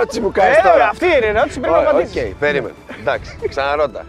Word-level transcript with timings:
ερώτηση 0.00 0.20
μου 0.20 0.30
κάνεις 0.32 0.56
Ε, 0.56 0.60
τώρα. 0.62 0.88
αυτή 0.88 1.06
είναι 1.06 1.26
η 1.26 1.28
ερώτηση, 1.28 1.60
πρέπει 1.60 1.74
να 1.74 1.80
Ω, 1.80 1.88
απαντήσεις. 1.90 2.22
Οκ, 2.22 2.34
περίμενε. 2.38 2.74
Εντάξει, 3.00 3.38
ξαναρώτα. 3.48 4.04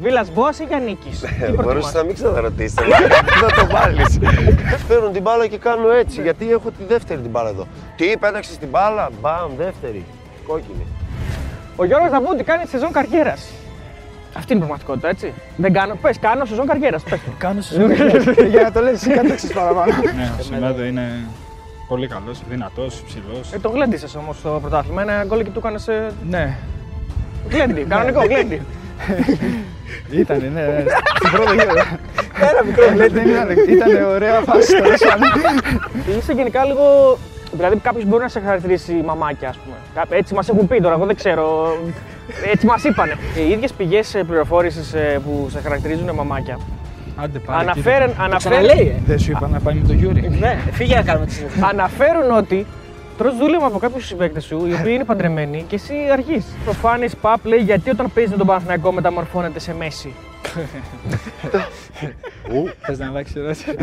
Βίλας 0.00 0.30
Μπόας 0.32 0.46
ή 0.60 0.64
Γιαννίκης; 0.68 1.24
Μπορούσες 1.62 1.94
να 1.94 2.02
μην 2.04 2.14
ξαναρωτήσεις. 2.14 2.74
Να 3.42 3.48
το 3.58 3.66
βάλεις. 3.74 4.18
Παίρνουν 4.88 5.12
την 5.12 5.22
μπάλα 5.22 5.46
και 5.46 5.58
κάνω 5.58 5.90
έτσι. 5.90 6.22
Γιατί 6.22 6.50
έχω 6.50 6.70
τη 6.70 6.84
δεύτερη 6.88 7.20
την 7.20 7.30
μπάλα 7.30 7.48
εδώ. 7.48 7.66
Τι 7.96 8.16
πέταξες 8.16 8.58
την 8.58 8.68
μπάλα, 8.68 9.08
μπαμ, 9.20 9.50
δεύτερη. 9.56 10.04
Κόκκινη. 10.46 10.86
Ο 11.76 11.84
Γιώργος 11.84 12.10
θα 12.10 12.16
πούμε 12.16 12.28
ότι 12.30 12.44
κάνει 12.44 12.66
σεζόν 12.66 12.92
καριέρας. 12.92 13.48
Αυτή 14.36 14.52
είναι 14.52 14.64
η 14.64 14.66
πραγματικότητα, 14.66 15.08
έτσι. 15.08 15.32
Δεν 15.56 15.72
κάνω, 15.72 15.94
πες, 16.02 16.18
κάνω 16.18 16.44
σεζόν 16.44 16.66
καριέρας. 16.66 17.02
Πες 17.02 17.18
το. 17.24 17.30
Κάνω 17.38 17.60
σου 17.60 17.74
Για 18.52 18.62
να 18.62 18.72
το 18.72 18.80
λες 18.80 18.92
εσύ 18.92 19.10
κάτι 19.10 19.27
ξέρεις 19.27 19.52
παραπάνω. 19.52 19.92
Ναι, 20.16 20.32
ο 20.40 20.42
Σιμέδο 20.42 20.84
είναι 20.84 21.24
πολύ 21.88 22.06
καλός, 22.06 22.40
δυνατός, 22.48 22.98
υψηλός. 22.98 23.52
Ε, 23.52 23.58
το 23.58 23.68
γλέντισες 23.68 24.14
όμως 24.14 24.36
στο 24.36 24.58
πρωτάθλημα. 24.60 25.02
Ένα 25.02 25.24
γκολ 25.26 25.42
και 25.42 25.50
του 25.50 25.58
έκανε. 25.64 25.78
Ναι. 26.30 26.56
Γλέντι, 27.50 27.84
κανονικό 27.84 28.20
γλέντι. 28.24 28.62
Ήτανε, 30.20 30.50
ναι, 30.54 30.60
ναι. 30.60 30.84
Στην 31.16 31.30
πρώτη 31.30 31.52
γύρο. 31.52 31.72
Ένα 32.50 32.64
μικρό 32.66 32.84
δεν 33.10 33.28
ήταν. 33.28 33.48
Ήταν 33.68 34.04
ωραία 34.04 34.40
φάση. 34.40 34.72
τέλος 34.80 35.00
πάντων. 35.00 35.28
Είσαι 36.18 36.32
γενικά 36.32 36.64
λίγο. 36.64 37.18
Δηλαδή, 37.52 37.76
κάποιος 37.76 38.04
μπορεί 38.04 38.22
να 38.22 38.28
σε 38.28 38.40
χαρακτηρίσει 38.40 38.92
μαμάκια, 38.92 39.48
ας 39.48 39.56
πούμε. 39.56 39.76
Κά- 39.94 40.12
Έτσι 40.12 40.34
μας 40.34 40.48
έχουν 40.48 40.66
πει 40.66 40.80
τώρα, 40.80 40.94
εγώ 40.94 41.06
δεν 41.06 41.16
ξέρω. 41.16 41.76
Έτσι 42.52 42.66
μας 42.66 42.84
είπανε. 42.84 43.16
Οι 43.46 43.50
ίδιες 43.50 43.72
πηγές 43.72 44.16
πληροφόρησης 44.26 44.94
που 45.24 45.48
σε 45.50 45.60
χαρακτηρίζουν 45.60 46.10
μαμάκια. 46.14 46.58
Άντε 47.16 47.38
πάλι. 47.38 47.60
Αναφέρουν, 47.60 48.14
αναφέρουν, 48.18 48.58
Ξαναλέει, 48.58 48.86
ε. 48.88 49.00
Δεν 49.06 49.18
σου 49.18 49.30
είπα 49.30 49.48
να 49.48 49.60
πάει 49.60 49.74
με 49.74 49.86
το 49.86 49.92
Γιούρι. 49.92 50.28
Ναι, 50.40 50.58
φύγε 50.72 50.94
να 50.94 51.02
κάνουμε 51.02 51.26
τη 51.26 51.32
συζήτηση. 51.32 51.60
αναφέρουν 51.70 52.30
ότι 52.30 52.66
τρως 53.18 53.36
δούλευμα 53.36 53.66
από 53.66 53.78
κάποιους 53.78 54.06
συμπαίκτες 54.06 54.44
σου, 54.44 54.66
οι 54.66 54.72
οποίοι 54.72 54.92
είναι 54.94 55.04
παντρεμένοι 55.04 55.64
και 55.68 55.74
εσύ 55.74 55.94
αργείς. 56.12 56.44
Το 56.66 56.72
Φάνη 56.72 57.08
Παπ 57.20 57.44
λέει 57.44 57.58
γιατί 57.58 57.90
όταν 57.90 58.12
παίζεις 58.14 58.30
με 58.32 58.36
τον 58.36 58.46
Παναθηναϊκό 58.46 58.92
μεταμορφώνεται 58.92 59.58
σε 59.58 59.74
μέση. 59.74 60.12
Θες 62.86 62.98
να 62.98 63.06
αλλάξει 63.06 63.32
ερώτηση; 63.36 63.64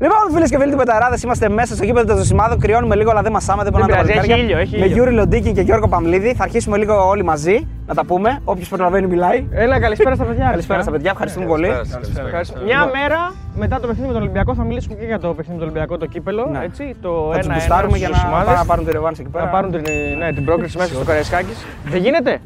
Λοιπόν, 0.00 0.18
φίλες 0.32 0.50
και 0.50 0.58
φίλοι 0.58 0.70
του 0.70 0.76
Πεταράδες, 0.76 1.22
είμαστε 1.22 1.48
μέσα 1.48 1.74
στο 1.74 1.84
γήπεδο 1.84 2.06
των 2.06 2.16
Ζωσιμάδων. 2.16 2.58
Κρυώνουμε 2.60 2.94
λίγο, 2.94 3.10
αλλά 3.10 3.22
δεν 3.22 3.32
μα 3.40 3.52
άμα, 3.52 3.62
δεν 3.62 3.72
μπορούμε 3.72 3.90
να 3.90 3.96
τα 3.96 4.02
πειράζει, 4.02 4.18
έχει 4.18 4.28
παλικάρια. 4.28 4.44
ήλιο, 4.44 4.58
έχει 4.58 4.78
Με 4.78 4.84
ήλιο. 4.84 4.94
Γιούρι 4.96 5.10
Λοντίκη 5.10 5.52
και 5.52 5.60
Γιώργο 5.60 5.88
Παμλίδη. 5.88 6.34
Θα 6.34 6.42
αρχίσουμε 6.42 6.76
λίγο 6.76 7.08
όλοι 7.08 7.24
μαζί 7.24 7.66
να 7.86 7.94
τα 7.94 8.04
πούμε. 8.04 8.40
Όποιος 8.44 8.68
προλαβαίνει, 8.68 9.06
μιλάει. 9.06 9.46
Έλα, 9.50 9.80
καλησπέρα 9.80 10.14
στα 10.14 10.24
παιδιά. 10.24 10.48
Καλησπέρα 10.50 10.82
στα 10.82 10.90
παιδιά, 10.90 11.10
ευχαριστούμε 11.10 11.46
πολύ. 11.46 11.68
Καλησπέρα 11.68 11.84
σας, 12.04 12.12
καλησπέρα. 12.14 12.26
Ευχαριστώ. 12.26 12.60
Μια 12.64 12.90
μέρα 12.96 13.34
μετά 13.54 13.80
το 13.80 13.86
παιχνίδι 13.86 14.06
με 14.06 14.12
τον 14.12 14.22
Ολυμπιακό 14.22 14.54
θα 14.54 14.64
μιλήσουμε 14.64 14.94
και 14.94 15.04
για 15.04 15.18
το 15.18 15.28
παιχνίδι 15.28 15.52
με 15.52 15.58
τον 15.58 15.68
Ολυμπιακό, 15.68 15.98
το 15.98 16.06
κύπελο. 16.06 16.48
Ναι. 16.52 16.64
Έτσι, 16.64 16.96
το 17.02 17.30
Θα 17.32 17.38
τους 17.38 17.46
1-1 17.48 17.52
μπουστάρουμε 17.52 17.96
για 17.98 18.06
στους 18.08 18.22
να, 18.22 18.28
ομάδες. 18.28 18.46
πάνε 18.46 18.58
να 18.58 18.64
πάρουν 18.64 18.84
τη 18.84 18.90
ρευάνση 18.92 19.20
εκεί 19.22 19.30
πέρα. 19.30 19.44
Να 19.44 19.50
πάρουν 19.50 19.70
την, 19.70 19.82
ναι, 20.18 20.32
την 20.32 20.44
πρόκριση 20.44 20.76
μέσα 20.78 20.94
στο 20.94 21.04
Καραϊσκάκης. 21.04 21.64
Δεν 21.84 22.00
γίνεται; 22.02 22.38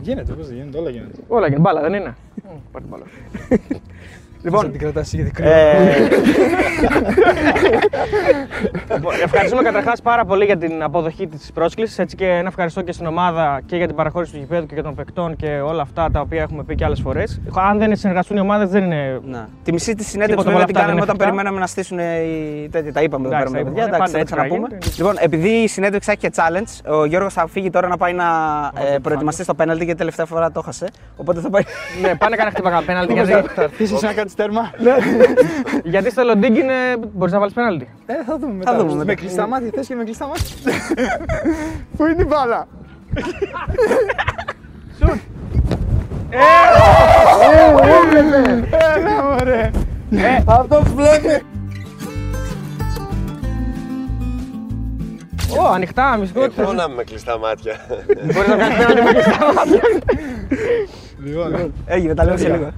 Γίνεται, 0.00 0.32
πώ 0.32 0.42
δεν 0.44 0.54
γίνεται, 0.56 0.78
όλα 0.78 0.90
γίνεται. 0.90 1.16
Όλα 1.28 1.46
γίνεται. 1.46 1.62
Μπάλα, 1.62 1.80
δεν 1.80 1.92
είναι; 1.94 2.14
Πάρτε 2.72 2.88
μπάλα. 2.90 3.04
Λοιπόν, 4.44 4.70
την 4.70 4.80
κρατάς 4.80 5.12
γιατί 5.12 5.30
κρύο. 5.30 5.48
ε, 5.50 5.74
Λοιπόν, 8.94 9.14
Ευχαριστούμε 9.22 9.62
καταρχάς 9.62 10.02
πάρα 10.02 10.24
πολύ 10.24 10.44
για 10.44 10.56
την 10.56 10.82
αποδοχή 10.82 11.26
της 11.26 11.50
πρόσκλησης. 11.54 11.98
Έτσι 11.98 12.16
και 12.16 12.26
ένα 12.28 12.48
ευχαριστώ 12.48 12.82
και 12.82 12.92
στην 12.92 13.06
ομάδα 13.06 13.60
και 13.66 13.76
για 13.76 13.86
την 13.86 13.96
παραχώρηση 13.96 14.32
του 14.32 14.38
γηπέδου 14.38 14.66
και 14.66 14.74
για 14.74 14.82
των 14.82 14.94
παικτών 14.94 15.36
και 15.36 15.46
όλα 15.48 15.82
αυτά 15.82 16.08
τα 16.12 16.20
οποία 16.20 16.42
έχουμε 16.42 16.64
πει 16.64 16.74
και 16.74 16.84
άλλες 16.84 17.00
φορές. 17.00 17.40
Αν 17.54 17.78
δεν 17.78 17.96
συνεργαστούν 17.96 18.36
οι 18.36 18.40
ομάδες, 18.40 18.68
δεν 18.70 18.84
είναι. 18.84 19.20
ναι. 19.24 19.44
Τη 19.64 19.72
μισή 19.72 19.94
της 19.94 20.06
συνέντευξη 20.06 20.44
Τίποτα 20.44 20.50
βέβαια 20.50 20.62
από 20.62 20.72
την 20.72 20.76
αυτά 20.76 20.80
κάναμε 20.80 21.00
δεν 21.00 21.02
όταν 21.02 21.14
είναι 21.14 21.24
περιμέναμε 21.24 21.58
να 21.60 21.66
στήσουν 21.66 21.98
οι 21.98 22.68
τέτοια. 22.70 22.92
Τα 22.92 23.02
είπαμε 23.02 23.26
εδώ 23.28 23.36
πέρα 23.36 23.48
Εντάξει, 23.48 23.64
με 23.64 23.64
τα 23.64 23.66
τα 23.66 23.70
παιδιά. 23.70 23.84
είπαμε. 23.84 23.86
Εντάξει, 23.86 23.90
θα 23.90 23.98
Πάντα 23.98 24.12
τα 24.12 24.18
έτσι 24.18 24.34
ξαναπούμε. 24.34 24.68
θα 24.80 24.90
Λοιπόν, 24.96 25.14
επειδή 25.18 25.48
η 25.48 25.68
συνέντευξη 25.68 26.10
θα 26.10 26.16
έχει 26.16 26.20
και 26.20 26.30
challenge, 26.36 26.70
ο 27.00 27.04
Γιώργος 27.04 27.32
θα 27.32 27.46
φύγει 27.46 27.70
τώρα 27.70 27.88
να 27.88 27.96
πάει 27.96 28.12
να 28.12 28.24
ε, 28.94 28.98
προετοιμαστεί 28.98 29.42
στο 29.42 29.54
πέναλτι 29.54 29.84
γιατί 29.84 29.98
τελευταία 29.98 30.26
φορά 30.26 30.50
το 30.52 30.60
χάσε. 30.60 30.86
Οπότε 31.16 31.40
θα 31.40 31.50
πάει. 31.50 31.62
ναι, 32.02 32.14
πάνε 32.14 32.36
κανένα 32.36 32.50
χτύπα 32.50 32.70
κανένα 32.70 32.86
πέναλτι. 32.90 33.12
γιατί, 33.12 33.48
Θα 33.54 33.62
αρχίσεις 33.62 34.02
να 34.02 34.12
κάνεις 34.12 34.33
τέρμα. 34.34 34.70
γιατί 35.84 36.10
στο 36.10 36.22
Λοντίνγκ 36.22 36.56
είναι. 36.56 36.74
Μπορείς 37.12 37.32
να 37.32 37.38
βάλεις 37.38 37.54
πέναλτι. 37.54 37.88
Ε, 38.06 38.24
θα 38.26 38.38
δούμε 38.38 38.52
μετά. 38.52 38.76
δούμε 38.76 38.92
μετά. 38.92 39.04
Με 39.04 39.14
κλειστά 39.14 39.46
μάτια, 39.46 39.70
θες 39.74 39.86
και 39.86 39.94
με 39.94 40.04
κλειστά 40.04 40.26
μάτια. 40.26 40.72
Πού 41.96 42.04
είναι 42.04 42.22
η 42.22 42.26
μπάλα; 42.28 42.66
Έλα 48.96 49.22
μωρέ. 49.22 49.70
Αυτό 50.46 50.82
βλέπει. 50.94 51.42
Ω, 55.58 55.66
ανοιχτά, 55.74 56.16
μισό. 56.16 56.32
Εγώ 56.56 56.72
να 56.72 56.82
είμαι 56.82 56.94
με 56.94 57.04
κλειστά 57.04 57.38
μάτια. 57.38 57.76
Μπορεί 58.32 58.48
να 58.48 58.56
κάνει 58.56 58.74
πέναλτι 58.74 59.02
με 59.02 59.12
κλειστά 59.12 59.52
μάτια. 59.54 59.80
Λοιπόν, 61.24 61.72
Έγινε, 61.86 62.14
τα 62.14 62.24
λέω 62.24 62.36
σε 62.36 62.48
λίγο. 62.48 62.70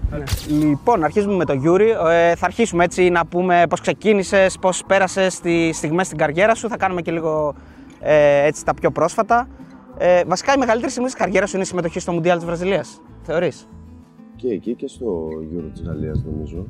Λοιπόν, 0.48 1.04
αρχίζουμε 1.04 1.34
με 1.34 1.44
το 1.44 1.52
Γιούρι. 1.52 1.90
Ε, 1.90 2.34
θα 2.34 2.46
αρχίσουμε 2.46 2.84
έτσι 2.84 3.08
να 3.08 3.26
πούμε 3.26 3.62
πώς 3.68 3.80
ξεκίνησες, 3.80 4.58
πώς 4.58 4.84
πέρασες 4.86 5.40
τις 5.40 5.76
στιγμές 5.76 6.06
στην 6.06 6.18
καριέρα 6.18 6.54
σου. 6.54 6.68
Θα 6.68 6.76
κάνουμε 6.76 7.02
και 7.02 7.10
λίγο 7.10 7.54
ε, 8.00 8.46
έτσι 8.46 8.64
τα 8.64 8.74
πιο 8.74 8.90
πρόσφατα. 8.90 9.48
Ε, 9.98 10.22
βασικά, 10.26 10.52
η 10.54 10.58
μεγαλύτερη 10.58 10.90
στιγμή 10.90 11.08
της 11.08 11.18
καριέρας 11.18 11.48
σου 11.48 11.56
είναι 11.56 11.64
η 11.64 11.68
συμμετοχή 11.68 12.00
στο 12.00 12.12
Μουντιάλ 12.12 12.36
της 12.36 12.46
Βραζιλίας. 12.46 13.00
Θεωρείς; 13.22 13.68
Και 14.36 14.48
εκεί 14.48 14.74
και 14.74 14.88
στο 14.88 15.28
Euro 15.56 15.70
της 15.72 15.82
Γαλλίας 15.82 16.24
νομίζω. 16.24 16.66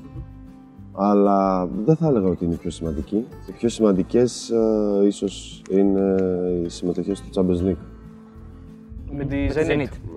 Αλλά 0.93 1.67
δεν 1.85 1.97
θα 1.97 2.07
έλεγα 2.07 2.29
ότι 2.29 2.45
είναι 2.45 2.55
η 2.55 2.57
πιο 2.57 2.71
σημαντική. 2.71 3.27
Οι 3.49 3.53
πιο 3.53 3.69
σημαντικές 3.69 4.51
ε, 4.51 5.07
ίσως 5.07 5.63
είναι 5.71 6.15
οι 6.65 6.69
συμμετοχές 6.69 7.19
στο 7.19 7.43
Champions 7.43 7.69
League. 7.69 7.83
Με 9.11 9.25
τη 9.25 9.37
Zenit. 9.55 10.16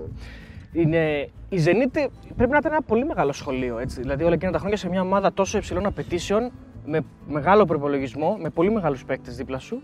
Είναι, 0.71 1.27
η 1.49 1.57
Zenit 1.65 2.07
πρέπει 2.35 2.51
να 2.51 2.57
ήταν 2.57 2.71
ένα 2.71 2.81
πολύ 2.81 3.05
μεγάλο 3.05 3.31
σχολείο. 3.31 3.79
Έτσι. 3.79 4.01
Δηλαδή, 4.01 4.23
όλα 4.23 4.33
εκείνα 4.33 4.51
τα 4.51 4.57
χρόνια 4.57 4.77
σε 4.77 4.89
μια 4.89 5.01
ομάδα 5.01 5.33
τόσο 5.33 5.57
υψηλών 5.57 5.85
απαιτήσεων, 5.85 6.51
με 6.85 7.01
μεγάλο 7.27 7.65
προπολογισμό, 7.65 8.37
με 8.41 8.49
πολύ 8.49 8.71
μεγάλους 8.71 9.05
παίκτες 9.05 9.35
δίπλα 9.35 9.59
σου, 9.59 9.81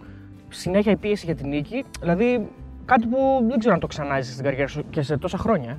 συνέχεια 0.49 0.91
η 0.91 0.97
πίεση 0.97 1.25
για 1.25 1.35
την 1.35 1.47
νίκη. 1.49 1.83
Δηλαδή, 1.99 2.47
κάτι 2.85 3.07
που 3.07 3.17
δεν 3.47 3.59
ξέρω 3.59 3.73
αν 3.73 3.79
το 3.79 3.87
ξανάζεις 3.87 4.31
στην 4.31 4.43
καριέρα 4.43 4.67
σου 4.67 4.83
και 4.89 5.01
σε 5.01 5.17
τόσα 5.17 5.37
χρόνια. 5.37 5.71
ε. 5.71 5.77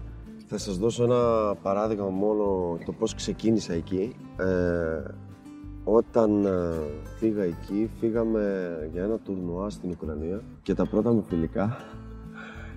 Θα 0.48 0.58
σας 0.58 0.78
δώσω 0.78 1.04
ένα 1.04 1.54
παράδειγμα 1.62 2.08
μόνο 2.08 2.44
το 2.84 2.92
πώς 2.92 3.14
ξεκίνησα 3.14 3.72
εκεί. 3.72 4.16
Ε, 4.36 5.02
όταν 5.84 6.44
ε, 6.44 6.50
πήγα 7.20 7.42
εκεί, 7.42 7.90
φύγαμε 8.00 8.70
για 8.92 9.02
ένα 9.02 9.18
τουρνουά 9.18 9.70
στην 9.70 9.90
Ουκρανία 9.90 10.42
και 10.62 10.74
τα 10.74 10.86
πρώτα 10.86 11.12
μου 11.12 11.22
φιλικά 11.22 11.76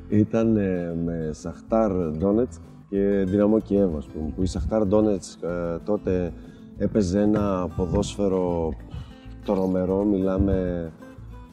ήταν 0.09 0.57
ε, 0.57 0.95
με 1.05 1.29
Σαχτάρ 1.33 1.91
Ντόνετς 1.91 2.59
και 2.89 3.23
Δυναμό 3.27 3.59
Κιέβ, 3.59 3.95
ας 3.97 4.05
πούμε, 4.05 4.31
που 4.35 4.43
η 4.43 4.45
Σαχτάρ 4.45 4.85
Ντόνετς 4.85 5.35
ε, 5.35 5.77
τότε 5.85 6.33
έπαιζε 6.77 7.19
ένα 7.19 7.67
ποδόσφαιρο 7.75 8.73
τρομερό, 9.45 10.03
μιλάμε 10.03 10.91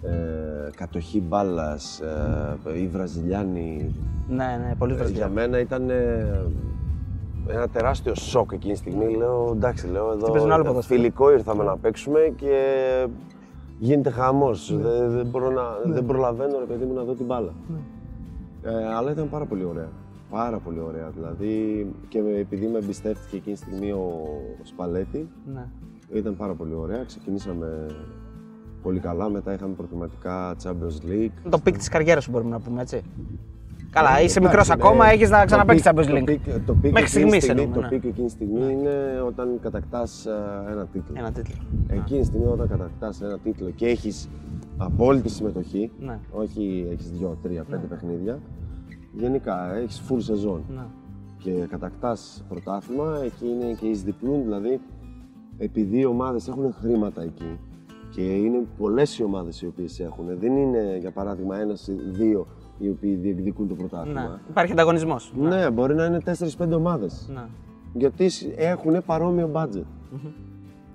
ε, 0.02 0.70
κατοχή 0.76 1.20
μπάλας, 1.20 2.00
ε, 2.00 2.80
οι 2.80 2.86
Βραζιλιάνοι, 2.86 3.94
Ναι, 4.28 4.36
ναι, 4.36 4.74
πολύ 4.78 4.92
ε, 4.92 4.94
για 4.94 5.04
βραζιλιάνο. 5.04 5.34
μένα 5.34 5.58
ήταν 5.58 5.90
ε, 5.90 6.44
ένα 7.48 7.68
τεράστιο 7.68 8.14
σοκ 8.14 8.52
εκείνη 8.52 8.72
τη 8.72 8.78
στιγμή. 8.78 9.16
Λέω 9.16 9.52
εντάξει, 9.54 9.88
λέω 9.88 10.12
εδώ 10.12 10.30
παίζουν 10.30 10.52
άλλο 10.52 10.64
ποδόσφαιρο. 10.64 11.00
φιλικό 11.00 11.32
ήρθαμε 11.32 11.64
να 11.64 11.76
παίξουμε 11.76 12.18
και 12.36 12.56
γίνεται 13.78 14.10
χαμός. 14.10 14.70
Ναι. 14.70 14.82
Δεν, 14.82 15.10
δεν, 15.10 15.26
μπορώ 15.26 15.50
να, 15.50 15.62
δεν 15.84 16.06
προλαβαίνω 16.06 16.58
ρε 16.58 16.64
παιδί 16.64 16.84
μου 16.84 16.94
να 16.94 17.02
δω 17.02 17.12
την 17.12 17.26
μπάλα. 17.26 17.52
Ναι. 17.68 17.76
Ε, 18.66 18.94
αλλά 18.94 19.10
ήταν 19.10 19.28
πάρα 19.28 19.44
πολύ 19.44 19.64
ωραία. 19.64 19.88
Πάρα 20.30 20.58
πολύ 20.58 20.80
ωραία. 20.80 21.10
Δηλαδή 21.10 21.86
και 22.08 22.20
με- 22.22 22.38
επειδή 22.38 22.66
με 22.66 22.78
εμπιστεύτηκε 22.78 23.36
εκείνη 23.36 23.56
τη 23.56 23.62
στιγμή 23.62 23.92
ο, 23.92 24.24
ο 24.62 24.64
Σπαλέτη, 24.64 25.28
Ναι. 25.54 25.66
ήταν 26.12 26.36
πάρα 26.36 26.54
πολύ 26.54 26.74
ωραία. 26.74 27.04
Ξεκινήσαμε 27.04 27.86
πολύ 28.82 29.00
καλά. 29.00 29.28
Μετά 29.28 29.52
είχαμε 29.52 29.74
προκριματικά 29.74 30.56
Champions 30.62 31.10
League. 31.10 31.30
Το 31.50 31.58
peak 31.58 31.76
της 31.76 31.88
καριέρας 31.88 32.24
σου 32.24 32.30
μπορούμε 32.30 32.50
να 32.50 32.60
πούμε 32.60 32.80
έτσι. 32.82 33.02
Καλά, 33.96 34.18
Ε, 34.18 34.24
είσαι 34.24 34.38
εντάξει, 34.38 34.40
μικρός 34.40 34.68
ναι. 34.68 34.74
ακόμα, 34.78 35.06
έχεις 35.10 35.30
να 35.30 35.38
Το 35.40 35.44
ξαναπαίξει 35.46 35.82
peak- 35.86 35.90
Champions 35.94 36.06
το 36.06 36.12
League. 36.14 36.28
peak- 36.30 36.60
Το 36.66 36.72
peak 36.82 36.90
Μέχρι 36.90 36.98
εκείνη 37.00 37.06
στιγμής 37.06 37.42
στιγμή- 37.42 37.62
εννοούμε, 37.62 37.74
Το 37.74 37.80
ναι. 37.80 37.88
peak 37.88 38.04
εκείνη 38.04 38.26
τη 38.26 38.32
στιγμή 38.32 38.72
είναι 38.72 38.94
όταν 39.26 39.58
κατακτάς 39.62 40.26
ε, 40.26 40.30
ένα 40.72 40.86
τίτλο. 40.86 41.14
Ένα 41.18 41.32
τίτλο. 41.32 41.54
Εκείνη 41.88 42.20
τη 42.20 42.26
στιγμή 42.26 42.46
όταν 42.46 42.68
κατακτάς 42.68 43.20
ένα 43.22 43.38
τίτλο 43.38 43.70
και 43.70 43.86
έχεις 43.86 44.28
απόλυτη 44.76 45.28
συμμετοχή, 45.28 45.90
Ναι. 45.98 46.18
όχι 46.30 46.86
έχεις 46.92 47.10
δύο, 47.10 47.38
τρία, 47.42 47.64
πέντε 47.70 47.86
παιχνίδια, 47.86 48.38
γενικά 49.12 49.74
έχεις 49.76 50.02
full 50.08 50.16
σεζόν 50.18 50.62
Ναι. 50.74 50.82
και 51.38 51.50
κατακτάς 51.70 52.44
πρωτάθλημα, 52.48 53.20
εκεί 53.24 53.46
είναι 53.48 53.72
και 53.80 53.86
εις 53.86 54.02
διπλούν, 54.02 54.42
δηλαδή 54.42 54.80
επειδή 55.58 55.98
οι 55.98 56.04
ομάδες 56.04 56.48
έχουν 56.48 56.74
χρήματα 56.80 57.22
εκεί 57.22 57.58
Και 58.10 58.22
είναι 58.22 58.62
πολλές 58.78 59.18
οι 59.18 59.22
ομάδες 59.24 59.62
οι 59.62 59.66
οποίες 59.66 60.00
έχουν. 60.00 60.24
Δεν 60.40 60.56
είναι, 60.56 60.96
για 61.00 61.10
παράδειγμα, 61.10 61.58
ένας 61.58 61.88
ή 61.88 61.92
δύο 61.92 62.46
οι 62.78 62.88
οποίοι 62.88 63.14
διεκδικούν 63.14 63.68
το 63.68 63.74
Ναι. 63.74 63.80
πρωτάθλημα. 63.80 64.40
Υπάρχει 64.50 64.72
ανταγωνισμός. 64.72 65.32
Ναι, 65.36 65.70
μπορεί 65.70 65.94
να 65.94 66.04
είναι 66.04 66.18
4-5 66.24 66.74
ομάδες. 66.76 67.30
Ναι. 67.34 67.44
Γιατί 67.92 68.30
έχουν 68.56 69.04
παρόμοιο 69.06 69.50
budget. 69.54 69.82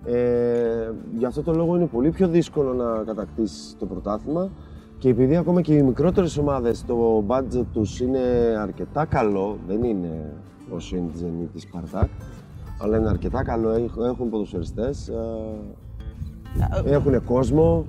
Ε, 0.05 0.91
γι' 1.17 1.25
αυτό 1.25 1.41
το 1.41 1.53
λόγο 1.53 1.75
είναι 1.75 1.85
πολύ 1.85 2.09
πιο 2.09 2.27
δύσκολο 2.27 2.73
να 2.73 3.03
κατακτήσεις 3.05 3.75
το 3.79 3.85
πρωτάθλημα 3.85 4.49
και 4.97 5.09
επειδή 5.09 5.35
ακόμα 5.35 5.61
και 5.61 5.73
οι 5.73 5.81
μικρότερες 5.81 6.37
ομάδες 6.37 6.85
το 6.85 7.23
budget 7.27 7.63
τους 7.73 7.99
είναι 7.99 8.19
αρκετά 8.61 9.05
καλό, 9.05 9.57
δεν 9.67 9.83
είναι 9.83 10.33
όσο 10.69 10.95
είναι 10.95 11.07
της 11.11 11.21
Zenit 11.23 11.47
της 11.53 11.67
Spartak, 11.73 12.07
αλλά 12.81 12.97
είναι 12.97 13.09
αρκετά 13.09 13.43
καλό, 13.43 13.69
έχ- 13.69 13.97
έχουν 14.05 14.29
ποδοσφαιριστές, 14.29 15.07
ε, 16.85 16.91
έχουν 16.93 17.23
κόσμο, 17.23 17.85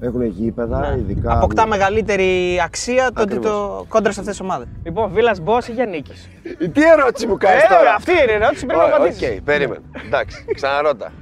έχουν 0.00 0.24
γήπεδα, 0.24 0.78
Ναι. 0.80 0.96
ειδικά... 0.98 1.32
Αποκτά 1.36 1.66
μεγαλύτερη 1.66 2.60
αξία 2.64 3.12
το 3.12 3.22
ότι 3.22 3.34
Ακριβώς. 3.34 3.50
το 3.50 3.84
κόντρα 3.88 4.12
σε 4.12 4.20
αυτές 4.20 4.36
τις 4.36 4.44
ομάδες. 4.46 4.66
Λοιπόν, 4.84 5.12
Βίλας 5.12 5.40
Μπόας 5.40 5.68
ή 5.68 5.72
Γιαννίκης; 5.72 6.28
Τι 6.72 6.82
ερώτηση 6.98 7.26
μου 7.26 7.36
κάνεις 7.36 7.62
Ε, 7.62 7.66
τώρα! 7.68 7.94
αυτή 7.94 8.10
είναι 8.12 8.32
η 8.32 8.34
ερώτηση, 8.34 8.66
πρέπει 8.66 8.80
να 8.80 8.86
Ω, 8.86 8.96
απαντήσεις. 8.96 9.28
Οκ, 9.36 9.42
περίμενε. 9.42 9.80
Εντάξει, 10.06 10.44
ξαναρώτα. 10.54 11.12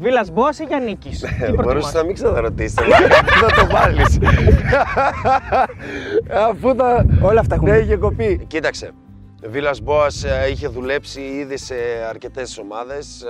Βίλας 0.00 0.30
Μπόας 0.30 0.58
ή 0.58 0.64
Γιαννίκης; 0.64 1.22
Ε, 1.22 1.52
Μπορούσες 1.62 1.92
να 1.94 2.04
μην 2.04 2.14
ξαναρωτήσεις, 2.14 2.78
αλλά 2.78 2.96
να 3.42 3.48
το 3.48 3.66
βάλεις. 3.72 4.18
Αφού 6.50 6.74
τα. 6.74 7.06
Όλα 7.20 7.40
αυτά 7.40 7.54
έχουν 7.54 7.68
Ναι, 7.68 7.76
μπει. 7.76 7.82
είχε 7.84 7.96
κοπεί. 7.96 8.44
Κοίταξε. 8.46 8.90
Βίλας 9.48 9.80
Μπόας 9.80 10.24
είχε 10.50 10.68
δουλέψει 10.68 11.20
ήδη 11.20 11.56
σε 11.56 11.74
αρκετές 12.08 12.58
ομάδες. 12.58 13.24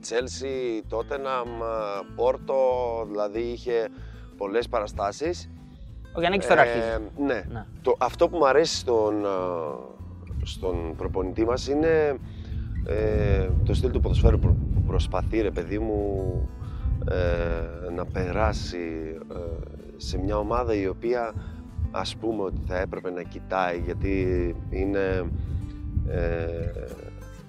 Τσέλσι, 0.00 0.82
Τότεναμ, 0.88 1.48
Πόρτο, 2.16 2.56
δηλαδή 3.10 3.40
είχε 3.40 3.88
πολλές 4.36 4.68
παραστάσεις. 4.68 5.50
Ο 6.14 6.20
Γιάννης 6.20 6.46
τώρα 6.46 6.60
αρχίζει. 6.60 6.86
ναι. 7.18 7.44
Ναι. 7.52 7.64
Το, 7.82 7.94
αυτό 7.98 8.28
που 8.28 8.36
μου 8.36 8.46
αρέσει 8.46 8.76
στον, 8.76 9.26
α, 9.26 9.30
στον 10.42 10.96
προπονητή 10.96 11.44
μας 11.44 11.68
είναι 11.68 12.18
ε, 12.86 13.48
το 13.64 13.74
στυλ 13.74 13.90
του 13.90 14.00
ποδοσφαίρου 14.00 14.38
που 14.38 14.56
που 14.82 14.82
προσπαθεί 14.88 15.40
ρε 15.40 15.50
παιδί 15.50 15.78
μου 15.78 16.24
ε, 17.10 17.90
να 17.94 18.04
περάσει 18.06 19.16
ε, 19.32 19.36
σε 19.96 20.18
μια 20.18 20.38
ομάδα 20.38 20.74
η 20.74 20.88
οποία 20.88 21.34
ας 21.92 22.16
πούμε 22.16 22.42
ότι 22.42 22.60
θα 22.66 22.78
έπρεπε 22.78 23.10
να 23.10 23.22
κοιτάει 23.22 23.78
γιατί 23.78 24.26
είναι 24.70 25.30
ε, 26.08 26.70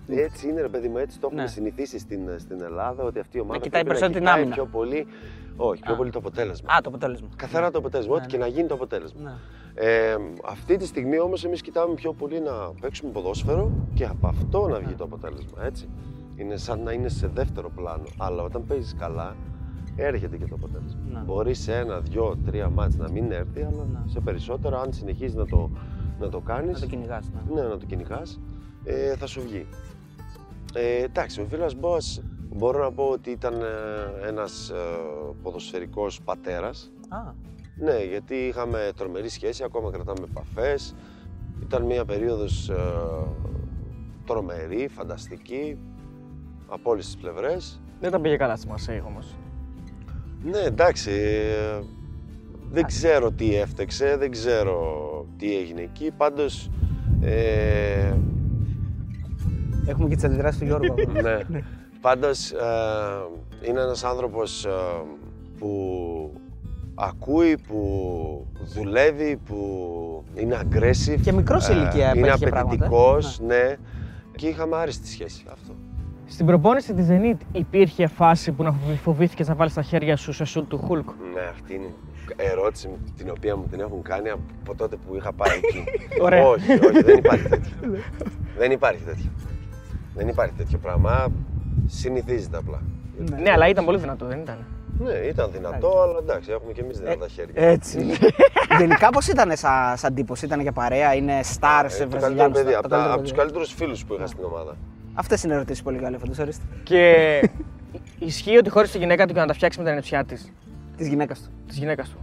έτσι 0.07 0.50
είναι 0.50 0.62
ρε 0.62 0.68
παιδί 0.68 0.88
μου, 0.88 0.98
έτσι 0.98 1.19
το 1.19 1.25
έχουμε 1.28 1.42
Ναι. 1.42 1.48
συνηθίσει 1.48 2.00
στην, 2.00 2.19
στην 2.40 2.62
Ελλάδα 2.62 3.04
ότι 3.04 3.19
αυτή 3.19 3.38
η 3.38 3.40
ομάδα 3.40 3.60
κοιτάει 3.60 3.84
πρέπει 3.84 4.00
περισσότερο 4.00 4.13
την 4.19 4.22
κοιτάει 4.22 4.40
άμυνα. 4.42 4.56
πιο 4.56 4.66
πολύ, 4.66 5.07
όχι, 5.56 5.81
πιο 5.81 5.94
Α. 5.94 5.98
πολύ 5.98 6.10
το 6.12 6.19
αποτέλεσμα. 6.19 6.74
Α, 6.74 6.81
το 6.81 6.90
αποτέλεσμα. 6.90 7.28
Καθαρά 7.36 7.72
το 7.72 7.78
αποτέλεσμα, 7.78 8.13
ό,τι 8.16 8.22
Ναι, 8.24 8.28
και 8.31 8.38
να 8.38 8.48
γίνει 8.48 8.68
το 8.68 8.74
αποτέλεσμα. 8.74 9.22
Ναι. 9.22 9.31
Ε, 9.75 10.16
αυτή 10.46 10.78
τη 10.78 10.86
στιγμή 10.86 11.19
όμως 11.19 11.46
εμείς 11.46 11.62
κοιτάμε 11.62 11.94
πιο 11.94 12.13
πολύ 12.13 12.39
να 12.42 12.51
παίξουμε 12.81 13.12
ποδόσφαιρο 13.12 13.72
και 13.94 14.06
από 14.06 14.28
αυτό 14.28 14.68
να 14.68 14.80
βγει 14.80 14.94
το 14.94 15.04
αποτέλεσμα, 15.04 15.66
έτσι. 15.66 15.88
Είναι 16.36 16.57
σαν 16.57 16.80
να 16.84 16.92
είναι 16.92 17.10
σε 17.10 17.28
δεύτερο 17.28 17.69
πλάνο, 17.75 18.04
αλλά 18.18 18.44
όταν 18.44 18.66
παίζεις 18.66 18.96
καλά 19.00 19.36
έρχεται 19.95 20.38
και 20.38 20.45
το 20.45 20.56
αποτέλεσμα. 20.56 21.00
Ναι. 21.12 21.19
Μπορεί 21.19 21.54
σε 21.54 21.75
ένα, 21.78 22.00
δυο, 22.00 22.38
τρία 22.45 22.69
μάτς 22.69 22.95
να 22.95 23.12
μην 23.12 23.31
έρθει, 23.31 23.62
αλλά 23.62 23.88
Ναι. 23.92 24.00
σε 24.06 24.19
περισσότερα 24.19 24.80
αν 24.81 24.94
συνεχίζεις 24.94 25.36
να 25.36 25.45
το, 25.45 25.69
να 26.19 26.30
το 26.30 26.40
κάνεις, 26.40 26.74
Να 26.74 26.80
το 26.80 26.86
κυνηγάς. 26.86 27.30
Ναι. 27.34 27.62
ναι, 27.62 27.68
να 27.68 27.78
το 27.78 27.86
κυνηγάς, 27.86 28.40
ε, 28.84 29.16
θα 29.16 29.28
σου 29.28 29.42
βγει. 29.42 29.66
Ε, 30.74 31.04
εντάξει, 31.04 31.42
ο 31.42 31.45
Βίλας 31.50 31.75
Μπόας 31.75 32.22
μπορώ 32.56 32.84
να 32.84 32.92
πω 32.92 33.04
ότι 33.04 33.30
ήταν 33.30 33.54
ε, 33.62 34.28
ένας 34.28 34.69
ε, 34.69 34.75
ποδοσφαιρικός 35.44 36.22
πατέρας, 36.22 36.92
Α, 37.10 37.18
ναι, 37.75 38.04
γιατί 38.10 38.36
είχαμε 38.36 38.92
τρομερή 38.96 39.30
σχέση, 39.30 39.63
ακόμα 39.63 39.92
κρατάμε 39.92 40.28
επαφές. 40.30 40.96
Ήταν 41.63 41.81
μια 41.84 42.06
περίοδος 42.06 42.69
ε, 42.69 42.75
τρομερή, 44.25 44.88
φανταστική, 44.88 45.78
από 46.68 46.89
όλες 46.92 47.06
τις 47.06 47.18
πλευρές. 47.18 47.81
Δεν 48.00 48.12
τα 48.12 48.19
πήγε 48.19 48.36
καλά 48.36 48.56
στη 48.56 48.68
Μασέη 48.68 49.04
όμως. 49.07 49.36
Ναι, 50.44 50.60
εντάξει, 50.60 51.12
ε, 51.12 51.84
δεν 52.72 52.86
ξέρω 52.86 53.31
τι 53.31 53.56
έφτεξε, 53.56 54.16
δεν 54.19 54.31
ξέρω 54.31 55.25
τι 55.38 55.57
έγινε 55.57 55.81
εκεί, 55.81 56.12
πάντως... 56.18 56.69
Ε, 57.22 58.13
έχουμε 59.86 60.10
και 60.10 60.16
τις 60.16 60.24
αντιδράσεις 60.24 60.60
του 60.60 60.66
Γιώργου. 60.66 60.95
ναι, 61.22 61.40
πάντως 62.01 62.51
ε, 62.51 63.67
είναι 63.67 63.82
ένας 63.82 64.03
άνθρωπος 64.03 64.65
ε, 64.65 64.70
που 65.60 66.32
ακούει, 66.96 67.58
που 67.67 68.48
δουλεύει, 68.74 69.39
που 69.46 70.24
είναι 70.36 70.60
aggressive. 70.62 71.20
Και 71.22 71.32
μικρός 71.32 71.63
σε 71.63 71.72
ε, 71.72 71.75
ηλικία 71.75 72.13
Είναι 72.15 72.27
απέτυχε 72.27 72.50
πράγματα, 72.50 72.84
ε. 72.84 72.88
απαιτητικός, 72.88 73.39
ναι. 73.39 73.75
Και 74.36 74.48
είχαμε 74.48 74.75
άριστη 74.75 75.08
σχέση 75.08 75.46
αυτό. 75.51 75.74
Στην 76.27 76.46
προπόνηση 76.46 76.94
της 76.94 77.08
Zenit 77.10 77.38
υπήρχε 77.51 78.08
φάση 78.08 78.51
που 78.51 78.63
να 78.63 78.75
φοβήθηκες 79.03 79.48
να 79.48 79.56
βάλεις 79.56 79.74
τα 79.74 79.82
χέρια 79.82 80.15
σου 80.18 80.34
σε 80.34 80.46
σουτ 80.46 80.70
του 80.70 80.77
Χουλκ. 80.77 81.08
Ναι, 81.34 81.42
αυτή 81.51 81.74
είναι 81.75 81.86
η 82.27 82.46
ερώτηση 82.51 82.89
την 83.18 83.30
οποία 83.30 83.56
μου 83.56 83.65
την 83.70 83.80
έχουν 83.80 84.01
κάνει 84.01 84.30
από 84.30 84.75
τότε 84.75 84.96
που 84.96 85.15
είχα 85.15 85.34
πάει 85.34 85.58
εκεί. 85.58 85.84
Ωραία. 86.25 86.48
όχι, 86.48 86.72
όχι, 86.72 87.01
δεν 87.03 87.18
υπάρχει 87.18 87.48
τέτοιο. 87.48 87.72
δεν 88.58 88.72
υπάρχει 88.72 89.03
τέτοιο. 89.03 89.32
Δεν 90.15 90.27
υπάρχει 90.27 90.53
τέτοιο 90.58 90.77
πράγμα. 90.77 91.27
Συνηθίζεται 91.88 92.58
απλά. 92.58 92.82
Ναι, 93.42 93.51
αλλά 93.51 93.68
ήταν 93.68 93.86
πολύ 93.86 93.98
δυνατό, 93.98 94.25
δεν 94.25 94.39
ήταν; 94.39 94.58
Ναι, 95.00 95.13
ήταν 95.13 95.50
δυνατό, 95.53 96.01
αλλά 96.01 96.18
εντάξει, 96.22 96.51
έχουμε 96.51 96.72
και 96.72 96.82
εμείς 96.82 96.98
δυνατά 97.00 97.27
χέρια. 97.27 97.53
Έτσι. 97.68 98.06
Γενικά 98.80 99.10
πώς 99.10 99.27
ήταν 99.27 99.51
σαν 99.58 99.98
σαν 99.98 100.13
τύπος, 100.13 100.42
ήταν 100.42 100.60
για 100.60 100.72
παρέα, 100.72 101.13
είναι 101.15 101.39
stars 101.39 101.84
Ε, 101.84 101.88
το 101.88 101.98
καλύτερο 101.98 102.20
Βραζιλιάνου. 102.20 102.53
παιδί, 102.53 102.74
από, 102.74 102.88
τα, 102.88 103.12
από 103.13 103.22
τους 103.22 103.32
καλύτερους 103.32 103.74
φίλους 103.74 104.06
που 104.06 104.13
είχα 104.13 104.27
στην 104.27 104.44
ομάδα. 104.44 104.75
Αυτές 105.13 105.43
είναι 105.43 105.53
ερωτήσεις 105.53 105.84
πολύ 105.84 105.98
καλέ, 106.00 106.17
φαντάζομαι. 106.17 106.43
ορίστε. 106.43 106.63
Και 106.84 107.41
ισχύει 108.27 108.58
ότι 108.58 108.70
χώρισε 108.70 108.91
τη 108.93 108.98
γυναίκα 108.98 109.25
του 109.25 109.32
για 109.34 109.41
να 109.41 109.48
τα 109.48 109.53
φτιάξει 109.53 109.79
με 109.79 109.86
τα 109.86 109.93
νεψιά 109.93 110.24
της. 110.25 110.51
Της 110.98 111.08
γυναίκας 111.08 111.39
του. 111.41 111.50
Της 111.67 111.77
γυναίκας 111.77 112.10
του. 112.10 112.17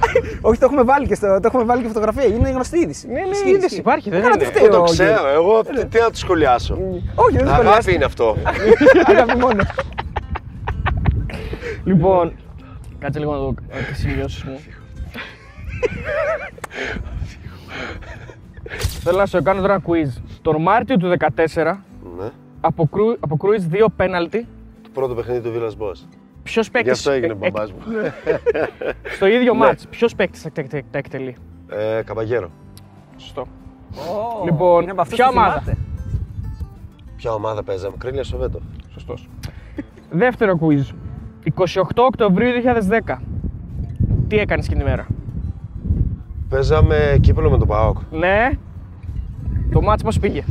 Όχι, 0.48 0.58
το 0.58 0.64
έχουμε 0.64 0.82
βάλει 0.82 1.06
και, 1.06 1.14
στο, 1.14 1.26
το 1.26 1.40
έχουμε 1.44 1.64
βάλει 1.64 1.82
και 1.82 1.88
φωτογραφία. 1.88 2.24
Είναι 2.24 2.50
γνωστή 2.50 2.78
είδηση. 2.78 3.06
Ναι, 3.06 3.12
ναι, 3.20 3.28
Ισχύει, 3.28 3.48
είδηση 3.48 3.64
ισχύει. 3.64 3.78
υπάρχει, 3.78 4.10
δεν 4.10 4.18
Έκανα 4.18 4.34
είναι. 4.34 4.44
τι 4.44 4.50
φταίει 4.58 4.68
Το 4.68 4.78
ο 4.78 4.82
ξέρω, 4.82 5.10
Γιώργος. 5.10 5.32
εγώ 5.34 5.62
τι, 5.64 5.86
τι 5.86 6.00
να 6.00 6.10
τους 6.10 6.18
σχολιάσω. 6.18 6.74
Όχι, 7.14 7.36
δεν 7.36 7.46
Αγάπη 7.48 7.62
σχολιάζει. 7.62 7.94
είναι 7.94 8.04
αυτό. 8.04 8.36
Αγάπη 9.12 9.36
μόνο. 9.38 9.62
Λοιπόν, 11.84 12.32
κάτσε 12.98 13.18
λίγο 13.18 13.32
να 13.32 13.38
δω 13.38 13.54
ε, 13.68 13.82
τις 13.92 13.98
σημειώσεις 13.98 14.42
μου. 14.44 14.60
Θέλω 19.02 19.18
να 19.18 19.26
σου 19.26 19.42
κάνω 19.42 19.60
τώρα 19.60 19.74
ένα 19.74 19.82
quiz. 19.86 20.22
Τον 20.52 20.62
Μάρτιο 20.62 20.96
του 20.96 21.12
2014 21.36 21.76
ναι. 22.18 22.28
αποκρούεις 23.20 23.66
δύο 23.66 23.88
πέναλτι. 23.88 24.46
Το 24.82 24.88
πρώτο 24.92 25.14
παιχνίδι 25.14 25.40
του 25.40 25.52
Βίλα 25.52 25.70
Μπό. 25.78 25.90
Ποιος 26.42 26.70
παίκτης. 26.70 26.92
Γι' 26.92 26.98
αυτό 26.98 27.10
έγινε 27.10 27.34
μπαμπάς 27.34 27.72
μου. 27.72 27.78
Στο 29.16 29.26
ίδιο 29.26 29.52
Ναι. 29.52 29.58
μάτς, 29.58 29.86
ποιος 29.88 30.14
παίκτης 30.14 30.42
τα, 30.42 30.50
τα, 30.50 30.62
τα 30.90 30.98
εκτελεί; 30.98 31.36
Ε, 31.68 32.02
Καμπαγέρο. 32.04 32.50
Σωστό. 33.16 33.40
Ω, 33.40 34.44
Λοιπόν, 34.44 34.82
είναι 34.82 34.90
από 34.90 35.00
αυτούς 35.00 35.16
ποια 35.16 35.26
που 35.26 35.32
ομάδα; 35.36 35.60
θυμάται. 35.60 35.76
Ποια 37.16 37.32
ομάδα 37.32 37.62
παίζαμε, 37.62 37.94
Κρίλια 37.98 38.24
Σοβέτο. 38.24 38.60
Σωστός. 38.92 39.28
Δεύτερο 40.10 40.58
quiz. 40.62 40.94
28 41.58 41.82
Οκτωβρίου 41.96 42.50
2010. 43.08 43.18
Τι 44.28 44.38
έκανες 44.38 44.66
εκείνη 44.66 44.82
τη 44.82 44.88
μέρα; 44.88 45.06
Παίζαμε 46.48 47.18
κύπελο 47.20 47.50
με 47.50 47.58
τον 47.58 47.68
Παόκ. 47.68 47.98
Ναι. 48.10 48.50
Το 49.72 49.80
μάτς 49.82 50.02
πώς 50.02 50.18
πήγε. 50.18 50.44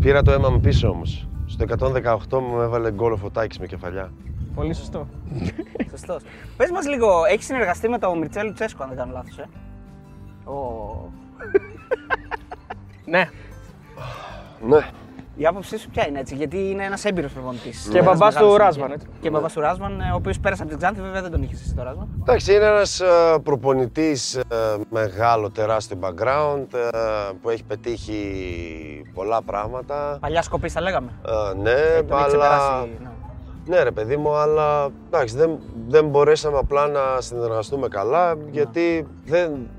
Πήρα 0.00 0.22
το 0.22 0.32
αίμα 0.32 0.50
μου 0.50 0.60
πίσω 0.60 0.88
όμως. 0.88 1.28
Στο 1.46 1.64
118 1.78 2.38
μου 2.40 2.60
έβαλε 2.60 2.92
γκολ 2.92 3.12
ο 3.12 3.16
Φωτάκης 3.16 3.58
με 3.58 3.66
κεφαλιά. 3.66 4.12
Πολύ 4.54 4.74
σωστό. 4.74 5.06
Σωστός. 5.90 6.22
Πες 6.56 6.70
μας 6.70 6.86
λίγο, 6.86 7.24
έχεις 7.30 7.44
συνεργαστεί 7.44 7.88
με 7.88 7.98
τον 7.98 8.18
Μιρτσέλο 8.18 8.52
Τσέσκο, 8.52 8.82
αν 8.82 8.88
δεν 8.88 8.98
κάνω 8.98 9.12
λάθος. 9.12 9.38
Ε; 9.38 9.48
Ω. 10.50 11.12
ναι. 13.04 13.28
Ναι. 14.68 14.88
Η 15.42 15.46
άποψή 15.46 15.78
σου 15.78 15.88
ποια 15.90 16.08
είναι 16.08 16.18
έτσι, 16.18 16.34
γιατί 16.34 16.70
είναι 16.70 16.84
ένας 16.84 17.04
έμπειρος 17.04 17.32
προπονητής. 17.32 17.88
Και 17.92 18.02
μπαμπάς 18.02 18.34
του 18.34 18.56
Ράσμαν, 18.56 18.92
έτσι. 18.92 19.06
Και 19.20 19.30
μπαμπάς 19.30 19.52
του 19.52 19.60
Ράσμαν, 19.60 20.00
ε, 20.00 20.10
ο 20.12 20.14
οποίος 20.14 20.40
πέρασε 20.40 20.62
από 20.62 20.70
την 20.70 20.80
Ξάνθη, 20.80 21.00
βέβαια 21.00 21.22
δεν 21.22 21.30
τον 21.30 21.42
είχες 21.42 21.60
εσύ 21.60 21.74
το 21.74 21.82
Ράσμαν. 21.82 22.08
Εντάξει, 22.20 22.54
είναι 22.54 22.64
ένας 22.64 23.00
ε, 23.00 23.06
προπονητής 23.42 24.34
ε, 24.34 24.44
μεγάλο, 24.90 25.50
τεράστιο 25.50 25.98
background 26.00 26.66
ε, 26.74 26.88
που 27.42 27.50
έχει 27.50 27.64
πετύχει 27.64 28.22
πολλά 29.14 29.42
πράγματα. 29.42 30.18
Παλιά 30.20 30.42
σκοπής 30.42 30.72
θα 30.72 30.80
λέγαμε. 30.80 31.10
Ε, 31.26 31.54
ναι, 31.56 32.02
Τον 32.02 32.18
έχει 32.18 32.24
αλλά... 32.24 32.26
ξεπεράσει. 32.26 32.90
ναι. 33.00 33.08
Ναι 33.66 33.82
ρε 33.82 33.90
παιδί 33.90 34.16
μου, 34.16 34.34
αλλά 34.34 34.88
εντάξει, 35.06 35.36
δεν, 35.36 35.58
δεν 35.88 36.08
μπορέσαμε 36.08 36.58
απλά 36.58 36.86
να 36.86 37.00
συνεργαστούμε 37.20 37.88
καλά 37.88 38.34
γιατί 38.50 39.06
δεν, 39.24 39.70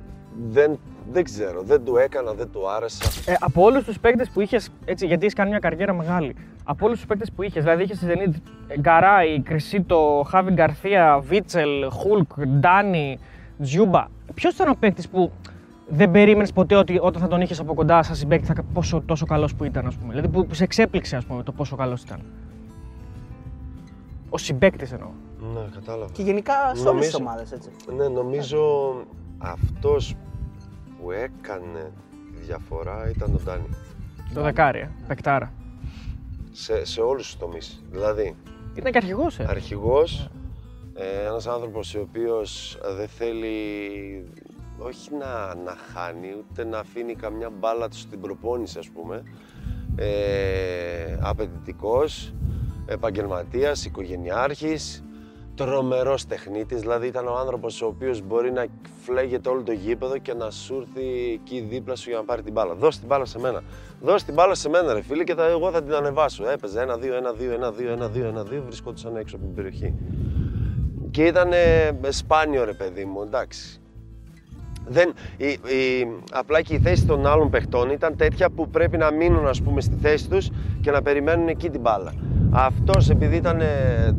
δεν 0.49 0.79
Δεν 1.11 1.23
ξέρω, 1.23 1.61
δεν 1.61 1.83
του 1.85 1.97
έκανα, 1.97 2.33
δεν 2.33 2.51
του 2.51 2.69
άρεσα. 2.69 3.31
Ε, 3.31 3.35
από 3.39 3.63
όλους 3.63 3.83
τους 3.83 3.99
παίκτες 3.99 4.29
που 4.29 4.41
είχες, 4.41 4.69
έτσι, 4.85 5.05
γιατί 5.05 5.25
έχει 5.25 5.35
κάνει 5.35 5.49
μια 5.49 5.59
καριέρα 5.59 5.93
μεγάλη, 5.93 6.35
από 6.63 6.85
όλους 6.85 6.97
τους 6.97 7.07
παίκτες 7.07 7.31
που 7.31 7.43
είχες, 7.43 7.63
δηλαδή 7.63 7.83
είχες 7.83 7.97
στη 7.97 8.05
Zenit 8.09 8.33
Γκαράι, 8.79 9.41
Κρισίτο, 9.41 10.25
Χάβι 10.27 10.51
Γκαρθία, 10.51 11.19
Βίτσελ, 11.19 11.89
Χουλκ, 11.89 12.45
Ντάνι, 12.47 13.19
Τζιούμπα. 13.61 14.05
Ποιος 14.33 14.53
ήταν 14.53 14.69
ο 14.69 14.75
παίκτης 14.79 15.09
που 15.09 15.31
δεν 15.87 16.11
περίμενες 16.11 16.51
ποτέ 16.51 16.75
ότι 16.75 16.97
όταν 17.01 17.21
θα 17.21 17.27
τον 17.27 17.41
είχες 17.41 17.59
από 17.59 17.73
κοντά 17.73 18.03
σαν 18.03 18.15
συμπαίκτη 18.15 18.45
θα 18.45 18.63
πόσο 18.73 19.01
τόσο 19.05 19.25
καλός 19.25 19.55
που 19.55 19.63
ήταν, 19.63 19.85
ας 19.87 19.95
πούμε. 19.95 20.09
Δηλαδή 20.13 20.27
που, 20.27 20.45
που 20.45 20.53
σε 20.53 20.63
εξέπληξε, 20.63 21.15
ας 21.15 21.25
πούμε, 21.25 21.43
το 21.43 21.51
πόσο 21.51 21.75
καλός 21.75 22.01
ήταν; 22.01 22.19
Ο 24.29 24.37
συμπαίκτη 24.37 24.87
εννοώ. 24.93 25.09
Ναι, 25.53 25.59
κατάλαβα. 25.73 26.11
Και 26.11 26.21
γενικά 26.21 26.53
σε 26.53 26.59
όλες 26.69 26.75
τις 26.75 26.83
Νομίζω- 26.85 27.17
ομάδες, 27.19 27.51
έτσι. 27.51 27.69
Ναι, 27.97 28.07
νομίζω 28.07 28.93
αυτός 29.37 30.15
που 31.03 31.11
έκανε 31.11 31.91
τη 32.31 32.45
διαφορά 32.45 33.09
ήταν 33.09 33.33
ο 33.33 33.39
Ντάνι. 33.43 33.67
Το 34.33 34.41
δεκάρι, 34.41 34.79
ε, 34.79 34.89
παικτάρα. 35.07 35.53
Σε, 36.51 36.85
σε 36.85 37.01
όλους 37.01 37.25
τους 37.25 37.37
τομείς. 37.37 37.83
Δηλαδή, 37.91 38.35
Ήταν 38.75 38.91
και 38.91 38.97
αρχηγός, 38.97 39.39
ε. 39.39 39.45
αρχηγός, 39.49 40.29
ε, 40.93 41.25
ένας 41.25 41.47
άνθρωπος 41.47 41.95
ο 41.95 41.99
οποίος 41.99 42.79
δεν 42.97 43.07
θέλει 43.07 43.53
όχι 44.77 45.13
να, 45.13 45.55
να 45.55 45.75
χάνει, 45.93 46.35
ούτε 46.37 46.63
να 46.63 46.79
αφήνει 46.79 47.15
καμιά 47.15 47.49
μπάλα 47.49 47.89
του 47.89 47.97
στην 47.97 48.21
προπόνηση, 48.21 48.79
ας 48.79 48.89
πούμε. 48.89 49.23
Ε, 49.95 51.17
απαιτητικός, 51.21 52.33
επαγγελματίας, 52.85 53.85
οικογενειάρχης, 53.85 55.03
τρομερός 55.55 56.25
τεχνίτης, 56.25 56.81
δηλαδή 56.81 57.07
ήταν 57.07 57.27
ο 57.27 57.35
άνθρωπος 57.35 57.81
ο 57.81 57.85
οποίος 57.85 58.21
μπορεί 58.21 58.51
να 58.51 58.65
φλέγεται 59.01 59.49
όλο 59.49 59.61
το 59.63 59.71
γήπεδο 59.71 60.17
και 60.17 60.33
να 60.33 60.51
σου 60.51 60.75
έρθει 60.75 61.31
εκεί 61.33 61.59
δίπλα 61.69 61.95
σου 61.95 62.09
για 62.09 62.17
να 62.17 62.23
πάρει 62.23 62.41
την 62.41 62.53
μπάλα. 62.53 62.73
Δώσε 62.73 62.99
την 62.99 63.07
μπάλα 63.07 63.25
σε 63.25 63.39
μένα. 63.39 63.63
Δώσε 64.01 64.25
την 64.25 64.33
μπάλα 64.33 64.55
σε 64.55 64.69
μένα, 64.69 64.93
ρε 64.93 65.01
φίλε, 65.01 65.23
και 65.23 65.33
θα, 65.33 65.45
εγώ 65.45 65.71
θα 65.71 65.83
την 65.83 65.93
ανεβάσω. 65.93 66.49
Έπαιζε 66.49 66.81
ένα-δύο, 66.81 67.15
ένα-δύο, 67.15 67.51
ένα-δύο, 67.51 67.91
ένα-δύο, 67.91 68.27
ένα-δύο, 68.27 68.63
βρισκόντουσαν 68.65 69.15
έξω 69.15 69.35
από 69.35 69.45
την 69.45 69.55
περιοχή. 69.55 69.93
Και 71.11 71.25
ήταν 71.25 71.49
σπάνιο, 72.09 72.63
ρε 72.63 72.73
παιδί 72.73 73.05
μου, 73.05 73.21
εντάξει. 73.21 73.77
Δεν, 74.87 75.13
η, 75.37 75.47
η, 75.47 76.07
απλά 76.31 76.61
και 76.61 76.73
η 76.73 76.79
θέση 76.79 77.05
των 77.05 77.25
άλλων 77.25 77.49
παιχτών 77.49 77.89
ήταν 77.89 78.15
τέτοια 78.15 78.49
που 78.49 78.69
πρέπει 78.69 78.97
να 78.97 79.11
μείνουν 79.11 79.47
ας 79.47 79.61
πούμε 79.61 79.81
στη 79.81 79.95
θέση 80.01 80.29
τους 80.29 80.49
και 80.81 80.91
να 80.91 81.01
περιμένουν 81.01 81.47
εκεί 81.47 81.69
την 81.69 81.81
μπάλα. 81.81 82.13
Αυτός 82.55 83.09
επειδή 83.09 83.35
ήταν 83.35 83.59
ε, 83.61 83.65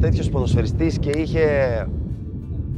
τέτοιος 0.00 0.28
ποδοσφαιριστής 0.30 0.98
και 0.98 1.10
είχε 1.10 1.46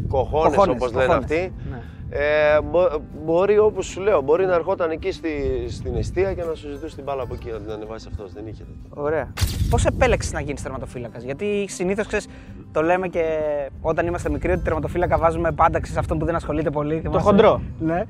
κοχώνες, 0.08 0.54
Κοχώνες, 0.56 0.74
όπως 0.74 0.92
λένε 0.92 1.06
κοχώνες. 1.06 1.24
αυτοί, 1.30 1.52
Ναι. 1.70 1.80
Ε, 2.10 2.60
μπο- 2.70 3.00
μπορεί 3.24 3.58
όπως 3.58 3.86
σου 3.86 4.00
λέω, 4.00 4.20
μπορεί 4.20 4.46
να 4.46 4.54
ερχόταν 4.54 4.90
εκεί 4.90 5.12
στη, 5.12 5.30
στην 5.68 5.96
αιστεία 5.96 6.34
και 6.34 6.42
να 6.42 6.54
σου 6.54 6.68
ζητούσε 6.70 6.94
την 6.94 7.04
μπάλα 7.04 7.22
από 7.22 7.34
εκεί 7.34 7.50
να 7.50 7.58
την 7.58 7.70
ανεβάσει 7.70 8.08
αυτός, 8.10 8.32
δεν 8.32 8.46
είχε 8.46 8.62
τέτοιο. 8.64 9.02
Ωραία. 9.02 9.32
Πώς 9.70 9.84
επέλεξες 9.84 10.32
να 10.32 10.40
γίνεις 10.40 10.62
τερματοφύλακας, 10.62 11.22
Γιατί 11.22 11.66
συνήθως 11.68 12.06
το 12.72 12.82
λέμε 12.82 13.08
και 13.08 13.24
όταν 13.80 14.06
είμαστε 14.06 14.30
μικροί 14.30 14.52
ότι 14.52 14.60
τερματοφύλακα 14.62 15.18
βάζουμε 15.18 15.52
πάντα 15.52 15.80
σε 15.82 15.98
αυτόν 15.98 16.18
που 16.18 16.24
δεν 16.24 16.34
ασχολείται 16.34 16.70
πολύ. 16.70 17.00
θυμάσαι; 17.00 17.24
χοντρό. 17.24 17.60
Ναι. 17.78 18.04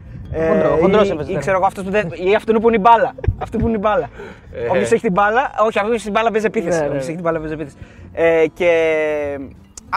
χοντρό, 0.48 0.72
ο 0.72 0.76
χοντρός 0.76 1.08
ή, 1.08 1.10
έπαιζε 1.12 1.32
ή 1.32 1.36
ξέρω 1.36 1.56
εγώ 1.56 1.66
αυτός 1.66 1.84
που 1.84 1.90
δεν. 1.90 2.08
ή 2.14 2.34
αυτόν 2.34 2.60
που 2.60 2.66
είναι 2.68 2.76
η 2.76 2.80
μπάλα. 2.82 3.14
Αυτό 3.42 3.58
που 3.58 3.66
είναι 3.66 3.76
η 3.76 3.80
μπάλα. 3.82 4.08
Ε. 4.52 4.68
Όποιος 4.68 4.92
έχει 4.92 5.02
την 5.02 5.12
μπάλα. 5.12 5.50
Όχι, 5.66 5.78
αυτό 5.78 5.92
έχει 5.92 6.02
την 6.02 6.12
μπάλα 6.12 6.30
παίζει 6.30 6.46
επίθεση. 6.46 6.76
Ναι, 6.78 6.82
ναι, 6.84 6.88
Όποιος 6.88 7.02
ναι. 7.04 7.08
έχει 7.08 7.14
την 7.14 7.22
μπάλα 7.24 7.38
παίζει 7.38 7.54
επίθεση. 7.54 7.76
Ε, 8.12 8.44
και 8.54 8.70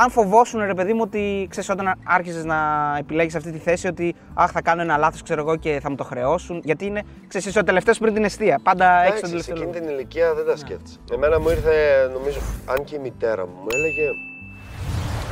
αν 0.04 0.10
φοβόσουν, 0.10 0.60
ρε 0.66 0.74
παιδί 0.74 0.94
μου, 0.94 1.02
ότι 1.04 1.48
ξέρεις 1.50 1.70
όταν 1.70 1.94
άρχισε 2.04 2.44
να 2.44 2.56
επιλέγεις 3.00 3.36
αυτή 3.36 3.52
τη 3.52 3.58
θέση, 3.58 3.88
ότι 3.88 4.16
αχ, 4.34 4.52
θα 4.52 4.62
κάνω 4.62 4.82
ένα 4.82 4.98
λάθος, 4.98 5.22
ξέρω 5.22 5.42
εγώ, 5.42 5.56
και 5.56 5.80
θα 5.82 5.90
μου 5.90 5.96
το 5.96 6.04
χρεώσουν. 6.04 6.62
Γιατί 6.64 6.86
είναι, 6.86 7.04
ξέρεις, 7.28 7.48
είσαι 7.48 7.60
ο 7.60 7.64
τελευταίος 7.64 7.98
πριν 8.00 8.14
την 8.14 8.24
αιστεία. 8.24 8.60
Πάντα 8.64 9.02
έχει 9.04 9.22
τον 9.22 9.30
Εντάξει, 9.30 9.44
σε 9.44 9.52
τελευταίο. 9.52 9.56
εκείνη 9.56 9.72
λόγο. 9.74 9.86
την 9.86 9.96
ηλικία 9.96 10.34
δεν 10.34 10.46
τα 10.46 10.56
σκέφτεσαι. 10.58 10.98
Εμένα 11.12 11.40
μου 11.40 11.50
ήρθε, 11.50 12.08
νομίζω, 12.14 12.40
αν 12.66 12.84
και 12.84 12.96
η 12.96 13.00
μητέρα 13.00 13.46
μου, 13.48 13.54
μου 13.62 13.68
έλεγε 13.74 14.08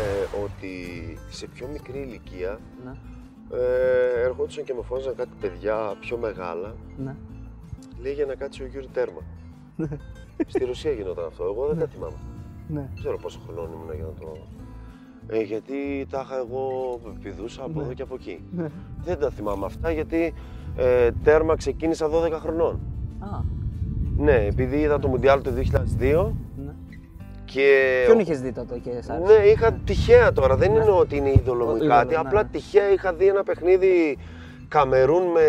ε, 0.04 0.44
ότι 0.44 0.74
σε 1.30 1.48
πιο 1.48 1.68
μικρή 1.72 2.00
ηλικία 2.00 2.60
Ναι, 2.86 2.92
ε, 3.58 4.22
ερχόντουσαν 4.26 4.64
και 4.64 4.74
με 4.74 4.82
φώναζαν 4.88 5.16
κάτι 5.16 5.30
παιδιά 5.42 5.76
πιο 6.00 6.18
μεγάλα, 6.18 6.76
ναι. 6.98 7.16
λέει 8.02 8.14
για 8.14 8.26
να 8.26 8.36
κάτσει 8.36 8.64
ο 8.64 8.66
Γιούρι 8.66 8.88
τέρμα. 8.94 9.22
Στη 10.48 10.66
Ρωσία 10.66 10.92
γινόταν 10.92 11.26
αυτό. 11.26 11.44
Εγώ 11.44 11.68
δεν 11.68 11.80
τα 11.80 11.88
θυμάμαι. 11.94 12.16
ναι. 12.68 12.80
Δεν 12.80 12.90
ξέρω 12.96 13.18
πόσο 13.18 13.40
χρόνο 13.48 13.70
ήμουν 13.74 13.96
για 13.96 14.04
να 14.06 14.12
το. 14.20 14.38
Ε, 15.30 15.42
γιατί 15.42 16.06
τα 16.10 16.26
είχα 16.26 16.38
εγώ 16.38 17.00
πηδούσα 17.24 17.64
από 17.64 17.82
εδώ 17.82 17.94
και 17.94 18.02
από 18.02 18.16
εκεί. 18.20 18.44
Ναι. 18.58 18.68
Δεν 19.04 19.20
τα 19.20 19.30
θυμάμαι 19.30 19.66
αυτά 19.66 19.92
γιατί 19.92 20.34
ε, 20.78 21.10
τέρμα 21.24 21.56
ξεκίνησα 21.56 22.10
12 22.10 22.32
χρονών. 22.32 22.80
Α, 23.20 23.40
Ναι, 24.18 24.46
επειδή 24.46 24.78
είδα 24.78 25.00
το 25.00 25.08
Μουντιάλ 25.08 25.42
του 25.42 25.54
2002 26.00 26.32
ναι. 26.66 26.74
και. 27.46 28.04
Ποιον 28.06 28.20
είχες 28.20 28.42
δει 28.42 28.52
τότε 28.52 28.78
και 28.78 28.90
σ' 29.02 29.10
άρεσε; 29.10 29.34
Ναι, 29.38 29.46
είχα 29.46 29.72
τυχαία 29.74 30.32
τώρα. 30.34 30.56
Δεν 30.56 30.72
είναι 30.76 30.90
ότι 30.90 31.16
είναι 31.18 31.30
είδωλο 31.30 31.64
Ο 31.64 31.68
μου 31.68 31.74
ή 31.74 31.76
είδωλο, 31.76 31.94
κάτι. 31.94 32.08
ναι, 32.14 32.16
Απλά 32.20 32.44
ναι. 32.44 32.50
τυχαία 32.52 32.92
είχα 32.92 33.14
δει 33.14 33.28
ένα 33.28 33.44
παιχνίδι 33.44 34.18
Καμερούν 34.68 35.24
με, 35.24 35.42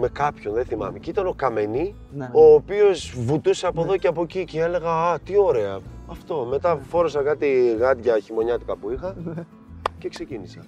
με 0.00 0.08
κάποιον, 0.12 0.54
δεν 0.54 0.64
θυμάμαι. 0.64 0.98
Και 0.98 1.10
ήταν 1.10 1.26
ο 1.26 1.32
Καμενή, 1.36 1.94
Ναι. 2.16 2.30
ο 2.32 2.54
οποίος 2.54 3.14
βουτούσε 3.16 3.66
από 3.66 3.82
εδώ 3.82 3.96
και 3.96 4.06
από 4.06 4.22
εκεί 4.22 4.44
και 4.44 4.60
έλεγα 4.60 4.90
Α, 4.90 5.18
τι 5.20 5.32
ωραία. 5.38 5.78
Αυτό. 6.10 6.46
Μετά 6.50 6.74
Ναι. 6.74 6.80
φόρεσα 6.88 7.22
κάτι 7.22 7.76
γάντια 7.78 8.18
χειμωνιάτικα 8.18 8.76
που 8.76 8.90
είχα 8.90 9.16
και 9.98 10.08
ξεκίνησα. 10.08 10.60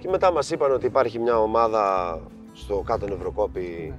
Και 0.00 0.08
μετά 0.08 0.32
μας 0.32 0.50
είπαν 0.50 0.72
ότι 0.72 0.86
υπάρχει 0.86 1.18
μια 1.18 1.38
ομάδα 1.38 2.18
στο 2.52 2.82
κάτω 2.86 3.06
Ευρωκόπη. 3.14 3.94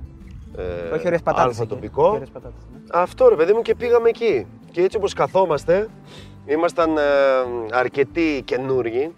Ε, 0.58 0.89
Το 0.89 0.96
έχει 0.96 1.08
ωραίες 1.08 1.22
πατάτες. 1.22 1.46
αλφα 1.60 1.65
τοπικό. 1.75 2.17
ναι. 2.17 2.50
Αυτό 2.91 3.27
ρε 3.27 3.36
παιδί 3.36 3.53
μου 3.53 3.62
και 3.62 3.75
πήγαμε 3.75 4.10
εκεί. 4.10 4.48
Και 4.72 4.82
έτσι 4.82 4.98
όπως 4.98 5.13
καθόμαστε, 5.13 5.88
ήμασταν 6.46 6.98
ε, 6.98 7.01
αρκετοί 7.72 8.41
καινούργοι. 8.46 9.13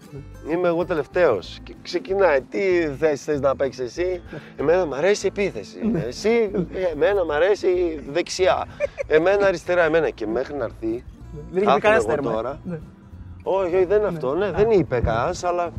Είμαι 0.51 0.67
εγώ 0.67 0.85
τελευταίος. 0.85 1.59
Και 1.63 1.75
ξεκινάει, 1.81 2.41
τι 2.41 2.59
θέση 2.99 3.23
θες 3.23 3.39
να 3.39 3.55
παίξεις 3.55 3.85
εσύ; 3.97 4.21
Εμένα 4.57 4.85
μου 4.85 4.95
αρέσει 4.95 5.25
η 5.25 5.29
επίθεση. 5.35 5.77
Εσύ, 6.05 6.51
ε, 6.73 6.81
εμένα 6.91 7.25
μου 7.25 7.33
αρέσει 7.33 7.67
η 7.67 8.03
δεξιά. 8.11 8.65
Εμένα 9.07 9.45
αριστερά, 9.47 9.83
εμένα. 9.83 10.09
Και 10.09 10.27
μέχρι 10.27 10.55
να 10.55 10.63
έρθει, 10.63 11.03
Δεν 11.51 11.63
είχε 11.63 11.65
κάθομαι 11.65 11.79
κανένας 11.79 12.03
εγώ 12.03 12.13
τέρμα. 12.13 12.31
τώρα. 12.31 12.59
Ναι. 12.63 12.79
Όχι, 13.43 13.75
όχι, 13.75 13.85
δεν 13.85 13.97
είναι 13.99 14.07
αυτό. 14.07 14.35
Ναι, 14.35 14.51
δεν 14.51 14.69
είπε 14.71 14.99
κανένας, 14.99 15.43
αλλά 15.43 15.71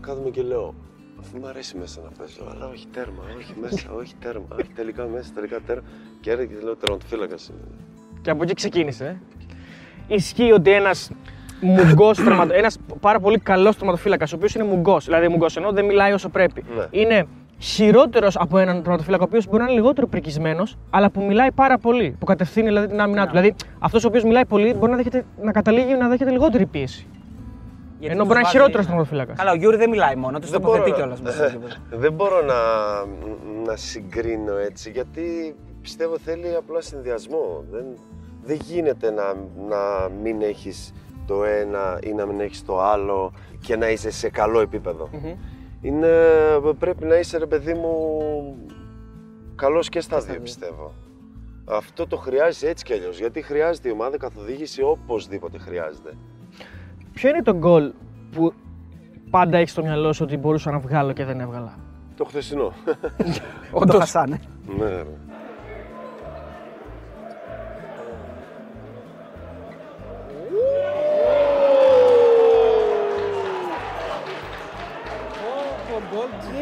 κάθομαι 0.00 0.30
και 0.30 0.42
λέω. 0.42 0.74
Αφού 1.20 1.38
μου 1.38 1.46
αρέσει 1.48 1.76
μέσα 1.78 2.00
να 2.04 2.10
παίζω, 2.18 2.42
αλλά 2.54 2.66
όχι 2.66 2.86
τέρμα, 2.92 3.22
όχι 3.38 3.54
μέσα, 3.60 3.92
όχι 3.92 4.14
τέρμα. 4.20 4.46
Όχι, 4.60 4.68
τελικά 4.74 5.06
μέσα, 5.06 5.30
τελικά 5.34 5.60
τέρμα. 5.66 5.82
Και 6.20 6.30
έρχεται 6.30 6.54
και 6.54 6.64
λέω 6.64 6.76
τερματοφύλακας 6.76 7.48
είναι. 7.48 7.58
Και 8.22 8.30
από 8.30 8.42
εκεί 8.42 8.54
ξεκίνησε. 8.54 9.04
ε. 10.08 10.14
Ισχύει 10.14 10.52
ότι 10.52 10.70
ένας 10.70 11.10
μουγκός 11.60 12.18
ένας 12.52 12.78
πάρα 13.00 13.20
πολύ 13.20 13.38
καλός 13.38 13.76
τερματοφύλακα, 13.76 14.26
ο 14.32 14.36
οποίος 14.36 14.54
είναι 14.54 14.64
μουγκός, 14.64 15.04
δηλαδή 15.04 15.28
μουγκός 15.28 15.56
ενώ 15.56 15.72
δεν 15.72 15.84
μιλάει 15.84 16.12
όσο 16.12 16.28
πρέπει, 16.28 16.64
Ναι. 16.76 16.86
είναι 16.90 17.26
χειρότερος 17.58 18.36
από 18.36 18.58
έναν 18.58 18.82
τερματοφύλακα 18.82 19.22
ο 19.22 19.26
οποίο 19.28 19.40
μπορεί 19.50 19.62
να 19.62 19.68
είναι 19.70 19.80
λιγότερο 19.80 20.06
πρικισμένος, 20.06 20.76
αλλά 20.90 21.10
που 21.10 21.22
μιλάει 21.24 21.52
πάρα 21.52 21.78
πολύ. 21.78 22.16
Που 22.18 22.24
κατευθύνει 22.26 22.66
δηλαδή, 22.66 22.86
την 22.86 23.00
άμυνά 23.00 23.22
του. 23.24 23.28
Δηλαδή 23.30 23.54
αυτός 23.78 24.04
ο 24.04 24.08
οποίος 24.08 24.24
μιλάει 24.24 24.46
πολύ 24.46 24.74
μπορεί 24.74 24.90
να, 24.90 24.96
δέχεται, 24.96 25.24
να 25.42 25.52
καταλήγει 25.52 25.94
να 25.94 26.08
δέχεται 26.08 26.30
λιγότερη 26.30 26.66
πίεση. 26.66 27.06
Γιατί 27.98 28.14
Ενώ 28.14 28.24
τους 28.24 28.26
μπορεί 28.28 28.28
να 28.28 28.34
είναι 28.34 28.42
βάζει- 28.42 28.56
χειρότερος 28.56 28.86
τερματοφύλακα. 28.86 29.32
Καλά, 29.32 29.50
ο 29.50 29.54
Γιούρι 29.54 29.76
δεν 29.76 29.90
μιλάει 29.90 30.16
μόνο, 30.16 30.38
τους 30.38 30.50
Δεν 30.50 30.60
τοποθετεί 30.60 30.84
μπορώ, 30.90 30.96
κιόλας 31.00 31.20
μέσα. 31.20 31.36
στο 31.36 31.46
γήπεδο. 31.58 31.74
δεν 31.90 32.12
μπορώ 32.12 32.42
να, 32.44 32.54
να 33.70 33.76
συγκρίνω 33.76 34.56
έτσι, 34.56 34.90
γιατί 34.90 35.54
πιστεύω 35.82 36.18
θέλει 36.18 36.54
απλά 36.58 36.80
συνδυασμό. 36.80 37.64
Δεν, 37.70 37.84
δεν 38.44 38.58
γίνεται 38.64 39.10
να, 39.10 39.22
να 39.68 40.08
μην 40.22 40.42
έχεις 40.42 40.92
το 41.26 41.44
ένα 41.44 41.98
ή 42.02 42.12
να 42.12 42.26
μην 42.26 42.40
έχεις 42.40 42.64
το 42.64 42.80
άλλο 42.82 43.32
και 43.60 43.76
να 43.76 43.88
είσαι 43.90 44.10
σε 44.10 44.30
καλό 44.30 44.60
επίπεδο. 44.60 45.08
Είναι, 45.80 46.08
πρέπει 46.78 47.04
να 47.04 47.16
είσαι 47.16 47.38
ρε 47.38 47.46
παιδί 47.46 47.74
μου 47.74 47.92
καλός 49.54 49.88
και 49.88 50.00
στα 50.00 50.20
δύο 50.20 50.40
πιστεύω. 50.40 50.92
Αυτό 51.68 52.06
το 52.06 52.16
χρειάζεσαι 52.16 52.68
έτσι 52.68 52.84
κι 52.84 52.92
αλλιώς, 52.92 53.18
γιατί 53.18 53.42
χρειάζεται 53.42 53.88
η 53.88 53.92
ομάδα 53.92 54.16
καθοδήγηση 54.16 54.82
οπωσδήποτε 54.82 55.58
χρειάζεται. 55.58 56.12
Ποιο 57.12 57.28
είναι 57.28 57.42
το 57.42 57.54
γκολ 57.54 57.92
που 58.32 58.52
πάντα 59.30 59.58
έχεις 59.58 59.70
στο 59.70 59.82
μυαλό 59.82 60.12
σου 60.12 60.24
ότι 60.24 60.36
μπορούσα 60.36 60.70
να 60.70 60.78
βγάλω 60.78 61.12
και 61.12 61.24
δεν 61.24 61.40
έβγαλα; 61.40 61.78
Το 62.16 62.24
χθεσινό. 62.24 62.72
Το 63.86 63.98
χασάνε. 63.98 64.40
ναι, 64.78 65.02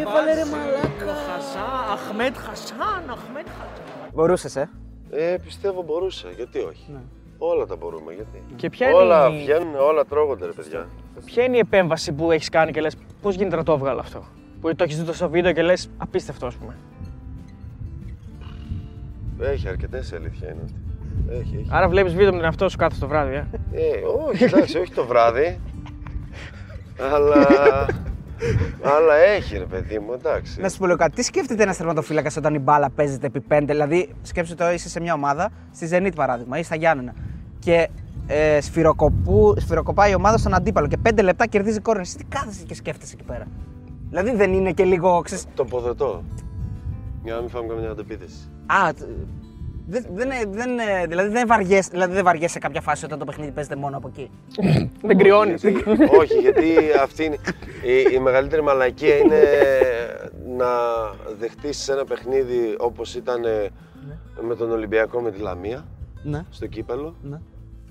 Έβαλε 0.09 0.35
ρε 0.35 0.45
μαλάκα. 0.45 1.15
Χασά, 1.29 1.93
Αχμέτ 1.93 2.37
Χασάν, 2.37 3.03
Αχμέτ 3.11 3.47
Χασάν. 3.49 4.11
Μπορούσες, 4.15 4.57
ε; 4.57 4.71
Ε, 5.11 5.37
πιστεύω 5.45 5.83
μπορούσα. 5.83 6.29
Γιατί 6.37 6.59
όχι; 6.59 6.97
Όλα 7.39 7.67
τα 7.67 7.77
μπορούμε. 7.77 8.13
Γιατί; 8.13 8.43
Και 8.57 8.71
ποια 8.71 8.89
είναι 8.89 8.97
όλα 8.99 9.29
η- 9.29 9.39
βγαίνουν, 9.39 9.75
όλα 9.75 10.05
τρώγονται, 10.05 10.47
ρε 10.47 10.53
παιδιά. 10.53 10.89
Ποια 11.25 11.45
είναι 11.45 11.57
η 11.57 11.59
επέμβαση 11.59 12.13
που 12.13 12.31
έχεις 12.31 12.49
κάνει 12.49 12.73
και 12.73 12.81
λες, 12.81 12.97
πώς 13.23 13.35
γίνεται 13.35 13.57
να 13.57 13.63
το 13.63 13.73
έβγαλα 13.73 14.01
αυτό; 14.01 14.25
Που 14.61 14.75
το 14.75 14.85
έχεις 14.85 15.03
δει 15.05 15.13
στο 15.13 15.29
βίντεο 15.29 15.53
και 15.53 15.63
λες 15.63 15.89
απίστευτο, 15.97 16.47
ας 16.47 16.55
πούμε. 16.55 16.77
Έχει 19.41 19.69
αρκετές 19.69 20.13
αλήθεια 20.13 20.49
είναι 20.49 20.61
αυτή. 20.65 20.79
Έχει, 21.31 21.57
έχει. 21.57 21.69
Άρα 21.71 21.89
βλέπεις 21.89 22.13
βίντεο 22.13 22.31
με 22.31 22.37
τον 22.37 22.45
εαυτό 22.45 22.69
σου 22.69 22.77
κάθε 22.77 22.97
το 23.01 23.09
βράδυ, 23.09 23.35
ε; 23.35 23.47
Ε, 23.73 24.03
όχι, 24.29 24.45
εντάξει, 24.45 24.79
όχι 24.79 24.93
το 24.93 25.05
βράδυ. 25.07 25.61
αλλά. 27.15 27.47
Αλλά 28.83 29.15
έχει 29.15 29.59
ρε 29.59 29.65
παιδί 29.65 29.99
μου, 29.99 30.13
εντάξει. 30.13 30.61
Να 30.61 30.69
σου 30.69 30.79
πω 30.79 30.85
λίγο 30.85 30.97
κάτι. 30.99 31.15
Τι 31.15 31.23
σκέφτεται 31.23 31.63
ένας 31.63 31.77
τερματοφύλακα 31.77 32.31
όταν 32.39 32.55
η 32.55 32.59
μπάλα 32.59 32.91
παίζεται 32.91 33.27
επί 33.27 33.45
5. 33.49 33.63
Δηλαδή, 33.67 34.15
σκέψτε 34.23 34.55
το, 34.55 34.71
είσαι 34.71 34.89
σε 34.89 35.01
μια 35.01 35.15
ομάδα, 35.15 35.51
στη 35.73 35.89
Zenit 35.93 36.13
παράδειγμα, 36.15 36.59
ή 36.59 36.63
στα 36.63 36.77
Γιάννενα. 36.77 37.15
Και 37.59 37.89
ε, 38.27 38.61
σφυροκοπού, 38.61 39.55
σφυροκοπάει 39.59 40.11
η 40.11 40.15
ομάδα 40.15 40.37
στον 40.39 40.55
αντίπαλο 40.55 40.87
και 40.87 40.99
5 41.09 41.23
λεπτά 41.23 41.47
κερδίζει 41.47 41.81
κόρνερ. 41.81 42.05
Εσύ 42.05 42.17
τι 42.17 42.25
κάθεσαι 42.25 42.65
και 42.65 42.75
σκέφτεσαι 42.75 43.15
εκεί 43.15 43.25
πέρα; 43.25 43.47
Δηλαδή 44.09 44.35
δεν 44.35 44.53
είναι 44.53 44.73
και 44.73 44.85
λίγο. 44.85 45.21
Ξέρεις... 45.25 45.45
Τοποθετώ. 45.55 46.25
Για 47.25 47.35
να 47.35 47.41
μην 47.41 47.49
φάμε 47.51 47.67
καμιά 47.69 47.91
αντεπίθεση. 47.91 48.37
Α, 48.67 48.93
τ- 48.95 49.03
δεν, 49.87 50.07
δεν, 50.13 50.29
δεν, 50.51 50.71
δηλαδή 51.09 51.29
δεν 51.29 51.47
βαριέσαι, 51.47 51.89
δηλαδή 51.93 52.13
δεν 52.15 52.25
βαριέσαι 52.25 52.49
σε 52.53 52.59
κάποια 52.59 52.81
φάση 52.81 53.05
όταν 53.05 53.19
το 53.19 53.25
παιχνίδι 53.25 53.51
παίζεται 53.51 53.77
μόνο 53.77 53.97
από 53.97 54.09
εκεί. 54.09 54.31
Δεν 55.07 55.19
κρυώνεις. 55.19 55.65
όχι, 56.19 56.39
γιατί 56.41 56.75
αυτή 57.03 57.25
είναι. 57.25 57.37
Η, 57.85 58.15
η 58.15 58.19
μεγαλύτερη 58.19 58.63
μαλακία 58.63 59.17
είναι 59.17 59.41
να 60.57 60.67
δεχτείς 61.39 61.89
ένα 61.89 62.05
παιχνίδι 62.05 62.75
όπως 62.79 63.15
ήταν 63.15 63.41
με 64.41 64.55
τον 64.57 64.71
Ολυμπιακό 64.71 65.21
με 65.21 65.31
τη 65.31 65.41
Λαμία 65.41 65.85
Ναι. 66.23 66.45
στο 66.51 66.67
κύπελο 66.67 67.15
ναι. 67.23 67.41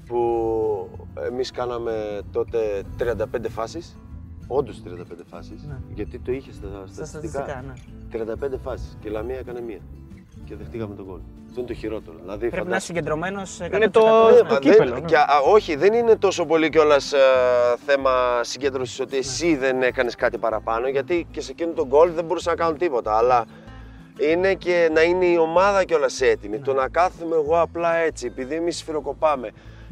που 0.07 0.19
εμείς 1.31 1.51
κάναμε 1.51 2.19
τότε 2.31 2.83
35 2.99 3.23
φάσεις 3.49 3.97
όντως 4.47 4.81
35 4.85 5.01
φάσεις 5.29 5.63
Ναι. 5.67 5.75
γιατί 5.93 6.19
το 6.19 6.31
είχε 6.31 6.51
στα, 6.51 6.67
Στα 6.85 7.05
στατιστικά 7.05 7.43
στατιστικά, 7.43 8.35
ναι. 8.47 8.55
35 8.55 8.57
φάσεις 8.63 8.97
και 8.99 9.07
η 9.07 9.11
Λαμία 9.11 9.37
έκανε 9.37 9.61
μία 9.61 9.79
και 10.45 10.55
δεχτήκαμε 10.55 10.95
τον 10.95 11.05
γκολ. 11.05 11.19
Αυτό 11.55 11.65
είναι 11.65 11.73
το 11.73 11.79
χειρότερο. 11.79 12.17
Δηλαδή, 12.21 12.49
Πρέπει 12.49 12.67
να 12.67 12.75
είσαι 12.75 12.85
συγκεντρωμένος. 12.85 13.59
Είναι 13.59 13.89
το- 13.89 14.01
ναι, 14.31 14.37
το 14.37 14.45
μα 14.49 14.59
κύπελο, 14.59 14.91
δεν, 14.91 14.99
ναι. 15.01 15.07
και, 15.07 15.17
α, 15.17 15.25
όχι, 15.51 15.75
δεν 15.75 15.93
είναι 15.93 16.15
τόσο 16.15 16.45
πολύ 16.45 16.69
κιόλας 16.69 17.13
θέμα 17.85 18.39
συγκέντρωσης 18.43 18.99
ότι 18.99 19.17
εσύ 19.17 19.55
δεν 19.55 19.81
έκανες 19.83 20.15
κάτι 20.15 20.37
παραπάνω. 20.37 20.87
Γιατί 20.87 21.27
και 21.31 21.41
σε 21.41 21.51
εκείνο 21.51 21.71
τον 21.71 21.87
γκολ 21.87 22.11
δεν 22.11 22.25
μπορούσα 22.25 22.49
να 22.49 22.55
κάνω 22.55 22.73
τίποτα. 22.73 23.17
Αλλά 23.17 23.45
είναι 24.19 24.53
και 24.53 24.89
να 24.93 25.01
είναι 25.01 25.25
η 25.25 25.37
ομάδα 25.37 25.83
κιόλας 25.83 26.21
έτοιμη. 26.21 26.59
Το 26.59 26.73
να 26.73 26.87
κάθομαι 26.89 27.35
εγώ 27.35 27.59
απλά 27.61 27.95
έτσι, 27.95 28.25
επειδή 28.25 28.55
εμείς 28.55 28.77
σφυροκοπάμε. 28.77 29.49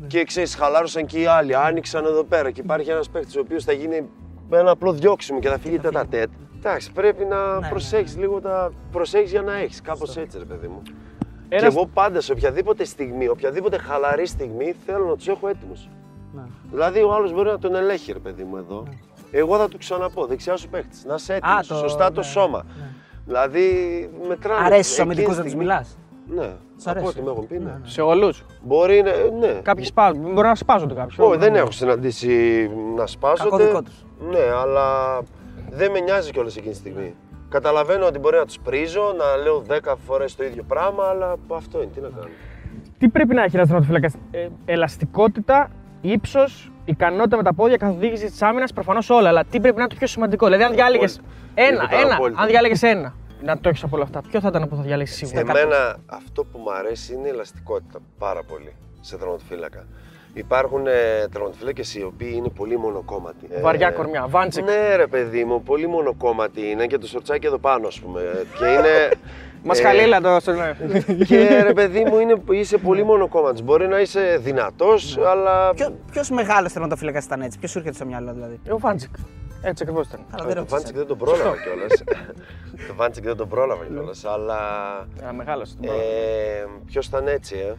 Και 0.08 0.24
ξέρεις, 0.24 0.56
χαλάρωσαν 0.56 1.06
και 1.06 1.20
οι 1.20 1.26
άλλοι. 1.26 1.56
Άνοιξαν 1.56 2.06
εδώ 2.06 2.24
πέρα 2.24 2.52
και 2.52 2.62
υπάρχει 2.62 2.90
ένας 2.90 3.10
παίχτη 3.10 3.38
ο 3.38 3.42
οποίος 3.42 3.64
θα 3.64 3.72
γίνει 3.72 4.10
με 4.50 4.58
ένα 4.58 4.72
απλό 4.72 4.92
διώξιμο 4.94 5.40
και 5.40 5.50
θα 5.50 5.58
φύγει 5.58 5.80
τέτα 5.80 6.06
τέτ. 6.10 6.30
Εντάξει, 6.58 6.92
πρέπει 6.92 7.26
να 7.26 7.60
ναι, 7.60 7.68
προσέχεις 7.70 8.18
λίγο 8.18 8.42
τα. 8.42 8.72
Προσέχεις 8.92 9.32
για 9.32 9.42
να 9.42 9.58
έχεις. 9.58 9.82
Κάπως 9.82 10.18
έτσι, 10.18 10.38
ρε 10.38 10.46
παιδί 10.46 10.68
μου. 10.68 10.82
Ένας- 11.54 11.74
Και 11.74 11.78
εγώ 11.80 11.90
πάντα 11.94 12.22
σε 12.22 12.32
οποιαδήποτε 12.32 12.84
στιγμή, 12.86 13.28
οποιαδήποτε 13.28 13.78
χαλαρή 13.78 14.26
στιγμή 14.26 14.76
θέλω 14.86 15.06
να 15.06 15.16
τους 15.16 15.28
έχω 15.28 15.48
έτοιμους. 15.48 15.88
Ναι. 16.34 16.42
Δηλαδή 16.72 17.02
ο 17.04 17.14
άλλος 17.14 17.34
μπορεί 17.34 17.50
να 17.50 17.60
τον 17.60 17.76
ελέγχει, 17.76 18.12
ρε 18.14 18.20
παιδί 18.20 18.44
μου 18.44 18.58
εδώ. 18.58 18.84
Εγώ 19.32 19.58
θα 19.58 19.68
του 19.70 19.78
ξαναπώ, 19.78 20.26
δεξιά 20.26 20.58
σου 20.58 20.70
παίχτης. 20.70 21.06
Να 21.06 21.14
είσαι 21.16 21.34
έτοιμος. 21.34 21.56
Α, 21.58 21.64
το- 21.68 21.76
Σωστά 21.76 22.12
το 22.12 22.20
ναι, 22.20 22.26
σώμα. 22.26 22.66
Δηλαδή 23.26 23.70
μετράνε. 24.28 24.66
Αρέσει 24.66 24.92
στου 24.92 25.02
Εκείνη 25.02 25.12
αμυντικού 25.12 25.32
τη 25.32 25.38
να 25.38 25.44
τους 25.44 25.52
στιγμή- 25.52 25.68
μιλάς; 25.70 25.98
Ναι, 26.36 26.54
Σ' 26.78 26.88
από 26.88 27.00
αρέσει. 27.00 27.06
ό,τι 27.08 27.22
με 27.22 27.32
έχουν 27.32 27.48
πει. 27.48 27.58
Ναι. 27.58 27.64
Ναι, 27.64 27.72
ναι. 27.72 27.88
Σε 27.90 28.02
όλους. 28.02 28.46
Μπορεί 28.64 29.02
να. 29.02 29.38
Ναι. 29.48 29.54
Κάποιοι 29.54 29.86
σπάζουν. 29.86 30.22
Μπορεί 30.34 30.48
να 30.48 30.56
σπάζονται 30.56 30.94
κάποιοι. 30.94 31.16
Όχι, 31.20 31.38
δεν 31.38 31.56
έχω 31.56 31.72
συναντήσει 31.72 32.70
να 32.96 33.08
σπάζονται. 33.08 33.50
Κακό 33.50 33.58
δικό 33.66 33.82
τους. 33.82 34.06
Ναι, 34.30 34.40
αλλά 34.62 35.18
δεν 35.70 35.92
με 35.92 36.00
νοιάζει 36.00 36.32
κιόλας 36.32 36.56
εκείνη 36.56 36.72
τη 36.74 36.78
στιγμή. 36.80 37.16
Καταλαβαίνω 37.52 38.06
ότι 38.06 38.20
μπορεί 38.20 38.38
να 38.38 38.46
τους 38.46 38.60
πρίζω, 38.60 39.16
να 39.18 39.44
λέω 39.44 39.64
10 39.68 39.96
φορές 40.06 40.36
το 40.36 40.44
ίδιο 40.44 40.64
πράγμα, 40.64 41.04
αλλά 41.10 41.36
αυτό 41.52 41.82
είναι. 41.82 41.92
Τι 41.94 42.02
να 42.02 42.10
κάνω. 42.10 42.28
Τι 42.98 43.08
πρέπει 43.10 43.34
να 43.34 43.44
έχει 43.44 43.56
ένας 43.56 43.68
τερματοφύλακα, 43.68 44.12
ε, 44.32 44.48
ελαστικότητα, 44.66 45.70
ύψος, 46.02 46.72
ικανότητα 46.86 47.38
με 47.38 47.44
τα 47.44 47.54
πόδια, 47.54 47.78
καθοδήγησης 47.78 48.32
της 48.32 48.42
άμυνας, 48.42 48.74
προφανώς 48.74 49.10
όλα. 49.10 49.30
Αλλά 49.30 49.44
τι 49.44 49.60
πρέπει 49.60 49.76
να 49.76 49.82
είναι 49.82 49.90
το 49.90 49.96
πιο 49.98 50.08
σημαντικό; 50.08 50.46
Δηλαδή, 50.46 50.64
αν 50.64 50.74
διάλεγες 50.74 51.18
Απόλυτα. 51.20 51.62
ένα, 51.62 51.80
Τίποτα 51.88 52.02
ένα, 52.06 52.16
απόλυτα. 52.16 52.42
αν 52.42 52.48
διάλεγες 52.48 52.84
ένα 52.84 53.14
να 53.44 53.60
το 53.60 53.70
έχεις 53.70 53.84
από 53.84 53.96
όλα 53.96 54.04
αυτά, 54.06 54.22
ποιο 54.30 54.40
θα 54.40 54.48
ήταν 54.48 54.70
που 54.70 54.76
θα 54.76 54.82
διαλέξεις 54.82 55.18
σίγουρα. 55.18 55.40
Εμένα 55.60 55.98
αυτό 56.06 56.44
που 56.44 56.58
μου 56.58 56.74
αρέσει 56.74 57.14
είναι 57.14 57.28
η 57.28 57.30
ελαστικότητα 57.32 58.00
πάρα 58.18 58.44
πολύ 58.44 58.74
σε 59.02 59.18
τερματοφύλακα. 59.18 59.86
Υπάρχουν 60.34 60.88
ε, 60.88 61.28
τερματοφύλακες 61.32 61.96
οι 61.96 62.04
οποίοι 62.04 62.34
είναι 62.36 62.50
πολύ 62.50 62.78
μονοκόμματοι. 62.78 63.48
Ε, 63.50 63.62
Βαριά 63.62 63.92
κορμιά, 63.92 64.26
Βάντσικ. 64.28 64.64
Ναι, 64.66 64.96
ρε 64.96 65.08
παιδί 65.08 65.44
μου, 65.46 65.64
πολύ 65.64 65.88
μονοκόμματοι 65.88 66.70
είναι 66.70 66.86
και 66.86 66.98
το 66.98 67.08
σορτσάκι 67.08 67.46
εδώ 67.46 67.58
πάνω, 67.58 67.88
ας 67.88 68.00
πούμε. 68.00 68.22
και 68.60 68.66
είναι. 68.66 69.10
Μας 69.64 69.80
ε, 69.80 69.84
χαλίλα 69.84 70.22
το. 70.22 70.40
στο- 70.40 70.52
ναι. 70.60 70.74
Και 71.28 71.62
ρε 71.64 71.74
παιδί 71.74 72.04
μου, 72.04 72.20
είναι, 72.20 72.42
είσαι 72.52 72.78
πολύ 72.78 73.04
μονοκόμματος. 73.04 73.62
Μπορεί 73.62 73.88
να 73.88 74.00
είσαι 74.00 74.38
δυνατός, 74.42 75.18
αλλά. 75.18 75.74
Ποιο 76.12 76.24
μεγάλος 76.32 76.74
τερματοφύλακας 76.74 77.26
ήταν 77.26 77.42
έτσι, 77.42 77.60
ποιος 77.60 77.72
σου 77.72 77.78
έρχεται 77.78 77.96
στο 77.96 78.06
μυαλό 78.06 78.34
δηλαδή; 78.34 78.60
Ο 78.72 78.78
Βάντσικ. 78.80 79.16
Έτσι 79.64 79.84
ακριβώς 79.84 80.08
ήταν. 80.08 80.26
Αλλά 80.32 80.44
Α, 80.44 80.46
δεν 80.46 80.56
το 80.56 80.60
ρώτησα. 80.60 80.76
Βάντσικ 80.76 80.96
δεν 80.98 81.08
τον 81.08 81.18
πρόλαβα 81.18 81.56
κιόλας. 81.64 82.04
το 82.88 82.94
Βάντσικ 82.96 83.24
δεν 83.24 83.36
τον 83.36 83.48
πρόλαβα 83.50 83.86
κιόλας, 83.86 84.26
αλλά. 84.26 84.58
Ένα 85.22 85.34
μεγάλο. 85.34 85.66
Ε, 85.82 85.90
Ποιος 86.86 87.06
ήταν 87.08 87.28
έτσι, 87.28 87.56
ε; 87.56 87.74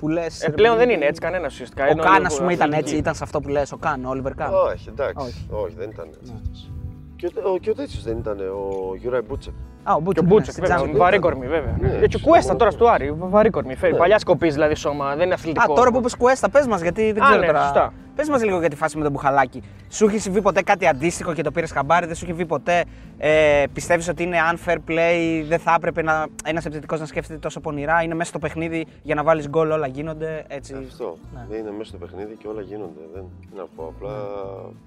Ναι. 0.00 0.06
Που 0.06 0.08
λες. 0.08 0.42
Ε, 0.42 0.50
πλέον 0.50 0.76
δεν 0.76 0.90
είναι 0.90 1.04
έτσι 1.04 1.20
κανένας 1.20 1.52
ουσιαστικά. 1.52 1.84
Ο 1.84 1.90
Είναι 1.90 2.02
Καν, 2.02 2.14
όλοι 2.14 2.26
ας 2.26 2.36
πούμε, 2.38 2.52
ήταν 2.52 2.68
αθλητικοί. 2.68 2.88
έτσι, 2.90 3.00
ήταν 3.00 3.14
σε 3.14 3.24
αυτό 3.24 3.40
που 3.40 3.48
λες. 3.48 3.72
Ο 3.72 3.76
Καν, 3.76 4.04
ο 4.04 4.08
Όλιβερ 4.08 4.34
Καν. 4.34 4.50
Όχι, 4.72 4.88
εντάξει. 4.88 5.26
Όχι. 5.26 5.46
Όχι, 5.64 5.74
δεν 5.78 5.90
ήταν 5.90 6.06
έτσι. 6.20 6.32
αυτός. 6.34 6.70
Και 7.16 7.26
ο, 7.44 7.50
ο, 7.52 7.58
και 7.58 7.70
ο 7.70 7.74
τέτοιος 7.74 8.02
δεν 8.02 8.18
ήταν, 8.18 8.38
ο 8.40 8.94
Γιούραι 8.96 9.22
Μπούτσεκ. 9.22 9.52
Α, 9.82 9.92
ο 9.94 9.96
Και 9.96 10.02
Μπούτσεκ. 10.02 10.22
ο 10.22 10.26
ναι, 10.26 10.32
Μπούτσεκ, 10.32 10.52
στην 10.52 10.62
βέβαια. 10.64 10.76
Τζάμπη. 10.78 10.98
Βαρύ 10.98 11.18
κορμί, 11.18 11.46
βέβαια. 11.46 11.76
Ναι, 11.80 11.88
Και 11.88 12.04
ο 12.04 12.18
στο 12.18 12.18
Κουέστα 12.18 12.46
μόνο. 12.46 12.58
τώρα 12.58 12.70
στο 12.70 12.86
Άρη. 12.86 13.14
Βαρύ 13.18 13.50
κορμί. 13.50 13.74
Φέρει 13.74 13.92
Ναι. 13.92 13.98
παλιά 13.98 14.18
σκοπής 14.18 14.54
δηλαδή 14.54 14.74
σώμα. 14.74 15.14
Δεν 15.16 15.24
είναι 15.24 15.34
αθλητικό. 15.34 15.72
Α, 15.72 15.76
τώρα 15.76 15.90
που 15.90 15.98
είπε 15.98 16.08
Κουέστα, 16.18 16.50
πες 16.50 16.66
μας 16.66 16.80
γιατί 16.82 17.12
δεν 17.12 17.22
Α, 17.22 17.26
ξέρω 17.26 17.40
ναι, 17.40 17.46
τώρα. 17.46 17.60
σωστά. 17.62 17.92
Πες 18.18 18.28
μας 18.28 18.44
λίγο 18.44 18.60
για 18.60 18.68
τη 18.68 18.76
φάση 18.76 18.96
με 18.96 19.02
τον 19.02 19.12
Μπουχαλάκη. 19.12 19.62
Σου 19.88 20.06
έχει 20.06 20.18
συμβεί 20.18 20.42
ποτέ 20.42 20.62
κάτι 20.62 20.86
αντίστοιχο 20.86 21.34
και 21.34 21.42
το 21.42 21.50
πήρες 21.50 21.70
χαμπάρι, 21.70 22.06
δεν 22.06 22.14
σου 22.14 22.24
έχει 22.24 22.32
βγει 22.34 22.46
ποτέ. 22.46 22.84
Ε, 23.18 23.64
Πιστεύεις 23.72 24.08
ότι 24.08 24.22
είναι 24.22 24.36
unfair 24.52 24.76
play, 24.88 25.44
δεν 25.48 25.58
θα 25.58 25.74
έπρεπε 25.76 26.02
να, 26.02 26.26
ένας 26.44 26.64
επιθετικός 26.64 27.00
να 27.00 27.06
σκέφτεται 27.06 27.38
τόσο 27.38 27.60
πονηρά, 27.60 28.02
είναι 28.02 28.14
μέσα 28.14 28.28
στο 28.30 28.38
παιχνίδι 28.38 28.86
για 29.02 29.14
να 29.14 29.22
βάλεις 29.22 29.48
γκολ, 29.48 29.70
όλα 29.70 29.86
γίνονται 29.86 30.44
έτσι. 30.48 30.74
Αυτό. 30.74 31.18
Ναι. 31.48 31.56
Είναι 31.56 31.70
μέσα 31.70 31.84
στο 31.84 31.98
παιχνίδι 31.98 32.34
και 32.36 32.46
όλα 32.48 32.60
γίνονται. 32.60 33.00
Δεν 33.14 33.24
τι 33.40 33.56
να 33.56 33.66
πω. 33.76 33.84
Απλά. 33.96 34.10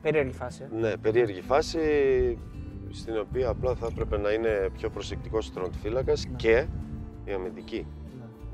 Περίεργη 0.02 0.32
φάση. 0.34 0.64
ε. 0.64 0.80
Ναι, 0.80 0.98
περίεργη 0.98 1.42
φάση 1.42 1.80
στην 2.92 3.18
οποία 3.20 3.50
απλά 3.50 3.76
θα 3.76 3.88
έπρεπε 3.92 4.18
να 4.18 4.32
είναι 4.32 4.70
πιο 4.78 4.90
προσεκτικός 4.90 5.48
ο 5.48 5.52
τερματοφύλακα 5.54 6.14
και 6.36 6.66
η 7.26 7.32
αμυντική. 7.32 7.86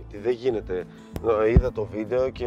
Γιατί 0.10 0.28
δεν 0.28 0.34
γίνεται. 0.34 0.84
Ε, 1.46 1.50
Είδα 1.50 1.72
το 1.72 1.88
βίντεο 1.92 2.30
και 2.30 2.46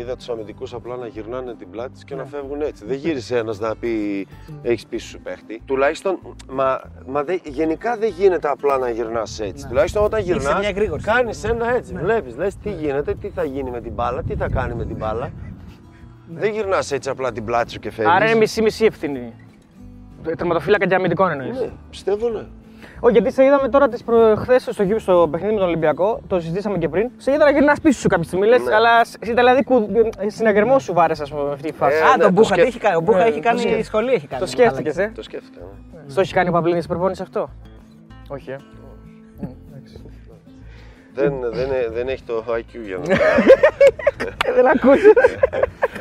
είδα 0.00 0.16
τους 0.16 0.28
αμυντικούς 0.28 0.74
απλά 0.74 0.96
να 0.96 1.06
γυρνάνε 1.06 1.54
την 1.54 1.70
πλάτη 1.70 1.92
τους 1.92 2.04
και 2.04 2.14
να 2.14 2.24
φεύγουν 2.24 2.60
έτσι. 2.60 2.84
Δεν 2.84 2.96
γύρισε 2.96 3.36
ένας 3.38 3.58
να 3.58 3.76
πει 3.76 4.26
έχεις 4.62 4.86
πίσω 4.86 5.08
σου 5.08 5.20
παίχτη. 5.20 5.62
Τουλάχιστον, 5.66 6.18
μα, 6.50 6.80
μα 7.06 7.22
δε- 7.24 7.38
γενικά 7.44 7.96
δεν 7.96 8.08
γίνεται 8.18 8.48
απλά 8.48 8.78
να 8.78 8.90
γυρνάς 8.90 9.40
έτσι. 9.40 9.66
Τουλάχιστον 9.68 10.04
όταν 10.04 10.20
Είσαι 10.20 10.32
γυρνάς, 10.32 10.58
μια 10.58 10.68
εγρήγορση. 10.68 11.06
κάνεις 11.06 11.44
ένα 11.44 11.74
έτσι. 11.74 11.94
Βλέπεις, 11.94 12.36
λες 12.36 12.56
τι 12.56 12.70
γίνεται, 12.70 13.14
τι 13.14 13.28
θα 13.28 13.44
γίνει 13.44 13.70
με 13.70 13.80
την 13.80 13.92
μπάλα, 13.92 14.22
τι 14.22 14.34
θα 14.36 14.48
κάνει 14.48 14.74
με 14.74 14.84
την 14.84 14.96
μπάλα. 14.96 15.30
Δεν 16.28 16.52
γυρνάς 16.52 16.92
έτσι 16.92 17.08
απλά 17.10 17.32
την 17.32 17.44
πλάτη 17.44 17.70
σου 17.70 17.78
και 17.78 17.90
φεύγεις. 17.90 18.14
Άρα 18.14 18.24
είναι 18.26 18.34
μισή-μισή 18.38 18.84
ευθύνη. 18.84 19.32
Τερματοφύλακα 20.36 20.86
και 20.86 20.94
αμυντικών 20.94 21.30
εννοείς. 21.30 21.60
Ναι, 21.60 21.70
πιστεύω 21.90 22.28
ναι. 22.28 22.42
Όχι, 23.00 23.12
γιατί 23.18 23.32
σε 23.32 23.44
είδαμε 23.44 23.68
τώρα 23.68 23.88
τις 23.88 24.02
προχθέ 24.02 24.58
στο, 24.58 24.82
γύρο- 24.82 24.98
στο 25.00 25.28
παιχνίδι 25.30 25.52
με 25.54 25.58
τον 25.58 25.68
Ολυμπιακό, 25.68 26.20
το 26.26 26.40
συζητήσαμε 26.40 26.78
και 26.78 26.88
πριν. 26.88 27.10
Σε 27.16 27.32
είδα 27.32 27.44
να 27.44 27.50
γυρνάς 27.50 27.80
πίσω 27.80 28.00
σου 28.00 28.08
κάποια 28.08 28.24
στιγμή. 28.24 28.46
Λες, 28.46 28.62
Ναι. 28.64 28.74
αλλά 28.74 29.00
εσύ 29.20 29.34
δηλαδή 29.34 29.62
κου- 29.64 29.90
συναγερμό 30.26 30.78
σου 30.78 30.92
βάρεσε 30.92 31.22
ας 31.22 31.30
πούμε, 31.30 31.52
αυτή 31.52 31.68
η 31.68 31.72
φάση. 31.72 31.96
Ε, 31.96 32.00
Α, 32.00 32.04
ναι, 32.04 32.10
τον 32.10 32.20
το 32.20 32.30
Μπούχα, 32.30 32.54
τι 32.54 32.60
σκέφ- 32.60 32.66
έχει 32.68 32.78
κάνει. 32.78 32.96
Ο 32.96 33.00
Μπούχα 33.00 33.18
Ναι, 33.18 33.24
έχει 33.24 33.34
το 33.34 33.40
κάνει 33.42 33.60
σκέφ- 33.60 33.84
σχολή, 33.84 34.12
έχει 34.12 34.26
κάνει. 34.26 34.40
το 34.40 34.46
σκέφτηκες, 34.48 34.96
ε; 34.98 35.12
Το 35.14 35.22
σκέφτηκα. 35.22 35.60
ναι. 35.60 36.10
Στο 36.10 36.20
έχει 36.20 36.32
κάνει 36.32 36.48
ο 36.48 36.52
Παυλίνη 36.52 36.84
προπόνηση 36.84 37.22
αυτό; 37.22 37.50
Όχι, 38.28 38.50
ε. 38.50 38.56
Δεν, 41.14 41.32
δεν, 41.52 41.68
δεν 41.92 42.08
έχει 42.08 42.22
το 42.22 42.44
IQ 42.48 42.78
για 42.86 42.96
να. 42.96 43.14
Ε, 43.14 44.52
Δεν 44.54 44.66
ακούει. 44.66 44.98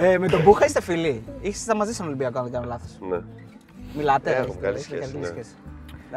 Ε, 0.01 0.17
με 0.17 0.27
τον 0.27 0.41
Μπούχα 0.41 0.65
είστε 0.65 0.81
φίλοι. 0.81 1.23
Είστε 1.41 1.75
μαζί 1.75 1.93
στον 1.93 2.05
Ολυμπιακό, 2.05 2.37
αν 2.37 2.43
δεν 2.43 2.53
κάνω 2.53 2.65
λάθος. 2.67 2.97
ναι. 3.09 3.17
Μιλάτε. 3.97 4.29
Έχουμε 4.31 4.47
είστε- 4.47 4.61
καλή 4.61 4.77
είστε 4.77 4.95
σχέση, 4.95 5.17
ναι. 5.17 5.27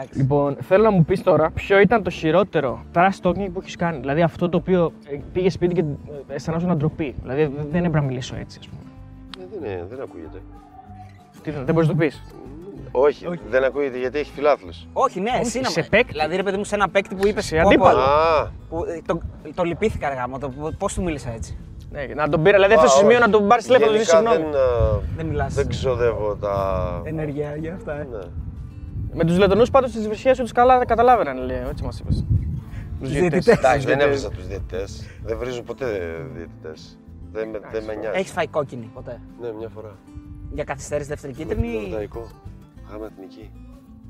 Εντάξει. 0.01 0.19
Λοιπόν, 0.19 0.57
θέλω 0.61 0.83
να 0.83 0.91
μου 0.91 1.05
πεις 1.05 1.23
τώρα 1.23 1.51
ποιο 1.51 1.81
ήταν 1.81 2.03
το 2.03 2.11
χειρότερο 2.11 2.85
trash 2.95 3.21
talking 3.23 3.49
που 3.53 3.61
έχεις 3.63 3.77
κάνει. 3.77 3.99
Δηλαδή 3.99 4.23
αυτό 4.23 4.49
το 4.49 4.57
οποίο 4.57 4.93
πήγες 5.33 5.53
σπίτι 5.53 5.75
και 5.75 5.81
ε, 5.81 6.35
αισθανόσουν 6.35 6.77
ντροπή. 6.77 7.15
Δηλαδή 7.23 7.43
δεν 7.71 7.85
έπρεπε 7.85 7.99
να 7.99 8.03
μιλήσω 8.03 8.37
έτσι, 8.37 8.59
ας 8.61 8.69
πούμε. 8.69 8.81
Ε, 9.45 9.59
δεν, 9.61 9.71
είναι, 9.71 9.87
δεν 9.91 10.01
ακούγεται. 10.01 10.39
Τι, 11.43 11.51
δεν 11.51 11.75
μπορείς 11.75 11.89
να 11.89 11.95
το 11.95 12.01
πεις; 12.01 12.23
Όχι, 12.91 13.27
δεν 13.51 13.65
ακούγεται 13.65 13.99
γιατί 13.99 14.19
έχει 14.19 14.31
φιλάθλους. 14.33 14.87
Όχι, 14.93 15.21
ναι, 15.21 15.31
εσύ 15.41 15.61
να 15.61 15.69
σε 15.69 15.81
με- 15.81 15.87
παίκτη. 15.91 16.13
Δηλαδή, 16.13 16.37
ρε 16.37 16.43
παιδί 16.43 16.57
μου, 16.57 16.65
σε 16.65 16.75
ένα 16.75 16.89
παίκτη 16.89 17.15
που 17.15 17.27
είπες. 17.27 17.45
Σε 17.47 17.59
αντίπαλο. 17.59 17.99
Α, 18.01 18.49
Που, 18.69 18.85
ε, 18.85 19.01
το, 19.07 19.21
το 19.55 19.63
λυπήθηκα, 19.63 20.09
ρε 20.09 20.15
γάμο. 20.15 20.39
Το, 20.39 20.53
πώς 20.79 20.95
του 20.95 21.03
μίλησα 21.03 21.31
έτσι. 21.33 21.59
Ναι, 21.91 22.07
να 22.15 22.29
τον 22.29 22.43
πήρα, 22.43 22.55
δηλαδή 22.57 22.75
αυτό 22.75 22.87
α, 22.87 22.89
στο 22.89 22.99
σημείο 22.99 23.17
όχι. 23.17 23.25
να 23.27 23.31
τον 23.31 23.49
πάρεις 23.49 23.65
τηλέφωνο 23.65 23.93
και 23.93 23.99
να 23.99 24.05
του 24.05 24.11
Γενικά 24.11 24.31
συγγνώμη. 24.33 24.53
δεν, 24.53 24.61
α, 24.61 25.01
Δεν 25.17 25.27
μιλάς. 25.27 25.55
δεν 25.55 25.69
ξοδεύω 25.69 26.35
τα. 26.41 26.55
Ενέργεια 27.05 27.57
για 27.57 27.75
αυτά. 27.75 27.93
Ε. 28.01 28.07
Ναι. 28.13 28.19
Με 29.13 29.25
τους 29.25 29.39
Λετωνούς 29.39 29.71
πάντως 29.71 29.91
τις 29.93 30.19
σχέσει 30.19 30.41
τους 30.41 30.53
καλά 30.53 30.85
καταλάβαιναν, 30.85 31.39
λέει. 31.39 31.63
Έτσι 31.71 31.85
μας 31.85 31.99
είπες. 32.01 32.25
Τους 33.01 33.11
διαιτητές. 33.11 33.47
Εντάξει, 33.47 33.87
δεν 33.87 34.01
έβριζα 34.01 34.31
τους 34.31 34.47
διαιτητές. 34.47 35.07
Δεν 35.25 35.39
βρίζω 35.39 35.63
ποτέ 35.63 35.87
διαιτητές. 36.35 36.99
Δεν, 37.33 37.49
με- 37.49 37.61
δεν 37.73 37.85
με 37.85 37.95
νοιάζει. 37.95 38.19
Έχεις 38.19 38.31
φάει 38.33 38.47
κόκκινη 38.47 38.91
ποτέ. 38.95 39.21
Ναι, 39.41 39.53
μια 39.53 39.69
φορά. 39.69 39.97
Για 40.53 40.65
καθυστέρηση 40.65 41.09
δεύτερη 41.09 41.33
Με 41.37 41.45
κίτρινη; 41.45 41.73
τον 41.73 41.81
ή- 41.83 41.85
Ορδαϊκό. 41.85 42.29
Γάμα 42.91 43.07
εθνική. 43.07 43.51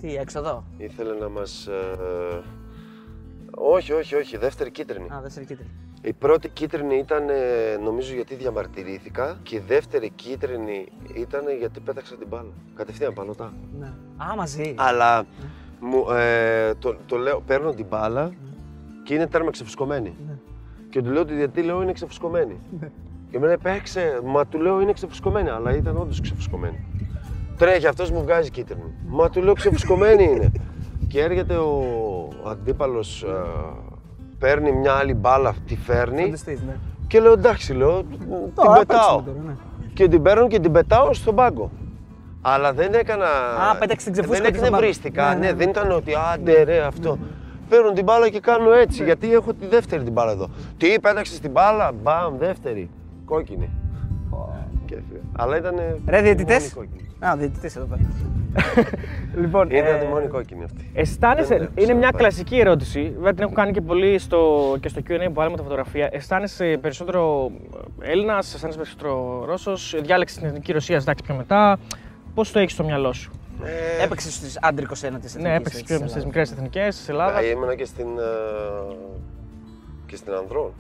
Τι, 0.01 0.17
έξοδο. 0.17 0.65
Ήθελε 0.77 1.15
να 1.15 1.29
μας. 1.29 1.69
Όχι, 3.51 3.93
όχι, 3.93 4.15
όχι. 4.15 4.37
Δεύτερη 4.37 4.71
κίτρινη. 4.71 5.07
Α, 5.15 5.21
δεύτερη 5.23 5.47
κίτρινη. 5.47 5.71
Η 6.03 6.13
πρώτη 6.13 6.49
κίτρινη 6.49 6.97
ήταν 6.97 7.29
ε, 7.29 7.77
νομίζω 7.85 8.15
γιατί 8.15 8.35
διαμαρτυρήθηκα 8.35 9.39
και 9.43 9.57
η 9.57 9.63
δεύτερη 9.67 10.11
κίτρινη 10.11 10.87
ήταν 11.15 11.43
γιατί 11.59 11.81
πέταξα 11.81 12.17
την 12.17 12.27
μπάλα. 12.29 12.51
Κατευθείαν 12.75 13.15
παλωτά. 13.15 13.53
Ναι. 13.79 13.87
Α, 14.17 14.37
μαζί. 14.37 14.75
Αλλά 14.77 15.25
μου, 15.81 16.11
ε, 16.11 16.75
το, 16.75 16.97
το 17.07 17.17
λέω, 17.17 17.41
παίρνω 17.47 17.75
την 17.75 17.87
μπάλα 17.89 18.33
και 19.05 19.15
είναι 19.15 19.27
τέρμα 19.27 19.51
ξεφουσκωμένη. 19.51 20.17
Και 20.91 21.03
του 21.03 21.11
λέω 21.11 21.23
ότι 21.23 21.35
γιατί 21.35 21.63
λέω 21.63 21.83
είναι 21.83 21.93
ξεφουσκωμένη. 21.93 22.57
Και 23.31 23.39
μου 23.39 23.45
λέει 23.45 23.59
παίξε, 23.63 24.21
μα 24.25 24.47
του 24.47 24.61
λέω 24.61 24.81
είναι 24.81 24.93
ξεφουσκωμένη, 24.93 25.49
αλλά 25.51 25.77
ήταν 25.77 25.97
όντως 25.97 26.21
ξεφουσκωμένη. 26.21 26.85
Τρέχει 27.57 27.87
αυτός 27.87 28.11
μου 28.11 28.23
βγάζει 28.23 28.51
κίτρινη. 28.51 28.95
Μα 29.07 29.31
του 29.31 29.43
λέω 29.43 29.55
ξεφουσκωμένη 29.55 30.25
είναι. 30.25 30.53
και 31.09 31.21
έρχεται 31.21 31.57
ο 31.57 31.83
αντίπαλος, 32.47 33.25
παίρνει 34.39 34.73
μια 34.73 34.93
άλλη 34.93 35.15
μπάλα, 35.15 35.55
τη 35.67 35.77
φέρνει 35.77 36.21
Φροντιστής, 36.21 36.61
ναι. 36.63 36.77
και 37.07 37.21
λέω 37.21 37.33
εντάξει, 37.33 37.73
λέω, 37.75 38.03
την 38.03 38.19
Τώρα, 38.55 38.79
πετάω. 38.79 38.85
παίξουμε 38.87 39.23
τώρα, 39.27 39.39
ναι. 39.47 39.57
Και 39.95 40.09
την 40.09 40.23
παίρνω 40.23 40.49
και 40.49 40.59
την 40.61 40.73
πετάω 40.73 41.13
στον 41.15 41.35
πάγκο. 41.35 41.71
Αλλά 42.41 42.73
δεν 42.73 42.95
έκανα. 42.95 43.27
Α, 43.71 43.77
πέταξε 43.79 44.05
την 44.05 44.13
ξεφούσκα 44.13 44.43
Δεν 44.43 44.53
και 44.53 44.59
στον 44.59 44.71
πάγκο. 44.71 44.85
εκνευρίστηκα. 44.85 45.29
Ναι, 45.29 45.35
Ναι, 45.35 45.41
ναι, 45.41 45.47
ναι. 45.47 45.53
δεν 45.57 45.69
ήταν 45.69 45.91
ότι 45.91 46.13
άντε 46.33 46.63
ρε 46.63 46.81
αυτό. 46.81 47.19
Παίρνω 47.69 47.93
την 47.93 48.05
μπάλα 48.05 48.29
και 48.29 48.41
κάνω 48.41 48.73
έτσι, 48.73 49.05
γιατί 49.05 49.33
έχω 49.33 49.53
τη 49.55 49.67
δεύτερη 49.67 50.03
την 50.03 50.13
μπάλα 50.13 50.31
εδώ. 50.33 50.49
Τι, 50.77 51.01
πέταξες 51.01 51.41
την 51.41 51.51
μπάλα, 51.51 51.93
μπαμ, 52.03 52.37
δεύτερη. 52.39 52.91
Κόκκινη. 53.25 53.71
Και 54.85 54.95
έφυγα. 54.95 55.21
Αλλά 55.37 55.57
ήταν. 55.57 55.75
Ρε, 56.07 56.21
διαιτητές; 56.23 56.75
Α, 57.21 57.37
διαιτητής 57.37 57.77
εδώ 57.77 57.87
πέρα. 57.87 58.01
λοιπόν, 59.41 59.71
Ήταν 59.71 60.01
ε, 60.01 60.05
η 60.05 60.09
μόνη 60.09 60.27
κόκκινη 60.27 60.65
αυτή. 60.65 60.91
Αισθάνεσαι, 60.95 61.49
Δεν 61.49 61.59
βλέπεις 61.59 61.85
είναι 61.85 61.93
μια 61.95 62.07
να 62.07 62.13
πάει. 62.13 62.21
κλασική 62.21 62.59
ερώτηση, 62.59 63.13
βέβαια 63.17 63.35
την 63.35 63.43
έχω 63.43 63.53
κάνει 63.53 63.73
και 63.73 63.81
πολύ 63.81 64.19
στο, 64.19 64.77
και 64.81 64.89
στο 64.89 65.01
Q&A 65.09 65.25
που 65.27 65.33
βάλαμε 65.33 65.57
τα 65.57 65.63
φωτογραφία. 65.63 66.09
Αισθάνεσαι 66.13 66.79
περισσότερο 66.81 67.51
Έλληνας, 68.01 68.55
αισθάνεσαι 68.55 68.79
περισσότερο 68.79 69.45
Ρώσος, 69.45 69.95
διάλεξες 70.03 70.39
την 70.39 70.47
εθνική 70.47 70.73
Ρωσία, 70.73 70.97
εντάξει 70.97 71.25
πιο 71.25 71.35
μετά. 71.35 71.79
Πώς 72.35 72.51
το 72.53 72.59
έχεις 72.59 72.73
στο 72.73 72.85
μυαλό 72.85 73.13
σου; 73.13 73.31
Ε, 73.65 74.05
έπαιξες 74.05 74.35
στις 74.35 74.59
άντρικος 74.63 75.03
ένα 75.03 75.19
της 75.19 75.35
Ναι, 75.37 75.55
έπαιξες 75.55 75.83
πιο 75.83 76.09
στις 76.09 76.25
μικρές 76.25 76.53
εθνικές 76.53 76.97
της 76.97 77.09
Ελλάδας. 77.09 77.43
ε, 77.43 77.49
ήμουνα 77.49 77.75
και 77.75 77.85
στην. 77.85 78.07
ε, 78.19 78.95
και 80.07 80.17
στην 80.17 80.33
Ανδρών. 80.33 80.73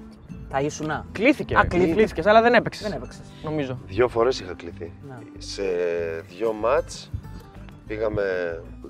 Τα 0.48 0.60
ήσουνα. 0.60 1.06
Κλήθηκε. 1.12 1.56
Α, 1.56 1.64
κλήθηκε. 1.66 1.92
Κλήθηκες, 1.92 2.26
αλλά 2.26 2.42
δεν 2.42 2.54
έπαιξες. 2.54 2.88
Δεν 2.88 2.96
έπαιξες. 2.96 3.32
Νομίζω. 3.44 3.78
Δύο 3.86 4.08
φορές 4.08 4.40
είχα 4.40 4.54
κληθεί. 4.54 4.92
Να. 5.08 5.20
Σε 5.38 5.62
δύο 6.28 6.52
μάτς 6.52 7.10
πήγαμε, 7.86 8.22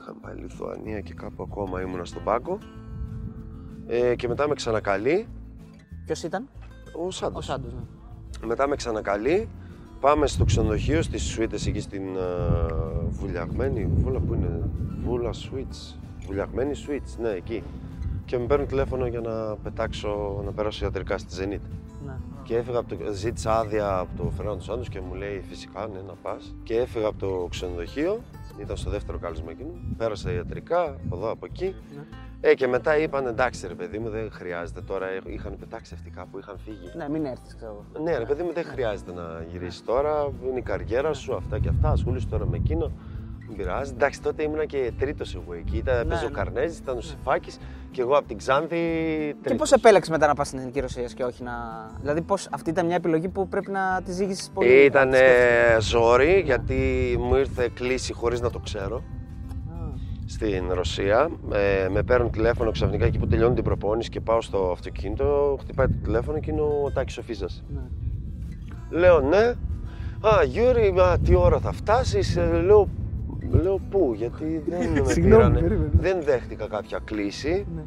είχαμε 0.01 0.19
πάει 0.21 0.35
Λιθουανία 0.35 1.01
και 1.01 1.15
κάπου 1.15 1.43
ακόμα 1.43 1.81
ήμουνα 1.81 2.05
στον 2.05 2.25
πάγκο. 2.25 2.59
Ε, 3.87 4.15
και 4.15 4.29
μετά 4.29 4.49
με 4.49 4.55
ξανακαλεί 4.55 5.27
Ποιος 6.05 6.23
ήταν; 6.23 6.49
ο 6.99 7.07
Ο 7.07 7.11
Σάντος. 7.11 7.45
Σάντος, 7.45 7.73
ναι. 7.73 7.81
Μετά 8.47 8.69
με 8.69 8.77
ξανακαλεί, 8.77 9.49
πάμε 10.01 10.27
στο 10.27 10.45
ξενοδοχείο 10.45 11.03
στις 11.03 11.23
Σουίτες 11.23 11.67
εκεί 11.67 11.81
στην 11.81 12.03
ε, 12.17 12.21
βουλιαγμένη, 13.09 13.87
βούλα 13.95 14.19
που 14.19 14.35
είναι, 14.35 14.71
βούλα 15.05 15.33
Σουίτς, 15.33 15.99
βουλιαγμένη 16.27 16.75
Σουίτς, 16.75 17.19
ναι 17.19 17.29
εκεί. 17.29 17.63
Και 18.29 18.39
με 18.39 18.47
παίρνουν 18.47 18.67
τηλέφωνο 18.67 19.07
για 19.07 19.21
να 19.21 19.57
πετάξω, 19.57 20.43
να 20.45 20.53
περάσω 20.53 20.85
ιατρικά 20.85 21.19
στη 21.19 21.37
Zenit. 21.39 21.61
ναι. 22.07 22.13
Και 22.43 22.57
έφυγα 22.57 22.79
από 22.79 22.97
το, 22.97 23.13
ζήτησα 23.13 23.59
άδεια 23.59 23.99
από 23.99 24.23
το 24.23 24.31
Φερνάντο 24.31 24.61
Σάντο 24.61 24.83
και 24.83 25.01
μου 25.01 25.15
λέει 25.15 25.45
φυσικά 25.49 25.87
ναι 25.87 26.01
να 26.07 26.13
πας. 26.23 26.55
Και 26.63 26.77
έφυγα 26.77 27.07
από 27.07 27.19
το 27.19 27.47
ξενοδοχείο, 27.51 28.21
ήταν 28.61 28.77
στο 28.77 28.91
δεύτερο 28.91 29.19
κάλεσμα 29.19 29.51
εκείνο. 29.51 29.71
Πέρασα 29.97 30.33
ιατρικά 30.33 30.83
από 30.83 31.17
εδώ 31.17 31.31
από 31.31 31.47
εκεί. 31.47 31.75
Ναι. 31.97 32.03
Ε, 32.41 32.55
και 32.55 32.67
μετά 32.67 32.99
είπαν 32.99 33.27
εντάξει 33.27 33.67
ρε 33.67 33.75
παιδί 33.75 33.99
μου, 33.99 34.09
δεν 34.09 34.31
χρειάζεται 34.33 34.81
τώρα. 34.81 35.07
Είχαν 35.27 35.57
πετάξει 35.59 35.95
αυτοί 35.95 36.11
κάπου, 36.11 36.39
είχαν 36.39 36.59
φύγει. 36.65 36.91
Ναι, 36.97 37.09
μην 37.09 37.25
έρθεις, 37.25 37.55
ξέρω 37.57 37.85
εγώ. 37.95 38.05
Ναι, 38.05 38.19
ρε 38.19 38.25
παιδί 38.25 38.43
μου, 38.43 38.53
δεν 38.53 38.65
χρειάζεται 38.65 39.13
να 39.13 39.45
γυρίσεις 39.51 39.85
τώρα. 39.85 40.33
Είναι 40.49 40.59
η 40.59 40.63
καριέρα 40.63 41.13
σου, 41.13 41.35
αυτά 41.35 41.59
και 41.59 41.69
αυτά. 41.69 41.91
Ασχολείσαι 41.91 42.27
τώρα 42.27 42.47
με 42.47 42.57
εκείνο. 42.57 42.93
Δεν 43.49 43.57
πειράζει. 43.57 43.93
Εντάξει, 43.95 44.23
τότε 44.23 44.43
ήμουνα 44.43 44.65
και 44.65 44.93
τρίτος 44.99 45.35
εγώ 45.35 45.53
εκεί. 45.55 45.77
Ήταν, 45.77 46.01
έπαιζε 46.01 46.25
ο 46.25 46.29
ναι. 46.29 46.35
Καρνέζης, 46.35 46.79
ήταν 46.79 46.97
ο 46.97 47.01
Σιφάκης 47.01 47.59
και 47.91 48.01
εγώ 48.01 48.17
από 48.17 48.29
την 48.29 48.39
Ξάνθη. 48.39 48.77
Και 48.77 49.35
τρίτος. 49.43 49.59
πώς 49.59 49.73
επέλεξε 49.73 50.11
μετά 50.11 50.27
να 50.27 50.35
πας 50.35 50.47
στην 50.47 50.59
εθνική 50.59 50.81
Ρωσία 50.81 51.05
και 51.15 51.25
όχι 51.25 51.43
να. 51.43 51.53
Δηλαδή, 52.01 52.21
πώς... 52.23 52.49
αυτή 52.51 52.71
ήταν 52.71 52.87
μια 52.87 52.97
επιλογή 52.97 53.29
που 53.29 53.49
πρέπει 53.49 53.71
να 53.71 54.01
τη 54.05 54.13
ζήγησες 54.13 54.51
πολύ. 54.55 54.85
Ήταν 54.85 55.09
να 55.09 55.15
τη 55.15 55.19
σκέφτεσαι. 55.19 55.91
ζόρι 55.91 56.43
γιατί 56.45 56.77
μου 57.21 57.37
ήρθε 57.37 57.71
κλίση 57.75 58.13
χωρίς 58.13 58.41
να 58.41 58.51
το 58.51 58.59
ξέρω 58.59 58.97
Α, 58.97 59.03
στην 60.27 60.73
Ρωσία. 60.73 61.29
Ε, 61.53 61.89
με 61.89 62.03
παίρνουν 62.03 62.31
τηλέφωνο 62.31 62.71
ξαφνικά 62.71 63.05
εκεί 63.05 63.19
που 63.19 63.27
τελειώνει 63.27 63.55
την 63.55 63.65
προπόνηση 63.65 64.09
και 64.11 64.21
πάω 64.21 64.41
στο 64.41 64.71
αυτοκίνητο. 64.73 65.57
Χτυπάει 65.61 65.87
το 65.87 65.97
τηλέφωνο 66.03 66.39
και 66.41 66.51
είναι 66.51 66.61
ο 66.61 66.91
Τάκης 66.95 67.19
ο 67.19 67.23
Φίζας. 67.23 67.65
ναι. 67.69 67.81
Λέω 68.91 69.21
ναι. 69.21 69.55
Α, 70.21 70.43
Γιούρι, 70.45 70.93
μα, 70.93 71.19
τι 71.19 71.35
ώρα 71.35 71.59
θα 71.59 71.73
φτάσεις; 71.73 72.37
Ε, 72.37 72.61
λέω, 72.65 72.89
λέω 73.51 73.79
πού, 73.91 74.13
γιατί 74.17 74.63
δεν 74.67 74.91
με 75.05 75.13
Συγγνώμη, 75.13 75.43
πήρανε. 75.43 75.61
περίμενε. 75.61 75.91
Δεν 76.01 76.23
δέχτηκα 76.23 76.67
κάποια 76.69 76.99
κλήση. 77.05 77.67
Ναι. 77.75 77.83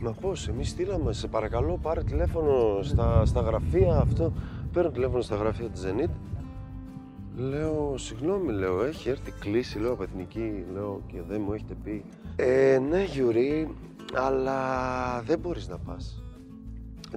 Μα 0.00 0.10
πώς, 0.20 0.48
εμείς 0.48 0.68
στείλαμε, 0.68 1.12
σε 1.12 1.26
παρακαλώ 1.26 1.78
πάρε 1.82 2.02
τηλέφωνο 2.02 2.82
στα, 2.82 3.24
στα 3.26 3.40
γραφεία 3.40 3.96
αυτό. 3.96 4.32
Παίρνω 4.72 4.90
τηλέφωνο 4.90 5.22
στα 5.22 5.36
γραφεία 5.36 5.68
της 5.68 5.84
Zenit. 5.86 6.10
Λέω, 7.36 7.94
συγγνώμη, 7.96 8.52
λέω, 8.52 8.84
έχει 8.84 9.08
έρθει 9.08 9.30
κλήση, 9.40 9.78
λέω, 9.78 9.92
από 9.92 10.02
εθνική, 10.02 10.64
λέω, 10.72 11.00
και 11.12 11.18
δεν 11.28 11.40
μου 11.46 11.52
έχετε 11.52 11.74
πει. 11.84 12.04
Ε, 12.36 12.78
ναι, 12.90 13.04
Γιουρί, 13.04 13.68
αλλά 14.14 14.56
δεν 15.26 15.38
μπορείς 15.38 15.68
να 15.68 15.76
πας. 15.78 16.22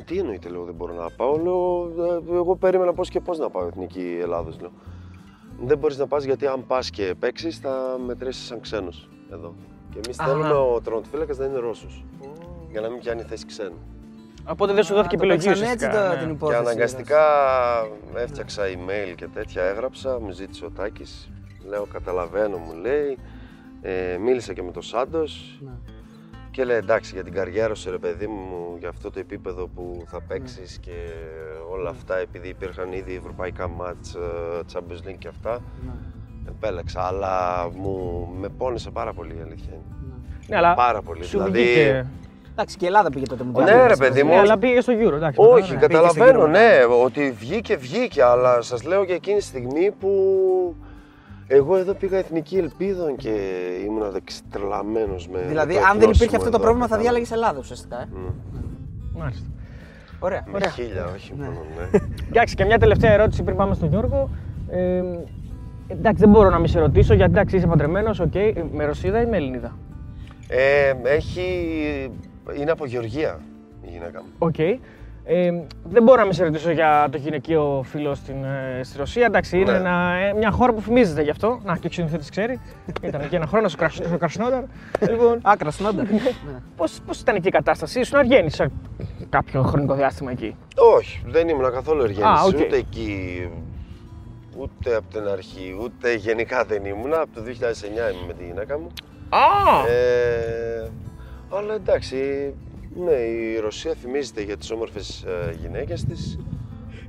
Τι 0.06 0.18
εννοείται, 0.18 0.50
λέω, 0.50 0.64
δεν 0.64 0.74
μπορώ 0.76 0.94
να 0.94 1.10
πάω, 1.10 1.38
λέω, 1.38 1.92
«Ε, 2.06 2.34
εγώ 2.36 2.56
περίμενα 2.56 2.94
πώς 2.94 3.10
και 3.10 3.20
πώς 3.20 3.38
να 3.38 3.50
πάω 3.50 3.66
εθνική 3.68 4.18
Ελλάδος, 4.22 4.60
λέω. 4.62 4.72
Δεν 5.66 5.78
μπορείς 5.78 5.98
να 5.98 6.08
πας 6.08 6.24
γιατί 6.24 6.48
αν 6.48 6.66
πας 6.68 6.90
και 6.90 7.16
παίξεις 7.20 7.58
θα 7.58 7.98
μετρήσεις 8.06 8.46
σαν 8.46 8.60
ξένος 8.60 9.10
εδώ. 9.32 9.54
Και 9.94 10.00
εμείς 10.06 10.20
Α. 10.20 10.26
θέλουμε 10.26 10.52
ο 10.54 10.82
τερματοφύλακας 10.84 11.38
να 11.38 11.46
είναι 11.46 11.58
Ρώσος. 11.58 12.04
Για 12.72 12.82
να 12.82 12.90
μην 12.90 13.00
πιάνει 13.00 13.22
θέση 13.22 13.46
ξένου. 13.46 13.78
Οπότε 14.48 14.74
δεν 14.74 14.84
σου 14.84 14.94
δόθηκε 14.94 15.18
το 15.18 15.24
επιλογή 15.24 15.46
παίξανε 15.48 15.72
έτσι 15.72 15.86
ουσιαστικά. 15.86 16.10
το- 16.10 16.14
ναι. 16.14 16.20
την 16.20 16.28
Και 16.28 16.34
υπόθεση. 16.34 16.60
αναγκαστικά 16.60 17.24
έφτιαξα 18.16 18.64
email 18.66 19.14
και 19.16 19.28
τέτοια, 19.28 19.64
έγραψα, 19.64 20.20
μου 20.20 20.32
ζήτησε 20.32 20.66
ο 20.66 20.70
Τάκης, 20.70 21.30
λέω 21.68 21.86
καταλαβαίνω 21.94 22.58
μου 22.58 22.74
λέει, 22.82 23.18
ε, 23.82 24.18
μίλησα 24.18 24.54
και 24.54 24.64
με 24.64 24.72
τον 24.72 24.82
Σάντος 24.82 25.60
Ναι. 25.62 25.72
Και 26.60 26.66
λέει 26.66 26.78
εντάξει 26.78 27.12
για 27.14 27.24
την 27.24 27.34
καριέρα 27.34 27.76
σου 27.76 27.92
ρε 27.92 27.98
παιδί 27.98 28.28
μου, 28.28 28.76
για 28.80 28.90
αυτό 28.90 29.12
το 29.12 29.20
επίπεδο 29.20 29.68
που 29.76 30.04
θα 30.08 30.22
παίξεις 30.28 30.78
και 30.82 30.92
όλα 31.72 31.90
αυτά 31.90 32.18
επειδή 32.18 32.48
υπήρχαν 32.48 32.92
ήδη 32.92 33.16
ευρωπαϊκά 33.16 33.68
μάτς, 33.68 34.14
ε, 34.16 34.20
Champions 34.74 35.08
League 35.10 35.16
και 35.18 35.28
αυτά, 35.28 35.52
Ναι. 35.86 35.92
επέλεξα, 36.50 37.02
αλλά 37.02 37.68
μου 37.76 38.28
με 38.40 38.50
πόνεσε 38.50 38.90
πάρα 38.92 39.14
πολύ 39.14 39.34
η 39.38 39.42
αλήθεια 39.46 39.72
είναι. 39.74 39.84
Ναι, 40.48 40.56
αλλά 40.56 40.74
Πάρα 40.74 41.02
πολύ, 41.02 41.24
σου 41.24 41.30
δηλαδή- 41.38 41.62
βγήκε. 41.64 42.06
Εντάξει, 42.52 42.78
και 42.78 42.86
η 42.86 42.88
Ελλάδα 42.88 43.10
πήγε 43.10 43.26
τότε 43.26 43.44
μου 43.44 43.62
Ναι, 43.62 43.88
ρε 43.88 43.96
παιδί 43.96 44.24
μου, 44.24 44.30
Ναι, 44.34 44.40
αλλά 44.40 44.58
πήγε 44.58 44.82
στο 44.82 44.94
Euro, 44.94 45.14
εντάξει. 45.14 45.40
Όχι, 45.42 45.74
μετά, 45.74 45.88
ναι. 45.88 45.94
καταλαβαίνω, 45.94 46.40
Πήγε 46.46 46.58
ναι, 46.58 46.70
ότι 47.04 47.32
βγήκε, 47.32 47.76
βγήκε, 47.76 48.24
αλλά 48.24 48.62
σας 48.62 48.84
λέω 48.84 49.04
για 49.04 49.16
εκείνη 49.16 49.38
τη 49.38 49.44
στιγμή 49.44 49.92
που 50.00 50.10
εγώ 51.52 51.76
εδώ 51.78 51.94
πήγα 51.94 52.18
εθνική 52.18 52.58
ελπίδων 52.58 53.16
και 53.16 53.30
ήμουν 53.86 54.04
τρελαμένος 54.52 55.28
με 55.28 55.40
Δηλαδή, 55.48 55.74
με 55.74 55.80
το 55.80 55.86
αν 55.86 55.92
δεν 55.92 56.02
εθνόσημο 56.02 56.12
υπήρχε 56.16 56.36
αυτό 56.36 56.50
το 56.50 56.56
εδώ, 56.56 56.64
πρόβλημα, 56.64 56.88
θα 56.88 56.96
κατάλαβες. 56.96 57.02
διάλεγες 57.02 57.32
Ελλάδα 57.32 57.60
ουσιαστικά. 57.60 58.02
Ε. 58.02 58.08
Μμ. 58.12 59.20
Μάλιστα. 59.20 59.48
Ωραία. 60.20 60.44
Με 60.46 60.52
ωραία. 60.56 60.70
χίλια, 60.70 61.06
όχι 61.16 61.34
μόνο, 61.38 61.66
ναι. 61.78 62.00
Εντάξει, 62.30 62.56
και 62.56 62.66
μια 62.66 62.80
τελευταία 62.80 63.12
ερώτηση 63.12 63.44
πριν 63.44 63.56
πάμε 63.58 63.74
στον 63.76 63.90
Γιώργο. 63.90 64.30
Ε, 64.70 65.04
εντάξει, 65.88 66.24
δεν 66.24 66.30
μπορώ 66.30 66.50
να 66.50 66.60
μην 66.60 66.68
σε 66.68 66.80
ρωτήσω 66.80 67.14
γιατί 67.14 67.32
εντάξει, 67.32 67.56
είσαι 67.56 67.68
παντρεμένος, 67.68 68.20
οκ. 68.20 68.36
Ε, 68.36 68.54
Με 68.72 68.86
Ρωσίδα 68.86 69.22
ή 69.22 69.26
με 69.26 69.38
Ελληνίδα; 69.38 69.78
Ε, 70.48 70.94
έχει... 71.04 71.44
είναι 72.60 72.72
από 72.72 72.86
Γεωργία 72.86 73.40
η 73.82 73.88
γυναίκα 73.92 74.22
μου. 74.22 74.30
Οκ. 74.38 74.56
Ε, 75.32 75.52
δεν 75.84 76.04
μπορώ 76.04 76.18
να 76.18 76.24
μην 76.24 76.34
σε 76.34 76.44
ρωτήσω 76.44 76.72
για 76.72 77.08
το 77.12 77.18
γυναικείο 77.18 77.86
φύλο 77.90 78.16
στην, 78.16 78.44
ε, 78.44 78.84
στη 78.84 78.98
Ρωσία. 78.98 79.26
Εντάξει, 79.26 79.60
είναι 79.60 79.72
Ναι. 79.72 79.78
ένα, 79.78 80.12
ε, 80.14 80.34
μια 80.34 80.52
χώρα 80.52 80.74
που 80.74 80.82
φημίζεται 80.82 81.22
γι' 81.22 81.30
αυτό. 81.30 81.60
Να, 81.64 81.78
και 81.78 81.88
ο 81.88 81.90
σκηνοθέτης 81.90 82.30
ξέρει. 82.30 82.60
Ήταν 83.02 83.22
εκεί 83.22 83.36
ένα 83.36 83.46
χρόνο 83.46 83.68
στο, 83.68 83.78
Κρασ- 83.78 84.06
στο 84.06 84.18
Κρασνόδαρ. 84.18 84.64
λοιπόν, 85.10 85.40
Α, 85.50 85.56
Κρασνοντάρ. 85.58 86.04
Ναι. 86.04 86.20
πώς, 86.76 87.00
πώς 87.06 87.20
ήταν 87.20 87.36
εκεί 87.36 87.48
η 87.48 87.52
κατάσταση, 87.52 88.00
ήσουν 88.00 88.18
εργένης 88.20 88.56
σε 88.56 88.72
κάποιο 89.30 89.62
χρονικό 89.64 89.94
διάστημα 89.94 90.32
εκεί; 90.32 90.56
Όχι, 90.98 91.22
δεν 91.28 91.48
ήμουν 91.50 91.72
καθόλου 91.72 92.02
εργένης, 92.04 92.24
Α, 92.40 92.44
οκ. 92.44 92.56
ούτε 92.60 92.76
εκεί, 92.76 93.50
ούτε 94.58 94.96
από 94.96 95.10
την 95.20 95.28
αρχή, 95.28 95.78
ούτε 95.82 96.14
γενικά 96.14 96.64
δεν 96.64 96.86
ήμουν. 96.86 97.14
Από 97.14 97.30
το 97.34 97.42
2009 97.42 98.12
είμαι 98.12 98.26
με 98.28 98.34
τη 98.34 98.44
γυναίκα 98.44 98.80
μου. 98.80 98.88
Α! 99.30 99.88
Ε, 99.90 100.90
αλλά 101.58 101.74
εντάξει, 101.74 102.54
ναι, 102.96 103.12
η 103.12 103.60
Ρωσία 103.60 103.94
φημίζεται 103.94 104.42
για 104.42 104.58
τις 104.58 104.72
όμορφες 104.72 105.24
ε, 105.24 105.56
γυναίκες 105.62 106.06
της. 106.06 106.40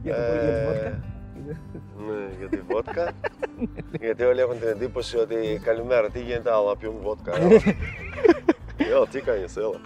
Για 0.03 0.15
το- 0.15 0.21
Ε, 0.23 0.35
για 0.39 0.49
τη 0.59 0.67
βότκα. 0.67 0.99
Ναι, 2.07 2.37
για 2.39 2.49
τη 2.49 2.59
βότκα. 2.69 3.13
Γιατί 4.07 4.25
όλοι 4.25 4.41
έχουν 4.41 4.59
την 4.59 4.69
εντύπωση 4.69 5.17
ότι 5.17 5.61
καλημέρα, 5.65 6.11
τι 6.11 6.21
γίνεται, 6.21 6.53
αλλά 6.53 6.77
πιούμε 6.77 6.99
βότκα. 7.03 7.33
Έλα, 8.93 9.07
τι 9.11 9.21
κάνεις, 9.21 9.57
έλα. 9.57 9.81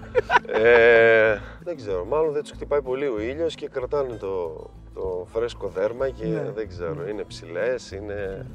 Ε, 0.67 1.39
δεν 1.65 1.77
ξέρω, 1.77 2.05
μάλλον 2.05 2.33
δεν 2.33 2.43
τους 2.43 2.51
χτυπάει 2.51 2.83
πολύ 2.83 3.07
ο 3.07 3.21
ήλιος 3.21 3.55
και 3.55 3.69
κρατάνε 3.69 4.15
το, 4.17 4.53
το 4.95 5.27
φρέσκο 5.33 5.69
δέρμα 5.69 6.09
και 6.09 6.27
Ναι. 6.27 6.51
δεν 6.55 6.69
ξέρω, 6.69 7.09
είναι 7.09 7.23
ψηλές, 7.25 7.91
είναι... 7.91 8.47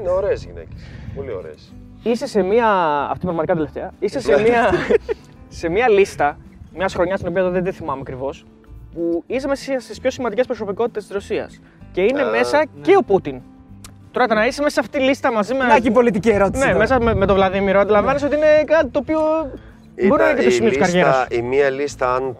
Είναι 0.00 0.10
ωραίες 0.10 0.44
γυναίκες, 0.44 0.80
πολύ 1.14 1.32
ωραίες. 1.32 1.72
Είσαι 2.02 2.26
σε 2.26 2.42
μία. 2.42 2.66
Αυτή 3.10 3.24
πραγματικά 3.24 3.54
τελευταία. 3.54 3.92
Είσαι 3.98 4.20
σε 4.20 4.34
Ναι. 4.36 4.42
μία, 4.42 4.70
σε 5.58 5.68
μία 5.68 5.88
λίστα 5.88 6.38
μια 6.78 6.88
χρονιά 6.88 7.16
την 7.18 7.26
οποία 7.28 7.50
δεν 7.50 7.64
τη 7.64 7.70
θυμάμαι 7.72 8.00
ακριβώς. 8.00 8.44
Που 8.94 9.24
είσαι 9.26 9.48
μέσα 9.48 9.80
στις 9.80 10.00
πιο 10.00 10.10
σημαντικές 10.10 10.46
προσωπικότητες 10.46 11.02
της 11.02 11.12
Ρωσίας. 11.12 11.60
Και 11.92 12.00
είναι 12.02 12.22
Α, 12.22 12.30
μέσα 12.30 12.64
και 12.82 12.96
ο 12.96 13.02
Πούτιν. 13.02 13.40
Τώρα 14.10 14.26
το 14.26 14.34
να 14.34 14.46
είσαι 14.46 14.62
μέσα 14.62 14.74
σε 14.74 14.80
αυτή 14.80 14.98
τη 14.98 15.04
λίστα 15.04 15.32
μαζί 15.32 15.54
με. 15.54 15.64
Να 15.64 15.78
και 15.78 15.88
η 15.88 15.90
πολιτική 15.90 16.28
ερώτηση. 16.28 16.58
Ναι, 16.58 16.66
τώρα. 16.66 16.78
μέσα 16.78 17.00
με, 17.00 17.14
με 17.14 17.26
τον 17.26 17.36
Βλαδίμηρο, 17.36 17.80
αντιλαμβάνεσαι 17.80 18.26
ότι 18.26 18.36
είναι 18.36 18.64
κάτι 18.66 18.88
το 18.88 18.98
οποίο. 18.98 19.20
Μπορεί 20.08 20.22
να 20.22 20.28
είναι 20.30 20.38
και 20.38 20.42
το 20.44 20.48
η 20.48 20.52
σημείο 20.52 20.68
της 20.70 20.78
λίστα- 20.78 20.98
καριέρας. 21.00 21.26
Η 21.30 21.42
μία 21.42 21.70
λίστα, 21.70 22.14
αν, 22.14 22.36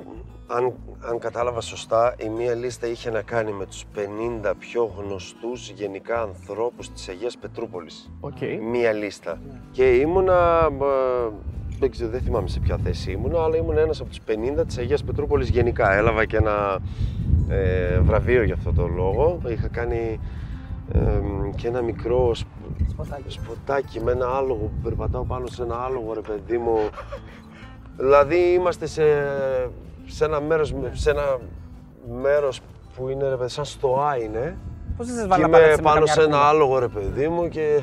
αν, 0.46 0.72
αν 1.10 1.18
κατάλαβα 1.18 1.60
σωστά, 1.60 2.14
η 2.18 2.28
μία 2.28 2.54
λίστα 2.54 2.86
είχε 2.86 3.10
να 3.10 3.22
κάνει 3.22 3.52
με 3.52 3.66
τους 3.66 3.84
50 3.94 4.54
πιο 4.58 4.94
γνωστούς 4.98 5.70
γενικά 5.70 6.20
ανθρώπους 6.20 6.90
της 6.92 7.08
Αγίας 7.08 7.36
Πετρούπολης. 7.38 8.10
Οκ. 8.20 8.36
Μία 8.70 8.92
λίστα. 8.92 9.38
Και 9.72 9.84
ήμουνα, 9.84 10.68
ε, 10.82 11.28
δεν, 11.78 11.90
ξέρω, 11.90 12.10
δεν 12.10 12.20
θυμάμαι 12.20 12.48
σε 12.48 12.60
ποια 12.60 12.76
θέση 12.84 13.10
ήμουνα, 13.12 13.42
αλλά 13.42 13.56
ήμουν 13.56 13.78
ένας 13.78 14.00
από 14.00 14.08
τους 14.08 14.18
50 14.60 14.66
της 14.66 14.78
Αγίας 14.78 15.04
Πετρούπολης 15.04 15.48
γενικά. 15.48 15.92
Έλαβα 15.92 16.24
και 16.24 16.36
ένα 16.36 16.78
ε, 17.48 17.98
βραβείο 18.00 18.42
για 18.42 18.54
αυτό 18.54 18.72
το 18.72 18.86
λόγο. 18.86 19.38
Είχα 19.48 19.68
κάνει 19.68 20.20
ε, 20.92 20.98
και 21.56 21.68
ένα 21.68 21.82
μικρό 21.82 22.34
σπ- 22.34 22.48
Σποτάκι. 22.90 23.30
σποτάκι 23.30 24.00
με 24.00 24.10
ένα 24.12 24.26
άλογο 24.36 24.60
που 24.64 24.80
περπατάω 24.82 25.24
πάνω 25.24 25.46
σε 25.46 25.62
ένα 25.62 25.74
άλογο, 25.76 26.12
ρε 26.14 26.20
παιδί 26.20 26.58
μου. 26.58 26.78
Δηλαδή 27.96 28.36
είμαστε 28.36 28.86
σε, 28.86 29.02
σε 30.06 30.24
ένα 30.24 30.40
μέρος, 30.40 30.74
σε 30.92 31.10
ένα 31.10 31.38
μέρος 32.22 32.60
που 32.96 33.08
είναι 33.08 33.28
ρε 33.28 33.36
παιδί, 33.36 33.50
σαν 33.50 33.64
στοά 33.64 34.16
είναι. 34.16 34.56
Πώς 34.96 35.06
δεν 35.06 35.16
σα 35.16 35.22
Και 35.22 35.28
βάλει 35.28 35.42
να 35.42 35.48
είμαι 35.48 35.58
πατάτε 35.58 35.82
πάνω 35.82 36.06
σε 36.06 36.22
ένα 36.22 36.38
άλογο 36.48 36.78
ρε 36.78 36.88
παιδί 36.88 37.28
μου 37.28 37.48
και 37.48 37.80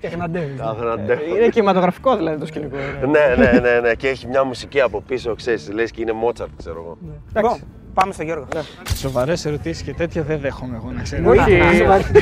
Και 0.00 0.08
γναντεύει. 0.08 0.54
τα 0.56 0.74
δεν 0.78 0.88
αντέχω. 0.88 1.36
Είναι 1.36 1.48
κινηματογραφικό 1.48 2.16
δηλαδή 2.16 2.38
το 2.38 2.46
σκηνικό. 2.46 2.76
ναι. 2.76 3.06
Ναι, 3.06 3.34
ναι, 3.52 3.58
ναι, 3.58 3.80
ναι. 3.80 3.94
Και 3.94 4.08
έχει 4.08 4.26
μια 4.26 4.44
μουσική 4.44 4.80
από 4.80 5.00
πίσω, 5.00 5.34
ξέρεις, 5.34 5.70
λες 5.72 5.90
και 5.90 6.00
είναι 6.00 6.12
Μότσαρτ, 6.12 6.50
ξέρω 6.56 6.80
εγώ. 6.84 6.98
Λοιπόν, 7.36 7.58
πάμε 7.94 8.12
στο 8.12 8.22
Γιώργο. 8.22 8.46
Σοβαρές 8.94 9.44
ερωτήσεις 9.44 9.82
και 9.82 9.92
τέτοια 9.94 10.22
δεν 10.22 10.38
δέχομαι 10.38 10.76
εγώ 10.76 10.92
να 10.96 11.02
ξέρω. 11.02 11.30
Όχι, 11.30 11.60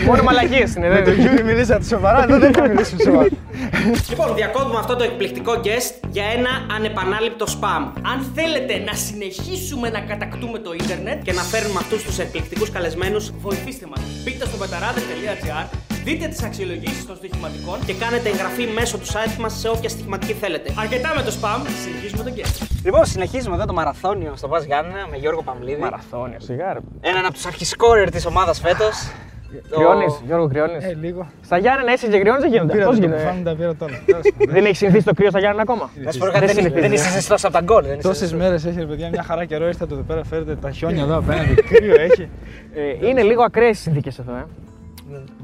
μόνο 0.07 0.23
μαλακίες 0.23 0.75
είναι. 0.75 0.89
Με 0.89 0.95
τον 1.03 1.05
δεν- 1.15 1.21
Γιούρι 1.27 1.43
μιλήσατε 1.45 1.85
σοβαρά, 1.85 2.23
εδώ 2.23 2.39
δεν 2.39 2.53
θα 2.53 2.69
μιλήσουμε 2.69 3.03
σοβαρά. 3.03 3.29
Λοιπόν, 4.09 4.35
διακόπτουμε 4.35 4.79
αυτό 4.79 4.97
το 4.97 5.05
εκπληκτικό 5.05 5.53
guest 5.65 6.07
για 6.11 6.25
ένα 6.37 6.51
ανεπανάληπτο 6.77 7.47
spam. 7.49 7.83
Αν 8.13 8.31
θέλετε 8.35 8.79
να 8.87 8.93
συνεχίσουμε 8.95 9.91
να 9.91 10.01
κατακτούμε 10.01 10.59
το 10.59 10.73
ίντερνετ 10.73 11.23
και 11.23 11.33
να 11.33 11.43
φέρνουμε 11.43 11.79
αυτούς 11.83 12.03
τους 12.05 12.19
εκπληκτικούς 12.19 12.71
καλεσμένους, 12.71 13.33
βοηθήστε 13.41 13.87
μας. 13.91 14.01
Μπείτε 14.25 14.47
στο 14.47 14.57
betarades.gr, 14.57 15.67
δείτε 16.07 16.27
τις 16.29 16.43
αξιολογήσεις 16.43 17.07
των 17.07 17.17
στοιχηματικών 17.17 17.77
και 17.87 17.95
κάνετε 18.03 18.29
εγγραφή 18.29 18.65
μέσω 18.79 18.99
του 18.99 19.07
site 19.15 19.37
μας 19.41 19.53
σε 19.61 19.69
όποια 19.69 19.89
στοιχηματική 19.89 20.33
θέλετε. 20.33 20.69
Αρκετά 20.79 21.09
με 21.17 21.23
το 21.23 21.33
spam, 21.41 21.61
συνεχίζουμε 21.85 22.23
το 22.23 22.33
guest. 22.37 22.57
Λοιπόν, 22.85 23.05
συνεχίζουμε 23.05 23.55
εδώ 23.57 23.65
το 23.65 23.73
μαραθώνιο 23.73 24.33
στο 24.37 24.49
Πα 24.49 24.59
Γιάννενα 24.59 25.07
με 25.11 25.17
Γιώργο 25.17 25.43
Παμλίδη. 25.43 25.81
Μαραθώνιο, 25.81 26.41
σιγά. 26.41 26.69
Έναν 27.01 27.25
από 27.25 27.35
τους 27.35 27.47
αρχισκόρερ 27.47 28.11
της 28.11 28.27
ομάδας 28.27 28.61
φέτος. 28.61 28.95
Κρυώνει, 29.71 30.05
Γιώργο, 30.27 30.49
κρυώνει. 30.49 30.73
Ε, 30.85 30.95
λίγο. 30.95 31.27
Στα 31.45 31.59
Γιάννενα 31.59 31.93
είσαι 31.93 32.09
και 32.09 32.19
κρυώνει, 32.19 32.41
δεν 32.41 32.51
γίνονται. 32.51 32.73
Πήρα 32.73 32.85
Πώς 32.87 32.95
το 32.97 33.01
γίνεται. 33.03 33.23
κοφάνι, 33.23 33.43
τα 33.43 33.55
πήρα 33.55 33.75
τώρα. 33.75 34.01
Τέλος 34.07 34.21
πάντων. 34.37 34.55
Δεν 34.55 34.65
έχει 34.65 34.77
συνηθίσει 34.77 35.05
το 35.05 35.15
κρύο 35.15 35.31
στα 35.31 35.39
Γιάννενα 35.39 35.63
ακόμα; 35.63 35.91
Να 36.05 36.13
σου 36.13 36.19
πω 36.19 36.25
κάτι, 36.25 36.39
Δεν 36.39 36.47
δεν, 36.47 36.57
συνηθίζει. 36.57 36.81
δεν 36.81 36.93
είσαι 36.93 37.11
ζεστό 37.11 37.35
από 37.35 37.51
τα 37.53 37.61
γκολ. 37.61 37.83
δεν 37.83 37.93
είσαι 37.99 38.09
Τόσες 38.09 38.19
ζεστός. 38.29 38.39
μέρες 38.41 38.65
έχει 38.65 38.79
ρε 38.79 38.87
παιδιά, 38.87 39.09
μια 39.09 39.23
χαρά 39.23 39.45
καιρό 39.45 39.67
ήρθατε 39.67 39.95
εδώ 39.95 40.03
πέρα, 40.03 40.25
φέρετε 40.25 40.57
τα 40.57 40.71
χιόνια 40.71 41.03
εδώ 41.03 41.17
απέναντι. 41.19 41.55
Κρύο 41.55 42.01
έχει. 42.01 42.29
Ε, 43.03 43.07
είναι 43.09 43.23
λίγο 43.23 43.43
ακραίες 43.43 43.79
οι 43.79 43.83
συνθήκες 43.83 44.19
εδώ, 44.19 44.33
ε. 44.37 44.45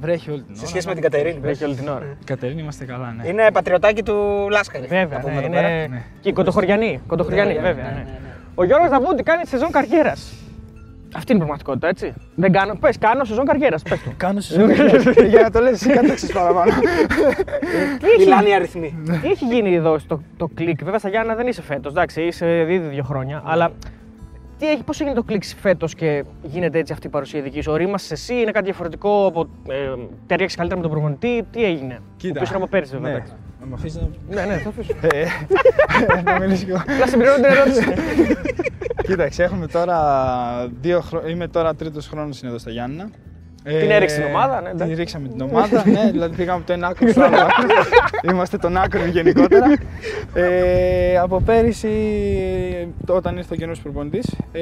Βρέχει 0.00 0.30
όλη 0.30 0.42
την 0.42 0.54
Σε 0.54 0.60
ώρα. 0.60 0.68
σχέση 0.68 0.86
με 0.88 0.92
την 0.92 1.02
Κατερίνη. 1.02 1.38
Βρέχει 1.40 1.64
όλη 1.64 1.74
την 1.74 1.88
ώρα. 1.88 2.16
Κατερίνη 2.24 2.60
είμαστε 2.60 2.84
καλά, 2.84 3.14
ναι. 3.22 3.28
Είναι 3.28 3.50
πατριωτάκι 3.52 4.02
του 4.02 4.46
Λάσκαρη. 4.50 4.86
Βέβαια, 4.86 5.18
να 5.18 5.20
πούμε 5.20 5.32
ναι, 5.34 5.40
εδώ 5.40 5.50
πέρα. 5.50 5.68
είναι. 5.68 5.86
Ναι. 5.86 6.02
Και 6.20 6.32
κοντοχωριανή. 6.32 7.00
Κοντοχωριανή, 7.06 7.52
Ναι, 7.54 7.60
ναι, 7.60 7.66
βέβαια. 7.66 7.84
ναι, 7.84 7.90
ναι. 7.90 7.96
ναι, 7.96 8.02
ναι. 8.04 8.30
Ο 8.54 8.64
Γιώργος 8.64 8.88
θα 8.88 9.00
πω 9.00 9.08
ότι 9.08 9.22
κάνει 9.22 9.46
σεζόν 9.46 9.70
καριέρας. 9.70 10.32
Αυτή 11.14 11.32
είναι 11.32 11.42
η 11.42 11.46
πραγματικότητα, 11.46 11.88
έτσι. 11.88 12.12
Δεν 12.34 12.52
κάνω. 12.52 12.74
Πες, 12.80 12.98
κάνω 12.98 13.24
σεζόν 13.24 13.44
καριέρας. 13.44 13.82
Πες 13.82 14.02
το. 14.02 14.10
Κάνω 14.24 14.40
σε 14.40 14.64
Για 15.28 15.40
να 15.40 15.50
το 15.50 15.60
λες 15.60 15.72
εσύ 15.72 15.90
κάταξες 15.90 16.32
παραπάνω. 16.32 16.72
Μιλάνε 18.18 18.48
οι 18.48 18.54
αριθμοί. 18.54 18.94
Τι 19.22 19.28
έχει 19.28 19.44
γίνει 19.44 19.74
εδώ 19.74 19.98
στο 19.98 20.22
το 20.36 20.48
κλικ. 20.54 20.84
Βέβαια, 20.84 20.98
στα 20.98 21.08
Γιάννα 21.08 21.34
δεν 21.34 21.46
είσαι 21.46 21.62
φέτος. 21.62 21.92
Εντάξει, 21.92 22.22
είσαι 22.22 22.60
ήδη 22.60 22.78
δύο 22.78 23.02
χρόνια. 23.02 23.42
Αλλά 23.44 23.70
τι 24.62 24.68
έχει, 24.70 24.82
πώς 24.82 25.00
έγινε 25.00 25.14
το 25.14 25.22
κλικ 25.22 25.42
φέτος 25.60 25.94
και 25.94 26.24
γίνεται 26.42 26.78
έτσι 26.78 26.92
αυτή 26.92 27.06
η 27.06 27.10
παρουσία 27.10 27.42
δική 27.42 27.60
σου. 27.60 27.72
Ορίμασε 27.72 28.14
εσύ, 28.14 28.34
είναι 28.34 28.50
κάτι 28.50 28.64
διαφορετικό 28.64 29.26
από. 29.26 29.48
Ε, 29.68 29.74
ταιριάξεις 30.26 30.58
καλύτερα 30.58 30.80
με 30.80 30.86
τον 30.88 30.96
προπονητή; 30.96 31.46
Τι 31.50 31.64
έγινε; 31.64 31.94
Ο 32.00 32.28
οποίος 32.28 32.48
είναι 32.48 32.56
από 32.58 32.66
πέρσι, 32.66 32.92
βέβαια. 32.92 33.10
Ναι. 33.10 33.16
εντάξει. 33.16 33.32
Να 33.60 33.66
μου 33.66 33.74
αφήσεις 33.74 34.00
να- 34.28 34.34
Ναι, 34.34 34.44
ναι, 34.46 34.58
θα 34.58 34.68
αφήσω. 34.68 34.94
Ε, 35.00 35.24
Να 36.24 36.38
μιλήσω 36.40 36.64
κι 36.64 36.70
εγώ. 36.70 36.82
Να 37.00 37.06
συμπληρώνω 37.06 37.34
την 37.36 37.44
ερώτηση. 37.44 37.84
Κοίταξε, 39.02 39.42
έχουμε 39.42 39.66
τώρα 39.66 39.98
δύο 40.80 41.00
χρο... 41.00 41.28
Είμαι 41.28 41.48
τώρα 41.48 41.74
τρίτος 41.74 42.06
χρόνος 42.08 42.40
είναι 42.40 42.48
εδώ 42.50 42.58
στα 42.58 42.70
Γιάννηνα. 42.70 43.08
Την 43.64 43.90
έριξε 43.90 44.16
την 44.16 44.24
ομάδα, 44.24 44.54
ναι, 44.60 44.68
Την 44.68 44.74
εντάξει. 44.76 44.94
ρίξαμε 44.94 45.28
την 45.28 45.40
ομάδα, 45.40 45.82
ναι, 45.86 46.10
δηλαδή 46.10 46.36
πήγαμε 46.36 46.58
από 46.58 46.66
το 46.66 46.72
ένα 46.72 46.86
άκρο 46.86 47.08
στο 47.08 47.22
άλλο 47.22 47.36
άκρο. 47.36 47.66
Είμαστε 48.32 48.58
τον 48.58 48.76
άκρο 48.76 49.04
γενικότερα. 49.04 49.66
Ε, 50.34 51.18
από 51.18 51.40
πέρυσι, 51.40 51.88
το- 53.06 53.14
όταν 53.14 53.36
ήρθε 53.36 53.54
ο 53.54 53.56
καινούριο 53.56 53.82
προπονητής, 53.82 54.26
ε, 54.52 54.60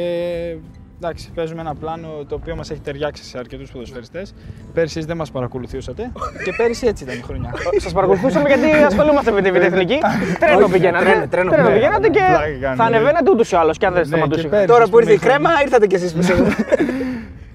εντάξει, 0.98 1.30
παίζουμε 1.34 1.60
ένα 1.60 1.74
πλάνο 1.74 2.08
το 2.28 2.34
οποίο 2.34 2.56
μας 2.56 2.70
έχει 2.70 2.80
ταιριάξει 2.80 3.24
σε 3.24 3.38
αρκετούς 3.38 3.70
ποδοσφαιριστές. 3.70 4.34
Πέρυσι 4.74 4.94
εσείς 4.96 5.06
δεν 5.08 5.16
μας 5.16 5.30
παρακολουθούσατε 5.30 6.10
και 6.44 6.52
πέρυσι 6.56 6.86
έτσι 6.86 7.04
ήταν 7.04 7.18
η 7.18 7.22
χρονιά. 7.22 7.50
Σας 7.76 7.92
παρακολουθούσαμε 7.92 8.48
γιατί 8.48 8.82
ασχολούμαστε 8.82 9.30
με 9.30 9.42
τη 9.42 9.50
Β' 9.50 9.56
Εθνική. 9.56 9.98
Τρένο 10.38 10.68
πηγαίνατε. 10.68 11.04
τρένο, 11.04 11.26
τρένο 11.28 11.50
Τρένο 11.50 11.68
πηγαίνατε. 11.68 11.72
πηγαίνατε 11.72 12.08
και 12.08 12.18
Πλάκα 12.18 12.58
κάνουμε, 12.60 12.82
θα 12.84 12.88
ναι. 12.90 12.96
ανεβαίνατε 12.96 13.30
ούτως 13.30 13.52
ή 13.52 13.56
άλλως 13.56 13.78
και 13.78 13.86
αν 13.86 13.92
δεν 13.92 14.00
Ναι, 14.02 14.06
σταματούσε. 14.08 14.40
και 14.40 14.46
η 14.46 14.50
πέρυσι. 14.50 14.68
Τώρα 14.68 14.86
που 14.88 14.98
ήρθε 14.98 15.12
η 15.12 15.18
πούμε, 15.18 15.30
κρέμα, 15.30 15.50
ήρθατε 15.62 15.86
κι 15.86 15.94
εσείς 15.94 16.12
πίσω. 16.12 16.34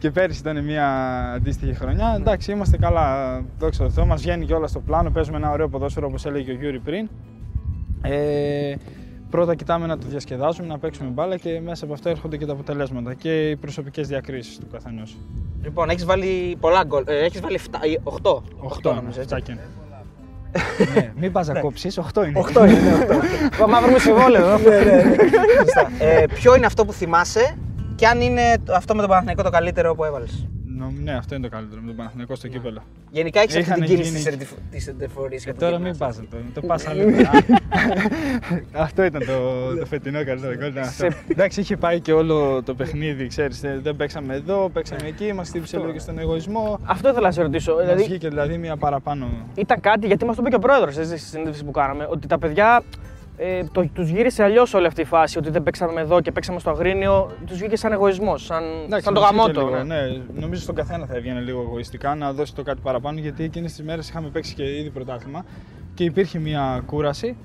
Και 0.06 0.12
πέρυσι 0.12 0.40
ήταν 0.40 0.64
μια 0.64 0.88
αντίστοιχη 1.36 1.74
χρονιά. 1.74 2.16
Εντάξει, 2.20 2.52
είμαστε 2.52 2.78
καλά. 2.78 3.42
Δόξα 3.60 3.84
τω 3.84 3.90
Θεώ, 3.90 4.06
μας 4.06 4.22
βγαίνει 4.22 4.46
κιόλας 4.46 4.70
στο 4.70 4.80
πλάνο. 4.80 5.10
Παίζουμε 5.10 5.38
ένα 5.38 5.52
ωραίο 5.52 5.70
ποδόσφαιρο 5.70 6.08
όπως 6.08 6.26
έλεγε 6.26 6.52
ο 6.52 6.56
Γιούρι 6.56 6.80
πριν. 6.80 7.10
Ε, 8.02 8.76
πρώτα 9.30 9.56
κοιτάμε 9.56 9.86
να 9.88 9.98
το 9.98 10.08
διασκεδάζουμε, 10.08 10.68
να 10.68 10.78
παίξουμε 10.80 11.10
μπάλα 11.10 11.38
και 11.38 11.62
μέσα 11.64 11.86
από 11.86 11.94
αυτό 11.94 12.10
έρχονται 12.10 12.38
και 12.38 12.46
τα 12.46 12.54
αποτελέσματα 12.54 13.14
και 13.14 13.50
οι 13.50 13.56
προσωπικές 13.56 14.08
διακρίσεις 14.08 14.58
του 14.58 14.68
καθενός. 14.72 15.18
Λοιπόν, 15.64 15.90
έχεις 15.90 16.06
βάλει 16.06 16.58
πολλά 16.60 16.84
γκολ. 16.84 17.04
Έχεις 17.08 17.42
βάλει 17.42 17.60
8. 18.04 18.42
8 18.90 18.94
νομίζω, 18.96 19.22
έτσι. 19.22 19.36
είναι. 19.50 19.68
ναι, 20.96 21.12
μην 21.20 21.32
πας 21.32 21.48
να 21.48 21.60
κόψεις, 21.60 22.00
8 22.14 22.26
είναι. 22.28 22.44
8 22.54 22.68
είναι. 22.68 23.08
Το 23.60 23.68
μαύρο 23.68 23.92
με 23.92 24.00
συμβόλαιο 24.00 24.46
εδώ. 24.46 24.58
Σωστά. 25.60 25.92
Ε, 26.00 26.26
ποιο 26.34 26.56
είναι 26.56 26.66
αυτό 26.66 26.86
που 26.86 26.94
θυμάσαι 26.94 27.58
και 27.96 28.08
αν 28.08 28.22
είναι 28.22 28.42
το- 28.66 28.74
αυτό 28.74 28.94
με 28.94 29.00
τον 29.00 29.10
Παναθηναϊκό 29.10 29.44
το 29.44 29.50
καλύτερο 29.50 29.96
που 29.96 30.04
έβαλες. 30.04 30.48
Νομ- 30.78 31.04
ναι, 31.04 31.14
αυτό 31.14 31.36
είναι 31.36 31.44
το 31.48 31.56
καλύτερο 31.56 31.82
με 31.82 31.88
τον 31.88 31.96
Παναθηναϊκό 31.96 32.36
στο 32.36 32.48
κύπελο. 32.48 32.82
Γενικά 33.12 33.40
έχεις 33.40 33.56
αυτή 33.56 33.68
Είχαν 33.70 33.80
την 33.80 33.90
κίνηση 33.90 34.10
γίνει- 34.30 34.48
της 34.72 34.88
εντερφορή. 34.88 35.40
Ε, 35.46 35.54
τώρα 35.54 35.80
μην 35.80 35.98
πας 35.98 36.16
το, 36.16 36.38
το 36.54 36.62
πας 36.62 36.88
άλλο. 36.88 37.04
αυτό 38.74 39.04
ήταν 39.04 39.26
το, 39.26 39.76
το 39.80 39.86
φετινό 39.86 40.24
καλύτερο 40.26 40.56
γκολ. 40.56 40.68
ήταν 40.70 40.84
αυτό. 40.84 41.08
Εντάξει, 41.28 41.60
είχε 41.60 41.78
πάει 41.78 42.00
και 42.00 42.14
όλο 42.14 42.64
το 42.64 42.74
παιχνίδι, 42.76 43.28
ξέρεις, 43.28 43.60
δεν 43.62 43.82
δεν 43.82 43.96
παίξαμε 43.96 44.34
εδώ, 44.36 44.70
παίξαμε 44.74 45.08
εκεί, 45.08 45.34
μας 45.34 45.48
χτύπησε 45.50 45.78
λίγο 45.78 45.92
και 45.92 46.00
στον 46.00 46.20
εγωισμό. 46.20 46.80
Αυτό 46.84 47.10
ήθελα 47.10 47.26
να 47.26 47.32
σε 47.34 47.42
ρωτήσω. 47.42 47.74
Μας 47.74 47.82
Δηλαδή, 47.84 48.04
βγήκε 48.04 48.28
δηλαδή 48.30 48.58
μια 48.58 48.78
παραπάνω. 48.78 49.28
ήταν 49.56 49.80
κάτι, 49.80 50.08
γιατί 50.08 50.26
μας 50.26 50.36
το 50.36 50.42
είπε 50.42 50.50
και 50.50 50.56
ο 50.56 50.60
πρόεδρος 50.68 50.94
στη 50.94 51.18
συνέντευξη 51.18 51.64
που 51.64 51.72
κάναμε, 51.72 52.08
ότι 52.10 52.28
τα 52.28 52.38
παιδιά 52.38 52.84
ε, 53.38 53.64
το, 53.72 53.90
τους 53.94 54.10
γύρισε 54.10 54.44
αλλιώς 54.44 54.74
όλη 54.74 54.86
αυτή 54.86 55.02
η 55.02 55.06
φάση. 55.06 55.38
Ότι 55.38 55.50
δεν 55.50 55.64
παίξαμε 55.64 56.02
εδώ 56.02 56.22
και 56.22 56.32
παίξαμε 56.32 56.60
στο 56.60 56.70
Αγρίνιο. 56.70 57.32
Τους 57.46 57.58
βγήκε 57.58 57.76
σαν 57.76 57.92
εγωισμός, 57.92 58.46
σαν, 58.46 58.64
Εντάξει, 58.86 59.06
σαν 59.06 59.14
το 59.14 59.22
μας 59.22 59.30
βγήκε 59.30 59.52
γαμότο. 59.52 59.72
λίγο, 59.72 59.84
ναι. 59.84 60.02
ναι. 60.02 60.22
Νομίζω 60.34 60.62
στον 60.62 60.76
καθένα 60.76 61.06
θα 61.06 61.16
έβγαινε 61.16 61.40
λίγο 61.40 61.62
εγωιστικά 61.62 62.16
να 62.16 62.34
δώσει 62.34 62.56
το 62.56 62.64
κάτι 62.64 62.80
παραπάνω 62.84 63.20
γιατί 63.20 63.44
εκείνες 63.44 63.74
τις 63.74 63.86
μέρες 63.86 64.10
είχαμε 64.10 64.28
παίξει 64.30 64.54
και 64.54 64.78
ήδη 64.78 64.90
πρωτάθλημα 64.90 65.46
και 65.94 66.04
υπήρχε 66.04 66.40
μια 66.40 66.84
κούραση 66.86 67.36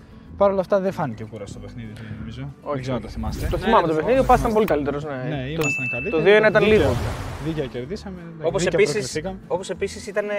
Παρ' 0.40 0.50
όλα 0.50 0.60
αυτά 0.60 0.80
δεν 0.80 0.92
φάνηκε 0.92 1.24
κούραση 1.24 1.50
στο 1.50 1.60
παιχνίδι, 1.60 1.92
νομίζω. 2.18 2.48
δεν 2.72 2.80
ξέρω 2.80 2.96
αν 2.96 3.02
το 3.02 3.08
θυμάστε. 3.08 3.46
Το 3.50 3.56
θυμάμαι 3.58 3.86
το 3.88 3.94
παιχνίδι, 3.94 4.18
ο 4.18 4.24
Πας 4.24 4.40
ήταν 4.40 4.52
πολύ 4.52 4.66
καλύτερος. 4.66 5.04
Ναι, 5.04 5.10
Ναι, 5.10 5.42
Το- 5.42 5.50
ήμασταν 5.50 5.86
καλύτεροι. 5.90 6.10
Το 6.16 6.22
2-1 6.22 6.48
ήταν 6.48 6.62
Δίκαια- 6.64 6.78
λίγο. 6.78 6.96
Δίκαια 7.44 7.66
κερδίσαμε. 7.66 8.20
Όπως 8.42 8.62
δίκαια 8.62 8.78
επίσης, 8.80 8.92
προκριθήκαμε. 8.94 9.38
όπως 9.46 9.70
επίσης 9.70 10.06
ήταν, 10.06 10.28
ε, 10.28 10.34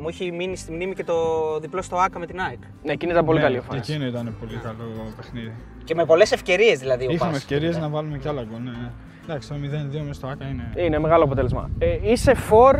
μου 0.00 0.08
έχει 0.08 0.32
μείνει 0.32 0.56
στη 0.56 0.72
μνήμη 0.72 0.94
και 0.94 1.04
το 1.04 1.14
διπλό 1.60 1.82
στο 1.82 1.96
ΆΚΑ 1.96 2.18
με 2.18 2.26
την 2.26 2.40
ΑΕΚ. 2.40 2.58
Ναι, 2.84 2.92
εκείνη 2.92 3.12
ήταν 3.12 3.24
πολύ 3.24 3.38
Ναι, 3.38 3.44
καλή 3.44 3.56
εμφάνιση. 3.56 3.92
Εκείνο 3.92 4.06
ήταν 4.08 4.36
πολύ 4.40 4.56
καλό 4.62 4.84
παιχνίδι. 5.16 5.52
Και 5.84 5.94
με 5.94 6.04
πολλές 6.04 6.32
ευκαιρίες 6.32 6.78
δηλαδή 6.78 7.06
ο 7.06 7.10
Είχαμε 7.10 7.30
Πας. 7.32 7.40
ευκαιρίες 7.40 7.78
να 7.78 7.88
βάλουμε 7.88 8.18
κι 8.18 8.28
άλλα 8.28 8.42
γκολ. 8.50 8.62
Ναι. 8.62 8.70
ναι. 8.70 8.90
Εντάξει, 9.24 9.48
το 9.48 9.54
0-2 9.54 9.98
μέσα 10.00 10.12
στο 10.12 10.26
ΑΚΑ 10.26 10.44
είναι. 10.44 10.72
Είναι 10.86 10.98
μεγάλο 10.98 11.24
αποτέλεσμα. 11.24 11.70
Ε, 11.78 11.98
είσαι 12.02 12.34
φορ, 12.34 12.76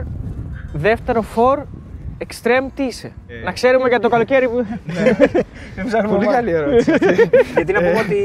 δεύτερο 0.72 1.22
φορ, 1.22 1.62
extreme 2.26 2.68
τι 2.74 2.82
είσαι; 2.82 3.12
Ε. 3.26 3.42
Να 3.44 3.52
ξέρουμε 3.52 3.88
για 3.88 4.00
το 4.00 4.08
καλοκαίρι 4.08 4.48
που. 4.48 4.66
Πολύ 6.08 6.26
καλή 6.26 6.50
ερώτηση. 6.50 6.90
αυτή. 6.92 7.30
Γιατί 7.54 7.72
να 7.72 7.78
πούμε 7.78 7.98
ότι 8.00 8.16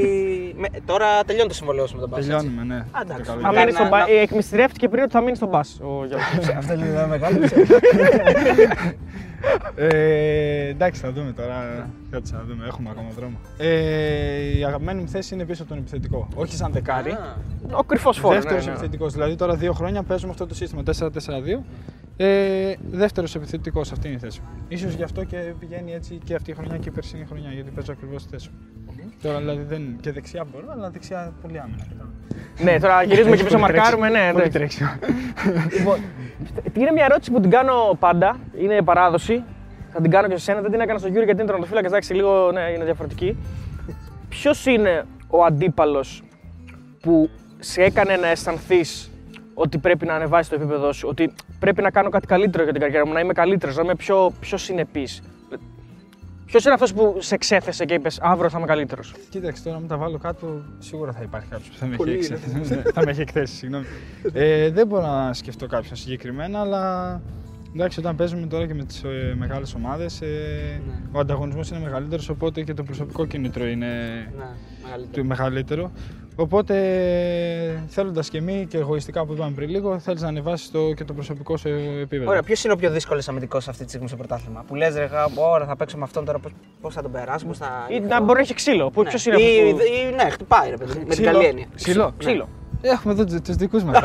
με- 0.57 0.67
τώρα 0.85 1.23
τελειώνει 1.25 1.47
το 1.47 1.53
συμβολέο 1.53 1.87
σου 1.87 1.95
με 1.95 2.01
τον 2.01 2.09
Πας. 2.09 2.19
έτσι. 2.19 2.31
Τελειώνουμε, 2.31 2.63
ναι. 2.63 2.75
Α, 2.75 2.99
εντάξει. 3.01 3.23
Το 3.23 3.31
Θα 3.31 3.37
καλοκαίρι. 3.41 3.55
μείνεις 3.59 3.73
να- 3.73 3.79
στον 3.79 3.89
Πα- 3.89 3.97
να- 4.07 4.13
ε, 4.13 4.21
Εκμυστηρεύτηκε 4.21 4.87
πριν 4.89 5.03
ότι 5.03 5.11
θα 5.11 5.21
μείνεις 5.21 5.37
στον 5.37 5.49
Πας. 5.49 5.79
ο 5.81 6.05
Γιώργος. 6.05 6.49
Αυτό 6.57 6.73
είναι 6.73 6.85
ένα 6.85 7.07
μεγάλο 7.07 7.37
Ε, 9.75 10.67
εντάξει, 10.67 11.01
θα 11.01 11.11
δούμε 11.11 11.31
τώρα. 11.31 11.89
Κάτσε 12.11 12.33
να 12.35 12.43
δούμε, 12.47 12.65
έχουμε 12.67 12.89
ακόμα 12.89 13.07
δρόμο. 13.17 13.37
Ε, 13.57 14.57
η 14.57 14.63
αγαπημένη 14.65 15.01
μου 15.01 15.07
θέση 15.07 15.33
είναι 15.33 15.45
πίσω 15.45 15.61
από 15.61 15.71
τον 15.71 15.79
επιθετικό. 15.81 16.27
Όχι 16.35 16.55
σαν 16.55 16.71
δεκάρι. 16.71 17.17
Ο 17.71 17.83
κρυφός 17.83 18.17
φορ. 18.17 18.33
Δεύτερος 18.33 18.67
επιθετικός. 18.67 19.13
Δηλαδή 19.13 19.35
τώρα 19.35 19.55
δύο 19.55 19.73
χρόνια 19.73 20.03
παίζουμε 20.03 20.31
αυτό 20.31 20.47
το 20.47 20.55
σύστημα 20.55 20.83
4-4-2. 20.83 21.63
Ε, 22.17 22.73
Δεύτερος 22.91 23.35
επιθετικός, 23.35 23.91
αυτή 23.91 24.07
είναι 24.07 24.15
η 24.15 24.19
θέση 24.19 24.41
μου. 24.41 24.77
σω 24.77 24.87
γι' 24.87 25.03
αυτό 25.03 25.23
και 25.23 25.37
πηγαίνει 25.59 25.93
έτσι 25.93 26.19
και 26.23 26.35
αυτή 26.35 26.51
η 26.51 26.53
χρονιά 26.53 26.77
και 26.77 26.89
η 26.89 26.91
περσινή 26.91 27.25
χρονιά, 27.25 27.51
γιατί 27.51 27.71
παίζω 27.71 27.91
ακριβώς 27.91 28.23
τη 28.23 28.29
θέση 28.29 28.49
μου. 28.51 28.75
Τώρα 29.21 29.37
δηλαδή 29.39 29.63
δεν. 29.63 29.97
και 30.01 30.11
δεξιά 30.11 30.45
μπορώ, 30.51 30.65
αλλά 30.71 30.89
δεξιά 30.89 31.33
πολύ 31.41 31.59
άμυνα. 31.59 31.85
Ναι, 32.63 32.79
τώρα 32.79 33.03
γυρίζουμε 33.03 33.35
και 33.35 33.43
πίσω 33.43 33.57
μαρκάρουμε. 33.57 34.09
Ναι, 34.09 34.29
Πολύ 34.31 34.43
ναι. 34.43 34.49
τρέξιμο. 34.49 34.89
Λοιπόν, 35.77 35.99
είναι 36.73 36.91
μια 36.91 37.05
ερώτηση 37.05 37.31
που 37.31 37.39
την 37.39 37.49
κάνω 37.49 37.95
πάντα. 37.99 38.39
Είναι 38.59 38.81
παράδοση. 38.81 39.43
Θα 39.93 40.01
την 40.01 40.11
κάνω 40.11 40.27
και 40.27 40.37
σε 40.37 40.43
σένα. 40.43 40.61
Δεν 40.61 40.71
την 40.71 40.79
έκανα 40.79 40.99
στον 40.99 41.11
Γιώργο 41.11 41.25
γιατί 41.25 41.39
είναι 41.41 41.49
τερματοφύλακα. 41.49 41.87
Εντάξει, 41.87 42.13
λίγο 42.13 42.51
ναι, 42.51 42.61
είναι 42.75 42.83
διαφορετική. 42.83 43.37
Ποιος 44.29 44.65
είναι 44.65 45.05
ο 45.27 45.43
αντίπαλος 45.43 46.23
που 47.01 47.29
σε 47.59 47.81
έκανε 47.83 48.15
να 48.15 48.27
αισθανθείς 48.27 49.11
ότι 49.55 49.77
πρέπει 49.77 50.05
να 50.05 50.13
ανεβάσει 50.15 50.49
το 50.49 50.55
επίπεδό 50.55 50.91
σου, 50.93 51.07
ότι 51.09 51.33
πρέπει 51.59 51.81
να 51.81 51.89
κάνω 51.91 52.09
κάτι 52.09 52.27
καλύτερο 52.27 52.63
για 52.63 52.71
την 52.71 52.81
καριέρα 52.81 53.07
μου, 53.07 53.13
να 53.13 53.19
είμαι 53.19 53.33
καλύτερος, 53.33 53.75
να 53.75 53.83
είμαι 53.83 53.95
πιο, 53.95 54.31
πιο 54.39 54.57
συνεπής. 54.57 55.21
Ποιος 56.45 56.63
είναι 56.63 56.73
αυτός 56.73 56.93
που 56.93 57.15
σε 57.19 57.37
ξέθεσε 57.37 57.85
και 57.85 57.93
είπες 57.93 58.19
Αύριο 58.21 58.49
θα 58.49 58.57
είμαι 58.57 58.67
καλύτερος. 58.67 59.13
Κοίταξε 59.29 59.63
τώρα, 59.63 59.79
με 59.79 59.87
τα 59.87 59.97
βάλω 59.97 60.17
κάτω, 60.17 60.61
σίγουρα 60.79 61.11
θα 61.11 61.21
υπάρχει 61.21 61.47
κάποιος 61.49 61.69
που 61.69 61.75
θα 61.75 61.85
με, 61.85 61.95
έχει, 61.99 62.11
εκθέσει. 62.11 62.81
θα 62.95 63.01
με 63.05 63.11
έχει 63.11 63.21
εκθέσει. 63.21 63.55
Συγγνώμη. 63.55 63.85
Ε, 64.33 64.69
δεν 64.69 64.87
μπορώ 64.87 65.05
να 65.05 65.33
σκεφτώ 65.33 65.67
κάποιον 65.67 65.95
συγκεκριμένα, 65.95 66.59
αλλά 66.59 67.21
εντάξει, 67.75 67.99
όταν 67.99 68.15
παίζουμε 68.15 68.47
τώρα 68.47 68.65
και 68.67 68.73
με 68.73 68.83
τις 68.83 69.03
ε, 69.03 69.35
μεγάλες 69.37 69.73
ομάδες, 69.73 70.21
ε, 70.21 70.81
ο 71.11 71.19
ανταγωνισμός 71.19 71.69
είναι 71.69 71.79
μεγαλύτερος, 71.79 72.29
οπότε 72.29 72.61
και 72.61 72.73
το 72.73 72.83
προσωπικό 72.83 73.25
κίνητρο 73.25 73.65
είναι 73.67 73.87
το 75.11 75.23
μεγαλύτερο. 75.23 75.91
Οπότε 76.37 76.73
θέλοντας 77.87 78.29
και 78.29 78.37
εμείς 78.37 78.65
και 78.67 78.77
εγωιστικά 78.77 79.25
που 79.25 79.33
είπαμε 79.33 79.51
πριν 79.55 79.69
λίγο, 79.69 79.99
θέλεις 79.99 80.21
να 80.21 80.27
ανεβάσεις 80.27 80.71
το, 80.71 80.93
και 80.93 81.03
το 81.03 81.13
προσωπικό 81.13 81.57
σου 81.57 81.67
επίπεδο. 82.01 82.29
Ωραία, 82.29 82.43
ποιος 82.43 82.63
είναι 82.63 82.73
ο 82.73 82.75
πιο 82.75 82.91
δύσκολος 82.91 83.27
αμυντικός 83.27 83.67
αυτή 83.67 83.83
τη 83.83 83.89
στιγμή 83.89 84.07
στο 84.07 84.17
πρωτάθλημα; 84.17 84.63
Που 84.67 84.75
λες, 84.75 84.95
ρε, 84.95 85.05
γα- 85.05 85.27
ώρα 85.35 85.65
θα 85.65 85.75
παίξω 85.75 85.97
με 85.97 86.03
αυτόν 86.03 86.25
τώρα, 86.25 86.39
πώς 86.81 86.93
θα 86.93 87.01
τον 87.01 87.11
περάσω, 87.11 87.45
πώς 87.45 87.57
θα. 87.57 87.87
Ή 87.89 87.99
να 87.99 88.19
μπορεί 88.21 88.33
να 88.33 88.39
έχει 88.39 88.53
ξύλο. 88.53 88.89
Πού- 88.89 89.03
Ναι. 89.03 89.09
Ποιος 89.09 89.25
είναι 89.25 89.35
Ή- 89.41 89.59
αυτός. 89.61 89.71
που- 89.71 89.79
ή- 90.11 90.23
Ναι, 90.23 90.29
χτυπάει 90.29 90.69
ρε 90.69 90.77
παιδί. 90.77 90.91
μου, 90.93 90.99
Με 90.99 91.03
την 91.03 91.09
Ξύλο. 91.11 91.31
καλή 91.31 91.45
έννοια. 91.45 91.65
Ξύλο. 91.75 92.13
Ξύλο. 92.17 92.49
Έχουμε 92.81 93.13
εδώ 93.13 93.23
τους 93.39 93.55
δικούς 93.55 93.83
μας. 93.83 93.97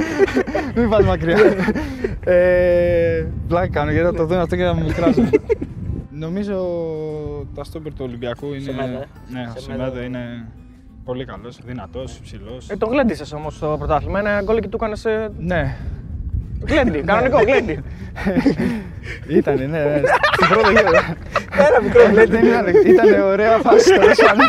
Μην 0.76 0.88
πας 0.88 1.04
μακριά. 1.04 1.36
ε, 2.24 3.26
πλάκα 3.48 3.68
κάνω 3.68 3.90
γιατί 3.90 4.06
θα 4.06 4.14
το 4.14 4.24
δουν 4.24 4.38
αυτό 4.38 4.56
και 4.56 4.62
θα 4.62 4.74
με 4.74 4.82
μικράζουν. 4.82 5.30
Νομίζω 6.24 6.56
τα 7.54 7.64
στόπερ 7.64 7.92
του 7.92 8.04
Ολυμπιακού 8.08 8.46
είναι. 8.46 8.60
Σεμέδο, 8.60 8.98
ε. 8.98 9.06
Ναι, 9.32 9.52
ο 9.56 9.60
Σεμέδο. 9.60 9.84
Σεμέδο 9.84 10.02
είναι 10.02 10.46
πολύ 11.04 11.24
καλός, 11.24 11.58
δυνατός, 11.64 12.16
υψηλός. 12.16 12.70
Ε, 12.70 12.76
τον 12.76 12.88
γλέντισες 12.90 13.32
όμως 13.32 13.54
στο 13.56 13.74
πρωτάθλημα. 13.78 14.18
Ένα 14.18 14.42
γκολ 14.42 14.60
και 14.60 14.68
του 14.68 14.78
έκανε. 14.80 15.30
Ναι, 15.38 15.76
Γλέντι, 16.66 16.98
κανονικό 17.00 17.38
γλέντι. 17.46 17.78
ήτανε, 19.28 19.64
ναι, 19.64 19.84
ναι. 19.84 20.00
Στην 20.32 20.48
πρώτη 20.48 20.72
γύρο. 20.72 20.90
Ένα 21.66 21.82
μικρό 21.82 22.02
Δεν 22.26 22.44
ήταν, 22.46 22.66
ήταν 22.86 23.20
ωραία 23.20 23.58
φάση 23.58 23.94
τέλος 23.94 24.18
πάντων. 24.26 24.46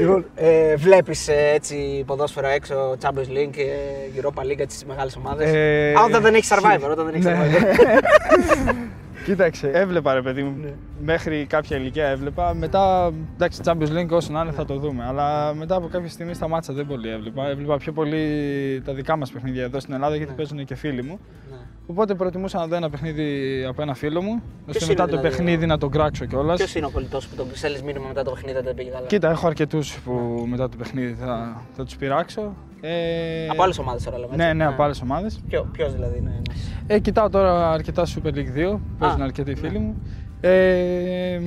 Λοιπόν, 0.00 0.24
ε, 0.34 0.76
Βλέπεις 0.76 1.28
έτσι 1.28 2.02
ποδόσφαιρο 2.06 2.46
έξω, 2.48 2.96
Champions 3.02 3.30
League, 3.30 3.56
ε, 3.56 4.20
Europa 4.20 4.42
League, 4.42 4.58
έτσι 4.58 4.76
στις 4.76 4.84
μεγάλες 4.84 5.16
ομάδες. 5.16 5.52
Ε, 5.54 5.92
Α, 5.98 6.04
όταν 6.04 6.22
δεν 6.22 6.34
έχεις 6.34 6.52
survivor, 6.52 6.90
όταν 6.90 7.04
δεν 7.06 7.14
έχεις 7.14 7.24
ναι. 7.24 7.32
survivor. 7.34 8.74
Κοίταξε, 9.24 9.70
έβλεπα 9.72 10.14
ρε 10.14 10.22
παιδί 10.22 10.42
μου. 10.42 10.74
Μέχρι 11.00 11.46
κάποια 11.46 11.76
ηλικία 11.76 12.06
έβλεπα. 12.06 12.54
Μετά, 12.54 13.12
εντάξει, 13.34 13.60
Champions 13.64 13.98
League 13.98 14.08
όσο 14.10 14.32
να 14.32 14.40
είναι 14.40 14.52
θα 14.52 14.64
το 14.64 14.78
δούμε. 14.78 15.04
Αλλά 15.06 15.54
μετά 15.54 15.74
από 15.74 15.88
κάποια 15.88 16.08
στιγμή 16.08 16.34
σταμάτησα, 16.34 16.72
δεν 16.72 16.86
πολύ 16.86 17.08
έβλεπα. 17.08 17.48
Έβλεπα 17.48 17.76
πιο 17.76 17.92
πολύ 17.92 18.82
τα 18.84 18.92
δικά 18.94 19.16
μας 19.16 19.30
παιχνίδια 19.30 19.62
εδώ 19.62 19.80
στην 19.80 19.94
Ελλάδα 19.94 20.16
γιατί 20.16 20.32
παίζουν 20.32 20.64
και 20.64 20.74
φίλοι 20.74 21.02
μου. 21.02 21.18
Ναι. 21.50 21.56
Οπότε 21.86 22.14
προτιμούσα 22.14 22.58
να 22.58 22.66
δω 22.66 22.76
ένα 22.76 22.90
παιχνίδι 22.90 23.64
από 23.68 23.82
ένα 23.82 23.94
φίλο 23.94 24.22
μου. 24.22 24.42
ώστε 24.68 24.84
είναι 24.84 24.88
μετά 24.92 25.04
το 25.04 25.08
δηλαδή, 25.16 25.28
παιχνίδι 25.28 25.66
να 25.66 25.78
τον 25.78 25.90
κράξω 25.90 26.24
κιόλας. 26.24 26.56
Ποιος 26.56 26.74
είναι 26.74 26.86
ο 26.86 26.90
κολλητό 26.90 27.18
που 27.18 27.36
τον 27.36 27.46
στέλνεις 27.52 27.82
μήνυμα 27.82 28.06
μετά 28.08 28.22
το 28.22 28.30
παιχνίδι, 28.30 28.60
δεν 28.60 28.74
πήγε 28.74 28.90
καλά; 28.90 29.06
Κοίτα, 29.06 29.30
έχω 29.30 29.46
αρκετούς 29.46 29.98
που 30.04 30.44
μετά 30.48 30.68
το 30.68 30.76
παιχνίδι 30.76 31.14
θα, 31.20 31.62
θα 31.76 31.84
τους 31.84 31.96
πειράξω. 31.96 32.54
Ε, 32.80 33.46
Από 33.48 33.62
άλλες 33.62 33.78
ομάδες 33.78 34.02
τώρα 34.04 34.18
λέμε. 34.18 34.36
Ναι, 34.36 34.44
έτσι. 34.44 34.56
ναι, 34.56 34.66
από 34.66 34.82
άλλες 34.82 35.00
ομάδες. 35.00 35.40
Ποιο 35.48 35.88
δηλαδή 35.94 36.18
είναι. 36.18 36.42
ναι. 36.86 36.94
Ε, 36.94 36.98
κοιτάω 36.98 37.28
τώρα 37.30 37.70
αρκετά 37.72 38.04
Super 38.06 38.28
League 38.34 38.74
2, 38.74 38.78
παίζουν 38.98 39.22
αρκετοί 39.22 39.54
φίλοι 39.54 39.78
μου. 39.78 40.02
Ε, 40.40 41.40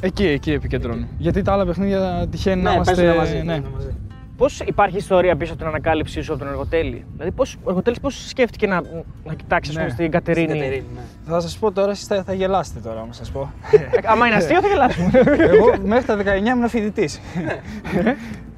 εκεί, 0.00 0.26
εκεί 0.26 0.52
επικεντρώνω. 0.52 1.06
Γιατί 1.18 1.42
τα 1.42 1.52
άλλα 1.52 1.66
παιχνίδια 1.66 2.26
τυχαίνει 2.30 2.62
να 2.62 2.68
Ναι, 2.68 2.74
είμαστε. 2.74 2.94
παίζουν 2.94 3.16
μαζί. 3.16 3.34
ναι. 3.36 3.42
ναι, 3.42 3.62
μαζί. 3.74 3.94
Πώς 4.36 4.60
υπάρχει 4.60 4.96
ιστορία 4.96 5.36
πίσω 5.36 5.50
από 5.52 5.60
την 5.60 5.68
ανακάλυψή 5.70 6.20
σου 6.22 6.32
από 6.32 6.40
τον 6.42 6.48
Εργοτέλη; 6.50 7.04
Δηλαδή, 7.12 7.30
πώς, 7.30 7.54
ο 7.62 7.68
Εργοτέλης 7.68 8.00
πώς 8.00 8.28
σκέφτηκε 8.28 8.66
να, 8.66 8.82
να 9.24 9.34
κοιτάξει 9.34 9.70
ας 9.70 9.76
Ναι. 9.76 9.82
πούμε, 9.82 9.92
στην 9.94 10.10
Κατερίνη; 10.10 10.46
Στην 10.48 10.58
Κατερίνη, 10.60 10.86
ναι. 10.94 11.00
Θα 11.32 11.40
σας 11.40 11.58
πω 11.58 11.72
τώρα, 11.72 11.90
εσείς 11.90 12.06
θα, 12.06 12.22
θα 12.22 12.32
γελάσετε 12.34 12.80
τώρα, 12.80 13.00
άμα 13.00 13.12
σας 13.12 13.30
πω. 13.30 13.52
Ε, 13.70 13.78
Άμα 14.06 14.26
είναι 14.26 14.36
αστείο, 14.36 14.60
θα 14.60 14.68
γελάσουμε. 14.68 15.10
Εγώ 15.38 15.74
μέχρι 15.84 16.04
τα 16.06 16.16
19 16.16 16.46
ήμουν 16.46 16.68
φοιτητής. 16.68 17.20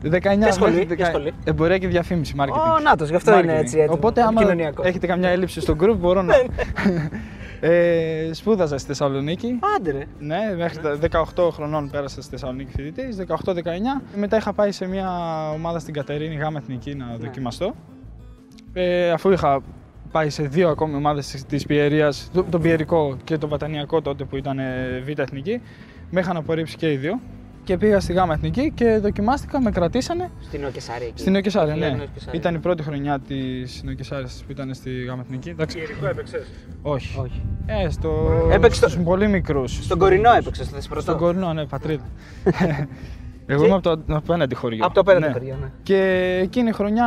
19 0.02 0.10
Ποια 0.38 0.52
σχολή, 0.52 0.72
μέχρι 0.74 0.94
ποια 0.96 1.06
19 1.06 1.08
σχολή; 1.08 1.32
Εμπορία 1.44 1.78
και 1.78 1.88
διαφήμιση, 1.88 2.34
marketing. 2.38 2.76
Ω, 2.76 2.80
νάτος, 2.82 3.08
γι' 3.08 3.14
αυτό 3.16 3.38
είναι 3.38 3.52
Marketing. 3.52 3.60
έτσι 3.60 3.78
έτοιμο. 3.78 3.94
Οπότε, 3.94 4.20
άμα 4.20 4.30
Επικοινωνιακό. 4.30 4.82
έχετε 4.86 5.06
καμιά 5.06 5.28
έλλειψη 5.28 5.60
στο 5.60 5.76
group, 5.80 5.96
μπορώ 5.98 6.22
να. 6.22 6.34
Ε, 7.60 8.30
σπούδαζα 8.32 8.78
στη 8.78 8.86
Θεσσαλονίκη. 8.86 9.58
Άντε 9.76 9.90
ρε. 9.90 10.04
Ναι, 10.18 10.54
μέχρι 10.56 10.78
τα 10.78 10.98
18 11.34 11.50
χρονών 11.52 11.90
πέρασα 11.90 12.22
στη 12.22 12.30
Θεσσαλονίκη 12.30 12.70
φοιτητής, 12.70 13.16
18-19. 13.16 14.02
Μετά 14.16 14.36
είχα 14.36 14.52
πάει 14.52 14.72
σε 14.72 14.86
μια 14.86 15.10
ομάδα 15.50 15.78
στην 15.78 15.94
Κατερίνη, 15.94 16.34
γάμα 16.34 16.58
εθνική, 16.62 16.94
να 16.94 17.16
δοκιμαστώ. 17.20 17.74
Ε, 18.72 19.10
αφού 19.10 19.30
είχα 19.30 19.62
πάει 20.10 20.30
σε 20.30 20.42
δύο 20.42 20.68
ακόμη 20.68 20.94
ομάδες 20.94 21.44
της 21.48 21.66
Πιερίας, 21.66 22.30
το, 22.32 22.44
τον 22.44 22.62
Πιερικό 22.62 23.16
και 23.24 23.38
τον 23.38 23.48
Πατανιακό 23.48 24.02
τότε 24.02 24.24
που 24.24 24.36
ήταν 24.36 24.58
ε, 24.58 25.02
β' 25.06 25.18
εθνική, 25.18 25.60
με 26.10 26.20
είχαν 26.20 26.36
απορρίψει 26.36 26.76
και 26.76 26.92
οι 26.92 26.96
δύο. 26.96 27.20
Και 27.68 27.76
πήγα 27.76 28.00
στη 28.00 28.12
γάμα 28.12 28.34
εθνική 28.34 28.72
και 28.74 28.98
δοκιμάστηκα, 29.02 29.60
με 29.60 29.70
κρατήσανε. 29.70 30.30
Στην 30.40 30.64
Οκεσάρη 30.64 31.04
εκεί. 31.04 31.20
Στην 31.20 31.32
Νοκεσάρια, 31.32 31.76
Λένε 31.76 31.90
ναι. 31.92 31.96
Νοκεσάρια. 31.96 32.40
Ήταν 32.40 32.54
η 32.54 32.58
πρώτη 32.58 32.82
χρονιά 32.82 33.18
της 33.18 33.82
Νοκεσάρια 33.84 34.28
που 34.46 34.52
ήταν 34.52 34.74
στη 34.74 35.04
γάμα 35.04 35.22
εθνική. 35.24 35.48
Εντάξει. 35.48 35.78
Ιερικό 35.78 36.06
έπαιξες; 36.06 36.46
Όχι. 36.82 37.18
Όχι. 37.20 37.42
Ε, 37.66 37.88
στο... 37.90 38.28
Έπαιξε 38.52 38.78
στο- 38.78 38.88
στους 38.88 39.02
πολύ 39.04 39.28
μικρούς. 39.28 39.84
Στον 39.84 39.98
Κορινό 39.98 40.30
έπαιξες, 40.32 40.66
στο 40.66 40.74
Θεσπρωτό. 40.74 41.00
Στον 41.02 41.16
Κορινό, 41.16 41.52
ναι, 41.52 41.66
πατρίδα. 41.66 42.04
Εγώ 43.46 43.64
είμαι 43.64 43.74
από 43.74 43.82
το 43.82 43.90
από 43.90 44.06
το 44.06 44.16
απέναντι 44.16 44.54
χωριό. 44.54 44.84
Από 44.84 44.94
το 44.94 45.00
απέναντι 45.00 45.26
Ναι. 45.26 45.32
χωριό, 45.32 45.56
ναι. 45.60 45.70
Και 45.82 45.98
εκείνη 46.42 46.68
η 46.68 46.72
χρονιά 46.72 47.06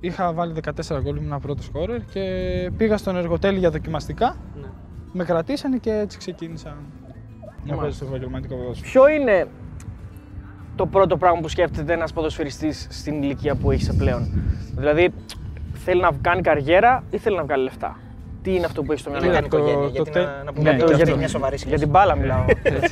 είχα 0.00 0.32
βάλει 0.32 0.54
14 0.88 1.00
γκολ, 1.02 1.16
ήμουν 1.16 1.40
πρώτος 1.40 1.64
σκόρερ 1.64 2.04
και 2.04 2.22
πήγα 2.76 2.96
στον 2.96 3.16
εργοτέλη 3.16 3.58
για 3.58 3.70
δοκιμαστικά. 3.70 4.36
Ναι. 4.60 4.66
Με 5.12 5.24
κρατήσανε 5.24 5.76
και 5.76 5.90
έτσι 5.92 6.18
ξεκίνησα 6.18 6.76
να 7.64 7.76
παίζω 7.76 7.92
στο 7.92 8.04
επαγγελματικό 8.04 8.54
ποδόσφαιρο. 8.56 8.90
Ποιο 8.90 9.08
είναι 9.08 9.46
το 10.76 10.86
πρώτο 10.86 11.16
πράγμα 11.16 11.40
που 11.40 11.48
σκέφτεται 11.48 11.92
ένας 11.92 12.12
ποδοσφαιριστής 12.12 12.86
στην 12.90 13.22
ηλικία 13.22 13.54
που 13.54 13.70
έχει 13.70 13.96
πλέον; 13.96 14.42
Δηλαδή, 14.76 15.12
θέλει 15.72 16.00
να 16.00 16.10
κάνει 16.20 16.40
καριέρα 16.40 17.04
ή 17.10 17.18
θέλει 17.18 17.36
να 17.36 17.44
βγάλει 17.44 17.62
λεφτά; 17.62 17.96
Τι 18.42 18.54
είναι 18.54 18.64
αυτό 18.66 18.82
που 18.82 18.90
έχεις 18.92 19.00
στο 19.04 19.10
Είναι 19.10 19.20
μυαλό; 19.20 19.34
Κάνει 19.34 19.48
το- 19.48 19.56
οικογένεια. 19.56 19.84
το 19.86 19.90
Γιατί 19.92 20.10
τε- 20.10 20.24
να, 20.26 20.42
να 20.44 20.52
πούμε 20.52 20.70
Ναι, 20.70 20.76
για, 20.76 20.84
και 20.84 20.90
το, 20.90 20.92
αυτό. 20.96 21.06
για 21.08 21.16
μια 21.16 21.28
σοβαρή 21.28 21.56
σχέση. 21.56 21.68
Για 21.74 21.78
την 21.78 21.88
μπάλα 21.88 22.16
μιλάω. 22.16 22.44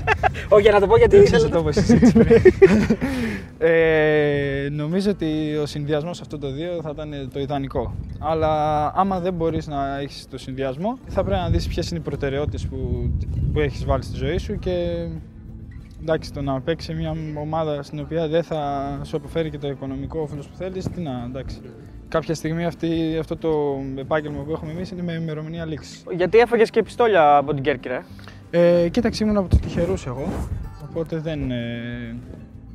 Όχι, 0.54 0.62
για 0.62 0.72
να 0.72 0.80
το 0.80 0.86
πω 0.86 0.96
γιατί. 0.96 1.16
Έτσι 1.16 1.48
το 1.48 1.62
πω 1.62 1.68
εσύ 1.68 1.98
έτσι 2.02 2.12
πριν. 2.12 2.36
ε, 3.58 4.68
νομίζω 4.70 4.98
νομίζω 4.98 5.10
ότι 5.10 5.56
ο 5.56 5.66
συνδυασμός 5.66 6.20
αυτών 6.20 6.40
των 6.40 6.54
δύο 6.54 6.78
θα 6.82 6.90
ήταν 6.92 7.30
το 7.32 7.40
ιδανικό. 7.40 7.94
Αλλά 8.18 8.86
άμα 8.96 9.20
δεν 9.20 9.34
μπορείς 9.34 9.66
να 9.66 9.98
έχεις 10.00 10.26
το 10.30 10.38
συνδυασμό, 10.38 10.98
θα 11.06 11.24
πρέπει 11.24 11.40
να 11.40 11.50
δεις 11.50 11.68
ποιες 11.68 11.90
είναι 11.90 11.98
οι 11.98 12.02
προτεραιότητες 12.02 12.66
που, 12.66 13.10
που 13.52 13.60
έχεις 13.60 13.84
βάλει 13.84 14.02
στη 14.02 14.16
ζωή 14.16 14.38
σου 14.38 14.58
και 14.58 15.06
εντάξει, 16.00 16.32
το 16.32 16.42
να 16.42 16.60
παίξει 16.60 16.94
μια 16.94 17.14
ομάδα 17.40 17.82
στην 17.82 18.00
οποία 18.00 18.28
δεν 18.28 18.42
θα 18.42 18.60
σου 19.04 19.16
αποφέρει 19.16 19.50
και 19.50 19.58
το 19.58 19.68
οικονομικό 19.68 20.20
όφελος 20.20 20.46
που 20.48 20.56
θέλεις, 20.56 20.84
τι 20.88 21.00
να 21.00 21.24
εντάξει. 21.28 21.56
Κάποια 22.08 22.34
στιγμή 22.34 22.64
αυτή, 22.64 23.16
αυτό 23.20 23.36
το 23.36 23.78
επάγγελμα 23.96 24.42
που 24.42 24.50
έχουμε 24.52 24.70
εμείς 24.72 24.90
είναι 24.90 25.02
με 25.02 25.12
ημερομηνία 25.12 25.64
λήξης. 25.64 26.04
Γιατί 26.16 26.38
έφαγες 26.38 26.70
και 26.70 26.82
πιστόλια 26.82 27.36
από 27.36 27.54
την 27.54 27.62
Κέρκυρα. 27.62 28.06
ε; 28.50 28.82
Ε, 28.82 28.88
κοίταξε, 28.88 29.24
ήμουν 29.24 29.36
από 29.36 29.48
τους 29.48 29.58
τυχερούς 29.58 30.06
εγώ. 30.06 30.28
Οπότε 30.90 31.16
δεν, 31.18 31.50
ε, 31.50 32.16